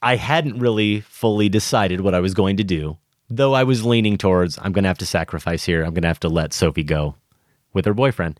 I 0.00 0.16
hadn't 0.16 0.58
really 0.60 1.00
fully 1.00 1.50
decided 1.50 2.00
what 2.00 2.14
I 2.14 2.20
was 2.20 2.32
going 2.32 2.56
to 2.56 2.64
do, 2.64 2.96
though 3.36 3.54
I 3.54 3.64
was 3.64 3.84
leaning 3.84 4.18
towards 4.18 4.58
I'm 4.58 4.72
going 4.72 4.84
to 4.84 4.88
have 4.88 4.98
to 4.98 5.06
sacrifice 5.06 5.64
here. 5.64 5.82
I'm 5.82 5.94
going 5.94 6.02
to 6.02 6.08
have 6.08 6.20
to 6.20 6.28
let 6.28 6.52
Sophie 6.52 6.84
go 6.84 7.16
with 7.72 7.86
her 7.86 7.94
boyfriend, 7.94 8.38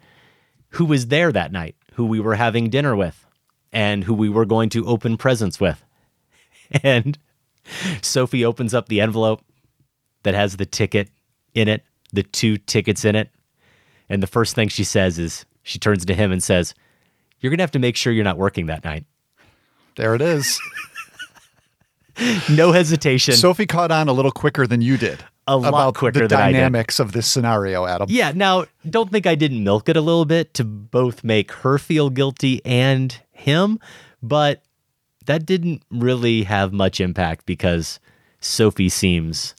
who 0.71 0.85
was 0.85 1.07
there 1.07 1.33
that 1.33 1.53
night, 1.53 1.77
who 1.95 2.05
we 2.05 2.21
were 2.21 2.35
having 2.35 2.69
dinner 2.69 2.95
with, 2.95 3.27
and 3.73 4.05
who 4.05 4.15
we 4.15 4.29
were 4.29 4.45
going 4.45 4.69
to 4.71 4.87
open 4.87 5.17
presents 5.17 5.61
with. 5.61 5.83
And 6.83 7.19
Sophie 8.01 8.47
opens 8.47 8.73
up 8.73 8.89
the 8.89 9.03
envelope 9.03 9.45
that 10.23 10.33
has 10.33 10.57
the 10.57 10.65
ticket 10.65 11.11
in 11.53 11.69
it, 11.69 11.85
the 12.15 12.23
two 12.23 12.57
tickets 12.57 13.05
in 13.05 13.15
it. 13.15 13.29
And 14.09 14.23
the 14.23 14.27
first 14.27 14.55
thing 14.55 14.69
she 14.69 14.83
says 14.83 15.19
is 15.19 15.45
she 15.63 15.79
turns 15.79 16.07
to 16.07 16.15
him 16.15 16.33
and 16.33 16.43
says, 16.43 16.75
You're 17.41 17.51
going 17.51 17.59
to 17.59 17.63
have 17.63 17.73
to 17.73 17.79
make 17.79 17.97
sure 17.97 18.11
you're 18.11 18.25
not 18.25 18.39
working 18.39 18.67
that 18.67 18.85
night. 18.85 19.05
There 19.97 20.15
it 20.15 20.23
is. 20.23 20.59
No 22.51 22.73
hesitation. 22.73 23.35
Sophie 23.35 23.67
caught 23.67 23.91
on 23.91 24.09
a 24.09 24.13
little 24.13 24.31
quicker 24.31 24.67
than 24.67 24.81
you 24.83 24.97
did. 24.97 25.25
A 25.47 25.57
lot 25.57 25.95
quicker 25.95 26.21
the 26.21 26.29
than 26.29 26.41
I 26.41 26.47
did. 26.49 26.59
dynamics 26.59 27.01
of 27.01 27.13
this 27.13 27.27
scenario, 27.27 27.87
Adam. 27.87 28.07
Yeah. 28.11 28.33
Now, 28.35 28.67
don't 28.89 29.11
think 29.11 29.27
I 29.27 29.35
didn't 29.35 29.65
milk 29.65 29.89
it 29.89 29.97
a 29.97 30.01
little 30.01 30.25
bit 30.25 30.55
to 30.55 30.65
both 30.65 31.25
make 31.25 31.51
her 31.53 31.79
feel 31.79 32.11
guilty 32.11 32.61
and 32.65 33.19
him, 33.33 33.79
but 34.23 34.63
that 35.27 35.47
didn't 35.47 35.83
really 35.91 36.45
have 36.45 36.73
much 36.73 37.01
impact 37.01 37.47
because 37.47 37.99
Sophie 38.41 38.89
seems 38.89 39.55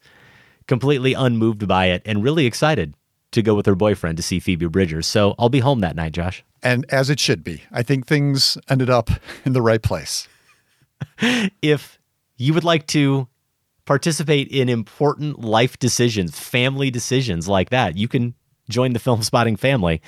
completely 0.68 1.14
unmoved 1.14 1.68
by 1.68 1.88
it 1.88 2.02
and 2.06 2.24
really 2.24 2.46
excited 2.46 2.94
to 3.32 3.42
go 3.42 3.56
with 3.56 3.66
her 3.66 3.76
boyfriend 3.76 4.18
to 4.18 4.24
see 4.24 4.40
Phoebe 4.40 4.68
Bridgers. 4.68 5.08
So 5.08 5.36
I'll 5.38 5.50
be 5.50 5.60
home 5.60 5.80
that 5.80 5.96
night, 5.96 6.14
Josh. 6.14 6.44
And 6.62 6.86
as 6.90 7.10
it 7.10 7.20
should 7.20 7.44
be. 7.44 7.62
I 7.72 7.84
think 7.84 8.08
things 8.08 8.58
ended 8.70 8.90
up 8.90 9.10
in 9.44 9.54
the 9.54 9.62
right 9.62 9.82
place. 9.82 10.28
if 11.62 12.00
you 12.38 12.54
would 12.54 12.64
like 12.64 12.88
to 12.88 13.28
participate 13.86 14.48
in 14.48 14.70
important 14.70 15.42
life 15.42 15.78
decisions, 15.80 16.40
family 16.40 16.90
decisions 16.90 17.48
like 17.48 17.70
that, 17.70 17.98
you 17.98 18.08
can 18.08 18.34
join 18.70 18.94
the 18.94 19.00
Film 19.00 19.22
Spotting 19.24 19.56
family. 19.56 20.02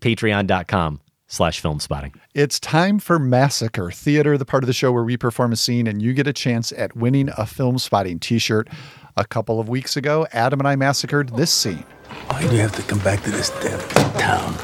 Patreon.com 0.00 1.00
slash 1.28 1.60
film 1.60 1.78
spotting. 1.78 2.14
It's 2.34 2.58
time 2.58 2.98
for 2.98 3.18
Massacre 3.18 3.90
Theater, 3.90 4.36
the 4.36 4.44
part 4.44 4.64
of 4.64 4.66
the 4.66 4.72
show 4.72 4.90
where 4.90 5.04
we 5.04 5.16
perform 5.16 5.52
a 5.52 5.56
scene 5.56 5.86
and 5.86 6.02
you 6.02 6.14
get 6.14 6.26
a 6.26 6.32
chance 6.32 6.72
at 6.72 6.96
winning 6.96 7.28
a 7.36 7.46
film 7.46 7.78
spotting 7.78 8.18
t 8.18 8.38
shirt. 8.38 8.68
A 9.16 9.24
couple 9.24 9.58
of 9.58 9.68
weeks 9.68 9.96
ago, 9.96 10.26
Adam 10.32 10.60
and 10.60 10.68
I 10.68 10.76
massacred 10.76 11.30
this 11.30 11.52
scene. 11.52 11.84
Why 12.28 12.46
do 12.46 12.54
you 12.54 12.60
have 12.60 12.74
to 12.76 12.82
come 12.82 13.00
back 13.00 13.22
to 13.24 13.30
this 13.30 13.50
damn 13.60 13.80
town? 14.12 14.54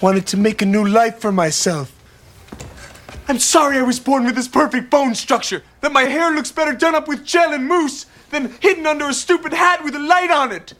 Wanted 0.00 0.26
to 0.28 0.36
make 0.36 0.62
a 0.62 0.66
new 0.66 0.86
life 0.86 1.18
for 1.18 1.32
myself. 1.32 1.97
I'm 3.28 3.38
sorry 3.38 3.76
I 3.76 3.82
was 3.82 4.00
born 4.00 4.24
with 4.24 4.34
this 4.34 4.48
perfect 4.48 4.88
bone 4.88 5.14
structure, 5.14 5.62
that 5.82 5.92
my 5.92 6.04
hair 6.04 6.34
looks 6.34 6.50
better 6.50 6.72
done 6.72 6.94
up 6.94 7.06
with 7.06 7.26
gel 7.26 7.52
and 7.52 7.68
mousse 7.68 8.06
than 8.30 8.54
hidden 8.60 8.86
under 8.86 9.06
a 9.06 9.12
stupid 9.12 9.52
hat 9.52 9.84
with 9.84 9.94
a 9.94 9.98
light 9.98 10.30
on 10.30 10.50
it. 10.50 10.72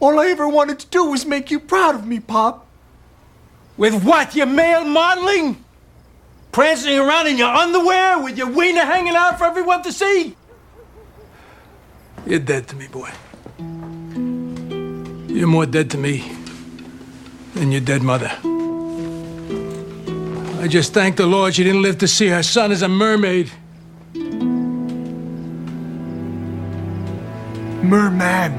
All 0.00 0.18
I 0.18 0.28
ever 0.28 0.48
wanted 0.48 0.78
to 0.78 0.86
do 0.86 1.04
was 1.04 1.26
make 1.26 1.50
you 1.50 1.60
proud 1.60 1.94
of 1.94 2.06
me, 2.06 2.18
Pop. 2.18 2.66
With 3.76 4.02
what? 4.02 4.34
Your 4.34 4.46
male 4.46 4.84
modeling? 4.84 5.62
Prancing 6.52 6.98
around 6.98 7.26
in 7.26 7.36
your 7.36 7.48
underwear 7.48 8.18
with 8.22 8.38
your 8.38 8.50
wiener 8.50 8.84
hanging 8.84 9.14
out 9.14 9.38
for 9.38 9.44
everyone 9.44 9.82
to 9.82 9.92
see? 9.92 10.34
You're 12.26 12.40
dead 12.40 12.66
to 12.68 12.76
me, 12.76 12.88
boy. 12.88 13.10
You're 15.28 15.46
more 15.46 15.66
dead 15.66 15.90
to 15.90 15.98
me 15.98 16.32
than 17.54 17.70
your 17.70 17.82
dead 17.82 18.02
mother. 18.02 18.32
I 20.60 20.68
just 20.68 20.92
thank 20.92 21.16
the 21.16 21.24
Lord 21.24 21.54
she 21.54 21.64
didn't 21.64 21.80
live 21.80 21.96
to 21.98 22.06
see 22.06 22.28
her 22.28 22.42
son 22.42 22.70
as 22.70 22.82
a 22.82 22.88
mermaid. 22.88 23.50
Merman. 27.82 28.52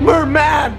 Merman! 0.00 0.78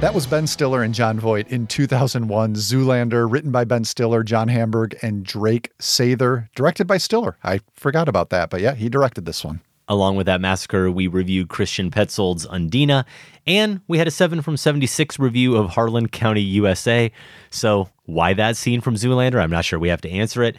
That 0.00 0.12
was 0.14 0.26
Ben 0.26 0.46
Stiller 0.46 0.82
and 0.82 0.94
Jon 0.94 1.20
Voight 1.20 1.48
in 1.48 1.66
2001, 1.66 2.54
Zoolander, 2.54 3.30
written 3.30 3.52
by 3.52 3.64
Ben 3.64 3.84
Stiller, 3.84 4.22
John 4.22 4.48
Hamburg, 4.48 4.96
and 5.02 5.24
Drake 5.24 5.76
Sather, 5.78 6.48
directed 6.54 6.86
by 6.86 6.96
Stiller. 6.96 7.36
I 7.44 7.60
forgot 7.74 8.08
about 8.08 8.30
that, 8.30 8.48
but 8.48 8.62
yeah, 8.62 8.74
he 8.74 8.88
directed 8.88 9.26
this 9.26 9.44
one. 9.44 9.60
Along 9.86 10.16
with 10.16 10.26
that 10.26 10.40
massacre, 10.40 10.90
we 10.90 11.06
reviewed 11.06 11.50
Christian 11.50 11.90
Petzold's 11.90 12.46
Undine, 12.46 13.04
and 13.46 13.82
we 13.86 13.98
had 13.98 14.08
a 14.08 14.10
7 14.10 14.40
from 14.40 14.56
76 14.56 15.18
review 15.18 15.56
of 15.56 15.70
Harlan 15.70 16.08
County, 16.08 16.40
USA. 16.40 17.12
So, 17.50 17.90
why 18.06 18.32
that 18.32 18.56
scene 18.56 18.80
from 18.80 18.94
Zoolander? 18.94 19.42
I'm 19.42 19.50
not 19.50 19.66
sure 19.66 19.78
we 19.78 19.90
have 19.90 20.00
to 20.02 20.10
answer 20.10 20.42
it. 20.42 20.56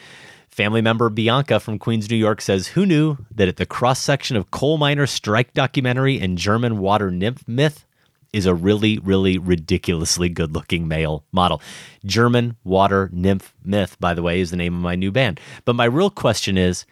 Family 0.48 0.82
member 0.82 1.10
Bianca 1.10 1.60
from 1.60 1.80
Queens, 1.80 2.10
New 2.10 2.16
York 2.16 2.40
says, 2.40 2.68
Who 2.68 2.86
knew 2.86 3.18
that 3.32 3.48
at 3.48 3.58
the 3.58 3.66
cross 3.66 4.00
section 4.00 4.38
of 4.38 4.52
coal 4.52 4.78
miner 4.78 5.08
strike 5.08 5.54
documentary 5.54 6.20
and 6.20 6.38
German 6.38 6.78
water 6.78 7.10
nymph 7.10 7.48
myth 7.48 7.86
is 8.32 8.46
a 8.46 8.54
really, 8.54 9.00
really 9.00 9.38
ridiculously 9.38 10.30
good 10.30 10.54
looking 10.54 10.88
male 10.88 11.26
model? 11.32 11.62
German 12.06 12.58
water 12.64 13.10
nymph 13.12 13.56
myth, 13.66 13.98
by 14.00 14.14
the 14.14 14.22
way, 14.22 14.40
is 14.40 14.52
the 14.52 14.56
name 14.56 14.76
of 14.76 14.82
my 14.82 14.96
new 14.96 15.12
band. 15.12 15.40
But 15.66 15.76
my 15.76 15.86
real 15.86 16.12
question 16.12 16.58
is, 16.58 16.86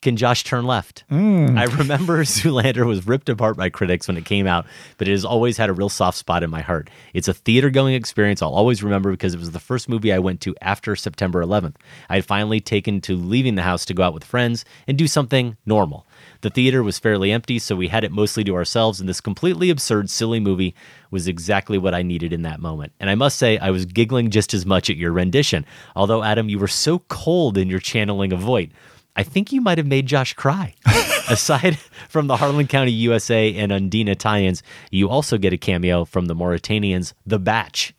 can 0.00 0.16
Josh 0.16 0.44
turn 0.44 0.64
left? 0.64 1.04
Mm. 1.10 1.58
I 1.58 1.64
remember 1.64 2.22
Zoolander 2.24 2.86
was 2.86 3.06
ripped 3.06 3.28
apart 3.28 3.56
by 3.56 3.68
critics 3.68 4.06
when 4.06 4.16
it 4.16 4.24
came 4.24 4.46
out, 4.46 4.66
but 4.96 5.08
it 5.08 5.10
has 5.10 5.24
always 5.24 5.56
had 5.56 5.70
a 5.70 5.72
real 5.72 5.88
soft 5.88 6.18
spot 6.18 6.42
in 6.42 6.50
my 6.50 6.60
heart. 6.60 6.88
It's 7.14 7.26
a 7.26 7.34
theater 7.34 7.68
going 7.68 7.94
experience 7.94 8.40
I'll 8.40 8.54
always 8.54 8.82
remember 8.82 9.10
because 9.10 9.34
it 9.34 9.40
was 9.40 9.50
the 9.50 9.58
first 9.58 9.88
movie 9.88 10.12
I 10.12 10.20
went 10.20 10.40
to 10.42 10.54
after 10.60 10.94
September 10.94 11.42
11th. 11.44 11.76
I 12.08 12.16
had 12.16 12.24
finally 12.24 12.60
taken 12.60 13.00
to 13.02 13.16
leaving 13.16 13.56
the 13.56 13.62
house 13.62 13.84
to 13.86 13.94
go 13.94 14.04
out 14.04 14.14
with 14.14 14.24
friends 14.24 14.64
and 14.86 14.96
do 14.96 15.08
something 15.08 15.56
normal. 15.66 16.06
The 16.42 16.50
theater 16.50 16.84
was 16.84 17.00
fairly 17.00 17.32
empty, 17.32 17.58
so 17.58 17.74
we 17.74 17.88
had 17.88 18.04
it 18.04 18.12
mostly 18.12 18.44
to 18.44 18.54
ourselves, 18.54 19.00
and 19.00 19.08
this 19.08 19.20
completely 19.20 19.70
absurd, 19.70 20.10
silly 20.10 20.38
movie 20.38 20.74
was 21.10 21.26
exactly 21.26 21.78
what 21.78 21.94
I 21.94 22.02
needed 22.02 22.32
in 22.32 22.42
that 22.42 22.60
moment. 22.60 22.92
And 23.00 23.10
I 23.10 23.16
must 23.16 23.38
say, 23.38 23.58
I 23.58 23.70
was 23.70 23.86
giggling 23.86 24.30
just 24.30 24.54
as 24.54 24.64
much 24.64 24.90
at 24.90 24.96
your 24.96 25.10
rendition. 25.10 25.66
Although, 25.96 26.22
Adam, 26.22 26.48
you 26.48 26.58
were 26.58 26.68
so 26.68 27.00
cold 27.08 27.58
in 27.58 27.68
your 27.68 27.80
channeling 27.80 28.32
of 28.32 28.40
Voight. 28.40 28.70
I 29.18 29.24
think 29.24 29.52
you 29.52 29.60
might 29.60 29.78
have 29.78 29.86
made 29.86 30.06
Josh 30.06 30.32
cry. 30.34 30.74
Aside 31.28 31.76
from 32.08 32.28
the 32.28 32.36
Harlan 32.36 32.68
County, 32.68 32.92
USA 32.92 33.52
and 33.56 33.72
Undine 33.72 34.14
tie 34.16 34.42
ins, 34.42 34.62
you 34.92 35.08
also 35.10 35.36
get 35.36 35.52
a 35.52 35.58
cameo 35.58 36.04
from 36.04 36.26
the 36.26 36.34
Mauritanians, 36.34 37.12
The 37.26 37.40
Batch, 37.40 37.92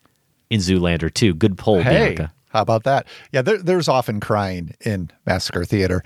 in 0.50 0.62
Zoolander 0.62 1.14
2. 1.14 1.36
Good 1.36 1.58
pull, 1.58 1.82
Hey, 1.82 2.14
Bianca. 2.16 2.34
how 2.50 2.62
about 2.62 2.86
that? 2.86 3.06
Yeah, 3.32 3.42
there, 3.42 3.58
there's 3.58 3.88
often 3.90 4.20
crying 4.22 4.74
in 4.80 5.12
Massacre 5.26 5.66
Theater. 5.66 6.02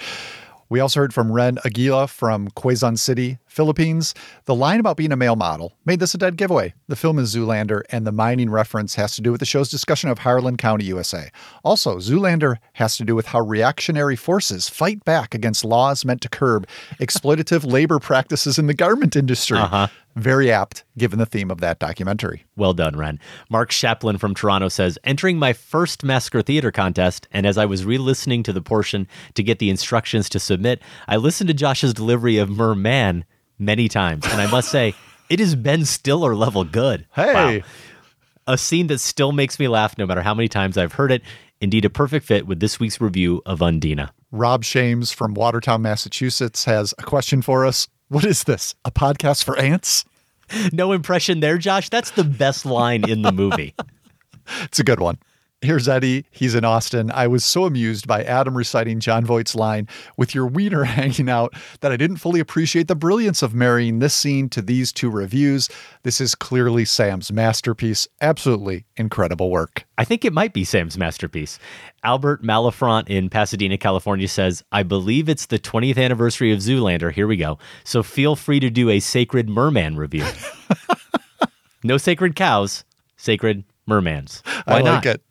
We 0.67 0.79
also 0.79 0.99
heard 1.01 1.13
from 1.13 1.31
Ren 1.31 1.59
Aguila 1.63 2.07
from 2.07 2.49
Quezon 2.49 2.97
City, 2.97 3.37
Philippines. 3.53 4.13
The 4.45 4.55
line 4.55 4.79
about 4.79 4.97
being 4.97 5.11
a 5.11 5.15
male 5.15 5.35
model 5.35 5.73
made 5.85 5.99
this 5.99 6.13
a 6.13 6.17
dead 6.17 6.35
giveaway. 6.37 6.73
The 6.87 6.95
film 6.95 7.19
is 7.19 7.35
Zoolander, 7.35 7.83
and 7.91 8.05
the 8.05 8.11
mining 8.11 8.49
reference 8.49 8.95
has 8.95 9.15
to 9.15 9.21
do 9.21 9.31
with 9.31 9.39
the 9.39 9.45
show's 9.45 9.69
discussion 9.69 10.09
of 10.09 10.19
Harlan 10.19 10.57
County, 10.57 10.85
USA. 10.85 11.29
Also, 11.63 11.97
Zoolander 11.97 12.57
has 12.73 12.97
to 12.97 13.05
do 13.05 13.15
with 13.15 13.27
how 13.27 13.39
reactionary 13.39 14.15
forces 14.15 14.69
fight 14.69 15.05
back 15.05 15.35
against 15.35 15.63
laws 15.63 16.03
meant 16.03 16.21
to 16.21 16.29
curb 16.29 16.67
exploitative 16.99 17.63
labor 17.71 17.99
practices 17.99 18.57
in 18.57 18.67
the 18.67 18.73
garment 18.73 19.15
industry. 19.15 19.59
Uh-huh. 19.59 19.87
Very 20.15 20.51
apt, 20.51 20.83
given 20.95 21.17
the 21.17 21.25
theme 21.25 21.49
of 21.49 21.59
that 21.61 21.79
documentary. 21.79 22.45
Well 22.55 22.73
done, 22.73 22.95
Ren. 22.95 23.19
Mark 23.49 23.71
Shaplin 23.71 24.19
from 24.19 24.35
Toronto 24.35 24.69
says, 24.69 24.99
entering 25.03 25.39
my 25.39 25.53
first 25.53 26.03
Massacre 26.03 26.43
Theater 26.43 26.71
contest, 26.71 27.27
and 27.31 27.47
as 27.47 27.57
I 27.57 27.65
was 27.65 27.83
re 27.83 27.97
listening 27.97 28.43
to 28.43 28.53
the 28.53 28.61
portion 28.61 29.07
to 29.33 29.41
get 29.41 29.57
the 29.57 29.71
instructions 29.71 30.29
to 30.29 30.39
submit, 30.39 30.81
I 31.07 31.17
listened 31.17 31.47
to 31.47 31.53
Josh's 31.55 31.95
delivery 31.95 32.37
of 32.37 32.49
Merman 32.49 33.25
many 33.59 33.87
times. 33.87 34.25
And 34.25 34.41
I 34.41 34.49
must 34.49 34.69
say, 34.69 34.93
it 35.29 35.39
is 35.39 35.55
Ben 35.55 35.85
Stiller 35.85 36.35
level 36.35 36.63
good. 36.63 37.05
Hey. 37.13 37.63
A 38.45 38.57
scene 38.57 38.87
that 38.87 38.99
still 38.99 39.31
makes 39.31 39.57
me 39.59 39.67
laugh 39.67 39.97
no 39.97 40.05
matter 40.05 40.21
how 40.21 40.33
many 40.33 40.47
times 40.49 40.77
I've 40.77 40.93
heard 40.93 41.11
it. 41.11 41.21
Indeed, 41.61 41.85
a 41.85 41.89
perfect 41.89 42.25
fit 42.25 42.45
with 42.45 42.59
this 42.59 42.79
week's 42.79 42.99
review 42.99 43.41
of 43.45 43.61
Undine. 43.61 44.09
Rob 44.31 44.63
Shames 44.63 45.11
from 45.11 45.33
Watertown, 45.33 45.81
Massachusetts 45.81 46.65
has 46.65 46.93
a 46.97 47.03
question 47.03 47.41
for 47.41 47.65
us. 47.65 47.87
What 48.09 48.25
is 48.25 48.43
this? 48.43 48.75
A 48.83 48.91
podcast 48.91 49.43
for 49.43 49.57
ants? 49.57 50.05
No 50.71 50.91
impression 50.91 51.39
there, 51.39 51.57
Josh. 51.57 51.89
That's 51.89 52.11
the 52.11 52.23
best 52.25 52.65
line 52.65 53.09
in 53.09 53.21
the 53.21 53.31
movie. 53.31 53.73
It's 54.63 54.77
a 54.77 54.83
good 54.83 54.99
one. 54.99 55.17
Here's 55.63 55.87
Eddie. 55.87 56.25
He's 56.29 56.55
in 56.55 56.65
Austin. 56.65 57.09
I 57.09 57.27
was 57.27 57.45
so 57.45 57.63
amused 57.63 58.05
by 58.05 58.21
Adam 58.25 58.57
reciting 58.57 58.99
Jon 58.99 59.23
Voight's 59.23 59.55
line, 59.55 59.87
with 60.17 60.35
your 60.35 60.45
wiener 60.45 60.83
hanging 60.83 61.29
out, 61.29 61.53
that 61.79 61.89
I 61.89 61.95
didn't 61.95 62.17
fully 62.17 62.41
appreciate 62.41 62.89
the 62.89 62.97
brilliance 62.97 63.41
of 63.41 63.55
marrying 63.55 63.99
this 63.99 64.13
scene 64.13 64.49
to 64.49 64.61
these 64.61 64.91
two 64.91 65.09
reviews. 65.09 65.69
This 66.03 66.19
is 66.19 66.35
clearly 66.35 66.83
Sam's 66.83 67.31
masterpiece. 67.31 68.09
Absolutely 68.19 68.83
incredible 68.97 69.49
work. 69.49 69.85
I 69.97 70.03
think 70.03 70.25
it 70.25 70.33
might 70.33 70.51
be 70.51 70.65
Sam's 70.65 70.97
masterpiece. 70.97 71.59
Albert 72.03 72.43
Malafront 72.43 73.07
in 73.07 73.29
Pasadena, 73.29 73.77
California 73.77 74.27
says, 74.27 74.65
I 74.73 74.83
believe 74.83 75.29
it's 75.29 75.45
the 75.45 75.59
20th 75.59 75.97
anniversary 75.97 76.51
of 76.51 76.59
Zoolander. 76.59 77.13
Here 77.13 77.25
we 77.25 77.37
go. 77.37 77.57
So 77.85 78.03
feel 78.03 78.35
free 78.35 78.59
to 78.59 78.69
do 78.69 78.89
a 78.89 78.99
sacred 78.99 79.47
merman 79.47 79.95
review. 79.95 80.25
no 81.85 81.97
sacred 81.97 82.35
cows, 82.35 82.83
sacred 83.15 83.63
mermans. 83.87 84.45
Why 84.65 84.79
I 84.79 84.81
like 84.81 85.05
not? 85.05 85.05
it. 85.05 85.21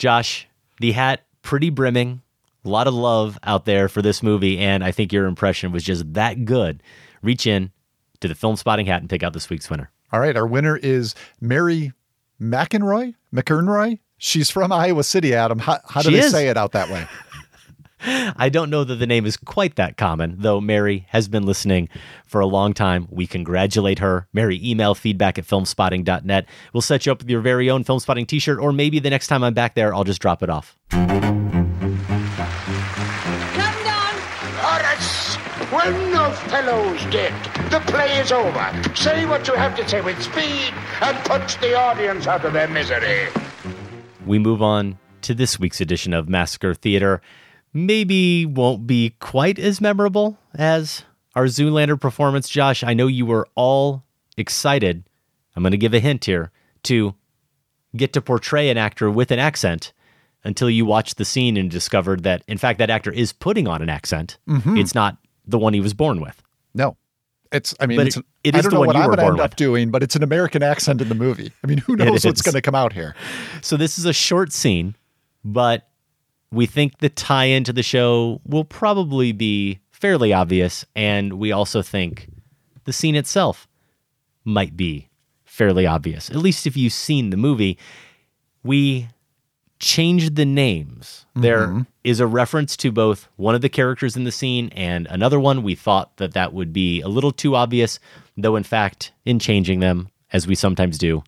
Josh, 0.00 0.48
the 0.80 0.92
hat 0.92 1.24
pretty 1.42 1.68
brimming. 1.70 2.22
A 2.64 2.68
lot 2.68 2.86
of 2.86 2.94
love 2.94 3.38
out 3.44 3.66
there 3.66 3.88
for 3.88 4.00
this 4.02 4.22
movie, 4.22 4.58
and 4.58 4.82
I 4.82 4.90
think 4.92 5.12
your 5.12 5.26
impression 5.26 5.72
was 5.72 5.84
just 5.84 6.12
that 6.14 6.44
good. 6.44 6.82
Reach 7.22 7.46
in 7.46 7.70
to 8.20 8.28
the 8.28 8.34
film 8.34 8.56
spotting 8.56 8.86
hat 8.86 9.00
and 9.02 9.08
pick 9.10 9.22
out 9.22 9.34
this 9.34 9.48
week's 9.50 9.68
winner. 9.70 9.90
All 10.12 10.20
right. 10.20 10.36
Our 10.36 10.46
winner 10.46 10.76
is 10.76 11.14
Mary 11.40 11.92
McEnroy. 12.40 13.14
McEnroy. 13.34 13.98
She's 14.18 14.50
from 14.50 14.72
Iowa 14.72 15.04
City, 15.04 15.34
Adam. 15.34 15.58
How, 15.58 15.78
how 15.88 16.02
do 16.02 16.08
She 16.10 16.16
they 16.16 16.20
is. 16.22 16.30
say 16.32 16.48
it 16.48 16.56
out 16.56 16.72
that 16.72 16.88
way? 16.90 17.06
I 18.02 18.48
don't 18.48 18.70
know 18.70 18.84
that 18.84 18.94
the 18.96 19.06
name 19.06 19.26
is 19.26 19.36
quite 19.36 19.76
that 19.76 19.96
common, 19.96 20.36
though 20.38 20.60
Mary 20.60 21.06
has 21.10 21.28
been 21.28 21.44
listening 21.44 21.88
for 22.26 22.40
a 22.40 22.46
long 22.46 22.72
time. 22.72 23.06
We 23.10 23.26
congratulate 23.26 23.98
her. 23.98 24.26
Mary, 24.32 24.58
email 24.62 24.94
feedback 24.94 25.38
at 25.38 25.44
filmspotting.net. 25.44 26.46
We'll 26.72 26.80
set 26.80 27.06
you 27.06 27.12
up 27.12 27.18
with 27.18 27.28
your 27.28 27.40
very 27.40 27.68
own 27.70 27.84
Film 27.84 28.00
Spotting 28.00 28.26
t 28.26 28.38
shirt, 28.38 28.58
or 28.58 28.72
maybe 28.72 28.98
the 28.98 29.10
next 29.10 29.26
time 29.26 29.44
I'm 29.44 29.54
back 29.54 29.74
there, 29.74 29.94
I'll 29.94 30.04
just 30.04 30.20
drop 30.22 30.42
it 30.42 30.50
off. 30.50 30.76
Come 30.90 31.06
down, 33.84 34.14
Horace, 34.62 35.36
when 35.70 36.12
the 36.12 36.30
fellow's 36.48 37.04
dead, 37.12 37.34
the 37.70 37.80
play 37.80 38.18
is 38.18 38.32
over. 38.32 38.82
Say 38.94 39.26
what 39.26 39.46
you 39.46 39.54
have 39.54 39.76
to 39.76 39.86
say 39.88 40.00
with 40.00 40.20
speed 40.22 40.72
and 41.02 41.16
put 41.24 41.46
the 41.60 41.74
audience 41.74 42.26
out 42.26 42.44
of 42.44 42.52
their 42.52 42.68
misery. 42.68 43.28
We 44.26 44.38
move 44.38 44.62
on 44.62 44.98
to 45.22 45.34
this 45.34 45.58
week's 45.58 45.80
edition 45.80 46.14
of 46.14 46.28
Massacre 46.28 46.74
Theater. 46.74 47.20
Maybe 47.72 48.46
won't 48.46 48.86
be 48.86 49.14
quite 49.20 49.58
as 49.58 49.80
memorable 49.80 50.38
as 50.54 51.04
our 51.36 51.44
Zoolander 51.44 52.00
performance. 52.00 52.48
Josh, 52.48 52.82
I 52.82 52.94
know 52.94 53.06
you 53.06 53.24
were 53.24 53.46
all 53.54 54.04
excited. 54.36 55.04
I'm 55.54 55.62
going 55.62 55.70
to 55.72 55.78
give 55.78 55.94
a 55.94 56.00
hint 56.00 56.24
here 56.24 56.50
to 56.84 57.14
get 57.96 58.12
to 58.14 58.20
portray 58.20 58.70
an 58.70 58.76
actor 58.76 59.10
with 59.10 59.30
an 59.30 59.38
accent 59.38 59.92
until 60.42 60.70
you 60.70 60.84
watched 60.84 61.16
the 61.16 61.24
scene 61.24 61.56
and 61.56 61.70
discovered 61.70 62.22
that, 62.24 62.42
in 62.48 62.58
fact, 62.58 62.78
that 62.78 62.90
actor 62.90 63.12
is 63.12 63.32
putting 63.32 63.68
on 63.68 63.82
an 63.82 63.88
accent. 63.90 64.38
Mhm. 64.48 64.80
It's 64.80 64.94
not 64.94 65.18
the 65.46 65.58
one 65.58 65.74
he 65.74 65.80
was 65.80 65.92
born 65.94 66.20
with. 66.20 66.42
No. 66.74 66.96
It's, 67.52 67.74
I 67.78 67.86
mean, 67.86 67.98
But 67.98 68.06
it's, 68.08 68.16
it- 68.16 68.24
it 68.44 68.54
I 68.56 68.60
don't 68.62 68.70
the 68.70 68.74
know 68.74 68.78
one 68.80 68.86
what 68.88 68.96
you 68.96 69.02
I'm 69.02 69.10
were 69.10 69.16
going 69.16 69.18
to 69.18 69.22
born 69.32 69.34
end 69.34 69.40
up 69.44 69.50
with. 69.52 69.56
doing, 69.56 69.90
but 69.90 70.02
it's 70.02 70.16
an 70.16 70.22
American 70.22 70.62
accent 70.62 71.02
in 71.02 71.08
the 71.08 71.14
movie. 71.14 71.52
I 71.62 71.66
mean, 71.66 71.78
who 71.78 71.94
knows 71.96 72.24
what's 72.24 72.42
going 72.42 72.54
to 72.54 72.62
come 72.62 72.74
out 72.76 72.92
here? 72.94 73.14
So 73.60 73.76
this 73.76 73.98
is 73.98 74.06
a 74.06 74.12
short 74.12 74.52
scene, 74.52 74.96
but 75.44 75.88
we 76.52 76.66
think 76.66 76.98
the 76.98 77.08
tie 77.08 77.44
into 77.44 77.72
the 77.72 77.82
show 77.82 78.40
will 78.44 78.64
probably 78.64 79.32
be 79.32 79.80
fairly 79.90 80.32
obvious. 80.32 80.84
And 80.96 81.34
we 81.34 81.52
also 81.52 81.82
think 81.82 82.28
the 82.84 82.92
scene 82.92 83.14
itself 83.14 83.68
might 84.44 84.76
be 84.76 85.08
fairly 85.44 85.86
obvious, 85.86 86.30
at 86.30 86.36
least 86.36 86.66
if 86.66 86.76
you've 86.76 86.92
seen 86.92 87.30
the 87.30 87.36
movie. 87.36 87.78
We 88.62 89.08
changed 89.78 90.36
the 90.36 90.44
names. 90.44 91.26
There 91.34 91.68
mm-hmm. 91.68 91.82
is 92.04 92.20
a 92.20 92.26
reference 92.26 92.76
to 92.78 92.92
both 92.92 93.28
one 93.36 93.54
of 93.54 93.60
the 93.60 93.68
characters 93.68 94.16
in 94.16 94.24
the 94.24 94.32
scene 94.32 94.70
and 94.74 95.06
another 95.08 95.40
one. 95.40 95.62
We 95.62 95.74
thought 95.74 96.16
that 96.18 96.34
that 96.34 96.52
would 96.52 96.72
be 96.72 97.00
a 97.00 97.08
little 97.08 97.32
too 97.32 97.56
obvious, 97.56 97.98
though, 98.36 98.56
in 98.56 98.62
fact, 98.62 99.12
in 99.24 99.38
changing 99.38 99.80
them, 99.80 100.08
as 100.32 100.46
we 100.46 100.54
sometimes 100.54 100.98
do, 100.98 101.22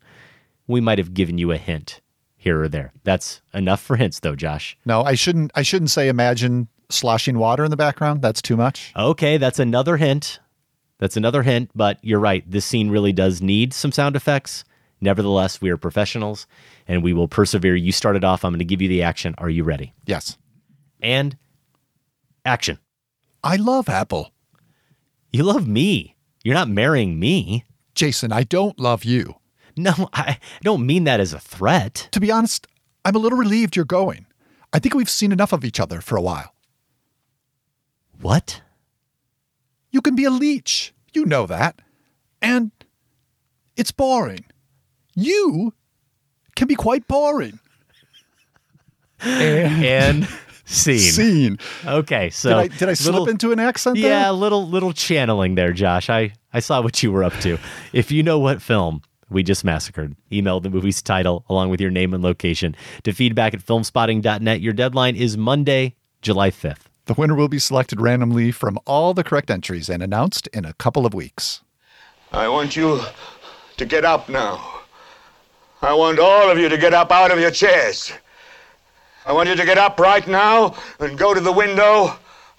we 0.67 0.81
might 0.81 0.99
have 0.99 1.15
given 1.15 1.39
you 1.39 1.51
a 1.51 1.57
hint 1.57 2.01
here 2.43 2.61
or 2.61 2.69
there. 2.69 2.93
That's 3.05 3.41
enough 3.55 3.81
for 3.81 3.97
hints, 3.97 4.21
though, 4.21 4.35
Josh. 4.35 4.77
No, 4.85 5.03
I 5.03 5.15
shouldn't. 5.15 5.53
I 5.55 5.63
shouldn't 5.63 5.91
say 5.91 6.09
imagine 6.09 6.69
sloshing 6.91 7.39
water 7.39 7.65
in 7.65 7.71
the 7.71 7.77
background. 7.77 8.21
That's 8.21 8.43
too 8.43 8.57
much. 8.57 8.93
Okay, 8.97 9.37
that's 9.37 9.59
another 9.59 9.97
hint. 9.97 10.41
That's 10.99 11.17
another 11.17 11.43
hint, 11.43 11.71
but 11.75 11.99
you're 12.03 12.21
right. 12.21 12.49
This 12.49 12.65
scene 12.65 12.91
really 12.91 13.13
does 13.13 13.41
need 13.41 13.73
some 13.73 13.93
sound 13.93 14.17
effects. 14.17 14.65
Nevertheless, 15.01 15.61
we 15.61 15.71
are 15.71 15.77
professionals 15.77 16.47
and 16.87 17.03
we 17.03 17.13
will 17.13 17.29
persevere. 17.29 17.75
You 17.75 17.91
started 17.93 18.25
off. 18.25 18.45
I'm 18.45 18.53
going 18.53 18.61
to 18.61 18.65
give 18.65 18.83
you 18.83 18.89
the 18.89 19.03
action. 19.03 19.35
Are 19.39 19.51
you 19.51 19.65
ready? 19.65 19.95
Yes. 20.07 20.39
And 21.01 21.37
action. 22.45 22.79
I 23.43 23.57
love 23.57 23.89
Apple. 23.89 24.31
You 25.33 25.43
love 25.43 25.67
me. 25.67 26.17
You're 26.45 26.55
not 26.55 26.69
marrying 26.69 27.19
me. 27.19 27.65
Jason, 27.95 28.33
I 28.33 28.45
don't 28.45 28.79
love 28.79 29.05
you. 29.05 29.37
No, 29.77 30.09
I 30.13 30.39
don't 30.63 30.85
mean 30.87 31.05
that 31.05 31.21
as 31.21 31.33
a 31.33 31.39
threat. 31.41 32.09
To 32.13 32.21
be 32.21 32.31
honest, 32.31 32.67
I'm 33.05 33.15
a 33.17 33.19
little 33.19 33.39
relieved 33.39 33.77
you're 33.77 33.85
going. 33.85 34.27
I 34.73 34.79
think 34.79 34.95
we've 34.95 35.11
seen 35.11 35.33
enough 35.33 35.53
of 35.53 35.65
each 35.65 35.81
other 35.81 36.01
for 36.01 36.17
a 36.17 36.23
while. 36.23 36.55
What? 38.21 38.63
You 39.91 40.01
can 40.01 40.15
be 40.15 40.25
a 40.25 40.31
leech. 40.31 40.95
You 41.13 41.25
know 41.27 41.47
that. 41.47 41.81
And 42.41 42.71
it's 43.77 43.93
boring. 43.93 44.45
You 45.15 45.75
can 46.57 46.69
be 46.69 46.75
quite 46.75 47.07
boring. 47.07 47.59
And, 49.21 49.85
and 50.25 50.29
scene. 50.65 50.99
Scene. 50.99 51.59
Okay, 51.87 52.31
so 52.31 52.49
did 52.49 52.59
I, 52.59 52.69
did 52.69 52.89
I 52.89 52.95
slip 52.95 53.13
little- 53.13 53.29
into 53.29 53.53
an 53.53 53.61
accent 53.61 53.97
there? 54.01 54.11
Yeah, 54.11 54.31
little 54.31 54.67
little 54.69 54.93
channeling 54.93 55.55
there, 55.55 55.73
Josh. 55.73 56.09
I 56.11 56.33
I 56.53 56.61
saw 56.61 56.81
what 56.81 57.03
you 57.03 57.13
were 57.13 57.25
up 57.25 57.35
to. 57.41 57.59
if 57.93 58.11
you 58.11 58.23
know 58.23 58.39
what 58.39 58.63
film 58.63 59.03
we 59.33 59.43
just 59.43 59.65
massacred, 59.65 60.15
email 60.31 60.61
the 60.61 60.71
movie's 60.71 61.03
title 61.03 61.45
along 61.49 61.71
with 61.71 61.81
your 61.81 61.91
name 61.91 62.15
and 62.15 62.23
location 62.23 62.77
to 63.05 63.13
feedback 63.13 63.55
at 63.55 63.65
filmspotting.net. 63.65 64.61
Your 64.61 64.73
deadline 64.73 65.17
is 65.17 65.37
Monday, 65.37 65.95
July 66.21 66.51
5th. 66.51 66.85
The 67.07 67.15
winner 67.15 67.35
will 67.35 67.49
be 67.49 67.59
selected 67.59 68.01
randomly 68.01 68.53
from 68.53 68.79
all 68.87 69.13
the 69.13 69.25
correct 69.25 69.51
entries 69.51 69.89
and 69.89 70.03
announced 70.03 70.47
in 70.49 70.65
a 70.65 70.75
couple 70.75 71.05
of 71.05 71.15
weeks. 71.15 71.63
I 72.31 72.49
want 72.49 72.77
you 72.77 73.01
to 73.77 73.85
get 73.85 74.05
up 74.05 74.29
now. 74.29 74.81
I 75.83 75.93
want 75.95 76.21
all 76.21 76.49
of 76.49 76.59
you 76.59 76.69
to 76.69 76.79
get 76.79 76.95
up 76.95 77.11
out 77.11 77.33
of 77.33 77.41
your 77.41 77.51
chairs. 77.51 78.13
I 79.27 79.33
want 79.33 79.49
you 79.49 79.57
to 79.57 79.65
get 79.65 79.79
up 79.79 79.99
right 79.99 80.27
now 80.29 80.77
and 81.01 81.19
go 81.19 81.35
to 81.35 81.41
the 81.41 81.53
window, 81.53 82.15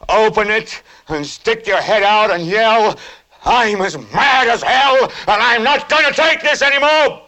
open 0.10 0.50
it, 0.50 0.84
and 1.08 1.26
stick 1.26 1.66
your 1.66 1.82
head 1.82 2.04
out 2.04 2.32
and 2.32 2.46
yell, 2.46 2.98
I'm 3.46 3.82
as 3.82 3.98
mad 3.98 4.48
as 4.48 4.64
hell, 4.64 5.04
and 5.04 5.12
I'm 5.28 5.64
not 5.64 5.90
going 5.90 6.06
to 6.06 6.14
take 6.14 6.42
this 6.42 6.62
anymore. 6.62 7.22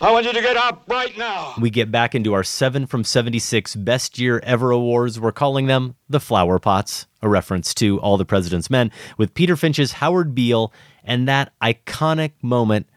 I 0.00 0.12
want 0.12 0.26
you 0.26 0.32
to 0.32 0.40
get 0.40 0.56
up 0.56 0.84
right 0.88 1.16
now. 1.16 1.54
We 1.60 1.70
get 1.70 1.90
back 1.90 2.14
into 2.14 2.34
our 2.34 2.44
7 2.44 2.86
from 2.86 3.04
76 3.04 3.74
Best 3.76 4.18
Year 4.18 4.40
Ever 4.42 4.70
awards. 4.70 5.18
We're 5.18 5.32
calling 5.32 5.66
them 5.66 5.96
the 6.08 6.20
Flower 6.20 6.58
Pots, 6.58 7.06
a 7.22 7.28
reference 7.28 7.72
to 7.74 7.98
All 8.00 8.16
the 8.16 8.24
President's 8.24 8.70
Men, 8.70 8.90
with 9.16 9.34
Peter 9.34 9.56
Finch's 9.56 9.92
Howard 9.92 10.34
Beale 10.34 10.72
and 11.04 11.26
that 11.28 11.52
iconic 11.62 12.32
moment 12.42 12.88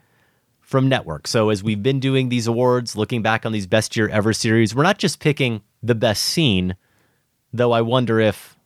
from 0.61 0.89
Network. 0.89 1.27
So, 1.27 1.49
as 1.49 1.64
we've 1.64 1.81
been 1.81 1.99
doing 1.99 2.30
these 2.30 2.47
awards, 2.47 2.95
looking 2.95 3.22
back 3.22 3.45
on 3.45 3.52
these 3.52 3.68
Best 3.68 3.95
Year 3.95 4.10
Ever 4.10 4.34
series, 4.34 4.76
we're 4.76 4.84
not 4.84 4.97
just 4.97 5.19
picking 5.19 5.61
the 5.81 5.95
best 5.95 6.23
scene, 6.23 6.76
though 7.53 7.72
I 7.72 7.81
wonder 7.81 8.19
if 8.19 8.57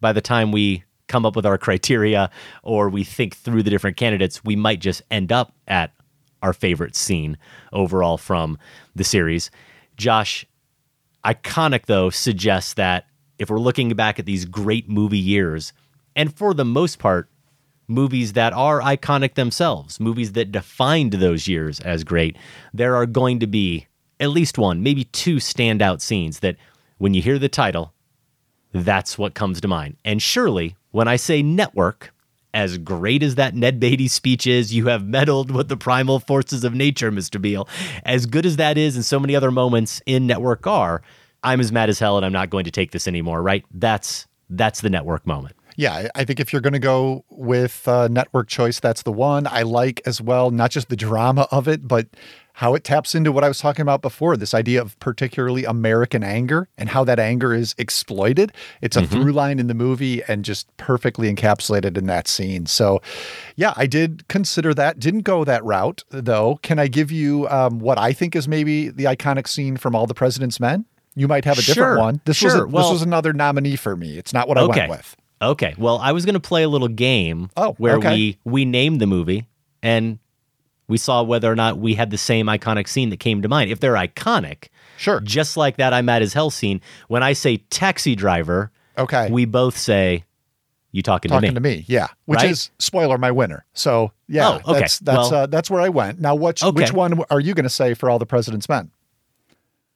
by 0.00 0.12
the 0.12 0.20
time 0.20 0.52
we 0.52 0.84
come 1.08 1.24
up 1.26 1.36
with 1.36 1.46
our 1.46 1.58
criteria 1.58 2.30
or 2.62 2.88
we 2.88 3.04
think 3.04 3.36
through 3.36 3.62
the 3.62 3.70
different 3.70 3.96
candidates, 3.96 4.44
we 4.44 4.56
might 4.56 4.80
just 4.80 5.02
end 5.10 5.32
up 5.32 5.54
at 5.68 5.92
our 6.42 6.52
favorite 6.52 6.96
scene 6.96 7.36
overall 7.72 8.18
from 8.18 8.58
the 8.94 9.04
series. 9.04 9.50
Josh, 9.96 10.46
iconic 11.24 11.86
though 11.86 12.10
suggests 12.10 12.74
that 12.74 13.06
if 13.38 13.50
we're 13.50 13.58
looking 13.58 13.88
back 13.90 14.18
at 14.18 14.26
these 14.26 14.44
great 14.44 14.88
movie 14.88 15.18
years, 15.18 15.72
and 16.14 16.34
for 16.34 16.54
the 16.54 16.64
most 16.64 16.98
part, 16.98 17.28
movies 17.88 18.32
that 18.32 18.52
are 18.52 18.80
iconic 18.80 19.34
themselves, 19.34 20.00
movies 20.00 20.32
that 20.32 20.50
defined 20.50 21.12
those 21.12 21.46
years 21.46 21.80
as 21.80 22.04
great, 22.04 22.36
there 22.72 22.96
are 22.96 23.06
going 23.06 23.38
to 23.38 23.46
be 23.46 23.86
at 24.18 24.30
least 24.30 24.58
one, 24.58 24.82
maybe 24.82 25.04
two 25.04 25.36
standout 25.36 26.00
scenes 26.00 26.40
that 26.40 26.56
when 26.98 27.14
you 27.14 27.22
hear 27.22 27.38
the 27.38 27.48
title, 27.48 27.92
that's 28.72 29.18
what 29.18 29.34
comes 29.34 29.60
to 29.60 29.68
mind. 29.68 29.96
And 30.04 30.20
surely, 30.20 30.76
when 30.96 31.08
I 31.08 31.16
say 31.16 31.42
network, 31.42 32.14
as 32.54 32.78
great 32.78 33.22
as 33.22 33.34
that 33.34 33.54
Ned 33.54 33.78
Beatty 33.78 34.08
speech 34.08 34.46
is, 34.46 34.72
you 34.72 34.86
have 34.86 35.06
meddled 35.06 35.50
with 35.50 35.68
the 35.68 35.76
primal 35.76 36.20
forces 36.20 36.64
of 36.64 36.72
nature, 36.72 37.12
Mr. 37.12 37.38
Beale. 37.38 37.68
As 38.06 38.24
good 38.24 38.46
as 38.46 38.56
that 38.56 38.78
is, 38.78 38.96
and 38.96 39.04
so 39.04 39.20
many 39.20 39.36
other 39.36 39.50
moments 39.50 40.00
in 40.06 40.26
Network 40.26 40.66
are, 40.66 41.02
I'm 41.42 41.60
as 41.60 41.70
mad 41.70 41.90
as 41.90 41.98
hell 41.98 42.16
and 42.16 42.24
I'm 42.24 42.32
not 42.32 42.48
going 42.48 42.64
to 42.64 42.70
take 42.70 42.92
this 42.92 43.06
anymore, 43.06 43.42
right? 43.42 43.62
That's 43.74 44.26
that's 44.48 44.80
the 44.80 44.88
network 44.88 45.26
moment. 45.26 45.54
Yeah, 45.76 46.08
I- 46.14 46.24
think 46.24 46.40
if 46.40 46.50
you're 46.50 46.62
going 46.62 46.72
to 46.72 46.78
go 46.78 47.26
with 47.28 47.86
uh, 47.86 48.08
network 48.08 48.48
choice, 48.48 48.80
that's 48.80 49.02
the 49.02 49.12
one. 49.12 49.46
I 49.46 49.62
like 49.62 50.00
as 50.06 50.22
well, 50.22 50.50
not 50.50 50.70
just 50.70 50.88
the 50.88 50.96
drama 50.96 51.46
of 51.50 51.68
it, 51.68 51.86
but 51.86 52.06
how 52.60 52.74
it 52.74 52.84
taps 52.84 53.14
into 53.14 53.30
what 53.30 53.44
I 53.44 53.48
was 53.48 53.58
talking 53.58 53.82
about 53.82 54.00
before 54.00 54.34
this 54.36 54.54
idea 54.54 54.80
of 54.80 54.98
particularly 54.98 55.64
American 55.66 56.22
anger 56.24 56.68
and 56.78 56.88
how 56.88 57.04
that 57.04 57.18
anger 57.18 57.52
is 57.52 57.74
exploited. 57.76 58.50
It's 58.80 58.96
a 58.96 59.02
Mhm. 59.02 59.08
through 59.08 59.32
line 59.32 59.58
in 59.58 59.66
the 59.66 59.74
movie 59.74 60.22
and 60.26 60.42
just 60.42 60.66
perfectly 60.78 61.30
encapsulated 61.30 61.98
in 61.98 62.06
that 62.06 62.26
scene. 62.28 62.64
So, 62.64 63.02
yeah, 63.56 63.74
I 63.76 63.86
did 63.86 64.26
consider 64.28 64.72
that. 64.72 64.98
Didn't 64.98 65.20
go 65.22 65.44
that 65.44 65.62
route, 65.64 66.02
though. 66.10 66.58
Can 66.62 66.78
I 66.78 66.86
give 66.88 67.12
you 67.12 67.46
um, 67.50 67.78
what 67.78 67.98
I 67.98 68.14
think 68.14 68.34
is 68.34 68.48
maybe 68.48 68.88
the 68.88 69.04
iconic 69.04 69.46
scene 69.48 69.76
from 69.76 69.94
All 69.94 70.06
the 70.06 70.14
President's 70.14 70.58
Men? 70.58 70.86
You 71.14 71.28
might 71.28 71.44
have 71.44 71.58
a 71.58 71.62
different 71.62 71.74
Sure, 71.76 71.98
one. 71.98 72.20
This 72.24 72.40
was 72.42 72.54
a, 72.54 72.56
sure. 72.58 72.66
Well- 72.66 72.84
this 72.84 72.92
was 72.92 73.02
another 73.02 73.34
nominee 73.34 73.76
for 73.76 73.96
me. 73.96 74.16
It's 74.16 74.32
not 74.32 74.48
what 74.48 74.56
I 74.56 74.62
okay. 74.62 74.80
went 74.80 74.90
with. 74.92 75.16
Okay. 75.42 75.74
Well, 75.76 75.98
I 75.98 76.12
was 76.12 76.24
going 76.24 76.34
to 76.34 76.40
play 76.40 76.62
a 76.62 76.68
little 76.70 76.88
game 76.88 77.50
Oh, 77.54 77.74
where 77.76 77.96
okay. 77.96 78.14
we 78.14 78.38
we 78.46 78.64
named 78.64 79.00
the 79.02 79.06
movie 79.06 79.46
and 79.82 80.18
we 80.88 80.98
saw 80.98 81.22
whether 81.22 81.50
or 81.50 81.56
not 81.56 81.78
we 81.78 81.94
had 81.94 82.10
the 82.10 82.18
same 82.18 82.46
iconic 82.46 82.88
scene 82.88 83.10
that 83.10 83.18
came 83.20 83.42
to 83.42 83.48
mind. 83.48 83.70
If 83.70 83.80
they're 83.80 83.94
iconic, 83.94 84.68
sure. 84.96 85.20
Just 85.20 85.56
like 85.56 85.76
that 85.78 85.92
I'm 85.92 86.08
at 86.08 86.22
as 86.22 86.32
hell 86.32 86.50
scene, 86.50 86.80
when 87.08 87.22
I 87.22 87.32
say 87.32 87.56
taxi 87.56 88.14
driver, 88.14 88.70
okay. 88.96 89.28
we 89.30 89.44
both 89.44 89.76
say 89.76 90.24
you 90.92 91.02
talking, 91.02 91.28
talking 91.30 91.54
to 91.54 91.60
me. 91.60 91.68
Talking 91.70 91.76
to 91.82 91.82
me. 91.82 91.84
Yeah, 91.88 92.06
which 92.24 92.38
Right? 92.38 92.50
is 92.50 92.70
spoiler 92.78 93.18
my 93.18 93.30
winner. 93.30 93.64
So 93.74 94.12
yeah, 94.28 94.60
Oh, 94.64 94.70
okay. 94.72 94.80
that's 94.80 94.98
that's 95.00 95.30
Well- 95.30 95.34
uh, 95.42 95.46
that's 95.46 95.70
where 95.70 95.80
I 95.80 95.88
went. 95.88 96.20
Now, 96.20 96.34
which 96.34 96.62
Okay. 96.62 96.70
which 96.82 96.92
one 96.92 97.22
are 97.30 97.40
you 97.40 97.52
going 97.54 97.64
to 97.64 97.68
say 97.70 97.92
for 97.94 98.08
all 98.08 98.18
the 98.18 98.26
President's 98.26 98.68
Men? 98.68 98.90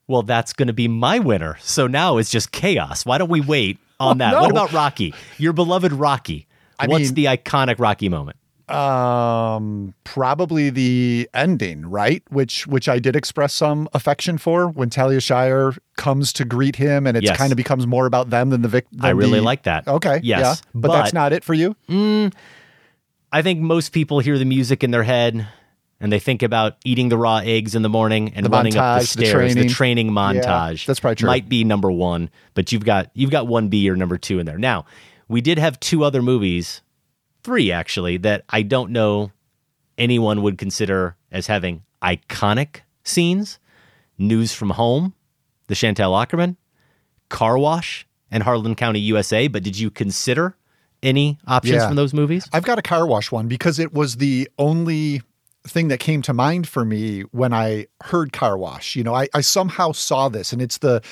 Well, 0.08 0.22
that's 0.22 0.52
going 0.52 0.66
to 0.66 0.72
be 0.74 0.88
my 0.88 1.20
winner. 1.20 1.56
So 1.60 1.86
now 1.86 2.16
it's 2.18 2.30
just 2.30 2.50
chaos. 2.50 3.06
Why 3.06 3.16
don't 3.18 3.30
we 3.30 3.40
wait 3.40 3.78
on 4.00 4.16
Oh, 4.16 4.18
that? 4.18 4.32
no. 4.32 4.40
What 4.42 4.50
about 4.50 4.72
Rocky? 4.72 5.14
Your 5.38 5.52
beloved 5.52 5.92
Rocky. 5.92 6.48
I 6.80 6.86
What's 6.88 7.04
mean- 7.06 7.14
the 7.14 7.24
iconic 7.26 7.76
Rocky 7.78 8.08
moment? 8.08 8.36
Um, 8.70 9.94
probably 10.04 10.70
the 10.70 11.28
ending, 11.34 11.86
right? 11.86 12.22
Which 12.30 12.66
which 12.66 12.88
I 12.88 12.98
did 12.98 13.16
express 13.16 13.52
some 13.52 13.88
affection 13.92 14.38
for 14.38 14.68
when 14.68 14.90
Talia 14.90 15.20
Shire 15.20 15.72
comes 15.96 16.32
to 16.34 16.44
greet 16.44 16.76
him, 16.76 17.06
and 17.06 17.16
it 17.16 17.22
Yes. 17.24 17.36
kind 17.36 17.52
of 17.52 17.56
becomes 17.56 17.86
more 17.86 18.06
about 18.06 18.30
them 18.30 18.50
than 18.50 18.62
the 18.62 18.68
victim. 18.68 19.00
I 19.02 19.10
really 19.10 19.40
like 19.40 19.64
that. 19.64 19.86
Okay, 19.88 20.20
Yes, 20.22 20.40
yeah, 20.40 20.54
but, 20.74 20.92
that's 20.92 21.10
but- 21.10 21.14
not 21.18 21.32
it 21.32 21.44
for 21.44 21.54
you. 21.54 21.76
Mm, 21.88 22.32
I 23.32 23.42
think 23.42 23.60
most 23.60 23.92
people 23.92 24.20
hear 24.20 24.38
the 24.38 24.44
music 24.44 24.82
in 24.82 24.90
their 24.90 25.04
head 25.04 25.46
and 26.00 26.10
they 26.12 26.18
think 26.18 26.42
about 26.42 26.76
eating 26.84 27.10
the 27.10 27.18
raw 27.18 27.38
eggs 27.44 27.74
in 27.74 27.82
the 27.82 27.88
morning 27.88 28.32
and 28.34 28.46
The 28.46 28.50
running 28.50 28.76
up 28.76 29.00
the 29.02 29.06
stairs 29.06 29.54
the 29.54 29.60
training. 29.60 29.68
training 29.68 30.06
Yeah, 30.08 30.12
montage. 30.12 30.86
that's 30.86 30.98
probably 31.00 31.16
true. 31.16 31.26
Might 31.26 31.48
be 31.48 31.62
number 31.62 31.90
one, 31.92 32.30
but 32.54 32.72
you've 32.72 32.84
got 32.84 33.10
you've 33.14 33.30
got 33.30 33.46
one 33.46 33.68
B 33.68 33.88
or 33.90 33.96
number 33.96 34.16
two 34.18 34.38
in 34.38 34.46
there. 34.46 34.58
Now, 34.58 34.84
we 35.28 35.40
did 35.40 35.58
have 35.58 35.78
two 35.78 36.02
other 36.02 36.22
movies, 36.22 36.80
three 37.42 37.72
actually, 37.72 38.16
that 38.18 38.44
I 38.50 38.62
don't 38.62 38.90
know 38.90 39.32
anyone 39.98 40.42
would 40.42 40.58
consider 40.58 41.16
as 41.30 41.46
having 41.46 41.82
iconic 42.02 42.80
scenes. 43.04 43.58
News 44.18 44.52
from 44.52 44.70
Home, 44.70 45.14
the 45.68 45.74
Chantal 45.74 46.12
Akerman, 46.12 46.56
Car 47.30 47.56
Wash, 47.56 48.06
and 48.30 48.42
Harlan 48.42 48.74
County, 48.74 49.00
USA. 49.00 49.48
But 49.48 49.62
did 49.62 49.78
you 49.78 49.90
consider 49.90 50.56
any 51.02 51.38
options 51.46 51.76
Yeah. 51.76 51.86
from 51.86 51.96
those 51.96 52.12
movies? 52.12 52.46
I've 52.52 52.64
got 52.64 52.78
a 52.78 52.82
car 52.82 53.06
wash 53.06 53.32
one 53.32 53.48
because 53.48 53.78
it 53.78 53.94
was 53.94 54.16
the 54.16 54.46
only 54.58 55.22
thing 55.66 55.88
that 55.88 56.00
came 56.00 56.20
to 56.22 56.34
mind 56.34 56.68
for 56.68 56.84
me 56.84 57.22
when 57.32 57.54
I 57.54 57.86
heard 58.02 58.32
car 58.34 58.58
wash. 58.58 58.94
You 58.94 59.04
know, 59.04 59.14
I, 59.14 59.28
I 59.32 59.40
somehow 59.40 59.92
saw 59.92 60.28
this 60.28 60.52
and 60.52 60.60
it's 60.60 60.78
the 60.78 61.02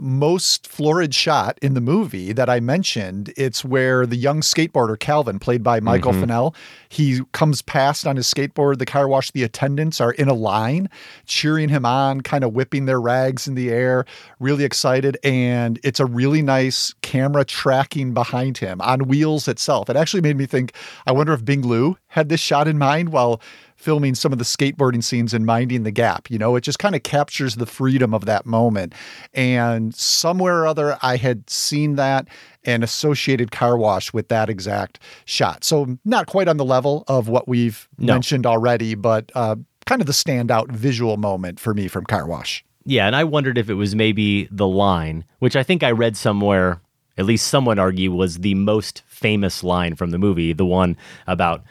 most 0.00 0.66
florid 0.66 1.14
shot 1.14 1.58
in 1.62 1.74
the 1.74 1.80
movie 1.80 2.32
that 2.32 2.48
I 2.48 2.60
mentioned. 2.60 3.32
It's 3.36 3.64
where 3.64 4.06
the 4.06 4.16
young 4.16 4.40
skateboarder 4.40 4.98
Calvin, 4.98 5.38
played 5.38 5.62
by 5.62 5.80
Michael 5.80 6.12
Mhm. 6.12 6.20
Fennell, 6.20 6.54
he 6.88 7.20
comes 7.32 7.62
past 7.62 8.06
on 8.06 8.16
his 8.16 8.26
skateboard. 8.26 8.78
The 8.78 8.86
car 8.86 9.08
wash, 9.08 9.30
the 9.30 9.42
attendants 9.42 10.00
are 10.00 10.12
in 10.12 10.28
a 10.28 10.34
line 10.34 10.88
cheering 11.26 11.68
him 11.68 11.84
on, 11.84 12.20
kind 12.20 12.44
of 12.44 12.52
whipping 12.52 12.86
their 12.86 13.00
rags 13.00 13.48
in 13.48 13.54
the 13.54 13.70
air, 13.70 14.04
really 14.40 14.64
excited. 14.64 15.18
And 15.24 15.78
it's 15.82 16.00
a 16.00 16.06
really 16.06 16.42
nice 16.42 16.94
camera 17.02 17.44
tracking 17.44 18.14
behind 18.14 18.58
him 18.58 18.80
on 18.80 19.08
wheels 19.08 19.48
itself. 19.48 19.88
It 19.90 19.96
actually 19.96 20.22
made 20.22 20.36
me 20.36 20.46
think, 20.46 20.72
I 21.06 21.12
wonder 21.12 21.32
if 21.32 21.44
Bing 21.44 21.62
Liu 21.62 21.96
had 22.08 22.28
this 22.28 22.40
shot 22.40 22.68
in 22.68 22.78
mind 22.78 23.10
while 23.10 23.40
filming 23.86 24.16
some 24.16 24.32
of 24.32 24.38
the 24.38 24.44
skateboarding 24.44 25.02
scenes 25.04 25.32
and 25.32 25.46
minding 25.46 25.84
the 25.84 25.92
gap. 25.92 26.28
You 26.28 26.38
know, 26.38 26.56
it 26.56 26.62
just 26.62 26.80
kind 26.80 26.96
of 26.96 27.04
captures 27.04 27.54
the 27.54 27.66
freedom 27.66 28.12
of 28.12 28.24
that 28.24 28.44
moment. 28.44 28.92
And 29.32 29.94
somewhere 29.94 30.58
or 30.58 30.66
other, 30.66 30.98
I 31.02 31.16
had 31.16 31.48
seen 31.48 31.94
that 31.94 32.26
and 32.64 32.82
associated 32.82 33.52
car 33.52 33.78
wash 33.78 34.12
with 34.12 34.26
that 34.26 34.50
exact 34.50 34.98
shot. 35.24 35.62
So 35.62 35.98
not 36.04 36.26
quite 36.26 36.48
on 36.48 36.56
the 36.56 36.64
level 36.64 37.04
of 37.06 37.28
what 37.28 37.46
we've 37.46 37.88
No. 37.96 38.14
mentioned 38.14 38.44
already, 38.44 38.96
but 38.96 39.30
uh, 39.36 39.54
kind 39.86 40.00
of 40.00 40.08
the 40.08 40.12
standout 40.12 40.72
visual 40.72 41.16
moment 41.16 41.60
for 41.60 41.72
me 41.72 41.86
from 41.86 42.04
car 42.06 42.26
wash. 42.26 42.64
Yeah, 42.84 43.06
and 43.06 43.14
I 43.14 43.22
wondered 43.22 43.56
if 43.56 43.70
it 43.70 43.74
was 43.74 43.94
maybe 43.94 44.48
the 44.50 44.66
line, 44.66 45.24
which 45.38 45.54
I 45.54 45.62
think 45.62 45.84
I 45.84 45.92
read 45.92 46.16
somewhere, 46.16 46.80
at 47.16 47.24
least 47.24 47.46
someone 47.46 47.78
argue 47.78 48.10
was 48.12 48.38
the 48.38 48.54
most 48.56 49.04
famous 49.06 49.62
line 49.62 49.94
from 49.94 50.10
the 50.10 50.18
movie, 50.18 50.52
the 50.52 50.66
one 50.66 50.96
about 51.28 51.62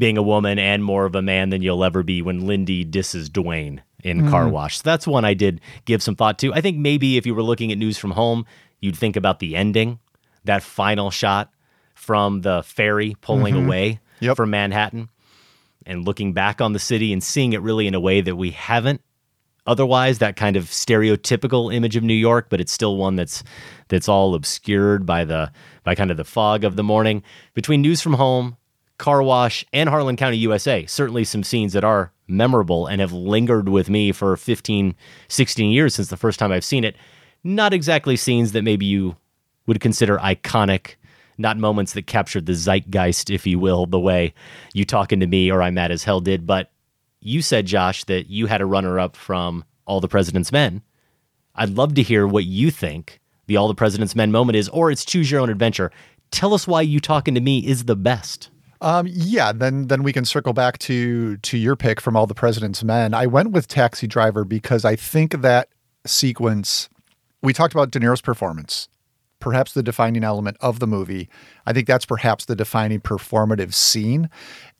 being 0.00 0.18
a 0.18 0.22
woman 0.22 0.58
and 0.58 0.82
more 0.82 1.04
of 1.04 1.14
a 1.14 1.22
man 1.22 1.50
than 1.50 1.62
you'll 1.62 1.84
ever 1.84 2.02
be 2.02 2.22
when 2.22 2.46
Lindy 2.46 2.84
disses 2.84 3.30
Dwayne 3.30 3.78
in 4.02 4.28
Car 4.28 4.46
Mhm. 4.46 4.50
Wash. 4.50 4.78
So 4.78 4.82
that's 4.84 5.06
one 5.06 5.24
I 5.24 5.34
did 5.34 5.60
give 5.84 6.02
some 6.02 6.16
thought 6.16 6.38
to. 6.40 6.52
I 6.54 6.60
think 6.60 6.78
maybe 6.78 7.16
if 7.16 7.26
you 7.26 7.34
were 7.34 7.42
looking 7.42 7.70
at 7.70 7.78
News 7.78 7.98
from 7.98 8.12
Home, 8.12 8.46
you'd 8.80 8.96
think 8.96 9.14
about 9.14 9.38
the 9.40 9.54
ending, 9.54 9.98
that 10.44 10.62
final 10.62 11.10
shot 11.10 11.50
from 11.94 12.40
the 12.40 12.62
ferry 12.64 13.14
pulling 13.20 13.54
Mhm. 13.54 13.66
away 13.66 14.00
from 14.34 14.50
Manhattan 14.50 15.10
and 15.86 16.04
looking 16.06 16.32
back 16.32 16.60
on 16.62 16.72
the 16.72 16.78
city 16.78 17.12
and 17.12 17.22
seeing 17.22 17.52
it 17.52 17.60
really 17.60 17.86
in 17.86 17.94
a 17.94 18.00
way 18.00 18.20
that 18.22 18.36
we 18.36 18.50
haven't 18.50 19.02
otherwise 19.66 20.18
that 20.18 20.34
kind 20.36 20.56
of 20.56 20.64
stereotypical 20.64 21.72
image 21.72 21.94
of 21.96 22.02
New 22.02 22.14
York 22.14 22.46
but 22.48 22.60
it's 22.60 22.72
still 22.72 22.96
one 22.96 23.16
that's 23.16 23.42
that's 23.88 24.08
all 24.08 24.34
obscured 24.34 25.04
by 25.04 25.24
the 25.24 25.50
by 25.84 25.94
kind 25.94 26.10
of 26.10 26.16
the 26.16 26.24
fog 26.24 26.64
of 26.64 26.76
the 26.76 26.82
morning 26.82 27.22
between 27.54 27.82
news 27.82 28.00
from 28.00 28.14
home 28.14 28.56
car 29.00 29.22
wash 29.22 29.64
and 29.72 29.88
Harlan 29.88 30.16
County 30.16 30.36
USA 30.38 30.86
certainly 30.86 31.24
some 31.24 31.42
scenes 31.42 31.72
that 31.72 31.84
are 31.84 32.12
memorable 32.28 32.86
and 32.86 33.00
have 33.00 33.12
lingered 33.12 33.68
with 33.68 33.90
me 33.90 34.12
for 34.12 34.36
15 34.36 34.94
16 35.28 35.70
years 35.70 35.94
since 35.94 36.08
the 36.08 36.16
first 36.16 36.38
time 36.38 36.52
I've 36.52 36.64
seen 36.64 36.84
it 36.84 36.96
not 37.42 37.72
exactly 37.72 38.16
scenes 38.16 38.52
that 38.52 38.62
maybe 38.62 38.86
you 38.86 39.16
would 39.66 39.80
consider 39.80 40.18
iconic 40.18 40.94
not 41.38 41.56
moments 41.56 41.94
that 41.94 42.06
captured 42.06 42.46
the 42.46 42.54
zeitgeist 42.54 43.30
if 43.30 43.46
you 43.46 43.58
will 43.58 43.86
the 43.86 43.98
way 43.98 44.34
you 44.74 44.84
talking 44.84 45.20
to 45.20 45.26
me 45.26 45.50
or 45.50 45.62
I'm 45.62 45.74
mad 45.74 45.90
as 45.90 46.04
hell 46.04 46.20
did 46.20 46.46
but 46.46 46.70
you 47.20 47.42
said, 47.42 47.66
Josh, 47.66 48.04
that 48.04 48.28
you 48.28 48.46
had 48.46 48.60
a 48.60 48.66
runner 48.66 48.98
up 48.98 49.14
from 49.14 49.64
All 49.84 50.00
the 50.00 50.08
President's 50.08 50.52
Men. 50.52 50.82
I'd 51.54 51.70
love 51.70 51.94
to 51.94 52.02
hear 52.02 52.26
what 52.26 52.44
you 52.44 52.70
think 52.70 53.20
the 53.46 53.56
All 53.56 53.68
the 53.68 53.74
President's 53.74 54.16
Men 54.16 54.32
moment 54.32 54.56
is, 54.56 54.68
or 54.70 54.90
it's 54.90 55.04
Choose 55.04 55.30
Your 55.30 55.40
Own 55.40 55.50
Adventure. 55.50 55.90
Tell 56.30 56.54
us 56.54 56.66
why 56.66 56.82
you 56.82 57.00
talking 57.00 57.34
to 57.34 57.40
me 57.40 57.58
is 57.66 57.84
the 57.84 57.96
best. 57.96 58.48
Um, 58.80 59.06
yeah, 59.10 59.52
then 59.52 59.88
then 59.88 60.02
we 60.02 60.12
can 60.12 60.24
circle 60.24 60.52
back 60.52 60.78
to 60.78 61.36
to 61.38 61.58
your 61.58 61.76
pick 61.76 62.00
from 62.00 62.16
all 62.16 62.26
the 62.26 62.34
President's 62.34 62.82
Men. 62.82 63.12
I 63.14 63.26
went 63.26 63.52
with 63.52 63.68
Taxi 63.68 64.06
Driver 64.06 64.44
because 64.44 64.84
I 64.84 64.96
think 64.96 65.42
that 65.42 65.68
sequence. 66.06 66.88
We 67.42 67.52
talked 67.52 67.72
about 67.72 67.90
De 67.90 67.98
Niro's 67.98 68.20
performance, 68.20 68.88
perhaps 69.38 69.72
the 69.72 69.82
defining 69.82 70.24
element 70.24 70.56
of 70.60 70.78
the 70.78 70.86
movie. 70.86 71.28
I 71.66 71.72
think 71.72 71.86
that's 71.86 72.04
perhaps 72.04 72.44
the 72.44 72.56
defining 72.56 73.00
performative 73.00 73.72
scene. 73.72 74.28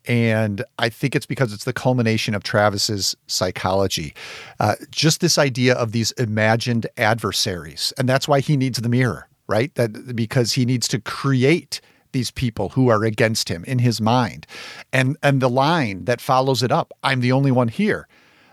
And 0.07 0.63
I 0.79 0.89
think 0.89 1.15
it's 1.15 1.25
because 1.25 1.53
it's 1.53 1.65
the 1.65 1.73
culmination 1.73 2.33
of 2.33 2.43
Travis's 2.43 3.15
psychology. 3.27 4.13
Uh, 4.59 4.75
just 4.89 5.21
this 5.21 5.37
idea 5.37 5.73
of 5.75 5.91
these 5.91 6.11
imagined 6.13 6.87
adversaries. 6.97 7.93
And 7.97 8.09
that's 8.09 8.27
why 8.27 8.39
he 8.39 8.57
needs 8.57 8.79
the 8.79 8.89
mirror, 8.89 9.27
right? 9.47 9.73
That 9.75 10.15
because 10.15 10.53
he 10.53 10.65
needs 10.65 10.87
to 10.89 10.99
create 10.99 11.81
these 12.11 12.31
people 12.31 12.69
who 12.69 12.89
are 12.89 13.03
against 13.03 13.49
him 13.49 13.63
in 13.65 13.79
his 13.79 13.99
mind. 14.01 14.45
And 14.93 15.17
and 15.23 15.41
the 15.41 15.49
line 15.49 16.05
that 16.05 16.21
follows 16.21 16.63
it 16.63 16.71
up, 16.71 16.91
I'm 17.03 17.21
the 17.21 17.31
only 17.31 17.51
one 17.51 17.67
here. 17.67 18.07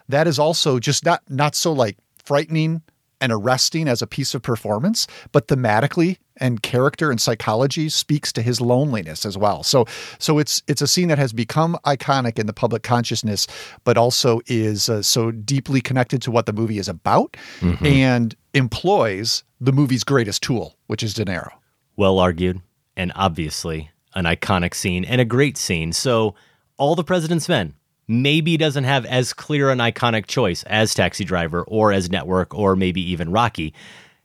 That 0.09 0.26
is 0.26 0.39
also 0.39 0.78
just 0.78 1.05
not 1.05 1.22
not 1.28 1.55
so 1.55 1.72
like 1.72 1.97
frightening 2.24 2.82
and 3.20 3.32
arresting 3.32 3.89
as 3.89 4.01
a 4.01 4.06
piece 4.06 4.32
of 4.32 4.43
performance, 4.43 5.09
but 5.32 5.48
thematically 5.48 6.18
and 6.36 6.62
character 6.62 7.10
and 7.10 7.20
psychology 7.20 7.89
speaks 7.89 8.32
to 8.32 8.40
his 8.43 8.60
loneliness 8.60 9.26
as 9.26 9.36
well. 9.36 9.64
So 9.64 9.86
so 10.20 10.39
it's 10.39 10.62
it's 10.68 10.80
a 10.80 10.86
scene 10.86 11.09
that 11.09 11.18
has 11.18 11.32
become 11.32 11.76
iconic 11.85 12.39
in 12.39 12.47
the 12.47 12.52
public 12.52 12.85
consciousness, 12.85 13.48
but 13.82 13.98
also 13.98 14.40
is 14.47 14.89
uh, 14.89 15.02
so 15.02 15.32
deeply 15.32 15.80
connected 15.80 16.22
to 16.22 16.30
what 16.30 16.47
the 16.47 16.52
movie 16.52 16.78
is 16.78 16.89
about 16.89 17.36
Mhm. 17.60 17.85
and 17.85 18.36
employs 18.55 19.43
the 19.60 19.72
movie's 19.72 20.05
greatest 20.05 20.43
tool, 20.43 20.76
which 20.86 21.02
is 21.02 21.12
De 21.14 21.24
Niro. 21.24 21.51
Well 21.97 22.20
argued, 22.20 22.60
and 22.98 23.12
obviously 23.14 23.90
an 24.14 24.24
iconic 24.24 24.74
scene 24.74 25.04
and 25.04 25.20
a 25.20 25.24
great 25.24 25.56
scene. 25.56 25.92
So, 25.92 26.34
All 26.76 26.94
the 26.94 27.04
President's 27.04 27.48
Men 27.48 27.74
maybe 28.06 28.56
doesn't 28.56 28.84
have 28.84 29.04
as 29.06 29.32
clear 29.32 29.70
an 29.70 29.78
iconic 29.78 30.26
choice 30.26 30.62
as 30.64 30.94
Taxi 30.94 31.24
Driver 31.24 31.62
or 31.62 31.92
as 31.92 32.10
Network 32.10 32.54
or 32.54 32.74
maybe 32.76 33.00
even 33.10 33.30
Rocky. 33.30 33.74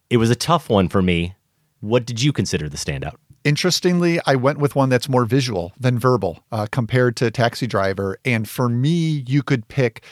It 0.09 0.17
was 0.17 0.29
a 0.29 0.35
tough 0.35 0.69
one 0.69 0.89
for 0.89 1.01
me. 1.01 1.35
What 1.81 2.05
did 2.05 2.21
you 2.21 2.31
consider 2.31 2.69
the 2.69 2.77
standout? 2.77 3.15
Interestingly, 3.43 4.21
I 4.25 4.35
went 4.35 4.59
with 4.59 4.75
one 4.75 4.87
that's 4.87 5.09
more 5.09 5.25
visual 5.25 5.73
than 5.77 5.99
verbal 5.99 6.43
uh, 6.51 6.67
compared 6.71 7.17
to 7.17 7.29
Taxi 7.29 7.67
Driver. 7.67 8.17
And 8.23 8.47
for 8.47 8.69
me, 8.69 9.25
you 9.27 9.43
could 9.43 9.67
pick 9.67 10.05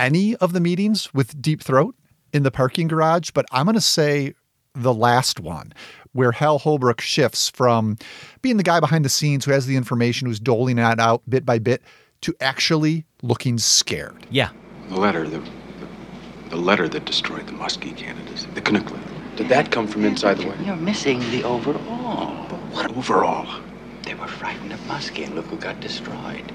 any 0.00 0.34
of 0.36 0.52
the 0.52 0.60
meetings 0.60 1.14
with 1.14 1.40
Deep 1.40 1.62
Throat 1.62 1.94
in 2.32 2.42
the 2.42 2.50
parking 2.50 2.88
garage, 2.88 3.30
but 3.30 3.46
I'm 3.52 3.66
going 3.66 3.76
to 3.76 3.80
say 3.80 4.34
the 4.74 4.92
last 4.92 5.40
one, 5.40 5.72
where 6.16 6.32
Hal 6.32 6.58
Holbrook 6.58 7.00
shifts 7.00 7.48
from 7.48 7.96
being 8.42 8.56
the 8.56 8.62
guy 8.62 8.80
behind 8.80 9.04
the 9.04 9.08
scenes 9.08 9.44
who 9.44 9.52
has 9.52 9.66
the 9.66 9.76
information, 9.76 10.26
who's 10.26 10.40
doling 10.40 10.78
it 10.78 11.00
out 11.00 11.22
bit 11.28 11.44
by 11.44 11.58
bit, 11.58 11.82
to 12.22 12.34
actually 12.40 13.04
looking 13.22 13.58
scared. 13.58 14.26
Yeah. 14.30 14.50
The 14.88 14.96
letter, 14.96 15.28
the, 15.28 15.38
the, 15.38 15.48
the 16.50 16.56
letter 16.56 16.88
that 16.88 17.04
destroyed 17.04 17.46
the 17.46 17.52
Muskie 17.52 17.96
candidacy, 17.96 18.48
the 18.54 18.60
Canuck 18.62 18.90
letter. 18.90 19.02
Did 19.36 19.48
that 19.50 19.70
come 19.70 19.86
from 19.86 20.04
inside 20.04 20.38
the 20.38 20.48
way? 20.48 20.56
You're 20.64 20.76
missing 20.76 21.20
the 21.30 21.44
overall. 21.44 22.46
But 22.48 22.58
what 22.72 22.96
overall? 22.96 23.60
They 24.04 24.14
were 24.14 24.28
frightened 24.28 24.72
of 24.72 24.80
Muskie, 24.80 25.26
and 25.26 25.34
look 25.34 25.46
who 25.46 25.56
got 25.56 25.80
destroyed. 25.80 26.52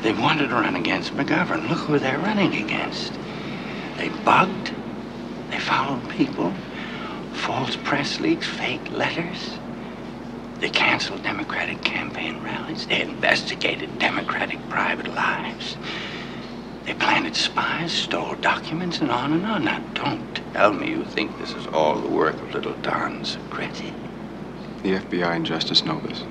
They 0.00 0.12
wanted 0.12 0.48
to 0.48 0.54
run 0.54 0.76
against 0.76 1.12
McGovern. 1.14 1.68
Look 1.68 1.80
who 1.80 1.98
they're 1.98 2.18
running 2.18 2.54
against. 2.54 3.12
They 3.98 4.08
bugged. 4.24 4.72
They 5.50 5.58
followed 5.58 6.08
people. 6.10 6.52
False 7.44 7.76
press 7.76 8.20
leaks, 8.20 8.46
fake 8.48 8.90
letters. 8.90 9.50
They 10.60 10.70
canceled 10.70 11.22
Democratic 11.22 11.84
campaign 11.84 12.40
rallies. 12.42 12.86
They 12.86 13.02
investigated 13.02 13.98
Democratic 13.98 14.58
private 14.70 15.14
lives. 15.14 15.76
They 16.86 16.94
planted 16.94 17.36
spies, 17.36 17.92
stole 17.92 18.34
documents, 18.36 19.02
and 19.02 19.10
on 19.10 19.34
and 19.34 19.44
on. 19.44 19.64
Now, 19.66 19.82
don't 19.92 20.40
tell 20.54 20.72
me 20.72 20.88
you 20.88 21.04
think 21.04 21.38
this 21.38 21.52
is 21.52 21.66
all 21.66 22.00
the 22.00 22.08
work 22.08 22.40
of 22.40 22.54
little 22.54 22.76
Don 22.80 23.20
Segretti. 23.24 23.92
The 24.82 25.00
FBI 25.00 25.36
and 25.36 25.44
Justice 25.44 25.84
know 25.84 26.00
this. 26.00 26.22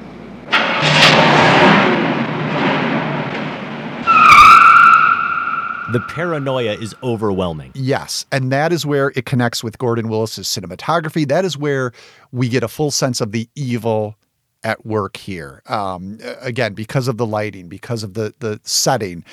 The 5.94 6.00
paranoia 6.00 6.74
is 6.74 6.96
overwhelming. 7.04 7.72
Yes. 7.76 8.26
And 8.32 8.52
that 8.52 8.74
is 8.74 8.86
where 8.86 9.14
it 9.16 9.26
connects 9.26 9.64
with 9.64 9.78
Gordon 9.78 10.10
Willis's 10.10 10.48
cinematography. 10.48 11.28
That 11.28 11.46
is 11.46 11.56
where 11.56 11.92
we 12.32 12.50
get 12.50 12.64
a 12.64 12.68
full 12.68 12.90
sense 12.90 13.22
of 13.22 13.32
the 13.32 13.48
evil 13.56 14.18
at 14.64 14.86
work 14.86 15.18
here. 15.18 15.62
Um, 15.68 16.18
again, 16.42 16.74
because 16.74 17.08
of 17.08 17.18
the 17.18 17.26
lighting, 17.26 17.68
because 17.68 18.02
of 18.02 18.14
the 18.16 18.34
the 18.40 18.60
setting. 18.64 19.24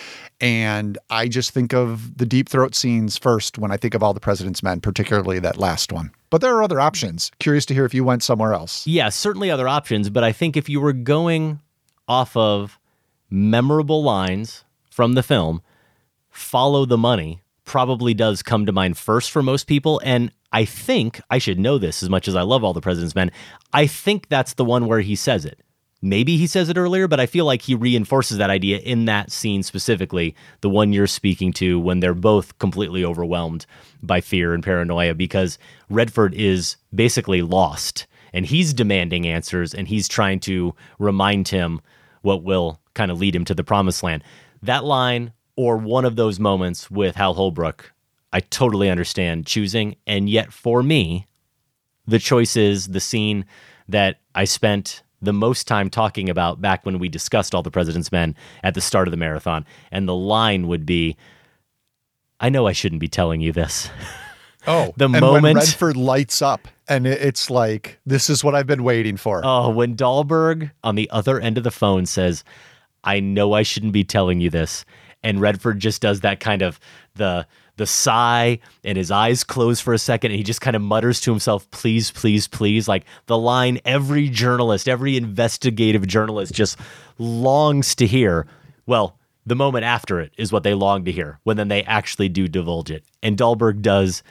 And 0.41 0.99
I 1.09 1.29
just 1.29 1.53
think 1.53 1.73
of 1.73 2.19
the 2.19 2.27
deep 2.27 2.49
throat 2.49 2.75
scenes 2.75 3.17
first 3.17 3.57
when 3.57 3.71
I 3.71 3.77
think 3.77 3.95
of 3.95 4.03
all 4.03 4.13
the 4.13 4.21
President's 4.21 4.63
Men, 4.63 4.81
particularly 4.81 5.39
that 5.39 5.57
last 5.57 5.93
one. 5.93 6.11
But 6.29 6.41
there 6.41 6.55
are 6.57 6.63
other 6.63 6.81
options. 6.81 7.31
Curious 7.39 7.65
to 7.67 7.75
hear 7.75 7.85
if 7.85 7.95
you 7.95 8.05
went 8.05 8.23
somewhere 8.23 8.53
else. 8.53 8.87
Yeah, 8.87 9.09
certainly 9.09 9.51
other 9.51 9.69
options, 9.69 10.11
but 10.11 10.25
I 10.25 10.33
think 10.33 10.57
if 10.57 10.69
you 10.69 10.81
were 10.81 10.93
going 10.93 11.61
off 12.07 12.37
of 12.37 12.79
memorable 13.31 14.03
lines 14.03 14.65
from 14.91 15.15
the 15.15 15.23
film, 15.23 15.63
follow 16.31 16.85
the 16.85 16.99
money 16.99 17.43
probably 17.65 18.15
does 18.15 18.43
come 18.43 18.67
to 18.67 18.73
mind 18.73 18.99
first 18.99 19.31
for 19.31 19.43
most 19.43 19.67
people. 19.67 20.01
And 20.05 20.33
I 20.53 20.65
think 20.65 21.21
I 21.31 21.39
should 21.39 21.59
know 21.59 21.79
this 21.79 22.03
as 22.03 22.11
much 22.11 22.27
as 22.27 22.35
I 22.35 22.43
love 22.43 22.65
all 22.65 22.73
the 22.73 22.81
President's 22.81 23.15
Men. 23.15 23.31
I 23.73 23.87
think 23.87 24.29
that's 24.29 24.55
the 24.55 24.65
one 24.65 24.87
where 24.87 25.01
he 25.01 25.15
says 25.15 25.45
it. 25.45 25.61
Maybe 26.03 26.39
he 26.39 26.47
says 26.47 26.71
it 26.71 26.79
earlier, 26.79 27.07
but 27.07 27.21
I 27.21 27.27
feel 27.27 27.45
like 27.45 27.63
he 27.63 27.75
reinforces 27.75 28.39
that 28.39 28.49
idea 28.49 28.79
in 28.79 29.05
that 29.05 29.31
scene 29.31 29.63
specifically, 29.63 30.35
the 30.63 30.71
one 30.71 30.95
you're 30.95 31.07
speaking 31.07 31.53
to 31.55 31.79
when 31.79 32.01
they're 32.01 32.15
both 32.15 32.59
completely 32.59 33.05
overwhelmed 33.05 33.67
by 34.03 34.23
fear 34.23 34.55
and 34.55 34.65
paranoia 34.65 35.15
because 35.15 35.59
Redford 35.91 36.35
is 36.35 36.77
basically 36.95 37.43
lost 37.43 38.07
and 38.33 38.47
he's 38.47 38.73
demanding 38.73 39.27
answers 39.27 39.75
and 39.75 39.89
he's 39.89 40.09
trying 40.09 40.41
to 40.41 40.75
remind 40.99 41.49
him 41.49 41.83
what 42.23 42.43
will 42.43 42.81
kind 42.95 43.11
of 43.11 43.21
lead 43.21 43.37
him 43.37 43.45
to 43.45 43.55
the 43.55 43.65
promised 43.65 44.03
land. 44.03 44.25
That 44.63 44.85
line 44.85 45.33
or 45.57 45.77
one 45.77 46.05
of 46.05 46.17
those 46.17 46.39
moments 46.39 46.91
with 46.91 47.17
Hal 47.17 47.35
Holbrook, 47.35 47.93
I 48.33 48.41
totally 48.41 48.89
understand 48.89 49.47
choosing. 49.47 49.97
And 50.07 50.29
yet 50.29 50.53
for 50.53 50.83
me, 50.83 51.27
the 52.07 52.19
choice 52.19 52.57
is 52.57 52.89
the 52.89 53.01
scene 53.01 53.45
that 53.89 54.21
I 54.35 54.45
spent 54.45 55.03
the 55.23 55.33
most 55.33 55.67
time 55.67 55.91
talking 55.91 56.31
about 56.31 56.61
back 56.61 56.87
when 56.87 56.99
we 56.99 57.09
discussed 57.09 57.55
all 57.55 57.63
the 57.63 57.71
President's 57.71 58.11
Men 58.11 58.35
at 58.63 58.75
the 58.75 58.81
start 58.81 59.07
of 59.07 59.11
the 59.13 59.19
marathon. 59.19 59.67
And 59.91 60.09
the 60.09 60.15
line 60.15 60.69
would 60.69 60.87
be, 60.87 61.17
I 62.39 62.49
know 62.49 62.67
I 62.67 62.73
shouldn't 62.73 63.01
be 63.01 63.09
telling 63.09 63.41
you 63.41 63.53
this. 63.53 63.91
Oh, 64.67 64.93
the 64.97 65.07
and 65.07 65.21
moment 65.21 65.43
when 65.43 65.57
Redford 65.57 65.97
lights 65.97 66.43
up, 66.43 66.69
and 66.87 67.07
it's 67.07 67.49
like 67.49 67.99
this 68.05 68.29
is 68.29 68.45
what 68.45 68.55
I've 68.55 68.67
been 68.67 68.85
waiting 68.85 69.17
for. 69.17 69.41
Oh, 69.43 69.71
when 69.71 69.97
Dahlberg 69.97 70.71
on 70.85 70.97
the 70.97 71.09
other 71.11 71.41
end 71.41 71.57
of 71.57 71.65
the 71.65 71.71
phone 71.71 72.05
says, 72.05 72.45
I 73.03 73.21
know 73.21 73.55
I 73.55 73.63
shouldn't 73.63 73.93
be 73.93 74.05
telling 74.05 74.41
you 74.41 74.51
this. 74.51 74.85
And 75.23 75.41
Redford 75.41 75.79
just 75.79 76.01
does 76.01 76.21
that 76.21 76.41
kind 76.41 76.63
of 76.63 76.81
the 77.15 77.47
the 77.77 77.87
sigh 77.87 78.59
and 78.85 78.99
his 78.99 79.11
eyes 79.11 79.43
close 79.43 79.81
for 79.81 79.95
a 79.95 79.99
second 79.99 80.33
and 80.33 80.37
he 80.37 80.45
just 80.45 80.61
kind 80.61 80.77
of 80.77 80.83
mutters 80.83 81.19
to 81.23 81.31
himself, 81.31 81.71
please, 81.71 82.11
please, 82.11 82.47
please. 82.47 82.87
Like 82.87 83.07
the 83.25 83.39
line 83.39 83.79
every 83.87 84.29
journalist, 84.29 84.87
every 84.87 85.17
investigative 85.17 86.07
journalist 86.07 86.53
just 86.53 86.79
longs 87.17 87.95
to 87.95 88.07
hear. 88.07 88.47
Well, 88.85 89.19
the 89.47 89.57
moment 89.57 89.85
after 89.85 90.21
it 90.21 90.33
is 90.37 90.53
what 90.53 90.63
they 90.63 90.75
long 90.75 91.07
to 91.07 91.13
hear 91.13 91.41
when 91.45 91.57
then 91.57 91.69
they 91.69 91.83
actually 91.85 92.29
do 92.29 92.49
divulge 92.49 92.91
it. 92.91 93.05
And 93.23 93.39
Dahlberg 93.39 93.81
does 93.81 94.23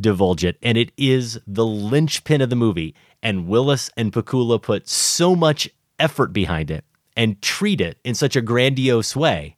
divulge 0.00 0.44
it. 0.44 0.58
And 0.62 0.76
it 0.76 0.92
is 0.96 1.38
the 1.46 1.64
linchpin 1.64 2.40
of 2.40 2.50
the 2.50 2.56
movie. 2.56 2.94
And 3.22 3.48
Willis 3.48 3.90
and 3.96 4.12
Pakula 4.12 4.60
put 4.60 4.88
so 4.88 5.34
much 5.34 5.68
effort 5.98 6.32
behind 6.32 6.70
it 6.70 6.84
and 7.16 7.40
treat 7.40 7.80
it 7.80 7.98
in 8.04 8.14
such 8.14 8.36
a 8.36 8.42
grandiose 8.42 9.16
way. 9.16 9.55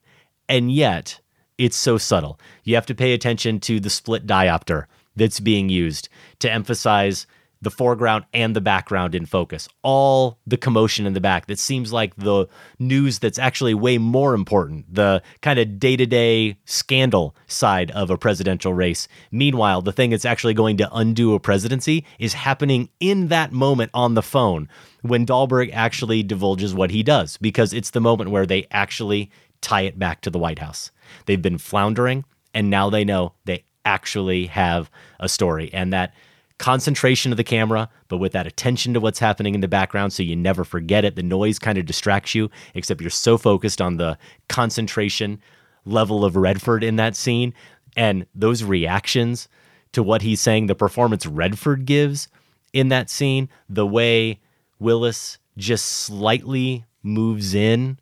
And 0.49 0.73
yet, 0.73 1.21
it's 1.59 1.77
so 1.77 1.99
subtle. 1.99 2.41
You 2.65 2.75
have 2.77 2.87
to 2.87 2.95
pay 2.95 3.13
attention 3.13 3.61
to 3.61 3.81
the 3.81 3.91
split 3.91 4.27
diopter 4.27 4.87
that's 5.17 5.41
being 5.41 5.69
used 5.69 6.09
to 6.39 6.51
emphasize 6.51 7.27
the 7.61 7.71
foreground 7.71 8.25
and 8.33 8.55
the 8.55 8.61
background 8.61 9.17
in 9.17 9.27
focus. 9.27 9.69
All 9.83 10.39
the 10.47 10.57
commotion 10.57 11.07
in 11.07 11.13
the 11.13 11.21
back 11.21 11.47
that 11.47 11.59
seems 11.59 11.93
like 11.93 12.15
the 12.15 12.47
news 12.79 13.19
that's 13.19 13.39
actually 13.39 13.75
way 13.75 13.99
more 13.99 14.35
important, 14.35 14.95
the 14.95 15.23
kind 15.43 15.59
of 15.59 15.81
day 15.81 15.97
to 15.97 16.07
day 16.07 16.57
scandal 16.67 17.35
side 17.49 17.91
of 17.91 18.11
a 18.11 18.17
presidential 18.17 18.73
race. 18.73 19.09
Meanwhile, 19.33 19.83
the 19.83 19.93
thing 19.93 20.11
that's 20.11 20.25
actually 20.25 20.55
going 20.55 20.77
to 20.77 20.95
undo 20.95 21.35
a 21.35 21.41
presidency 21.41 22.05
is 22.21 22.35
happening 22.35 22.91
in 23.01 23.27
that 23.27 23.51
moment 23.51 23.91
on 23.93 24.15
the 24.15 24.23
phone 24.23 24.69
when 25.03 25.27
Dahlberg 25.27 25.71
actually 25.73 26.23
divulges 26.23 26.75
what 26.75 26.93
he 26.93 27.03
does, 27.03 27.37
because 27.39 27.73
it's 27.73 27.91
the 27.91 28.01
moment 28.01 28.31
where 28.31 28.47
they 28.47 28.67
actually 28.71 29.31
tie 29.61 29.83
it 29.83 29.99
back 29.99 30.21
to 30.23 30.31
the 30.31 30.39
White 30.39 30.59
House. 30.59 30.91
They've 31.27 31.41
been 31.41 31.59
floundering, 31.59 32.25
and 32.55 32.71
now 32.71 32.91
they 32.91 33.05
know 33.05 33.35
they 33.45 33.65
actually 33.85 34.47
have 34.47 34.91
a 35.21 35.29
story. 35.29 35.71
And 35.73 35.93
that 35.93 36.15
concentration 36.59 37.33
of 37.33 37.37
the 37.37 37.45
camera, 37.45 37.89
but 38.09 38.19
with 38.19 38.33
that 38.33 38.47
attention 38.47 38.93
to 38.95 39.01
what's 39.01 39.21
happening 39.21 39.55
in 39.55 39.61
the 39.61 39.69
background 39.69 40.13
so 40.13 40.23
you 40.23 40.37
never 40.37 40.65
forget 40.65 41.05
it. 41.05 41.15
The 41.17 41.23
noise 41.23 41.59
kind 41.59 41.79
of 41.79 41.87
distracts 41.87 42.35
you, 42.35 42.51
except 42.75 43.01
you're 43.01 43.11
so 43.11 43.39
focused 43.39 43.81
on 43.81 43.97
the 43.97 44.19
concentration 44.49 45.41
level 45.85 46.25
of 46.25 46.37
Redford 46.37 46.83
in 46.83 46.97
that 46.97 47.17
scene. 47.17 47.55
And 47.97 48.27
those 48.35 48.65
reactions 48.65 49.49
to 49.93 50.03
what 50.03 50.23
he's 50.23 50.41
saying, 50.41 50.67
the 50.67 50.75
performance 50.75 51.27
Redford 51.27 51.87
gives 51.87 52.29
in 52.73 52.89
that 52.89 53.09
scene, 53.09 53.49
the 53.69 53.87
way 53.87 54.41
Willis 54.79 55.39
just 55.57 55.87
slightly 55.87 56.85
moves 57.03 57.55
in 57.55 57.99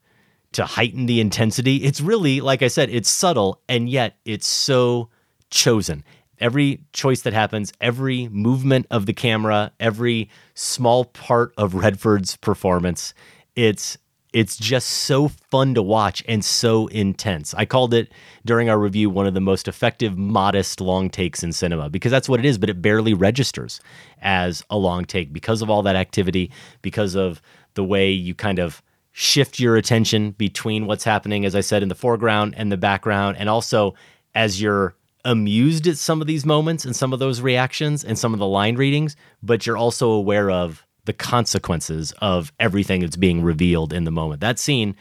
to 0.57 0.65
heighten 0.65 1.05
the 1.05 1.21
intensity. 1.21 1.77
It's 1.77 2.01
really, 2.01 2.41
like 2.41 2.63
I 2.63 2.69
said, 2.69 2.89
it's 2.89 3.11
subtle 3.11 3.61
and 3.69 3.91
yet 3.91 4.17
it's 4.25 4.47
so 4.47 5.11
chosen. 5.51 6.03
Every 6.39 6.81
choice 6.95 7.23
that 7.23 7.35
happens, 7.35 7.73
every 7.79 8.29
movement 8.29 8.87
of 8.91 9.05
the 9.05 9.13
camera, 9.13 9.73
every 9.79 10.31
small 10.55 11.05
part 11.05 11.53
of 11.59 11.75
Redford's 11.75 12.37
performance, 12.37 13.13
it's 13.55 13.99
it's 14.33 14.57
just 14.57 14.89
so 14.89 15.29
fun 15.29 15.75
to 15.75 15.83
watch 15.83 16.23
and 16.29 16.45
so 16.45 16.89
intense. 16.89 17.55
I 17.55 17.65
called 17.65 17.95
it 17.95 18.13
during 18.45 18.69
our 18.69 18.79
review 18.79 19.09
one 19.09 19.27
of 19.27 19.33
the 19.33 19.41
most 19.41 19.67
effective 19.67 20.19
modest 20.19 20.81
long 20.81 21.09
takes 21.09 21.43
in 21.43 21.53
cinema 21.53 21.89
because 21.89 22.13
that's 22.13 22.29
what 22.29 22.41
it 22.41 22.45
is, 22.47 22.59
but 22.59 22.69
it 22.69 22.83
barely 22.83 23.15
registers 23.15 23.81
as 24.21 24.63
a 24.69 24.77
long 24.77 25.05
take 25.05 25.33
because 25.33 25.63
of 25.63 25.71
all 25.71 25.83
that 25.83 25.97
activity, 25.97 26.51
because 26.83 27.15
of 27.15 27.41
the 27.75 27.85
way 27.85 28.11
you 28.11 28.35
kind 28.35 28.59
of 28.59 28.83
shift 29.19 29.59
your 29.59 29.77
attention 29.77 30.33
between 30.33 30.87
what's 30.87 31.05
happening, 31.05 31.47
as 31.47 31.57
I 31.57 31.63
said, 31.63 31.83
in 31.83 31.89
the 31.89 31.95
foreground 31.95 32.53
and 32.55 32.71
the 32.71 32.77
background. 32.77 33.39
And 33.39 33.49
also, 33.49 33.95
as 34.35 34.61
you're 34.61 34.95
amused 35.25 35.87
at 35.87 35.97
some 35.97 36.21
of 36.21 36.27
these 36.27 36.45
moments 36.45 36.85
and 36.85 36.95
some 36.95 37.15
of 37.15 37.19
those 37.19 37.41
reactions 37.41 38.05
and 38.05 38.19
some 38.19 38.35
of 38.35 38.39
the 38.39 38.47
line 38.47 38.77
readings, 38.77 39.17
but 39.43 39.65
you're 39.65 39.79
also 39.79 40.11
aware 40.11 40.51
of 40.51 40.85
the 41.07 41.15
consequences 41.15 42.13
of 42.19 42.53
everything 42.61 43.01
that's 43.01 43.17
being 43.17 43.43
revealed 43.43 43.91
in 43.91 44.05
the 44.05 44.11
moment. 44.11 44.43
That 44.43 44.59
scene, 44.59 44.95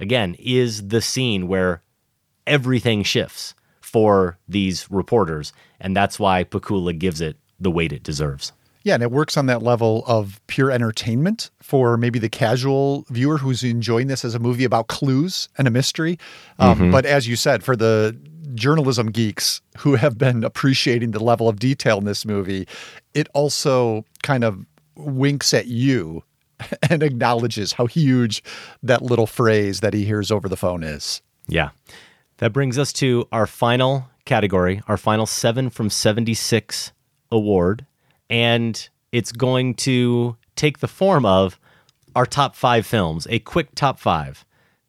again, 0.00 0.34
is 0.40 0.88
the 0.88 1.00
scene 1.00 1.46
where 1.46 1.80
everything 2.48 3.04
shifts 3.04 3.54
for 3.80 4.36
these 4.48 4.90
reporters. 4.90 5.52
And 5.78 5.96
that's 5.96 6.18
why 6.18 6.42
Pakula 6.42 6.98
gives 6.98 7.20
it 7.20 7.36
the 7.60 7.70
weight 7.70 7.92
it 7.92 8.02
deserves. 8.02 8.50
Yeah, 8.84 8.94
and 8.94 9.02
it 9.02 9.10
works 9.10 9.36
on 9.36 9.46
that 9.46 9.62
level 9.62 10.04
of 10.06 10.40
pure 10.46 10.70
entertainment 10.70 11.50
for 11.60 11.96
maybe 11.96 12.18
the 12.18 12.28
casual 12.28 13.04
viewer 13.10 13.38
who's 13.38 13.64
enjoying 13.64 14.06
this 14.08 14.24
as 14.24 14.34
a 14.34 14.38
movie 14.38 14.64
about 14.64 14.86
clues 14.88 15.48
and 15.58 15.66
a 15.66 15.70
mystery. 15.70 16.18
Um, 16.58 16.78
Mhm. 16.78 16.92
But 16.92 17.06
as 17.06 17.26
you 17.26 17.34
said, 17.34 17.64
for 17.64 17.74
the 17.76 18.16
journalism 18.54 19.10
geeks 19.10 19.62
who 19.78 19.94
have 19.96 20.16
been 20.18 20.44
appreciating 20.44 21.10
the 21.10 21.18
level 21.24 21.48
of 21.48 21.58
detail 21.58 21.98
in 21.98 22.04
this 22.04 22.24
movie, 22.24 22.68
it 23.14 23.26
also 23.34 24.04
kind 24.22 24.44
of 24.44 24.64
winks 24.96 25.52
at 25.54 25.66
you 25.66 26.22
and 26.90 27.02
acknowledges 27.02 27.72
how 27.72 27.86
huge 27.86 28.44
that 28.82 29.02
little 29.02 29.26
phrase 29.26 29.80
that 29.80 29.92
he 29.94 30.04
hears 30.04 30.30
over 30.30 30.48
the 30.48 30.56
phone 30.56 30.82
is. 30.84 31.20
Yeah. 31.48 31.70
That 32.38 32.52
brings 32.52 32.78
us 32.78 32.92
to 32.94 33.26
our 33.32 33.46
final 33.46 34.08
category, 34.24 34.82
our 34.88 34.96
final 34.96 35.26
seven 35.26 35.70
from 35.70 35.88
76 35.90 36.92
award. 37.32 37.86
And 38.34 38.88
it's 39.12 39.30
going 39.30 39.74
to 39.74 40.36
take 40.56 40.78
the 40.78 40.88
form 40.88 41.24
of 41.24 41.56
our 42.16 42.26
top 42.26 42.56
five 42.56 42.84
films, 42.84 43.28
a 43.30 43.38
quick 43.38 43.76
top 43.76 44.00
five, 44.00 44.44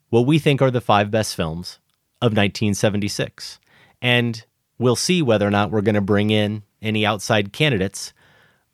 what 0.09 0.25
we 0.25 0.39
think 0.39 0.63
are 0.63 0.71
the 0.71 0.81
five 0.81 1.11
best 1.11 1.35
films 1.35 1.77
of 2.23 2.31
1976. 2.31 3.59
And 4.01 4.43
we'll 4.79 4.95
see 4.95 5.21
whether 5.21 5.45
or 5.45 5.51
not 5.51 5.69
we're 5.69 5.81
going 5.81 5.93
to 5.93 6.01
bring 6.01 6.31
in 6.31 6.63
any 6.81 7.05
outside 7.05 7.53
candidates 7.53 8.13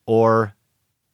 or 0.06 0.56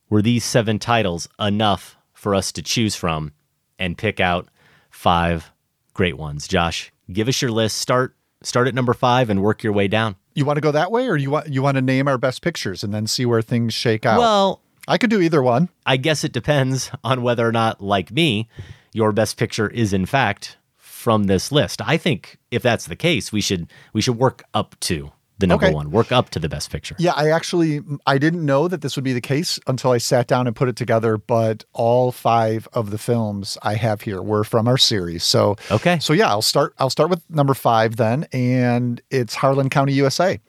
were 0.07 0.21
these 0.21 0.45
seven 0.45 0.77
titles 0.77 1.27
enough 1.39 1.97
for 2.13 2.35
us 2.35 2.51
to 2.51 2.61
choose 2.61 2.95
from 2.95 3.31
and 3.79 3.97
pick 3.97 4.19
out 4.19 4.49
five 4.91 5.51
great 5.95 6.15
ones? 6.15 6.47
Josh, 6.47 6.91
give 7.11 7.27
us 7.27 7.41
your 7.41 7.51
list. 7.51 7.79
Start 7.79 8.15
start 8.43 8.67
at 8.67 8.75
number 8.75 8.93
five 8.93 9.31
and 9.31 9.41
work 9.41 9.63
your 9.63 9.73
way 9.73 9.87
down. 9.87 10.15
You 10.37 10.45
want 10.45 10.57
to 10.57 10.61
go 10.61 10.71
that 10.71 10.91
way, 10.91 11.07
or 11.07 11.17
you 11.17 11.31
want 11.31 11.47
you 11.47 11.63
want 11.63 11.77
to 11.77 11.81
name 11.81 12.07
our 12.07 12.19
best 12.19 12.43
pictures 12.43 12.83
and 12.83 12.93
then 12.93 13.07
see 13.07 13.25
where 13.25 13.41
things 13.41 13.73
shake 13.73 14.05
out? 14.05 14.19
Well, 14.19 14.61
I 14.87 14.99
could 14.99 15.09
do 15.09 15.19
either 15.19 15.41
one. 15.41 15.69
I 15.83 15.97
guess 15.97 16.23
it 16.23 16.31
depends 16.31 16.91
on 17.03 17.23
whether 17.23 17.47
or 17.47 17.51
not, 17.51 17.81
like 17.81 18.11
me, 18.11 18.47
your 18.93 19.11
best 19.11 19.37
picture 19.37 19.67
is 19.67 19.93
in 19.93 20.05
fact 20.05 20.57
from 20.75 21.23
this 21.23 21.51
list. 21.51 21.81
I 21.81 21.97
think 21.97 22.37
if 22.51 22.61
that's 22.61 22.85
the 22.85 22.95
case, 22.95 23.31
we 23.31 23.41
should 23.41 23.67
we 23.93 24.01
should 24.01 24.19
work 24.19 24.43
up 24.53 24.79
to 24.81 25.11
the 25.39 25.47
number 25.47 25.65
Okay. 25.67 25.73
one. 25.73 25.91
Work 25.91 26.11
up 26.11 26.29
to 26.31 26.39
the 26.39 26.49
best 26.49 26.71
picture. 26.71 26.95
Yeah, 26.97 27.13
I 27.15 27.29
actually 27.29 27.81
I 28.05 28.17
didn't 28.17 28.45
know 28.45 28.67
that 28.67 28.81
this 28.81 28.95
would 28.95 29.03
be 29.03 29.13
the 29.13 29.21
case 29.21 29.59
until 29.67 29.91
I 29.91 29.97
sat 29.99 30.27
down 30.27 30.47
and 30.47 30.55
put 30.55 30.67
it 30.69 30.75
together. 30.75 31.17
But 31.17 31.63
all 31.73 32.11
five 32.11 32.67
of 32.73 32.89
the 32.91 32.97
films 32.97 33.57
I 33.61 33.75
have 33.75 34.01
here 34.01 34.21
were 34.21 34.43
from 34.43 34.67
our 34.67 34.77
series. 34.77 35.23
So 35.23 35.55
okay, 35.71 35.99
so 35.99 36.13
yeah, 36.13 36.29
I'll 36.29 36.41
start. 36.41 36.73
I'll 36.79 36.89
start 36.89 37.09
with 37.09 37.23
number 37.29 37.53
five 37.53 37.97
then, 37.97 38.27
and 38.31 39.01
it's 39.11 39.35
Harlan 39.35 39.69
County, 39.69 39.93
USA. 39.93 40.39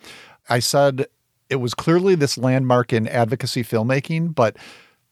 I 0.48 0.60
said 0.60 1.06
it 1.50 1.56
was 1.56 1.74
clearly 1.74 2.14
this 2.14 2.38
landmark 2.38 2.92
in 2.92 3.06
advocacy 3.08 3.62
filmmaking, 3.64 4.34
but 4.34 4.56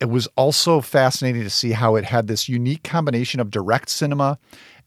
it 0.00 0.10
was 0.10 0.26
also 0.36 0.80
fascinating 0.82 1.42
to 1.42 1.50
see 1.50 1.72
how 1.72 1.96
it 1.96 2.04
had 2.04 2.26
this 2.26 2.48
unique 2.48 2.82
combination 2.82 3.40
of 3.40 3.50
direct 3.50 3.88
cinema 3.88 4.38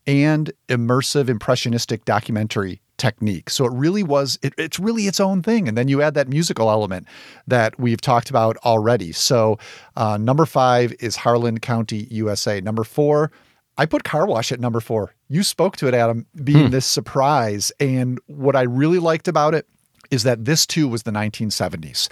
and 0.07 0.51
immersive 0.67 1.29
impressionistic 1.29 2.05
documentary 2.05 2.81
technique. 2.99 3.49
So 3.49 3.65
it 3.65 3.73
really 3.73 4.03
was 4.03 4.37
it, 4.43 4.53
it's 4.57 4.79
really 4.79 5.03
its 5.07 5.19
own 5.19 5.41
thing 5.41 5.67
and 5.67 5.75
then 5.75 5.87
you 5.87 6.01
add 6.03 6.13
that 6.13 6.27
musical 6.27 6.69
element 6.69 7.07
that 7.47 7.79
we've 7.79 8.01
talked 8.01 8.29
about 8.29 8.57
already. 8.57 9.11
So 9.11 9.57
uh, 9.95 10.17
number 10.17 10.45
5 10.45 10.93
is 10.99 11.15
Harlan 11.15 11.59
County 11.59 12.07
USA. 12.11 12.61
Number 12.61 12.83
4 12.83 13.31
I 13.77 13.85
put 13.85 14.03
Car 14.03 14.27
Wash 14.27 14.51
at 14.51 14.59
number 14.59 14.81
4. 14.81 15.15
You 15.29 15.41
spoke 15.41 15.77
to 15.77 15.87
it 15.87 15.93
Adam 15.93 16.27
being 16.43 16.65
Hmm. 16.65 16.71
this 16.71 16.85
surprise 16.85 17.71
and 17.79 18.19
what 18.27 18.55
I 18.55 18.63
really 18.63 18.99
liked 18.99 19.27
about 19.27 19.55
it 19.55 19.65
is 20.11 20.23
that 20.23 20.45
this 20.45 20.65
too 20.65 20.87
was 20.87 21.03
the 21.03 21.11
1970s. 21.11 22.09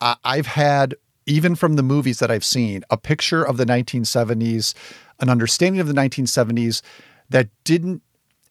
Uh, 0.00 0.14
I've 0.24 0.46
had 0.46 0.94
even 1.26 1.54
from 1.54 1.76
the 1.76 1.82
movies 1.82 2.18
that 2.18 2.30
I've 2.30 2.44
seen, 2.44 2.82
a 2.90 2.96
picture 2.96 3.44
of 3.44 3.56
the 3.56 3.64
1970s, 3.64 4.74
an 5.20 5.28
understanding 5.28 5.80
of 5.80 5.86
the 5.86 5.94
1970s 5.94 6.82
that 7.30 7.48
didn't 7.64 8.02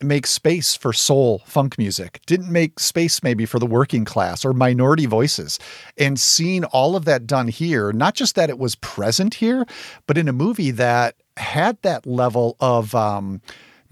make 0.03 0.27
space 0.27 0.75
for 0.75 0.93
soul 0.93 1.41
funk 1.45 1.77
music, 1.77 2.21
didn't 2.25 2.51
make 2.51 2.79
space 2.79 3.23
maybe 3.23 3.45
for 3.45 3.59
the 3.59 3.65
working 3.65 4.05
class 4.05 4.43
or 4.43 4.53
minority 4.53 5.05
voices. 5.05 5.59
And 5.97 6.19
seeing 6.19 6.63
all 6.65 6.95
of 6.95 7.05
that 7.05 7.27
done 7.27 7.47
here, 7.47 7.91
not 7.91 8.15
just 8.15 8.35
that 8.35 8.49
it 8.49 8.59
was 8.59 8.75
present 8.75 9.35
here, 9.35 9.65
but 10.07 10.17
in 10.17 10.27
a 10.27 10.33
movie 10.33 10.71
that 10.71 11.15
had 11.37 11.81
that 11.81 12.05
level 12.05 12.57
of 12.59 12.93
um, 12.93 13.41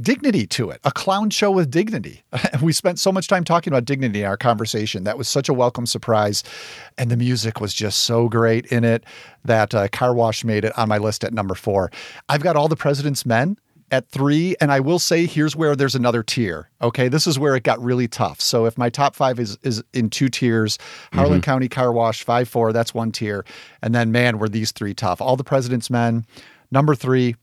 dignity 0.02 0.48
to 0.48 0.70
it, 0.70 0.80
a 0.84 0.92
clown 0.92 1.30
show 1.30 1.52
with 1.52 1.70
dignity. 1.70 2.24
we 2.62 2.72
spent 2.74 3.00
so 3.00 3.12
much 3.12 3.28
time 3.28 3.44
talking 3.44 3.72
about 3.72 3.86
dignity 3.86 4.22
in 4.22 4.26
our 4.26 4.38
conversation. 4.38 5.04
That 5.04 5.18
was 5.18 5.28
such 5.28 5.50
a 5.50 5.54
welcome 5.54 5.86
surprise. 5.86 6.44
And 6.98 7.10
the 7.10 7.18
music 7.18 7.60
was 7.60 7.74
just 7.74 8.02
so 8.02 8.30
great 8.30 8.66
in 8.68 8.84
it 8.84 9.04
that 9.46 9.74
uh, 9.76 9.88
Car 9.90 10.14
Wash 10.14 10.44
made 10.44 10.66
it 10.66 10.78
on 10.78 10.90
my 10.90 10.98
list 10.98 11.24
at 11.24 11.34
number 11.34 11.56
four. 11.56 11.92
I've 12.28 12.42
got 12.42 12.56
All 12.56 12.68
the 12.68 12.76
President's 12.76 13.26
Men 13.26 13.58
at 13.92 14.10
three. 14.10 14.56
And 14.62 14.72
I 14.72 14.80
will 14.80 15.00
say, 15.00 15.26
here's 15.26 15.56
where 15.56 15.76
there's 15.76 15.96
another 15.96 16.24
tier. 16.24 16.70
Okay. 16.82 17.08
This 17.08 17.28
is 17.28 17.38
where 17.40 17.56
it 17.56 17.64
got 17.64 17.82
really 17.84 18.08
tough. 18.08 18.40
So 18.42 18.66
if 18.66 18.78
my 18.78 18.90
top 18.90 19.16
five 19.16 19.40
is, 19.40 19.58
is 19.64 19.84
in 19.94 20.10
two 20.10 20.30
tiers, 20.30 20.78
Harlan 21.14 21.42
County 21.42 21.70
Car 21.70 21.92
Wash, 21.92 22.24
five, 22.24 22.48
four, 22.48 22.72
that's 22.74 22.94
one 22.94 23.12
tier. 23.12 23.46
And 23.82 23.94
then, 23.96 24.12
man, 24.12 24.40
were 24.40 24.50
these 24.50 24.72
three 24.72 24.94
tough. 24.94 25.22
All 25.22 25.36
the 25.36 25.44
President's 25.44 25.90
Men, 25.90 26.26
number 26.72 26.96
three, 26.96 27.36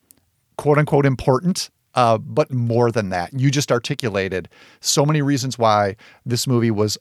quote 0.57 0.79
unquote 0.79 1.07
important. 1.07 1.71
Uh, 1.95 2.19
but 2.19 2.53
more 2.53 2.93
than 2.93 3.09
that, 3.09 3.33
you 3.33 3.51
just 3.51 3.73
articulated 3.73 4.49
so 4.81 5.07
many 5.07 5.23
reasons 5.23 5.59
why 5.59 5.97
this 6.27 6.47
movie 6.47 6.71
was 6.71 6.99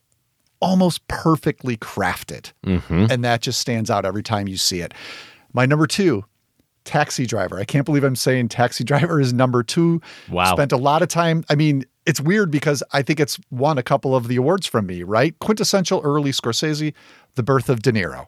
almost 0.61 1.05
perfectly 1.09 1.75
crafted. 1.75 2.53
Mhm. 2.65 3.11
And 3.11 3.23
that 3.25 3.41
just 3.41 3.59
stands 3.59 3.89
out 3.91 4.05
every 4.05 4.23
time 4.23 4.47
you 4.47 4.55
see 4.55 4.79
it. 4.79 4.93
My 5.53 5.65
number 5.65 5.85
two, 5.85 6.23
Taxi 6.85 7.25
Driver. 7.25 7.59
I 7.59 7.65
can't 7.65 7.85
believe 7.85 8.03
I'm 8.03 8.15
saying 8.15 8.47
Taxi 8.49 8.83
Driver 8.85 9.19
is 9.19 9.33
number 9.33 9.61
two. 9.63 10.01
Wow. 10.31 10.53
Spent 10.53 10.71
a 10.71 10.77
lot 10.77 11.01
of 11.01 11.09
time. 11.09 11.43
I 11.49 11.55
mean, 11.55 11.85
it's 12.05 12.21
weird 12.21 12.49
because 12.51 12.81
I 12.93 13.01
think 13.01 13.19
it's 13.19 13.37
won 13.51 13.77
a 13.77 13.83
couple 13.83 14.15
of 14.15 14.27
the 14.27 14.37
awards 14.37 14.65
from 14.67 14.85
me, 14.85 15.03
right? 15.03 15.37
Quintessential 15.39 16.01
early 16.03 16.31
Scorsese, 16.31 16.93
The 17.35 17.43
Birth 17.43 17.67
of 17.69 17.81
De 17.81 17.91
Niro. 17.91 18.27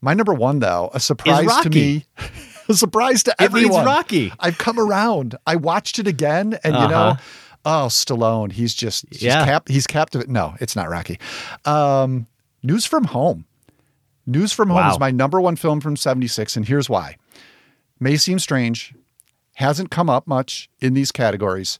My 0.00 0.14
number 0.14 0.32
one, 0.34 0.60
though, 0.60 0.90
a 0.94 1.00
surprise 1.00 1.48
to 1.62 1.70
me. 1.70 2.04
a 2.68 2.74
surprise 2.74 3.22
to 3.24 3.30
It 3.32 3.36
everyone. 3.42 3.84
Rocky. 3.84 4.32
I've 4.38 4.58
come 4.58 4.78
around. 4.78 5.34
I 5.46 5.56
watched 5.56 5.98
it 5.98 6.06
again, 6.06 6.58
and 6.62 6.74
you 6.74 6.88
know, 6.88 7.16
Uh-huh. 7.16 7.16
oh, 7.64 7.86
Stallone, 7.88 8.52
he's 8.52 8.74
just, 8.74 9.06
he's 9.10 9.22
Yeah. 9.22 9.44
cap, 9.44 9.68
he's 9.68 9.86
captive. 9.86 10.28
No, 10.28 10.54
it's 10.60 10.76
not 10.76 10.88
Rocky. 10.90 11.18
Um, 11.64 12.26
News 12.62 12.84
from 12.86 13.04
Home. 13.04 13.46
News 14.26 14.52
from 14.52 14.68
Home 14.68 14.76
Wow. 14.76 14.92
is 14.92 14.98
my 14.98 15.10
number 15.10 15.40
one 15.40 15.56
film 15.56 15.80
from 15.80 15.96
76, 15.96 16.56
and 16.56 16.66
here's 16.68 16.88
why. 16.88 17.16
May 18.00 18.16
seem 18.16 18.38
strange, 18.38 18.94
hasn't 19.54 19.90
come 19.90 20.10
up 20.10 20.26
much 20.26 20.68
in 20.80 20.94
these 20.94 21.12
categories, 21.12 21.78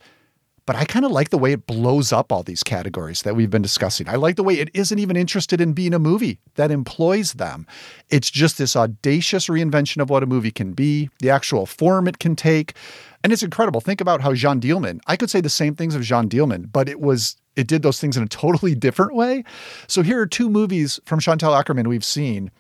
but 0.67 0.77
I 0.77 0.85
kind 0.87 1.05
of 1.05 1.11
like 1.11 1.29
the 1.29 1.39
way 1.39 1.53
it 1.53 1.67
blows 1.67 2.11
up 2.13 2.33
all 2.33 2.43
these 2.43 2.63
categories 2.63 3.23
that 3.23 3.37
we've 3.37 3.51
been 3.51 3.61
discussing. 3.63 4.09
I 4.09 4.15
like 4.15 4.37
the 4.37 4.43
way 4.43 4.55
it 4.55 4.71
isn't 4.73 4.99
even 4.99 5.17
interested 5.17 5.61
in 5.61 5.75
being 5.75 5.93
a 5.93 5.99
movie 5.99 6.39
that 6.55 6.71
employs 6.71 7.35
them. 7.35 7.67
It's 8.09 8.31
just 8.31 8.57
this 8.57 8.75
audacious 8.75 9.49
reinvention 9.49 10.01
of 10.01 10.09
what 10.09 10.23
a 10.23 10.27
movie 10.27 10.51
can 10.51 10.73
be, 10.73 11.11
the 11.19 11.29
actual 11.29 11.67
form 11.67 12.09
it 12.09 12.19
can 12.19 12.35
take. 12.35 12.75
And 13.23 13.33
it's 13.33 13.43
incredible. 13.43 13.83
Think 13.83 14.01
about 14.01 14.23
how 14.23 14.33
Jeanne 14.33 14.61
Dielman, 14.61 15.01
I 15.07 15.17
could 15.17 15.29
say 15.29 15.43
the 15.43 15.51
same 15.51 15.75
things 15.75 15.95
of 15.95 16.03
Jeanne 16.03 16.31
Dielman, 16.31 16.73
but 16.73 16.89
it 16.89 17.01
was 17.01 17.37
it 17.57 17.67
did 17.67 17.83
those 17.83 18.01
things 18.01 18.17
in 18.17 18.23
a 18.23 18.29
totally 18.29 18.75
different 18.87 19.15
way. 19.15 19.45
So 19.87 20.03
here 20.03 20.21
are 20.21 20.27
two 20.27 20.49
movies 20.49 20.99
from 21.05 21.21
Chantal 21.21 21.53
Akerman 21.53 21.87
we've 21.87 22.05
seen 22.05 22.51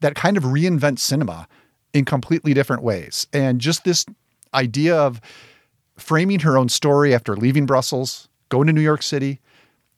that 0.00 0.14
kind 0.14 0.36
of 0.38 0.44
reinvent 0.44 0.98
cinema 0.98 1.46
in 1.92 2.04
completely 2.04 2.54
different 2.54 2.82
ways. 2.82 3.26
And 3.32 3.60
just 3.60 3.84
this 3.84 4.06
idea 4.54 4.96
of 4.96 5.20
framing 5.96 6.40
her 6.40 6.56
own 6.56 6.68
story 6.68 7.14
after 7.14 7.36
leaving 7.36 7.66
Brussels, 7.66 8.28
going 8.48 8.66
to 8.66 8.72
New 8.72 8.80
York 8.80 9.02
City, 9.02 9.40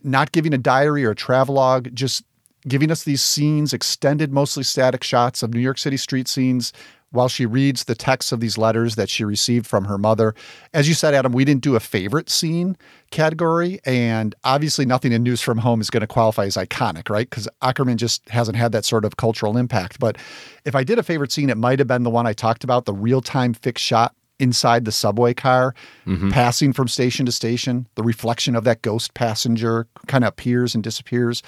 not 0.02 0.32
giving 0.32 0.52
a 0.52 0.59
diary 0.59 1.05
or 1.05 1.10
a 1.10 1.16
travelogue, 1.16 1.89
just 1.94 2.24
giving 2.66 2.90
us 2.90 3.05
these 3.05 3.23
scenes, 3.23 3.73
extended, 3.73 4.32
mostly 4.32 4.62
static 4.62 5.02
shots 5.02 5.43
of 5.43 5.55
New 5.55 5.60
York 5.60 5.78
City 5.78 5.97
street 5.97 6.28
scenes 6.28 6.73
while 7.12 7.28
she 7.28 7.47
reads 7.47 7.84
the 7.84 7.94
texts 7.94 8.32
of 8.32 8.40
these 8.40 8.59
letters 8.59 8.97
that 8.97 9.09
she 9.09 9.24
received 9.24 9.66
from 9.66 9.84
her 9.84 9.97
mother. 9.97 10.34
As 10.74 10.89
you 10.89 10.94
said, 10.94 11.14
Adam, 11.14 11.32
we 11.32 11.44
didn't 11.44 11.62
do 11.62 11.76
a 11.76 11.80
favorite 11.80 12.28
scene 12.28 12.76
category, 13.10 13.78
and 13.84 14.34
obviously 14.44 14.84
nothing 14.84 15.12
in 15.12 15.22
News 15.22 15.40
from 15.40 15.59
Home 15.59 15.80
is 15.80 15.90
going 15.90 16.01
to 16.01 16.06
qualify 16.06 16.44
as 16.47 16.56
iconic, 16.56 17.09
right? 17.09 17.28
Because 17.28 17.48
Akerman 17.62 17.97
just 17.97 18.28
hasn't 18.30 18.56
had 18.56 18.72
that 18.72 18.84
sort 18.84 19.05
of 19.05 19.16
cultural 19.16 19.56
impact. 19.56 20.01
But 20.01 20.16
if 20.64 20.74
I 20.74 20.82
did 20.84 20.98
a 20.98 21.02
favorite 21.02 21.30
scene, 21.30 21.51
it 21.51 21.56
might 21.59 21.78
have 21.78 21.89
been 21.89 22.02
the 22.02 22.10
one 22.10 22.26
I 22.26 22.32
talked 22.32 22.64
about, 22.64 22.84
the 22.86 22.94
real-time 22.94 23.55
fixed 23.55 23.84
shot 23.84 24.14
inside 24.39 24.84
the 24.84 24.90
subway 24.93 25.32
car, 25.34 25.72
Mhm. 26.06 26.32
passing 26.32 26.72
from 26.72 26.89
station 26.89 27.26
to 27.26 27.32
station. 27.32 27.86
The 27.94 28.02
reflection 28.02 28.56
of 28.56 28.64
that 28.64 28.82
ghost 28.82 29.14
passenger 29.14 29.86
kind 30.09 30.24
of 30.24 30.28
appears 30.28 30.74
and 30.74 30.82
disappears 30.82 31.43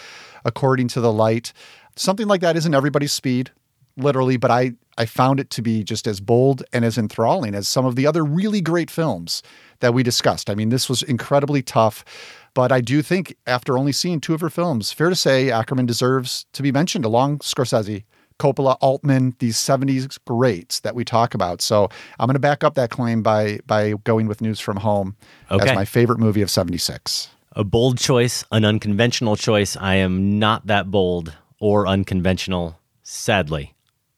according 0.44 0.88
to 0.88 1.00
the 1.00 1.12
light. 1.12 1.52
Something 1.96 2.28
like 2.28 2.40
that 2.42 2.56
isn't 2.56 2.74
everybody's 2.74 3.12
speed, 3.12 3.50
literally, 3.96 4.36
but 4.36 4.50
I, 4.52 4.72
I 4.96 5.06
found 5.06 5.40
it 5.40 5.50
to 5.50 5.62
be 5.62 5.82
just 5.84 6.06
as 6.06 6.20
bold 6.20 6.62
and 6.72 6.84
as 6.84 6.96
enthralling 6.98 7.54
as 7.54 7.66
some 7.68 7.84
of 7.84 7.96
the 7.96 8.06
other 8.06 8.24
really 8.24 8.60
great 8.60 8.90
films 8.90 9.42
that 9.80 9.92
we 9.94 10.02
discussed. 10.02 10.48
I 10.48 10.54
mean, 10.54 10.68
this 10.68 10.88
was 10.88 11.02
incredibly 11.02 11.62
tough, 11.62 12.04
but 12.54 12.70
I 12.70 12.80
do 12.80 13.02
think 13.02 13.36
after 13.46 13.76
only 13.76 13.92
seeing 13.92 14.20
two 14.20 14.34
of 14.34 14.40
her 14.40 14.50
films, 14.50 14.92
fair 14.92 15.08
to 15.10 15.16
say 15.16 15.46
Akerman 15.48 15.86
deserves 15.86 16.46
to 16.52 16.62
be 16.62 16.70
mentioned 16.72 17.04
along 17.04 17.38
Scorsese. 17.40 18.04
Coppola, 18.40 18.76
Altman, 18.80 19.36
these 19.38 19.56
70s 19.56 20.18
greats 20.26 20.80
that 20.80 20.96
we 20.96 21.04
talk 21.04 21.34
about. 21.34 21.62
So 21.62 21.88
I'm 22.18 22.26
going 22.26 22.34
to 22.34 22.40
back 22.40 22.64
up 22.64 22.74
that 22.74 22.90
claim 22.90 23.22
by 23.22 23.60
by 23.64 23.92
going 24.02 24.26
with 24.26 24.40
News 24.40 24.58
from 24.58 24.78
Home 24.78 25.14
Okay. 25.52 25.70
as 25.70 25.74
my 25.76 25.84
favorite 25.84 26.18
movie 26.18 26.42
of 26.42 26.50
76. 26.50 27.28
A 27.52 27.62
bold 27.62 27.96
choice, 27.96 28.44
an 28.50 28.64
unconventional 28.64 29.36
choice. 29.36 29.76
I 29.76 29.94
am 29.96 30.40
not 30.40 30.66
that 30.66 30.90
bold 30.90 31.32
or 31.60 31.86
unconventional, 31.86 32.76
sadly. 33.04 33.73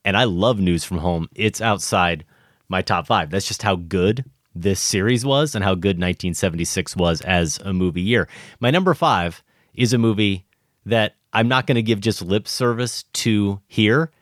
And 0.07 0.17
I 0.17 0.23
love 0.25 0.61
News 0.61 0.85
from 0.85 0.99
Home. 0.99 1.29
It's 1.35 1.61
outside 1.61 2.25
my 2.69 2.81
top 2.81 3.09
five. 3.09 3.29
That's 3.29 3.49
just 3.49 3.63
how 3.63 3.75
good 3.75 4.25
this 4.55 4.79
series 4.79 5.27
was 5.27 5.57
and 5.57 5.65
how 5.65 5.75
good 5.75 5.97
1976 5.97 6.95
was 6.95 7.21
as 7.23 7.59
a 7.59 7.73
movie 7.73 8.03
year. 8.03 8.29
My 8.61 8.71
number 8.71 8.95
five 8.95 9.43
is 9.75 9.93
a 9.93 9.99
movie 9.99 10.47
that 10.87 11.17
I'm 11.33 11.49
not 11.49 11.67
going 11.67 11.75
to 11.75 11.83
give 11.83 12.01
just 12.01 12.23
lip 12.23 12.47
service 12.47 13.03
to 13.15 13.61
here. 13.67 14.13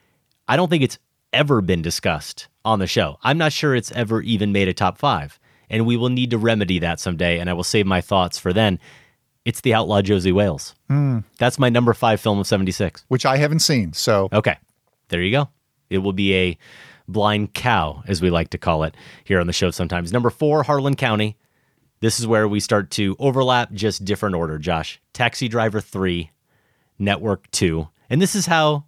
I 0.47 0.57
don't 0.57 0.69
think 0.69 0.83
it's 0.83 0.97
ever 1.31 1.61
been 1.61 1.83
discussed 1.83 2.47
on 2.65 2.79
the 2.79 2.87
show. 2.87 3.19
I'm 3.21 3.37
not 3.37 3.53
sure 3.53 3.75
it's 3.75 3.91
ever 3.91 4.21
even 4.23 4.51
made 4.51 4.67
a 4.67 4.73
top 4.73 4.97
five. 4.97 5.39
And 5.69 5.85
we 5.85 5.97
will 5.97 6.09
need 6.09 6.31
to 6.31 6.39
remedy 6.39 6.79
that 6.79 6.99
someday. 6.99 7.37
And 7.39 7.47
I 7.47 7.53
will 7.53 7.63
save 7.63 7.85
my 7.85 8.01
thoughts 8.01 8.39
for 8.39 8.51
then. 8.53 8.79
It's 9.45 9.61
The 9.61 9.75
Outlaw 9.75 10.01
Josey 10.01 10.31
Wales. 10.31 10.73
Hmm. 10.89 11.19
That's 11.37 11.59
my 11.59 11.69
number 11.69 11.93
five 11.93 12.19
film 12.19 12.39
of 12.39 12.47
76. 12.47 13.05
Which 13.07 13.25
I 13.27 13.37
haven't 13.37 13.59
seen. 13.59 13.93
So 13.93 14.29
Okay. 14.33 14.57
There 15.09 15.21
you 15.21 15.31
go. 15.31 15.49
It 15.89 15.99
will 15.99 16.13
be 16.13 16.35
a 16.35 16.57
blind 17.07 17.53
cow, 17.53 18.03
as 18.07 18.21
we 18.21 18.29
like 18.29 18.49
to 18.49 18.57
call 18.57 18.83
it 18.83 18.95
here 19.23 19.39
on 19.39 19.47
the 19.47 19.53
show 19.53 19.71
sometimes. 19.71 20.11
Number 20.11 20.29
four, 20.29 20.63
Harlan 20.63 20.95
County. 20.95 21.37
This 22.01 22.19
is 22.19 22.27
where 22.27 22.47
we 22.47 22.59
start 22.59 22.91
to 22.91 23.15
overlap, 23.19 23.71
just 23.71 24.05
different 24.05 24.35
order, 24.35 24.57
Josh. 24.57 24.99
Taxi 25.13 25.47
Driver 25.47 25.79
3, 25.81 26.29
Network 26.99 27.49
2. 27.51 27.87
And 28.09 28.21
this 28.21 28.35
is 28.35 28.45
how 28.45 28.85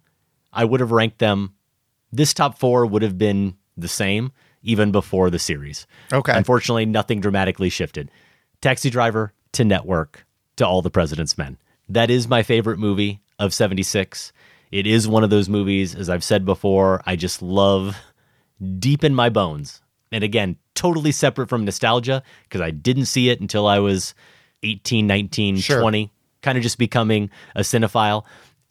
I 0.52 0.64
would 0.64 0.80
have 0.80 0.92
ranked 0.92 1.18
them. 1.18 1.54
This 2.12 2.34
top 2.34 2.58
four 2.58 2.86
would 2.86 3.02
have 3.02 3.18
been 3.18 3.56
the 3.76 3.88
same 3.88 4.32
even 4.62 4.92
before 4.92 5.30
the 5.30 5.38
series. 5.38 5.86
Okay. 6.12 6.32
Unfortunately, 6.36 6.86
nothing 6.86 7.20
dramatically 7.20 7.70
shifted. 7.70 8.10
Taxi 8.60 8.90
Driver 8.90 9.32
to 9.52 9.64
Network 9.64 10.26
to 10.56 10.66
All 10.66 10.82
the 10.82 10.90
President's 10.90 11.38
Men. 11.38 11.56
That 11.88 12.10
is 12.10 12.28
my 12.28 12.42
favorite 12.42 12.78
movie 12.78 13.20
of 13.38 13.54
76. 13.54 14.32
It 14.70 14.86
is 14.86 15.08
one 15.08 15.24
of 15.24 15.30
those 15.30 15.48
movies, 15.48 15.94
as 15.94 16.10
I've 16.10 16.24
said 16.24 16.44
before, 16.44 17.02
I 17.06 17.16
just 17.16 17.40
love 17.42 17.96
deep 18.78 19.04
in 19.04 19.14
my 19.14 19.28
bones. 19.28 19.80
And 20.12 20.24
again, 20.24 20.56
totally 20.74 21.12
separate 21.12 21.48
from 21.48 21.64
nostalgia 21.64 22.22
because 22.44 22.60
I 22.60 22.70
didn't 22.70 23.06
see 23.06 23.30
it 23.30 23.40
until 23.40 23.66
I 23.66 23.78
was 23.78 24.14
18, 24.62 25.06
19, 25.06 25.56
Sure. 25.58 25.80
20, 25.80 26.10
kind 26.42 26.58
of 26.58 26.62
just 26.62 26.78
becoming 26.78 27.30
a 27.54 27.60
cinephile. 27.60 28.24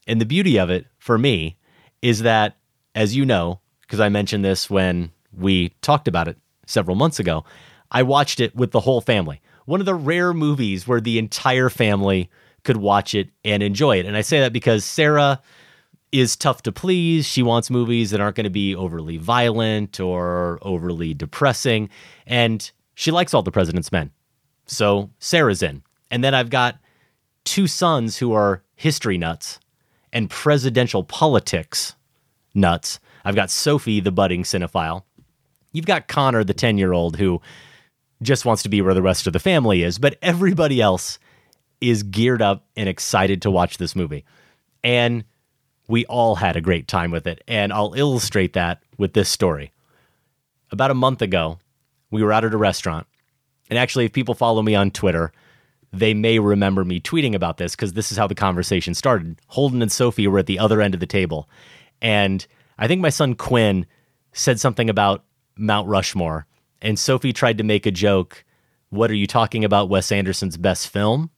And 0.08 0.22
the 0.22 0.26
beauty 0.26 0.58
of 0.58 0.70
it 0.70 0.86
for 1.00 1.18
me 1.18 1.58
is 2.02 2.22
that, 2.22 2.58
as 2.96 3.16
you 3.16 3.26
know, 3.26 3.60
because 3.82 4.00
I 4.00 4.10
mentioned 4.10 4.44
this 4.44 4.70
when 4.70 5.12
we 5.32 5.70
talked 5.82 6.08
about 6.08 6.28
it 6.28 6.38
several 6.66 6.96
months 6.96 7.20
ago, 7.20 7.46
I 7.92 8.04
watched 8.04 8.40
it 8.40 8.56
with 8.56 8.72
the 8.72 8.80
whole 8.82 9.02
family. 9.02 9.42
One 9.66 9.80
of 9.80 9.86
the 9.86 9.96
rare 9.96 10.34
movies 10.34 10.88
where 10.88 11.02
the 11.02 11.18
entire 11.18 11.70
family 11.70 12.30
could 12.64 12.78
watch 12.78 13.16
it 13.16 13.30
and 13.46 13.64
enjoy 13.64 13.98
it. 13.98 14.06
And 14.06 14.18
I 14.18 14.22
say 14.22 14.40
that 14.42 14.54
because 14.54 14.84
Sarah 14.84 15.42
is 16.12 16.36
tough 16.36 16.64
to 16.64 16.72
please. 16.72 17.26
She 17.26 17.44
wants 17.44 17.70
movies 17.70 18.12
that 18.12 18.22
aren't 18.22 18.36
going 18.36 18.46
to 18.46 18.50
be 18.50 18.76
overly 18.76 19.18
violent 19.18 20.00
or 20.00 20.60
overly 20.62 21.14
depressing. 21.14 21.90
And 22.26 22.70
she 22.96 23.12
likes 23.12 23.34
All 23.34 23.44
the 23.44 23.52
President's 23.52 23.92
Men. 23.92 24.12
So 24.66 25.10
Sarah's 25.20 25.62
in. 25.62 25.84
And 26.10 26.24
then 26.24 26.34
I've 26.34 26.50
got 26.50 26.80
two 27.44 27.68
sons 27.68 28.18
who 28.18 28.34
are 28.34 28.64
history 28.76 29.18
nuts 29.18 29.60
and 30.14 30.30
presidential 30.30 31.04
politics 31.04 31.96
nuts. 32.54 33.00
I've 33.26 33.36
got 33.36 33.52
Sophie, 33.52 34.00
the 34.00 34.12
budding 34.12 34.44
cinephile. 34.44 35.04
You've 35.74 35.86
got 35.86 36.08
Connor, 36.08 36.44
the 36.44 36.54
10 36.54 36.78
year 36.78 36.94
old, 36.94 37.18
who 37.18 37.42
just 38.22 38.46
wants 38.46 38.64
to 38.64 38.70
be 38.70 38.82
where 38.82 38.94
the 38.94 39.02
rest 39.02 39.28
of 39.28 39.34
the 39.34 39.40
family 39.40 39.84
is. 39.84 40.00
But 40.00 40.18
everybody 40.22 40.82
else 40.82 41.20
is 41.82 42.04
geared 42.04 42.42
up 42.42 42.66
and 42.76 42.90
excited 42.90 43.42
to 43.44 43.52
watch 43.52 43.78
this 43.78 43.96
movie. 43.96 44.26
And 44.84 45.24
we 45.88 46.06
all 46.06 46.36
had 46.36 46.56
a 46.56 46.62
great 46.62 46.88
time 46.88 47.12
with 47.12 47.28
it. 47.28 47.44
And 47.48 47.72
I'll 47.72 47.94
illustrate 47.94 48.54
that 48.54 48.82
with 48.98 49.14
this 49.14 49.30
story. 49.30 49.72
About 50.72 50.92
a 50.92 50.96
month 50.96 51.22
ago, 51.22 51.60
we 52.12 52.24
were 52.24 52.34
out 52.34 52.46
at 52.46 52.54
a 52.54 52.58
restaurant. 52.58 53.08
And 53.70 53.80
actually, 53.80 54.06
if 54.06 54.14
people 54.14 54.34
follow 54.34 54.62
me 54.62 54.76
on 54.76 54.92
Twitter, 54.92 55.32
they 55.94 56.14
may 56.14 56.40
remember 56.40 56.84
me 56.84 57.00
tweeting 57.00 57.34
about 57.34 57.58
this 57.58 57.76
because 57.76 57.94
this 57.94 58.12
is 58.12 58.18
how 58.18 58.28
the 58.28 58.36
conversation 58.36 58.94
started. 58.94 59.40
Holden 59.48 59.82
and 59.82 59.92
Sophie 59.92 60.28
were 60.28 60.40
at 60.40 60.46
the 60.46 60.60
other 60.60 60.82
end 60.82 60.94
of 60.94 61.00
the 61.00 61.06
table. 61.06 61.50
And 62.02 62.46
I 62.78 62.88
think 62.88 63.02
my 63.02 63.10
son 63.10 63.36
Quinn 63.36 63.86
said 64.34 64.60
something 64.60 64.90
about 64.90 65.24
Mount 65.58 65.88
Rushmore. 65.88 66.46
And 66.82 67.00
Sophie 67.00 67.34
tried 67.34 67.58
to 67.58 67.64
make 67.64 67.86
a 67.86 67.92
joke. 67.92 68.44
What 68.90 69.10
are 69.10 69.16
you 69.16 69.28
talking 69.28 69.66
about? 69.66 69.90
Wes 69.90 70.12
Anderson's 70.12 70.58
best 70.58 70.90
film? 70.90 71.32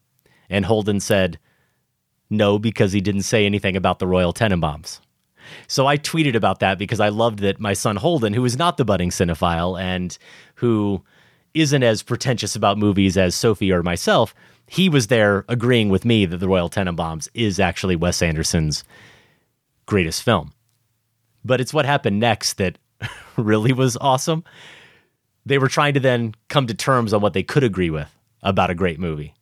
And 0.50 0.66
Holden 0.66 1.00
said, 1.00 1.40
no, 2.30 2.60
because 2.60 2.91
he 2.91 3.01
didn't 3.01 3.23
say 3.23 3.45
anything 3.45 3.76
about 3.76 3.99
the 3.99 4.07
Royal 4.07 4.34
Tenenbaums. 4.34 4.99
So 5.68 5.88
I 5.88 5.97
tweeted 5.97 6.35
about 6.35 6.60
that 6.60 6.77
because 6.77 6.99
I 6.99 7.10
loved 7.10 7.39
that 7.39 7.60
my 7.60 7.73
son 7.73 7.95
Holden, 7.95 8.34
who 8.34 8.45
is 8.45 8.57
not 8.57 8.77
the 8.77 8.85
budding 8.85 9.10
cinephile 9.10 9.80
and 9.80 10.18
who 10.56 11.03
isn't 11.53 11.84
as 11.84 12.03
pretentious 12.03 12.56
about 12.56 12.77
movies 12.77 13.18
as 13.18 13.35
Sophie 13.35 13.72
or 13.72 13.81
myself, 13.81 14.35
he 14.68 14.88
was 14.88 15.07
there 15.07 15.45
agreeing 15.47 15.89
with 15.89 16.06
me 16.06 16.26
that 16.26 16.38
The 16.38 16.47
Royal 16.47 16.69
Tenenbaums 16.69 17.27
is 17.34 17.60
actually 17.60 17.95
Wes 17.95 18.22
Anderson's 18.22 18.84
greatest 19.88 20.22
film. 20.22 20.53
But 21.43 21.60
it's 21.60 21.73
what 21.73 21.85
happened 21.85 22.19
next 22.19 22.57
that 22.57 22.77
really 23.35 23.73
was 23.73 23.97
awesome. 23.97 24.43
They 25.45 25.57
were 25.57 25.68
trying 25.69 25.95
to 25.95 25.99
then 25.99 26.35
come 26.49 26.68
to 26.68 26.76
terms 26.76 27.14
on 27.14 27.22
what 27.22 27.34
they 27.34 27.41
could 27.41 27.64
agree 27.64 27.89
with 27.89 28.14
about 28.43 28.69
a 28.69 28.76
great 28.76 28.99
movie. 28.99 29.34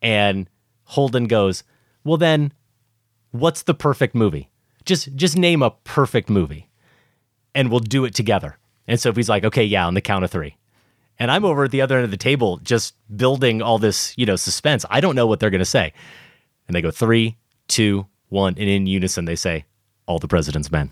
And 0.00 0.48
Holden 0.84 1.26
goes, 1.26 1.64
"Well 2.04 2.16
then, 2.16 2.52
what's 3.30 3.62
the 3.62 3.74
perfect 3.74 4.14
movie? 4.14 4.50
Just 4.84 5.14
just 5.14 5.36
name 5.36 5.62
a 5.62 5.70
perfect 5.84 6.28
movie 6.28 6.68
and 7.54 7.70
we'll 7.70 7.80
do 7.80 8.04
it 8.04 8.14
together." 8.14 8.58
And 8.86 8.98
Sophie's 9.00 9.28
like, 9.28 9.44
"Okay, 9.44 9.64
yeah, 9.64 9.86
on 9.86 9.94
the 9.94 10.00
count 10.00 10.24
of 10.24 10.30
3." 10.30 10.56
And 11.18 11.30
I'm 11.30 11.44
over 11.44 11.64
at 11.64 11.70
the 11.70 11.80
other 11.80 11.96
end 11.96 12.04
of 12.04 12.10
the 12.10 12.16
table 12.16 12.56
just 12.58 12.94
building 13.16 13.62
all 13.62 13.78
this, 13.78 14.14
you 14.16 14.26
know, 14.26 14.36
suspense. 14.36 14.84
I 14.90 15.00
don't 15.00 15.14
know 15.14 15.26
what 15.26 15.40
they're 15.40 15.50
going 15.50 15.60
to 15.60 15.64
say. 15.64 15.92
And 16.66 16.74
they 16.74 16.82
go 16.82 16.90
three, 16.90 17.36
two, 17.68 18.06
one, 18.28 18.54
and 18.58 18.68
in 18.68 18.86
unison 18.86 19.26
they 19.26 19.36
say, 19.36 19.66
All 20.06 20.18
the 20.18 20.26
President's 20.26 20.72
Men. 20.72 20.90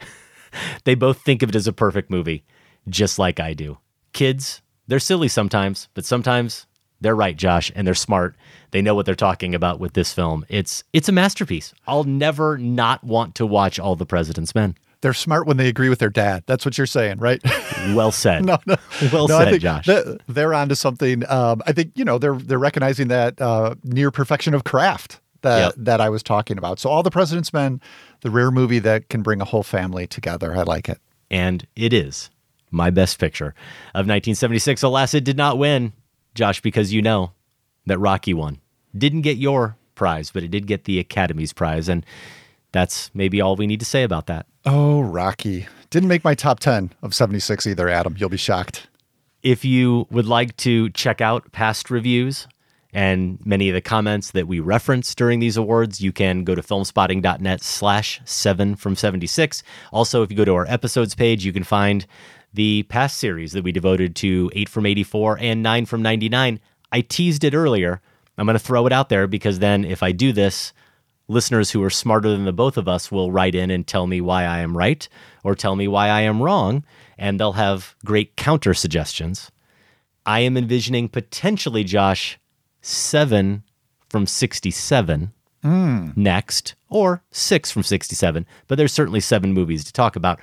they 0.84 0.94
both 0.94 1.20
think 1.20 1.42
of 1.42 1.50
it 1.50 1.56
as 1.56 1.66
a 1.66 1.72
perfect 1.72 2.08
movie, 2.08 2.44
just 2.88 3.18
like 3.18 3.40
I 3.40 3.52
do. 3.52 3.78
Kids, 4.12 4.62
they're 4.86 5.00
silly 5.00 5.28
sometimes, 5.28 5.88
but 5.94 6.04
sometimes 6.04 6.66
they're 7.00 7.16
right, 7.16 7.36
Josh, 7.36 7.70
and 7.74 7.86
they're 7.86 7.94
smart. 7.94 8.34
They 8.70 8.82
know 8.82 8.94
what 8.94 9.06
they're 9.06 9.14
talking 9.14 9.54
about 9.54 9.80
with 9.80 9.94
this 9.94 10.12
film. 10.12 10.44
It's 10.48 10.84
it's 10.92 11.08
a 11.08 11.12
masterpiece. 11.12 11.72
I'll 11.86 12.04
never 12.04 12.58
not 12.58 13.02
want 13.04 13.34
to 13.36 13.46
watch 13.46 13.78
All 13.78 13.96
the 13.96 14.06
President's 14.06 14.54
Men. 14.54 14.76
They're 15.00 15.14
smart 15.14 15.46
when 15.46 15.58
they 15.58 15.68
agree 15.68 15.88
with 15.88 16.00
their 16.00 16.10
dad. 16.10 16.42
That's 16.46 16.64
what 16.64 16.76
you're 16.76 16.86
saying, 16.86 17.18
right? 17.18 17.40
Well 17.94 18.10
said. 18.10 18.44
no, 18.44 18.58
no, 18.66 18.74
well 19.12 19.28
no, 19.28 19.38
said, 19.38 19.60
Josh. 19.60 19.86
They're, 19.86 20.16
they're 20.26 20.52
onto 20.52 20.74
something. 20.74 21.22
Um, 21.30 21.62
I 21.64 21.72
think 21.72 21.92
you 21.94 22.04
know 22.04 22.18
they're 22.18 22.34
they're 22.34 22.58
recognizing 22.58 23.06
that 23.08 23.40
uh, 23.40 23.76
near 23.84 24.10
perfection 24.10 24.52
of 24.52 24.64
craft 24.64 25.20
that 25.42 25.58
Yep. 25.60 25.74
that 25.76 26.00
I 26.00 26.08
was 26.08 26.24
talking 26.24 26.58
about. 26.58 26.80
So 26.80 26.90
all 26.90 27.04
the 27.04 27.10
President's 27.12 27.52
Men, 27.52 27.80
the 28.22 28.30
rare 28.30 28.50
movie 28.50 28.80
that 28.80 29.08
can 29.08 29.22
bring 29.22 29.40
a 29.40 29.44
whole 29.44 29.62
family 29.62 30.08
together. 30.08 30.56
I 30.56 30.62
like 30.64 30.88
it. 30.88 30.98
and 31.30 31.64
it 31.76 31.92
is 31.92 32.30
my 32.72 32.90
best 32.90 33.18
picture 33.20 33.54
of 33.94 34.06
1976. 34.08 34.82
Alas, 34.82 35.14
it 35.14 35.22
did 35.24 35.36
not 35.36 35.56
win, 35.56 35.92
Josh, 36.38 36.60
because 36.60 36.92
you 36.92 37.02
know 37.02 37.32
that 37.86 37.98
Rocky 37.98 38.32
won. 38.32 38.60
Didn't 38.96 39.22
get 39.22 39.36
your 39.36 39.76
prize, 39.96 40.30
but 40.30 40.44
it 40.44 40.52
did 40.52 40.68
get 40.68 40.84
the 40.84 41.00
Academy's 41.00 41.52
prize. 41.52 41.88
And 41.88 42.06
that's 42.70 43.10
maybe 43.12 43.40
all 43.40 43.56
we 43.56 43.66
need 43.66 43.80
to 43.80 43.86
say 43.86 44.04
about 44.04 44.26
that. 44.26 44.46
Oh, 44.64 45.00
Rocky 45.00 45.66
didn't 45.90 46.08
make 46.08 46.22
my 46.22 46.34
top 46.34 46.60
ten 46.60 46.92
of 47.02 47.14
'76 47.14 47.66
either. 47.66 47.88
Adam, 47.88 48.14
you'll 48.16 48.28
be 48.28 48.36
shocked. 48.36 48.86
If 49.42 49.64
you 49.64 50.06
would 50.10 50.26
like 50.26 50.56
to 50.58 50.90
check 50.90 51.20
out 51.20 51.50
past 51.52 51.90
reviews 51.90 52.46
and 52.92 53.38
many 53.44 53.68
of 53.68 53.74
the 53.74 53.80
comments 53.80 54.30
that 54.32 54.46
we 54.46 54.60
reference 54.60 55.14
during 55.14 55.40
these 55.40 55.56
awards, 55.56 56.00
you 56.00 56.12
can 56.12 56.44
go 56.44 56.54
to 56.54 56.62
filmspotting.net 56.62 57.62
slash 57.62 58.20
seven 58.24 58.76
from 58.76 58.96
76. 58.96 59.62
Also, 59.92 60.22
if 60.22 60.30
you 60.30 60.36
go 60.36 60.44
to 60.44 60.54
our 60.54 60.66
episodes 60.66 61.14
page, 61.14 61.44
you 61.44 61.52
can 61.52 61.64
find 61.64 62.06
the 62.52 62.84
past 62.84 63.18
series 63.18 63.52
that 63.52 63.64
we 63.64 63.72
devoted 63.72 64.16
to 64.16 64.50
eight 64.54 64.68
from 64.68 64.86
84 64.86 65.38
and 65.40 65.62
nine 65.62 65.86
from 65.86 66.02
99. 66.02 66.60
I 66.90 67.00
teased 67.02 67.44
it 67.44 67.54
earlier. 67.54 68.00
I'm 68.36 68.46
going 68.46 68.54
to 68.54 68.58
throw 68.64 68.86
it 68.86 68.92
out 68.92 69.08
there 69.08 69.26
because 69.26 69.58
then 69.58 69.84
if 69.84 70.02
I 70.02 70.12
do 70.12 70.32
this, 70.32 70.72
listeners 71.28 71.70
who 71.70 71.82
are 71.82 71.90
smarter 71.90 72.30
than 72.30 72.44
the 72.44 72.52
both 72.52 72.76
of 72.76 72.88
us 72.88 73.12
will 73.12 73.30
write 73.32 73.54
in 73.54 73.70
and 73.70 73.86
tell 73.86 74.06
me 74.06 74.20
why 74.20 74.44
I 74.44 74.60
am 74.60 74.76
right 74.76 75.06
or 75.44 75.54
tell 75.54 75.76
me 75.76 75.88
why 75.88 76.08
I 76.08 76.22
am 76.22 76.42
wrong, 76.42 76.84
and 77.18 77.38
they'll 77.38 77.52
have 77.52 77.94
great 78.04 78.36
counter 78.36 78.74
suggestions. 78.74 79.50
I 80.24 80.40
am 80.40 80.56
envisioning 80.56 81.08
potentially, 81.08 81.84
Josh, 81.84 82.38
seven 82.80 83.62
from 84.08 84.26
67 84.26 85.32
Mm. 85.64 86.16
next, 86.16 86.76
or 86.88 87.24
six 87.32 87.72
from 87.72 87.82
67, 87.82 88.46
but 88.68 88.78
there's 88.78 88.92
certainly 88.92 89.18
seven 89.18 89.52
movies 89.52 89.82
to 89.82 89.92
talk 89.92 90.14
about. 90.14 90.38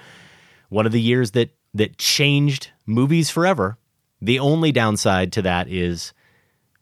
One 0.68 0.86
of 0.86 0.92
the 0.92 1.00
years 1.02 1.32
that 1.32 1.55
that 1.76 1.98
changed 2.00 2.72
movies 2.88 3.30
forever. 3.30 3.78
The 4.22 4.40
only 4.40 4.72
downside 4.72 5.32
to 5.34 5.42
that 5.44 5.68
is 5.68 6.14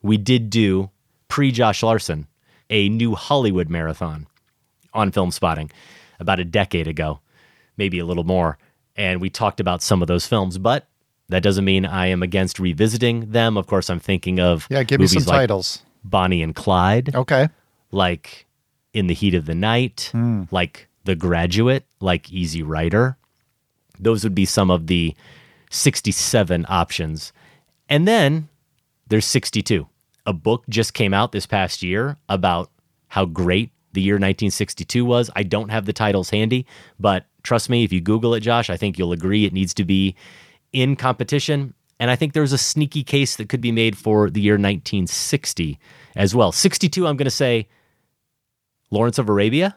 we 0.01 0.17
did 0.17 0.49
do 0.49 0.89
pre 1.27 1.51
Josh 1.51 1.83
Larsen 1.83 2.27
a 2.69 2.87
new 2.89 3.15
Hollywood 3.15 3.69
marathon 3.69 4.27
on 4.93 5.11
film 5.11 5.31
spotting 5.31 5.69
about 6.19 6.39
a 6.39 6.45
decade 6.45 6.87
ago, 6.87 7.19
maybe 7.75 7.99
a 7.99 8.05
little 8.05 8.23
more. 8.23 8.57
And 8.95 9.19
we 9.19 9.29
talked 9.29 9.59
about 9.59 9.81
some 9.81 10.01
of 10.01 10.07
those 10.07 10.25
films, 10.27 10.57
but 10.57 10.87
that 11.29 11.41
doesn't 11.43 11.65
mean 11.65 11.85
I 11.85 12.07
am 12.07 12.21
against 12.21 12.59
revisiting 12.59 13.31
them. 13.31 13.57
Of 13.57 13.65
course, 13.67 13.89
I'm 13.89 13.99
thinking 13.99 14.39
of 14.39 14.67
Yeah, 14.69 14.83
give 14.83 14.99
me 15.01 15.07
some 15.07 15.23
like 15.23 15.35
titles. 15.35 15.81
Bonnie 16.03 16.43
and 16.43 16.55
Clyde, 16.55 17.15
Okay. 17.15 17.49
like 17.91 18.45
In 18.93 19.07
the 19.07 19.13
Heat 19.15 19.33
of 19.33 19.45
the 19.47 19.55
Night, 19.55 20.09
Hmm. 20.11 20.43
like 20.51 20.87
The 21.05 21.15
Graduate, 21.15 21.85
like 21.99 22.31
Easy 22.31 22.61
Rider. 22.61 23.17
Those 23.99 24.23
would 24.23 24.35
be 24.35 24.45
some 24.45 24.71
of 24.71 24.87
the 24.87 25.15
67 25.69 26.65
options. 26.69 27.33
And 27.89 28.07
then 28.07 28.49
there's 29.07 29.25
62. 29.25 29.87
A 30.25 30.33
book 30.33 30.63
just 30.69 30.93
came 30.93 31.13
out 31.13 31.31
this 31.31 31.45
past 31.45 31.83
year 31.83 32.17
about 32.29 32.69
how 33.07 33.25
great 33.25 33.71
the 33.91 34.01
year 34.01 34.15
1962 34.15 35.05
was. 35.05 35.29
I 35.35 35.43
don't 35.43 35.69
have 35.69 35.85
the 35.85 35.93
titles 35.93 36.29
handy, 36.29 36.65
but 36.99 37.25
trust 37.43 37.69
me, 37.69 37.83
if 37.83 37.93
you 37.93 38.01
Google 38.01 38.33
it, 38.33 38.39
Josh, 38.39 38.69
I 38.69 38.77
think 38.77 38.97
you'll 38.97 39.11
agree 39.11 39.45
it 39.45 39.53
needs 39.53 39.73
to 39.75 39.85
be 39.85 40.15
in 40.71 40.95
competition. 40.95 41.73
And 41.99 42.09
I 42.09 42.15
think 42.15 42.33
there's 42.33 42.53
a 42.53 42.57
sneaky 42.57 43.03
case 43.03 43.35
that 43.35 43.49
could 43.49 43.61
be 43.61 43.71
made 43.71 43.97
for 43.97 44.29
the 44.29 44.41
year 44.41 44.55
1960 44.55 45.79
as 46.15 46.33
well. 46.33 46.51
62, 46.51 47.05
I'm 47.05 47.17
going 47.17 47.25
to 47.25 47.31
say 47.31 47.67
Lawrence 48.91 49.19
of 49.19 49.29
Arabia. 49.29 49.75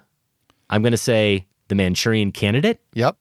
I'm 0.70 0.82
going 0.82 0.93
to 0.93 0.98
say 0.98 1.47
The 1.68 1.74
Manchurian 1.74 2.32
Candidate. 2.32 2.80
Yep. 2.94 3.16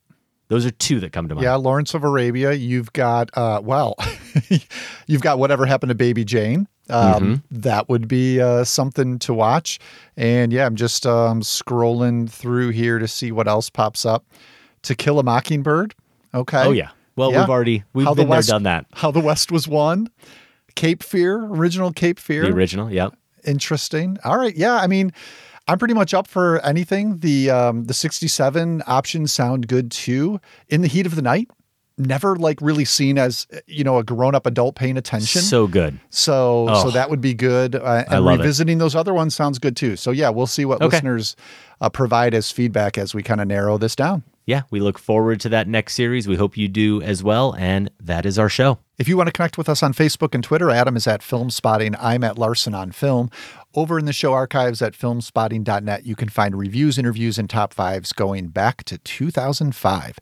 Those 0.47 0.65
are 0.65 0.71
two 0.71 0.99
that 0.99 1.11
come 1.11 1.27
to 1.27 1.35
mind. 1.35 1.43
Yeah, 1.43 1.55
Lawrence 1.55 1.93
of 1.93 2.03
Arabia. 2.03 2.53
You've 2.53 2.93
got 2.93 3.29
uh, 3.37 3.61
well, 3.63 3.95
you've 5.07 5.21
got 5.21 5.39
whatever 5.39 5.65
happened 5.65 5.89
to 5.89 5.95
Baby 5.95 6.23
Jane. 6.23 6.67
Um, 6.89 7.41
That 7.49 7.89
would 7.89 8.07
be 8.07 8.39
uh, 8.39 8.63
something 8.63 9.17
to 9.19 9.33
watch. 9.33 9.79
And 10.15 10.53
yeah, 10.53 10.67
I'm 10.67 10.75
just 10.75 11.07
um, 11.07 11.41
scrolling 11.41 12.29
through 12.29 12.69
here 12.69 12.99
to 12.99 13.07
see 13.07 13.31
what 13.31 13.47
else 13.47 13.69
pops 13.71 14.05
up. 14.05 14.23
To 14.83 14.93
Kill 14.93 15.17
a 15.17 15.23
Mockingbird. 15.23 15.95
Okay. 16.33 16.61
Oh, 16.63 16.69
yeah. 16.71 16.89
Well, 17.15 17.31
we've 17.31 17.49
already- 17.49 17.83
we've 17.93 18.05
How 18.05 18.13
the 18.13 18.21
been 18.23 18.29
there, 18.29 18.41
done 18.43 18.63
that. 18.63 18.85
How 18.93 19.09
the 19.09 19.19
West 19.19 19.51
was 19.51 19.67
won. 19.67 20.09
Cape 20.75 21.01
Fear, 21.01 21.45
original 21.45 21.91
Cape 21.91 22.19
Fear. 22.19 22.43
The 22.43 22.49
original, 22.53 22.91
yep. 22.91 23.15
Interesting. 23.45 24.17
All 24.23 24.37
right. 24.37 24.55
Yeah. 24.55 24.75
I 24.75 24.85
mean, 24.85 25.11
I'm 25.67 25.79
pretty 25.79 25.93
much 25.95 26.13
up 26.13 26.27
for 26.27 26.59
anything. 26.65 27.19
The 27.19 27.49
um, 27.49 27.85
the 27.85 27.93
67 27.93 28.83
options 28.85 29.33
sound 29.33 29.67
good 29.67 29.91
too. 29.91 30.39
In 30.69 30.81
the 30.81 30.87
heat 30.87 31.05
of 31.05 31.15
the 31.15 31.21
night, 31.23 31.49
never 31.97 32.35
like 32.35 32.59
really 32.61 32.85
seen 32.85 33.17
as 33.17 33.47
you 33.65 33.83
know 33.83 33.97
a 33.97 34.03
grown 34.03 34.35
up 34.35 34.45
adult 34.45 34.75
paying 34.75 34.95
attention. 34.97 35.41
So 35.41 35.65
good. 35.65 35.99
So 36.11 36.67
so 36.67 36.87
Oh. 36.87 36.91
that 36.91 37.09
would 37.09 37.21
be 37.21 37.33
good. 37.33 37.75
Uh, 37.75 37.81
I 37.83 38.15
and 38.15 38.25
love 38.25 38.35
it. 38.35 38.37
revisiting 38.43 38.77
those 38.77 38.95
other 38.95 39.13
ones 39.13 39.33
sounds 39.35 39.57
good 39.57 39.75
too. 39.75 39.95
So 39.95 40.11
yeah, 40.11 40.29
we'll 40.29 40.45
see 40.47 40.65
what 40.65 40.81
Okay. 40.81 40.97
listeners 40.97 41.35
uh, 41.81 41.89
provide 41.89 42.33
as 42.35 42.51
feedback 42.51 42.97
as 42.97 43.15
we 43.15 43.23
kind 43.23 43.41
of 43.41 43.47
narrow 43.47 43.77
this 43.79 43.95
down. 43.95 44.23
Yeah, 44.47 44.61
we 44.69 44.79
look 44.79 44.99
forward 44.99 45.39
to 45.39 45.49
that 45.49 45.67
next 45.67 45.95
series. 45.95 46.27
We 46.27 46.35
hope 46.35 46.55
you 46.55 46.67
do 46.67 47.01
as 47.01 47.23
well. 47.23 47.55
And 47.57 47.89
that 47.99 48.27
is 48.27 48.37
our 48.37 48.49
show. 48.49 48.77
If 48.99 49.07
you 49.07 49.17
want 49.17 49.27
to 49.27 49.33
connect 49.33 49.57
with 49.57 49.67
us 49.67 49.81
on 49.81 49.93
Facebook 49.93 50.35
and 50.35 50.43
Twitter, 50.43 50.69
Adam 50.69 50.95
is 50.95 51.07
at 51.07 51.23
Film 51.23 51.49
Spotting. 51.49 51.95
I'm 51.99 52.23
at 52.23 52.37
Larsen 52.37 52.75
on 52.75 52.91
Film. 52.91 53.31
Over 53.73 53.97
in 53.97 54.05
the 54.05 54.13
show 54.13 54.33
archives 54.33 54.83
at 54.83 54.93
filmspotting.net, 54.93 56.05
you 56.05 56.15
can 56.15 56.29
find 56.29 56.55
reviews, 56.55 56.97
interviews, 56.97 57.39
and 57.39 57.49
top 57.49 57.73
fives 57.73 58.13
going 58.13 58.47
back 58.49 58.83
to 58.85 58.99
2005. 58.99 60.19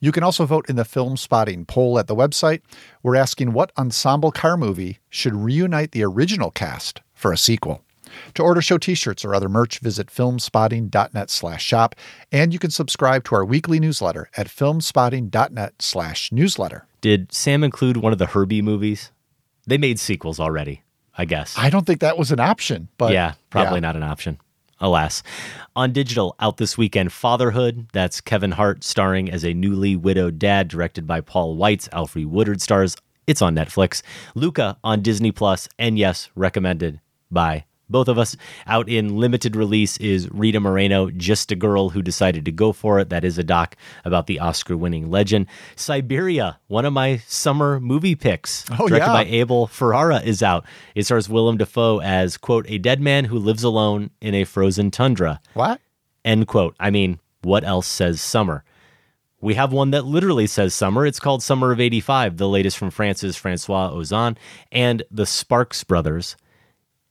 You 0.00 0.10
can 0.10 0.24
also 0.24 0.46
vote 0.46 0.68
in 0.68 0.76
the 0.76 0.84
Film 0.84 1.16
Spotting 1.18 1.66
poll 1.66 1.98
at 1.98 2.06
the 2.06 2.16
website. 2.16 2.62
We're 3.02 3.14
asking 3.14 3.52
what 3.52 3.72
ensemble 3.78 4.32
car 4.32 4.56
movie 4.56 4.98
should 5.10 5.36
reunite 5.36 5.92
the 5.92 6.02
original 6.02 6.50
cast 6.50 7.02
for 7.14 7.30
a 7.30 7.38
sequel. 7.38 7.85
To 8.34 8.42
order 8.42 8.62
show 8.62 8.78
t-shirts 8.78 9.24
or 9.24 9.34
other 9.34 9.48
merch, 9.48 9.78
visit 9.80 10.08
filmspotting.net 10.08 11.30
slash 11.30 11.64
shop, 11.64 11.94
and 12.32 12.52
you 12.52 12.58
can 12.58 12.70
subscribe 12.70 13.24
to 13.24 13.34
our 13.34 13.44
weekly 13.44 13.80
newsletter 13.80 14.30
at 14.36 14.48
filmspotting.net 14.48 15.74
slash 15.80 16.32
newsletter. 16.32 16.86
Did 17.00 17.32
Sam 17.32 17.62
include 17.62 17.98
one 17.98 18.12
of 18.12 18.18
the 18.18 18.26
Herbie 18.26 18.62
movies? 18.62 19.12
They 19.66 19.78
made 19.78 19.98
sequels 19.98 20.40
already, 20.40 20.82
I 21.16 21.24
guess. 21.24 21.54
I 21.58 21.70
don't 21.70 21.86
think 21.86 22.00
that 22.00 22.18
was 22.18 22.32
an 22.32 22.40
option, 22.40 22.88
but 22.98 23.12
yeah, 23.12 23.34
probably 23.50 23.76
yeah. 23.76 23.80
not 23.80 23.96
an 23.96 24.02
option. 24.02 24.38
alas. 24.80 25.22
On 25.74 25.92
digital, 25.92 26.34
out 26.40 26.56
this 26.56 26.76
weekend, 26.78 27.12
Fatherhood. 27.12 27.88
That's 27.92 28.20
Kevin 28.20 28.52
Hart 28.52 28.84
starring 28.84 29.30
as 29.30 29.44
a 29.44 29.54
newly 29.54 29.96
widowed 29.96 30.38
dad, 30.38 30.68
directed 30.68 31.06
by 31.06 31.20
Paul 31.20 31.56
Weitz. 31.56 31.88
Alfre 31.90 32.26
Woodard 32.26 32.60
stars. 32.60 32.96
It's 33.26 33.42
on 33.42 33.54
Netflix. 33.56 34.02
Luca 34.34 34.76
on 34.84 35.02
Disney 35.02 35.32
Plus, 35.32 35.68
and 35.78 35.98
yes, 35.98 36.30
recommended 36.34 37.00
by 37.30 37.64
both 37.88 38.08
of 38.08 38.18
us. 38.18 38.36
Out 38.66 38.88
in 38.88 39.16
limited 39.16 39.56
release 39.56 39.96
is 39.98 40.30
Rita 40.30 40.60
Moreno, 40.60 41.10
Just 41.10 41.52
a 41.52 41.56
Girl 41.56 41.90
Who 41.90 42.02
Decided 42.02 42.44
to 42.44 42.52
Go 42.52 42.72
For 42.72 42.98
It. 43.00 43.10
That 43.10 43.24
is 43.24 43.38
a 43.38 43.44
doc 43.44 43.76
about 44.04 44.26
the 44.26 44.40
Oscar 44.40 44.76
winning 44.76 45.10
legend. 45.10 45.46
Siberia, 45.76 46.58
one 46.66 46.84
of 46.84 46.92
my 46.92 47.18
summer 47.26 47.78
movie 47.80 48.14
picks, 48.14 48.64
Oh, 48.72 48.88
directed 48.88 49.06
yeah. 49.06 49.12
by 49.12 49.24
Abel 49.24 49.66
Ferrara, 49.66 50.20
is 50.20 50.42
out. 50.42 50.64
It 50.94 51.04
stars 51.04 51.28
Willem 51.28 51.56
Dafoe 51.58 52.00
as, 52.00 52.36
quote, 52.36 52.66
a 52.68 52.78
dead 52.78 53.00
man 53.00 53.26
who 53.26 53.38
lives 53.38 53.62
alone 53.62 54.10
in 54.20 54.34
a 54.34 54.44
frozen 54.44 54.90
tundra. 54.90 55.40
What? 55.54 55.80
End 56.24 56.46
quote. 56.48 56.74
I 56.80 56.90
mean, 56.90 57.20
what 57.42 57.62
else 57.64 57.86
says 57.86 58.20
summer? 58.20 58.64
We 59.40 59.54
have 59.54 59.72
one 59.72 59.90
that 59.92 60.04
literally 60.06 60.46
says 60.46 60.74
summer. 60.74 61.06
It's 61.06 61.20
called 61.20 61.42
Summer 61.42 61.70
of 61.70 61.78
85, 61.78 62.38
the 62.38 62.48
latest 62.48 62.78
from 62.78 62.90
France's 62.90 63.36
Francois 63.36 63.90
Ozon 63.92 64.36
and 64.72 65.02
the 65.10 65.26
Sparks 65.26 65.84
brothers. 65.84 66.36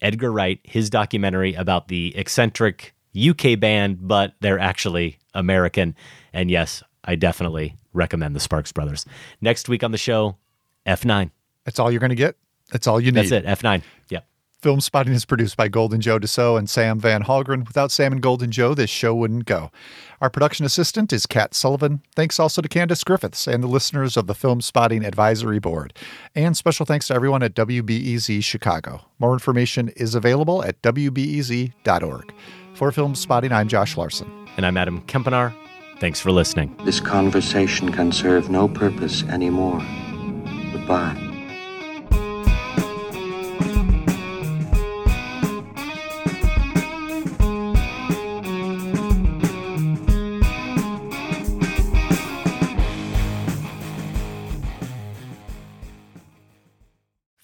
Edgar 0.01 0.31
Wright, 0.31 0.59
his 0.63 0.89
documentary 0.89 1.53
about 1.53 1.87
the 1.87 2.15
eccentric 2.15 2.93
UK 3.17 3.59
band, 3.59 4.07
but 4.07 4.33
they're 4.41 4.59
actually 4.59 5.19
American. 5.33 5.95
And 6.33 6.51
yes, 6.51 6.83
I 7.03 7.15
definitely 7.15 7.75
recommend 7.93 8.35
the 8.35 8.39
Sparks 8.39 8.71
brothers. 8.71 9.05
Next 9.41 9.69
week 9.69 9.83
on 9.83 9.91
the 9.91 9.97
show, 9.97 10.37
F9. 10.85 11.31
That's 11.63 11.79
all 11.79 11.91
you're 11.91 11.99
going 11.99 12.09
to 12.09 12.15
get. 12.15 12.35
That's 12.71 12.87
all 12.87 12.99
you 12.99 13.11
need. 13.11 13.29
That's 13.29 13.31
it, 13.31 13.45
F9. 13.45 13.83
Yep. 14.09 14.27
Film 14.65 14.81
Spotting 14.81 15.13
is 15.13 15.25
produced 15.25 15.57
by 15.57 15.67
Golden 15.67 16.01
Joe 16.01 16.17
Deso 16.17 16.57
and 16.57 16.67
Sam 16.67 16.99
Van 16.99 17.21
Hallgren. 17.21 17.67
Without 17.67 17.91
Sam 17.91 18.13
and 18.13 18.19
Golden 18.19 18.49
Joe, 18.49 18.73
this 18.73 18.89
show 18.89 19.13
wouldn't 19.13 19.45
go. 19.45 19.69
Our 20.21 20.29
production 20.31 20.65
assistant 20.65 21.13
is 21.13 21.27
Kat 21.27 21.53
Sullivan. 21.53 22.01
Thanks 22.15 22.39
also 22.39 22.63
to 22.63 22.67
Candace 22.67 23.03
Griffiths 23.03 23.45
and 23.45 23.61
the 23.61 23.67
listeners 23.67 24.17
of 24.17 24.25
the 24.25 24.33
Film 24.33 24.61
Spotting 24.61 25.05
Advisory 25.05 25.59
Board. 25.59 25.93
And 26.33 26.57
special 26.57 26.83
thanks 26.83 27.05
to 27.09 27.13
everyone 27.13 27.43
at 27.43 27.53
WBEZ 27.53 28.43
Chicago. 28.43 29.01
More 29.19 29.33
information 29.33 29.89
is 29.89 30.15
available 30.15 30.63
at 30.63 30.81
WBEZ.org. 30.81 32.33
For 32.73 32.91
Film 32.91 33.13
Spotting, 33.13 33.51
I'm 33.51 33.67
Josh 33.67 33.95
Larsen. 33.95 34.47
And 34.57 34.65
I'm 34.65 34.77
Adam 34.77 35.03
Kempenaar. 35.03 35.53
Thanks 35.99 36.19
for 36.19 36.31
listening. 36.31 36.75
This 36.85 36.99
conversation 36.99 37.91
can 37.91 38.11
serve 38.11 38.49
no 38.49 38.67
purpose 38.67 39.21
anymore. 39.25 39.85
Goodbye. 40.71 41.24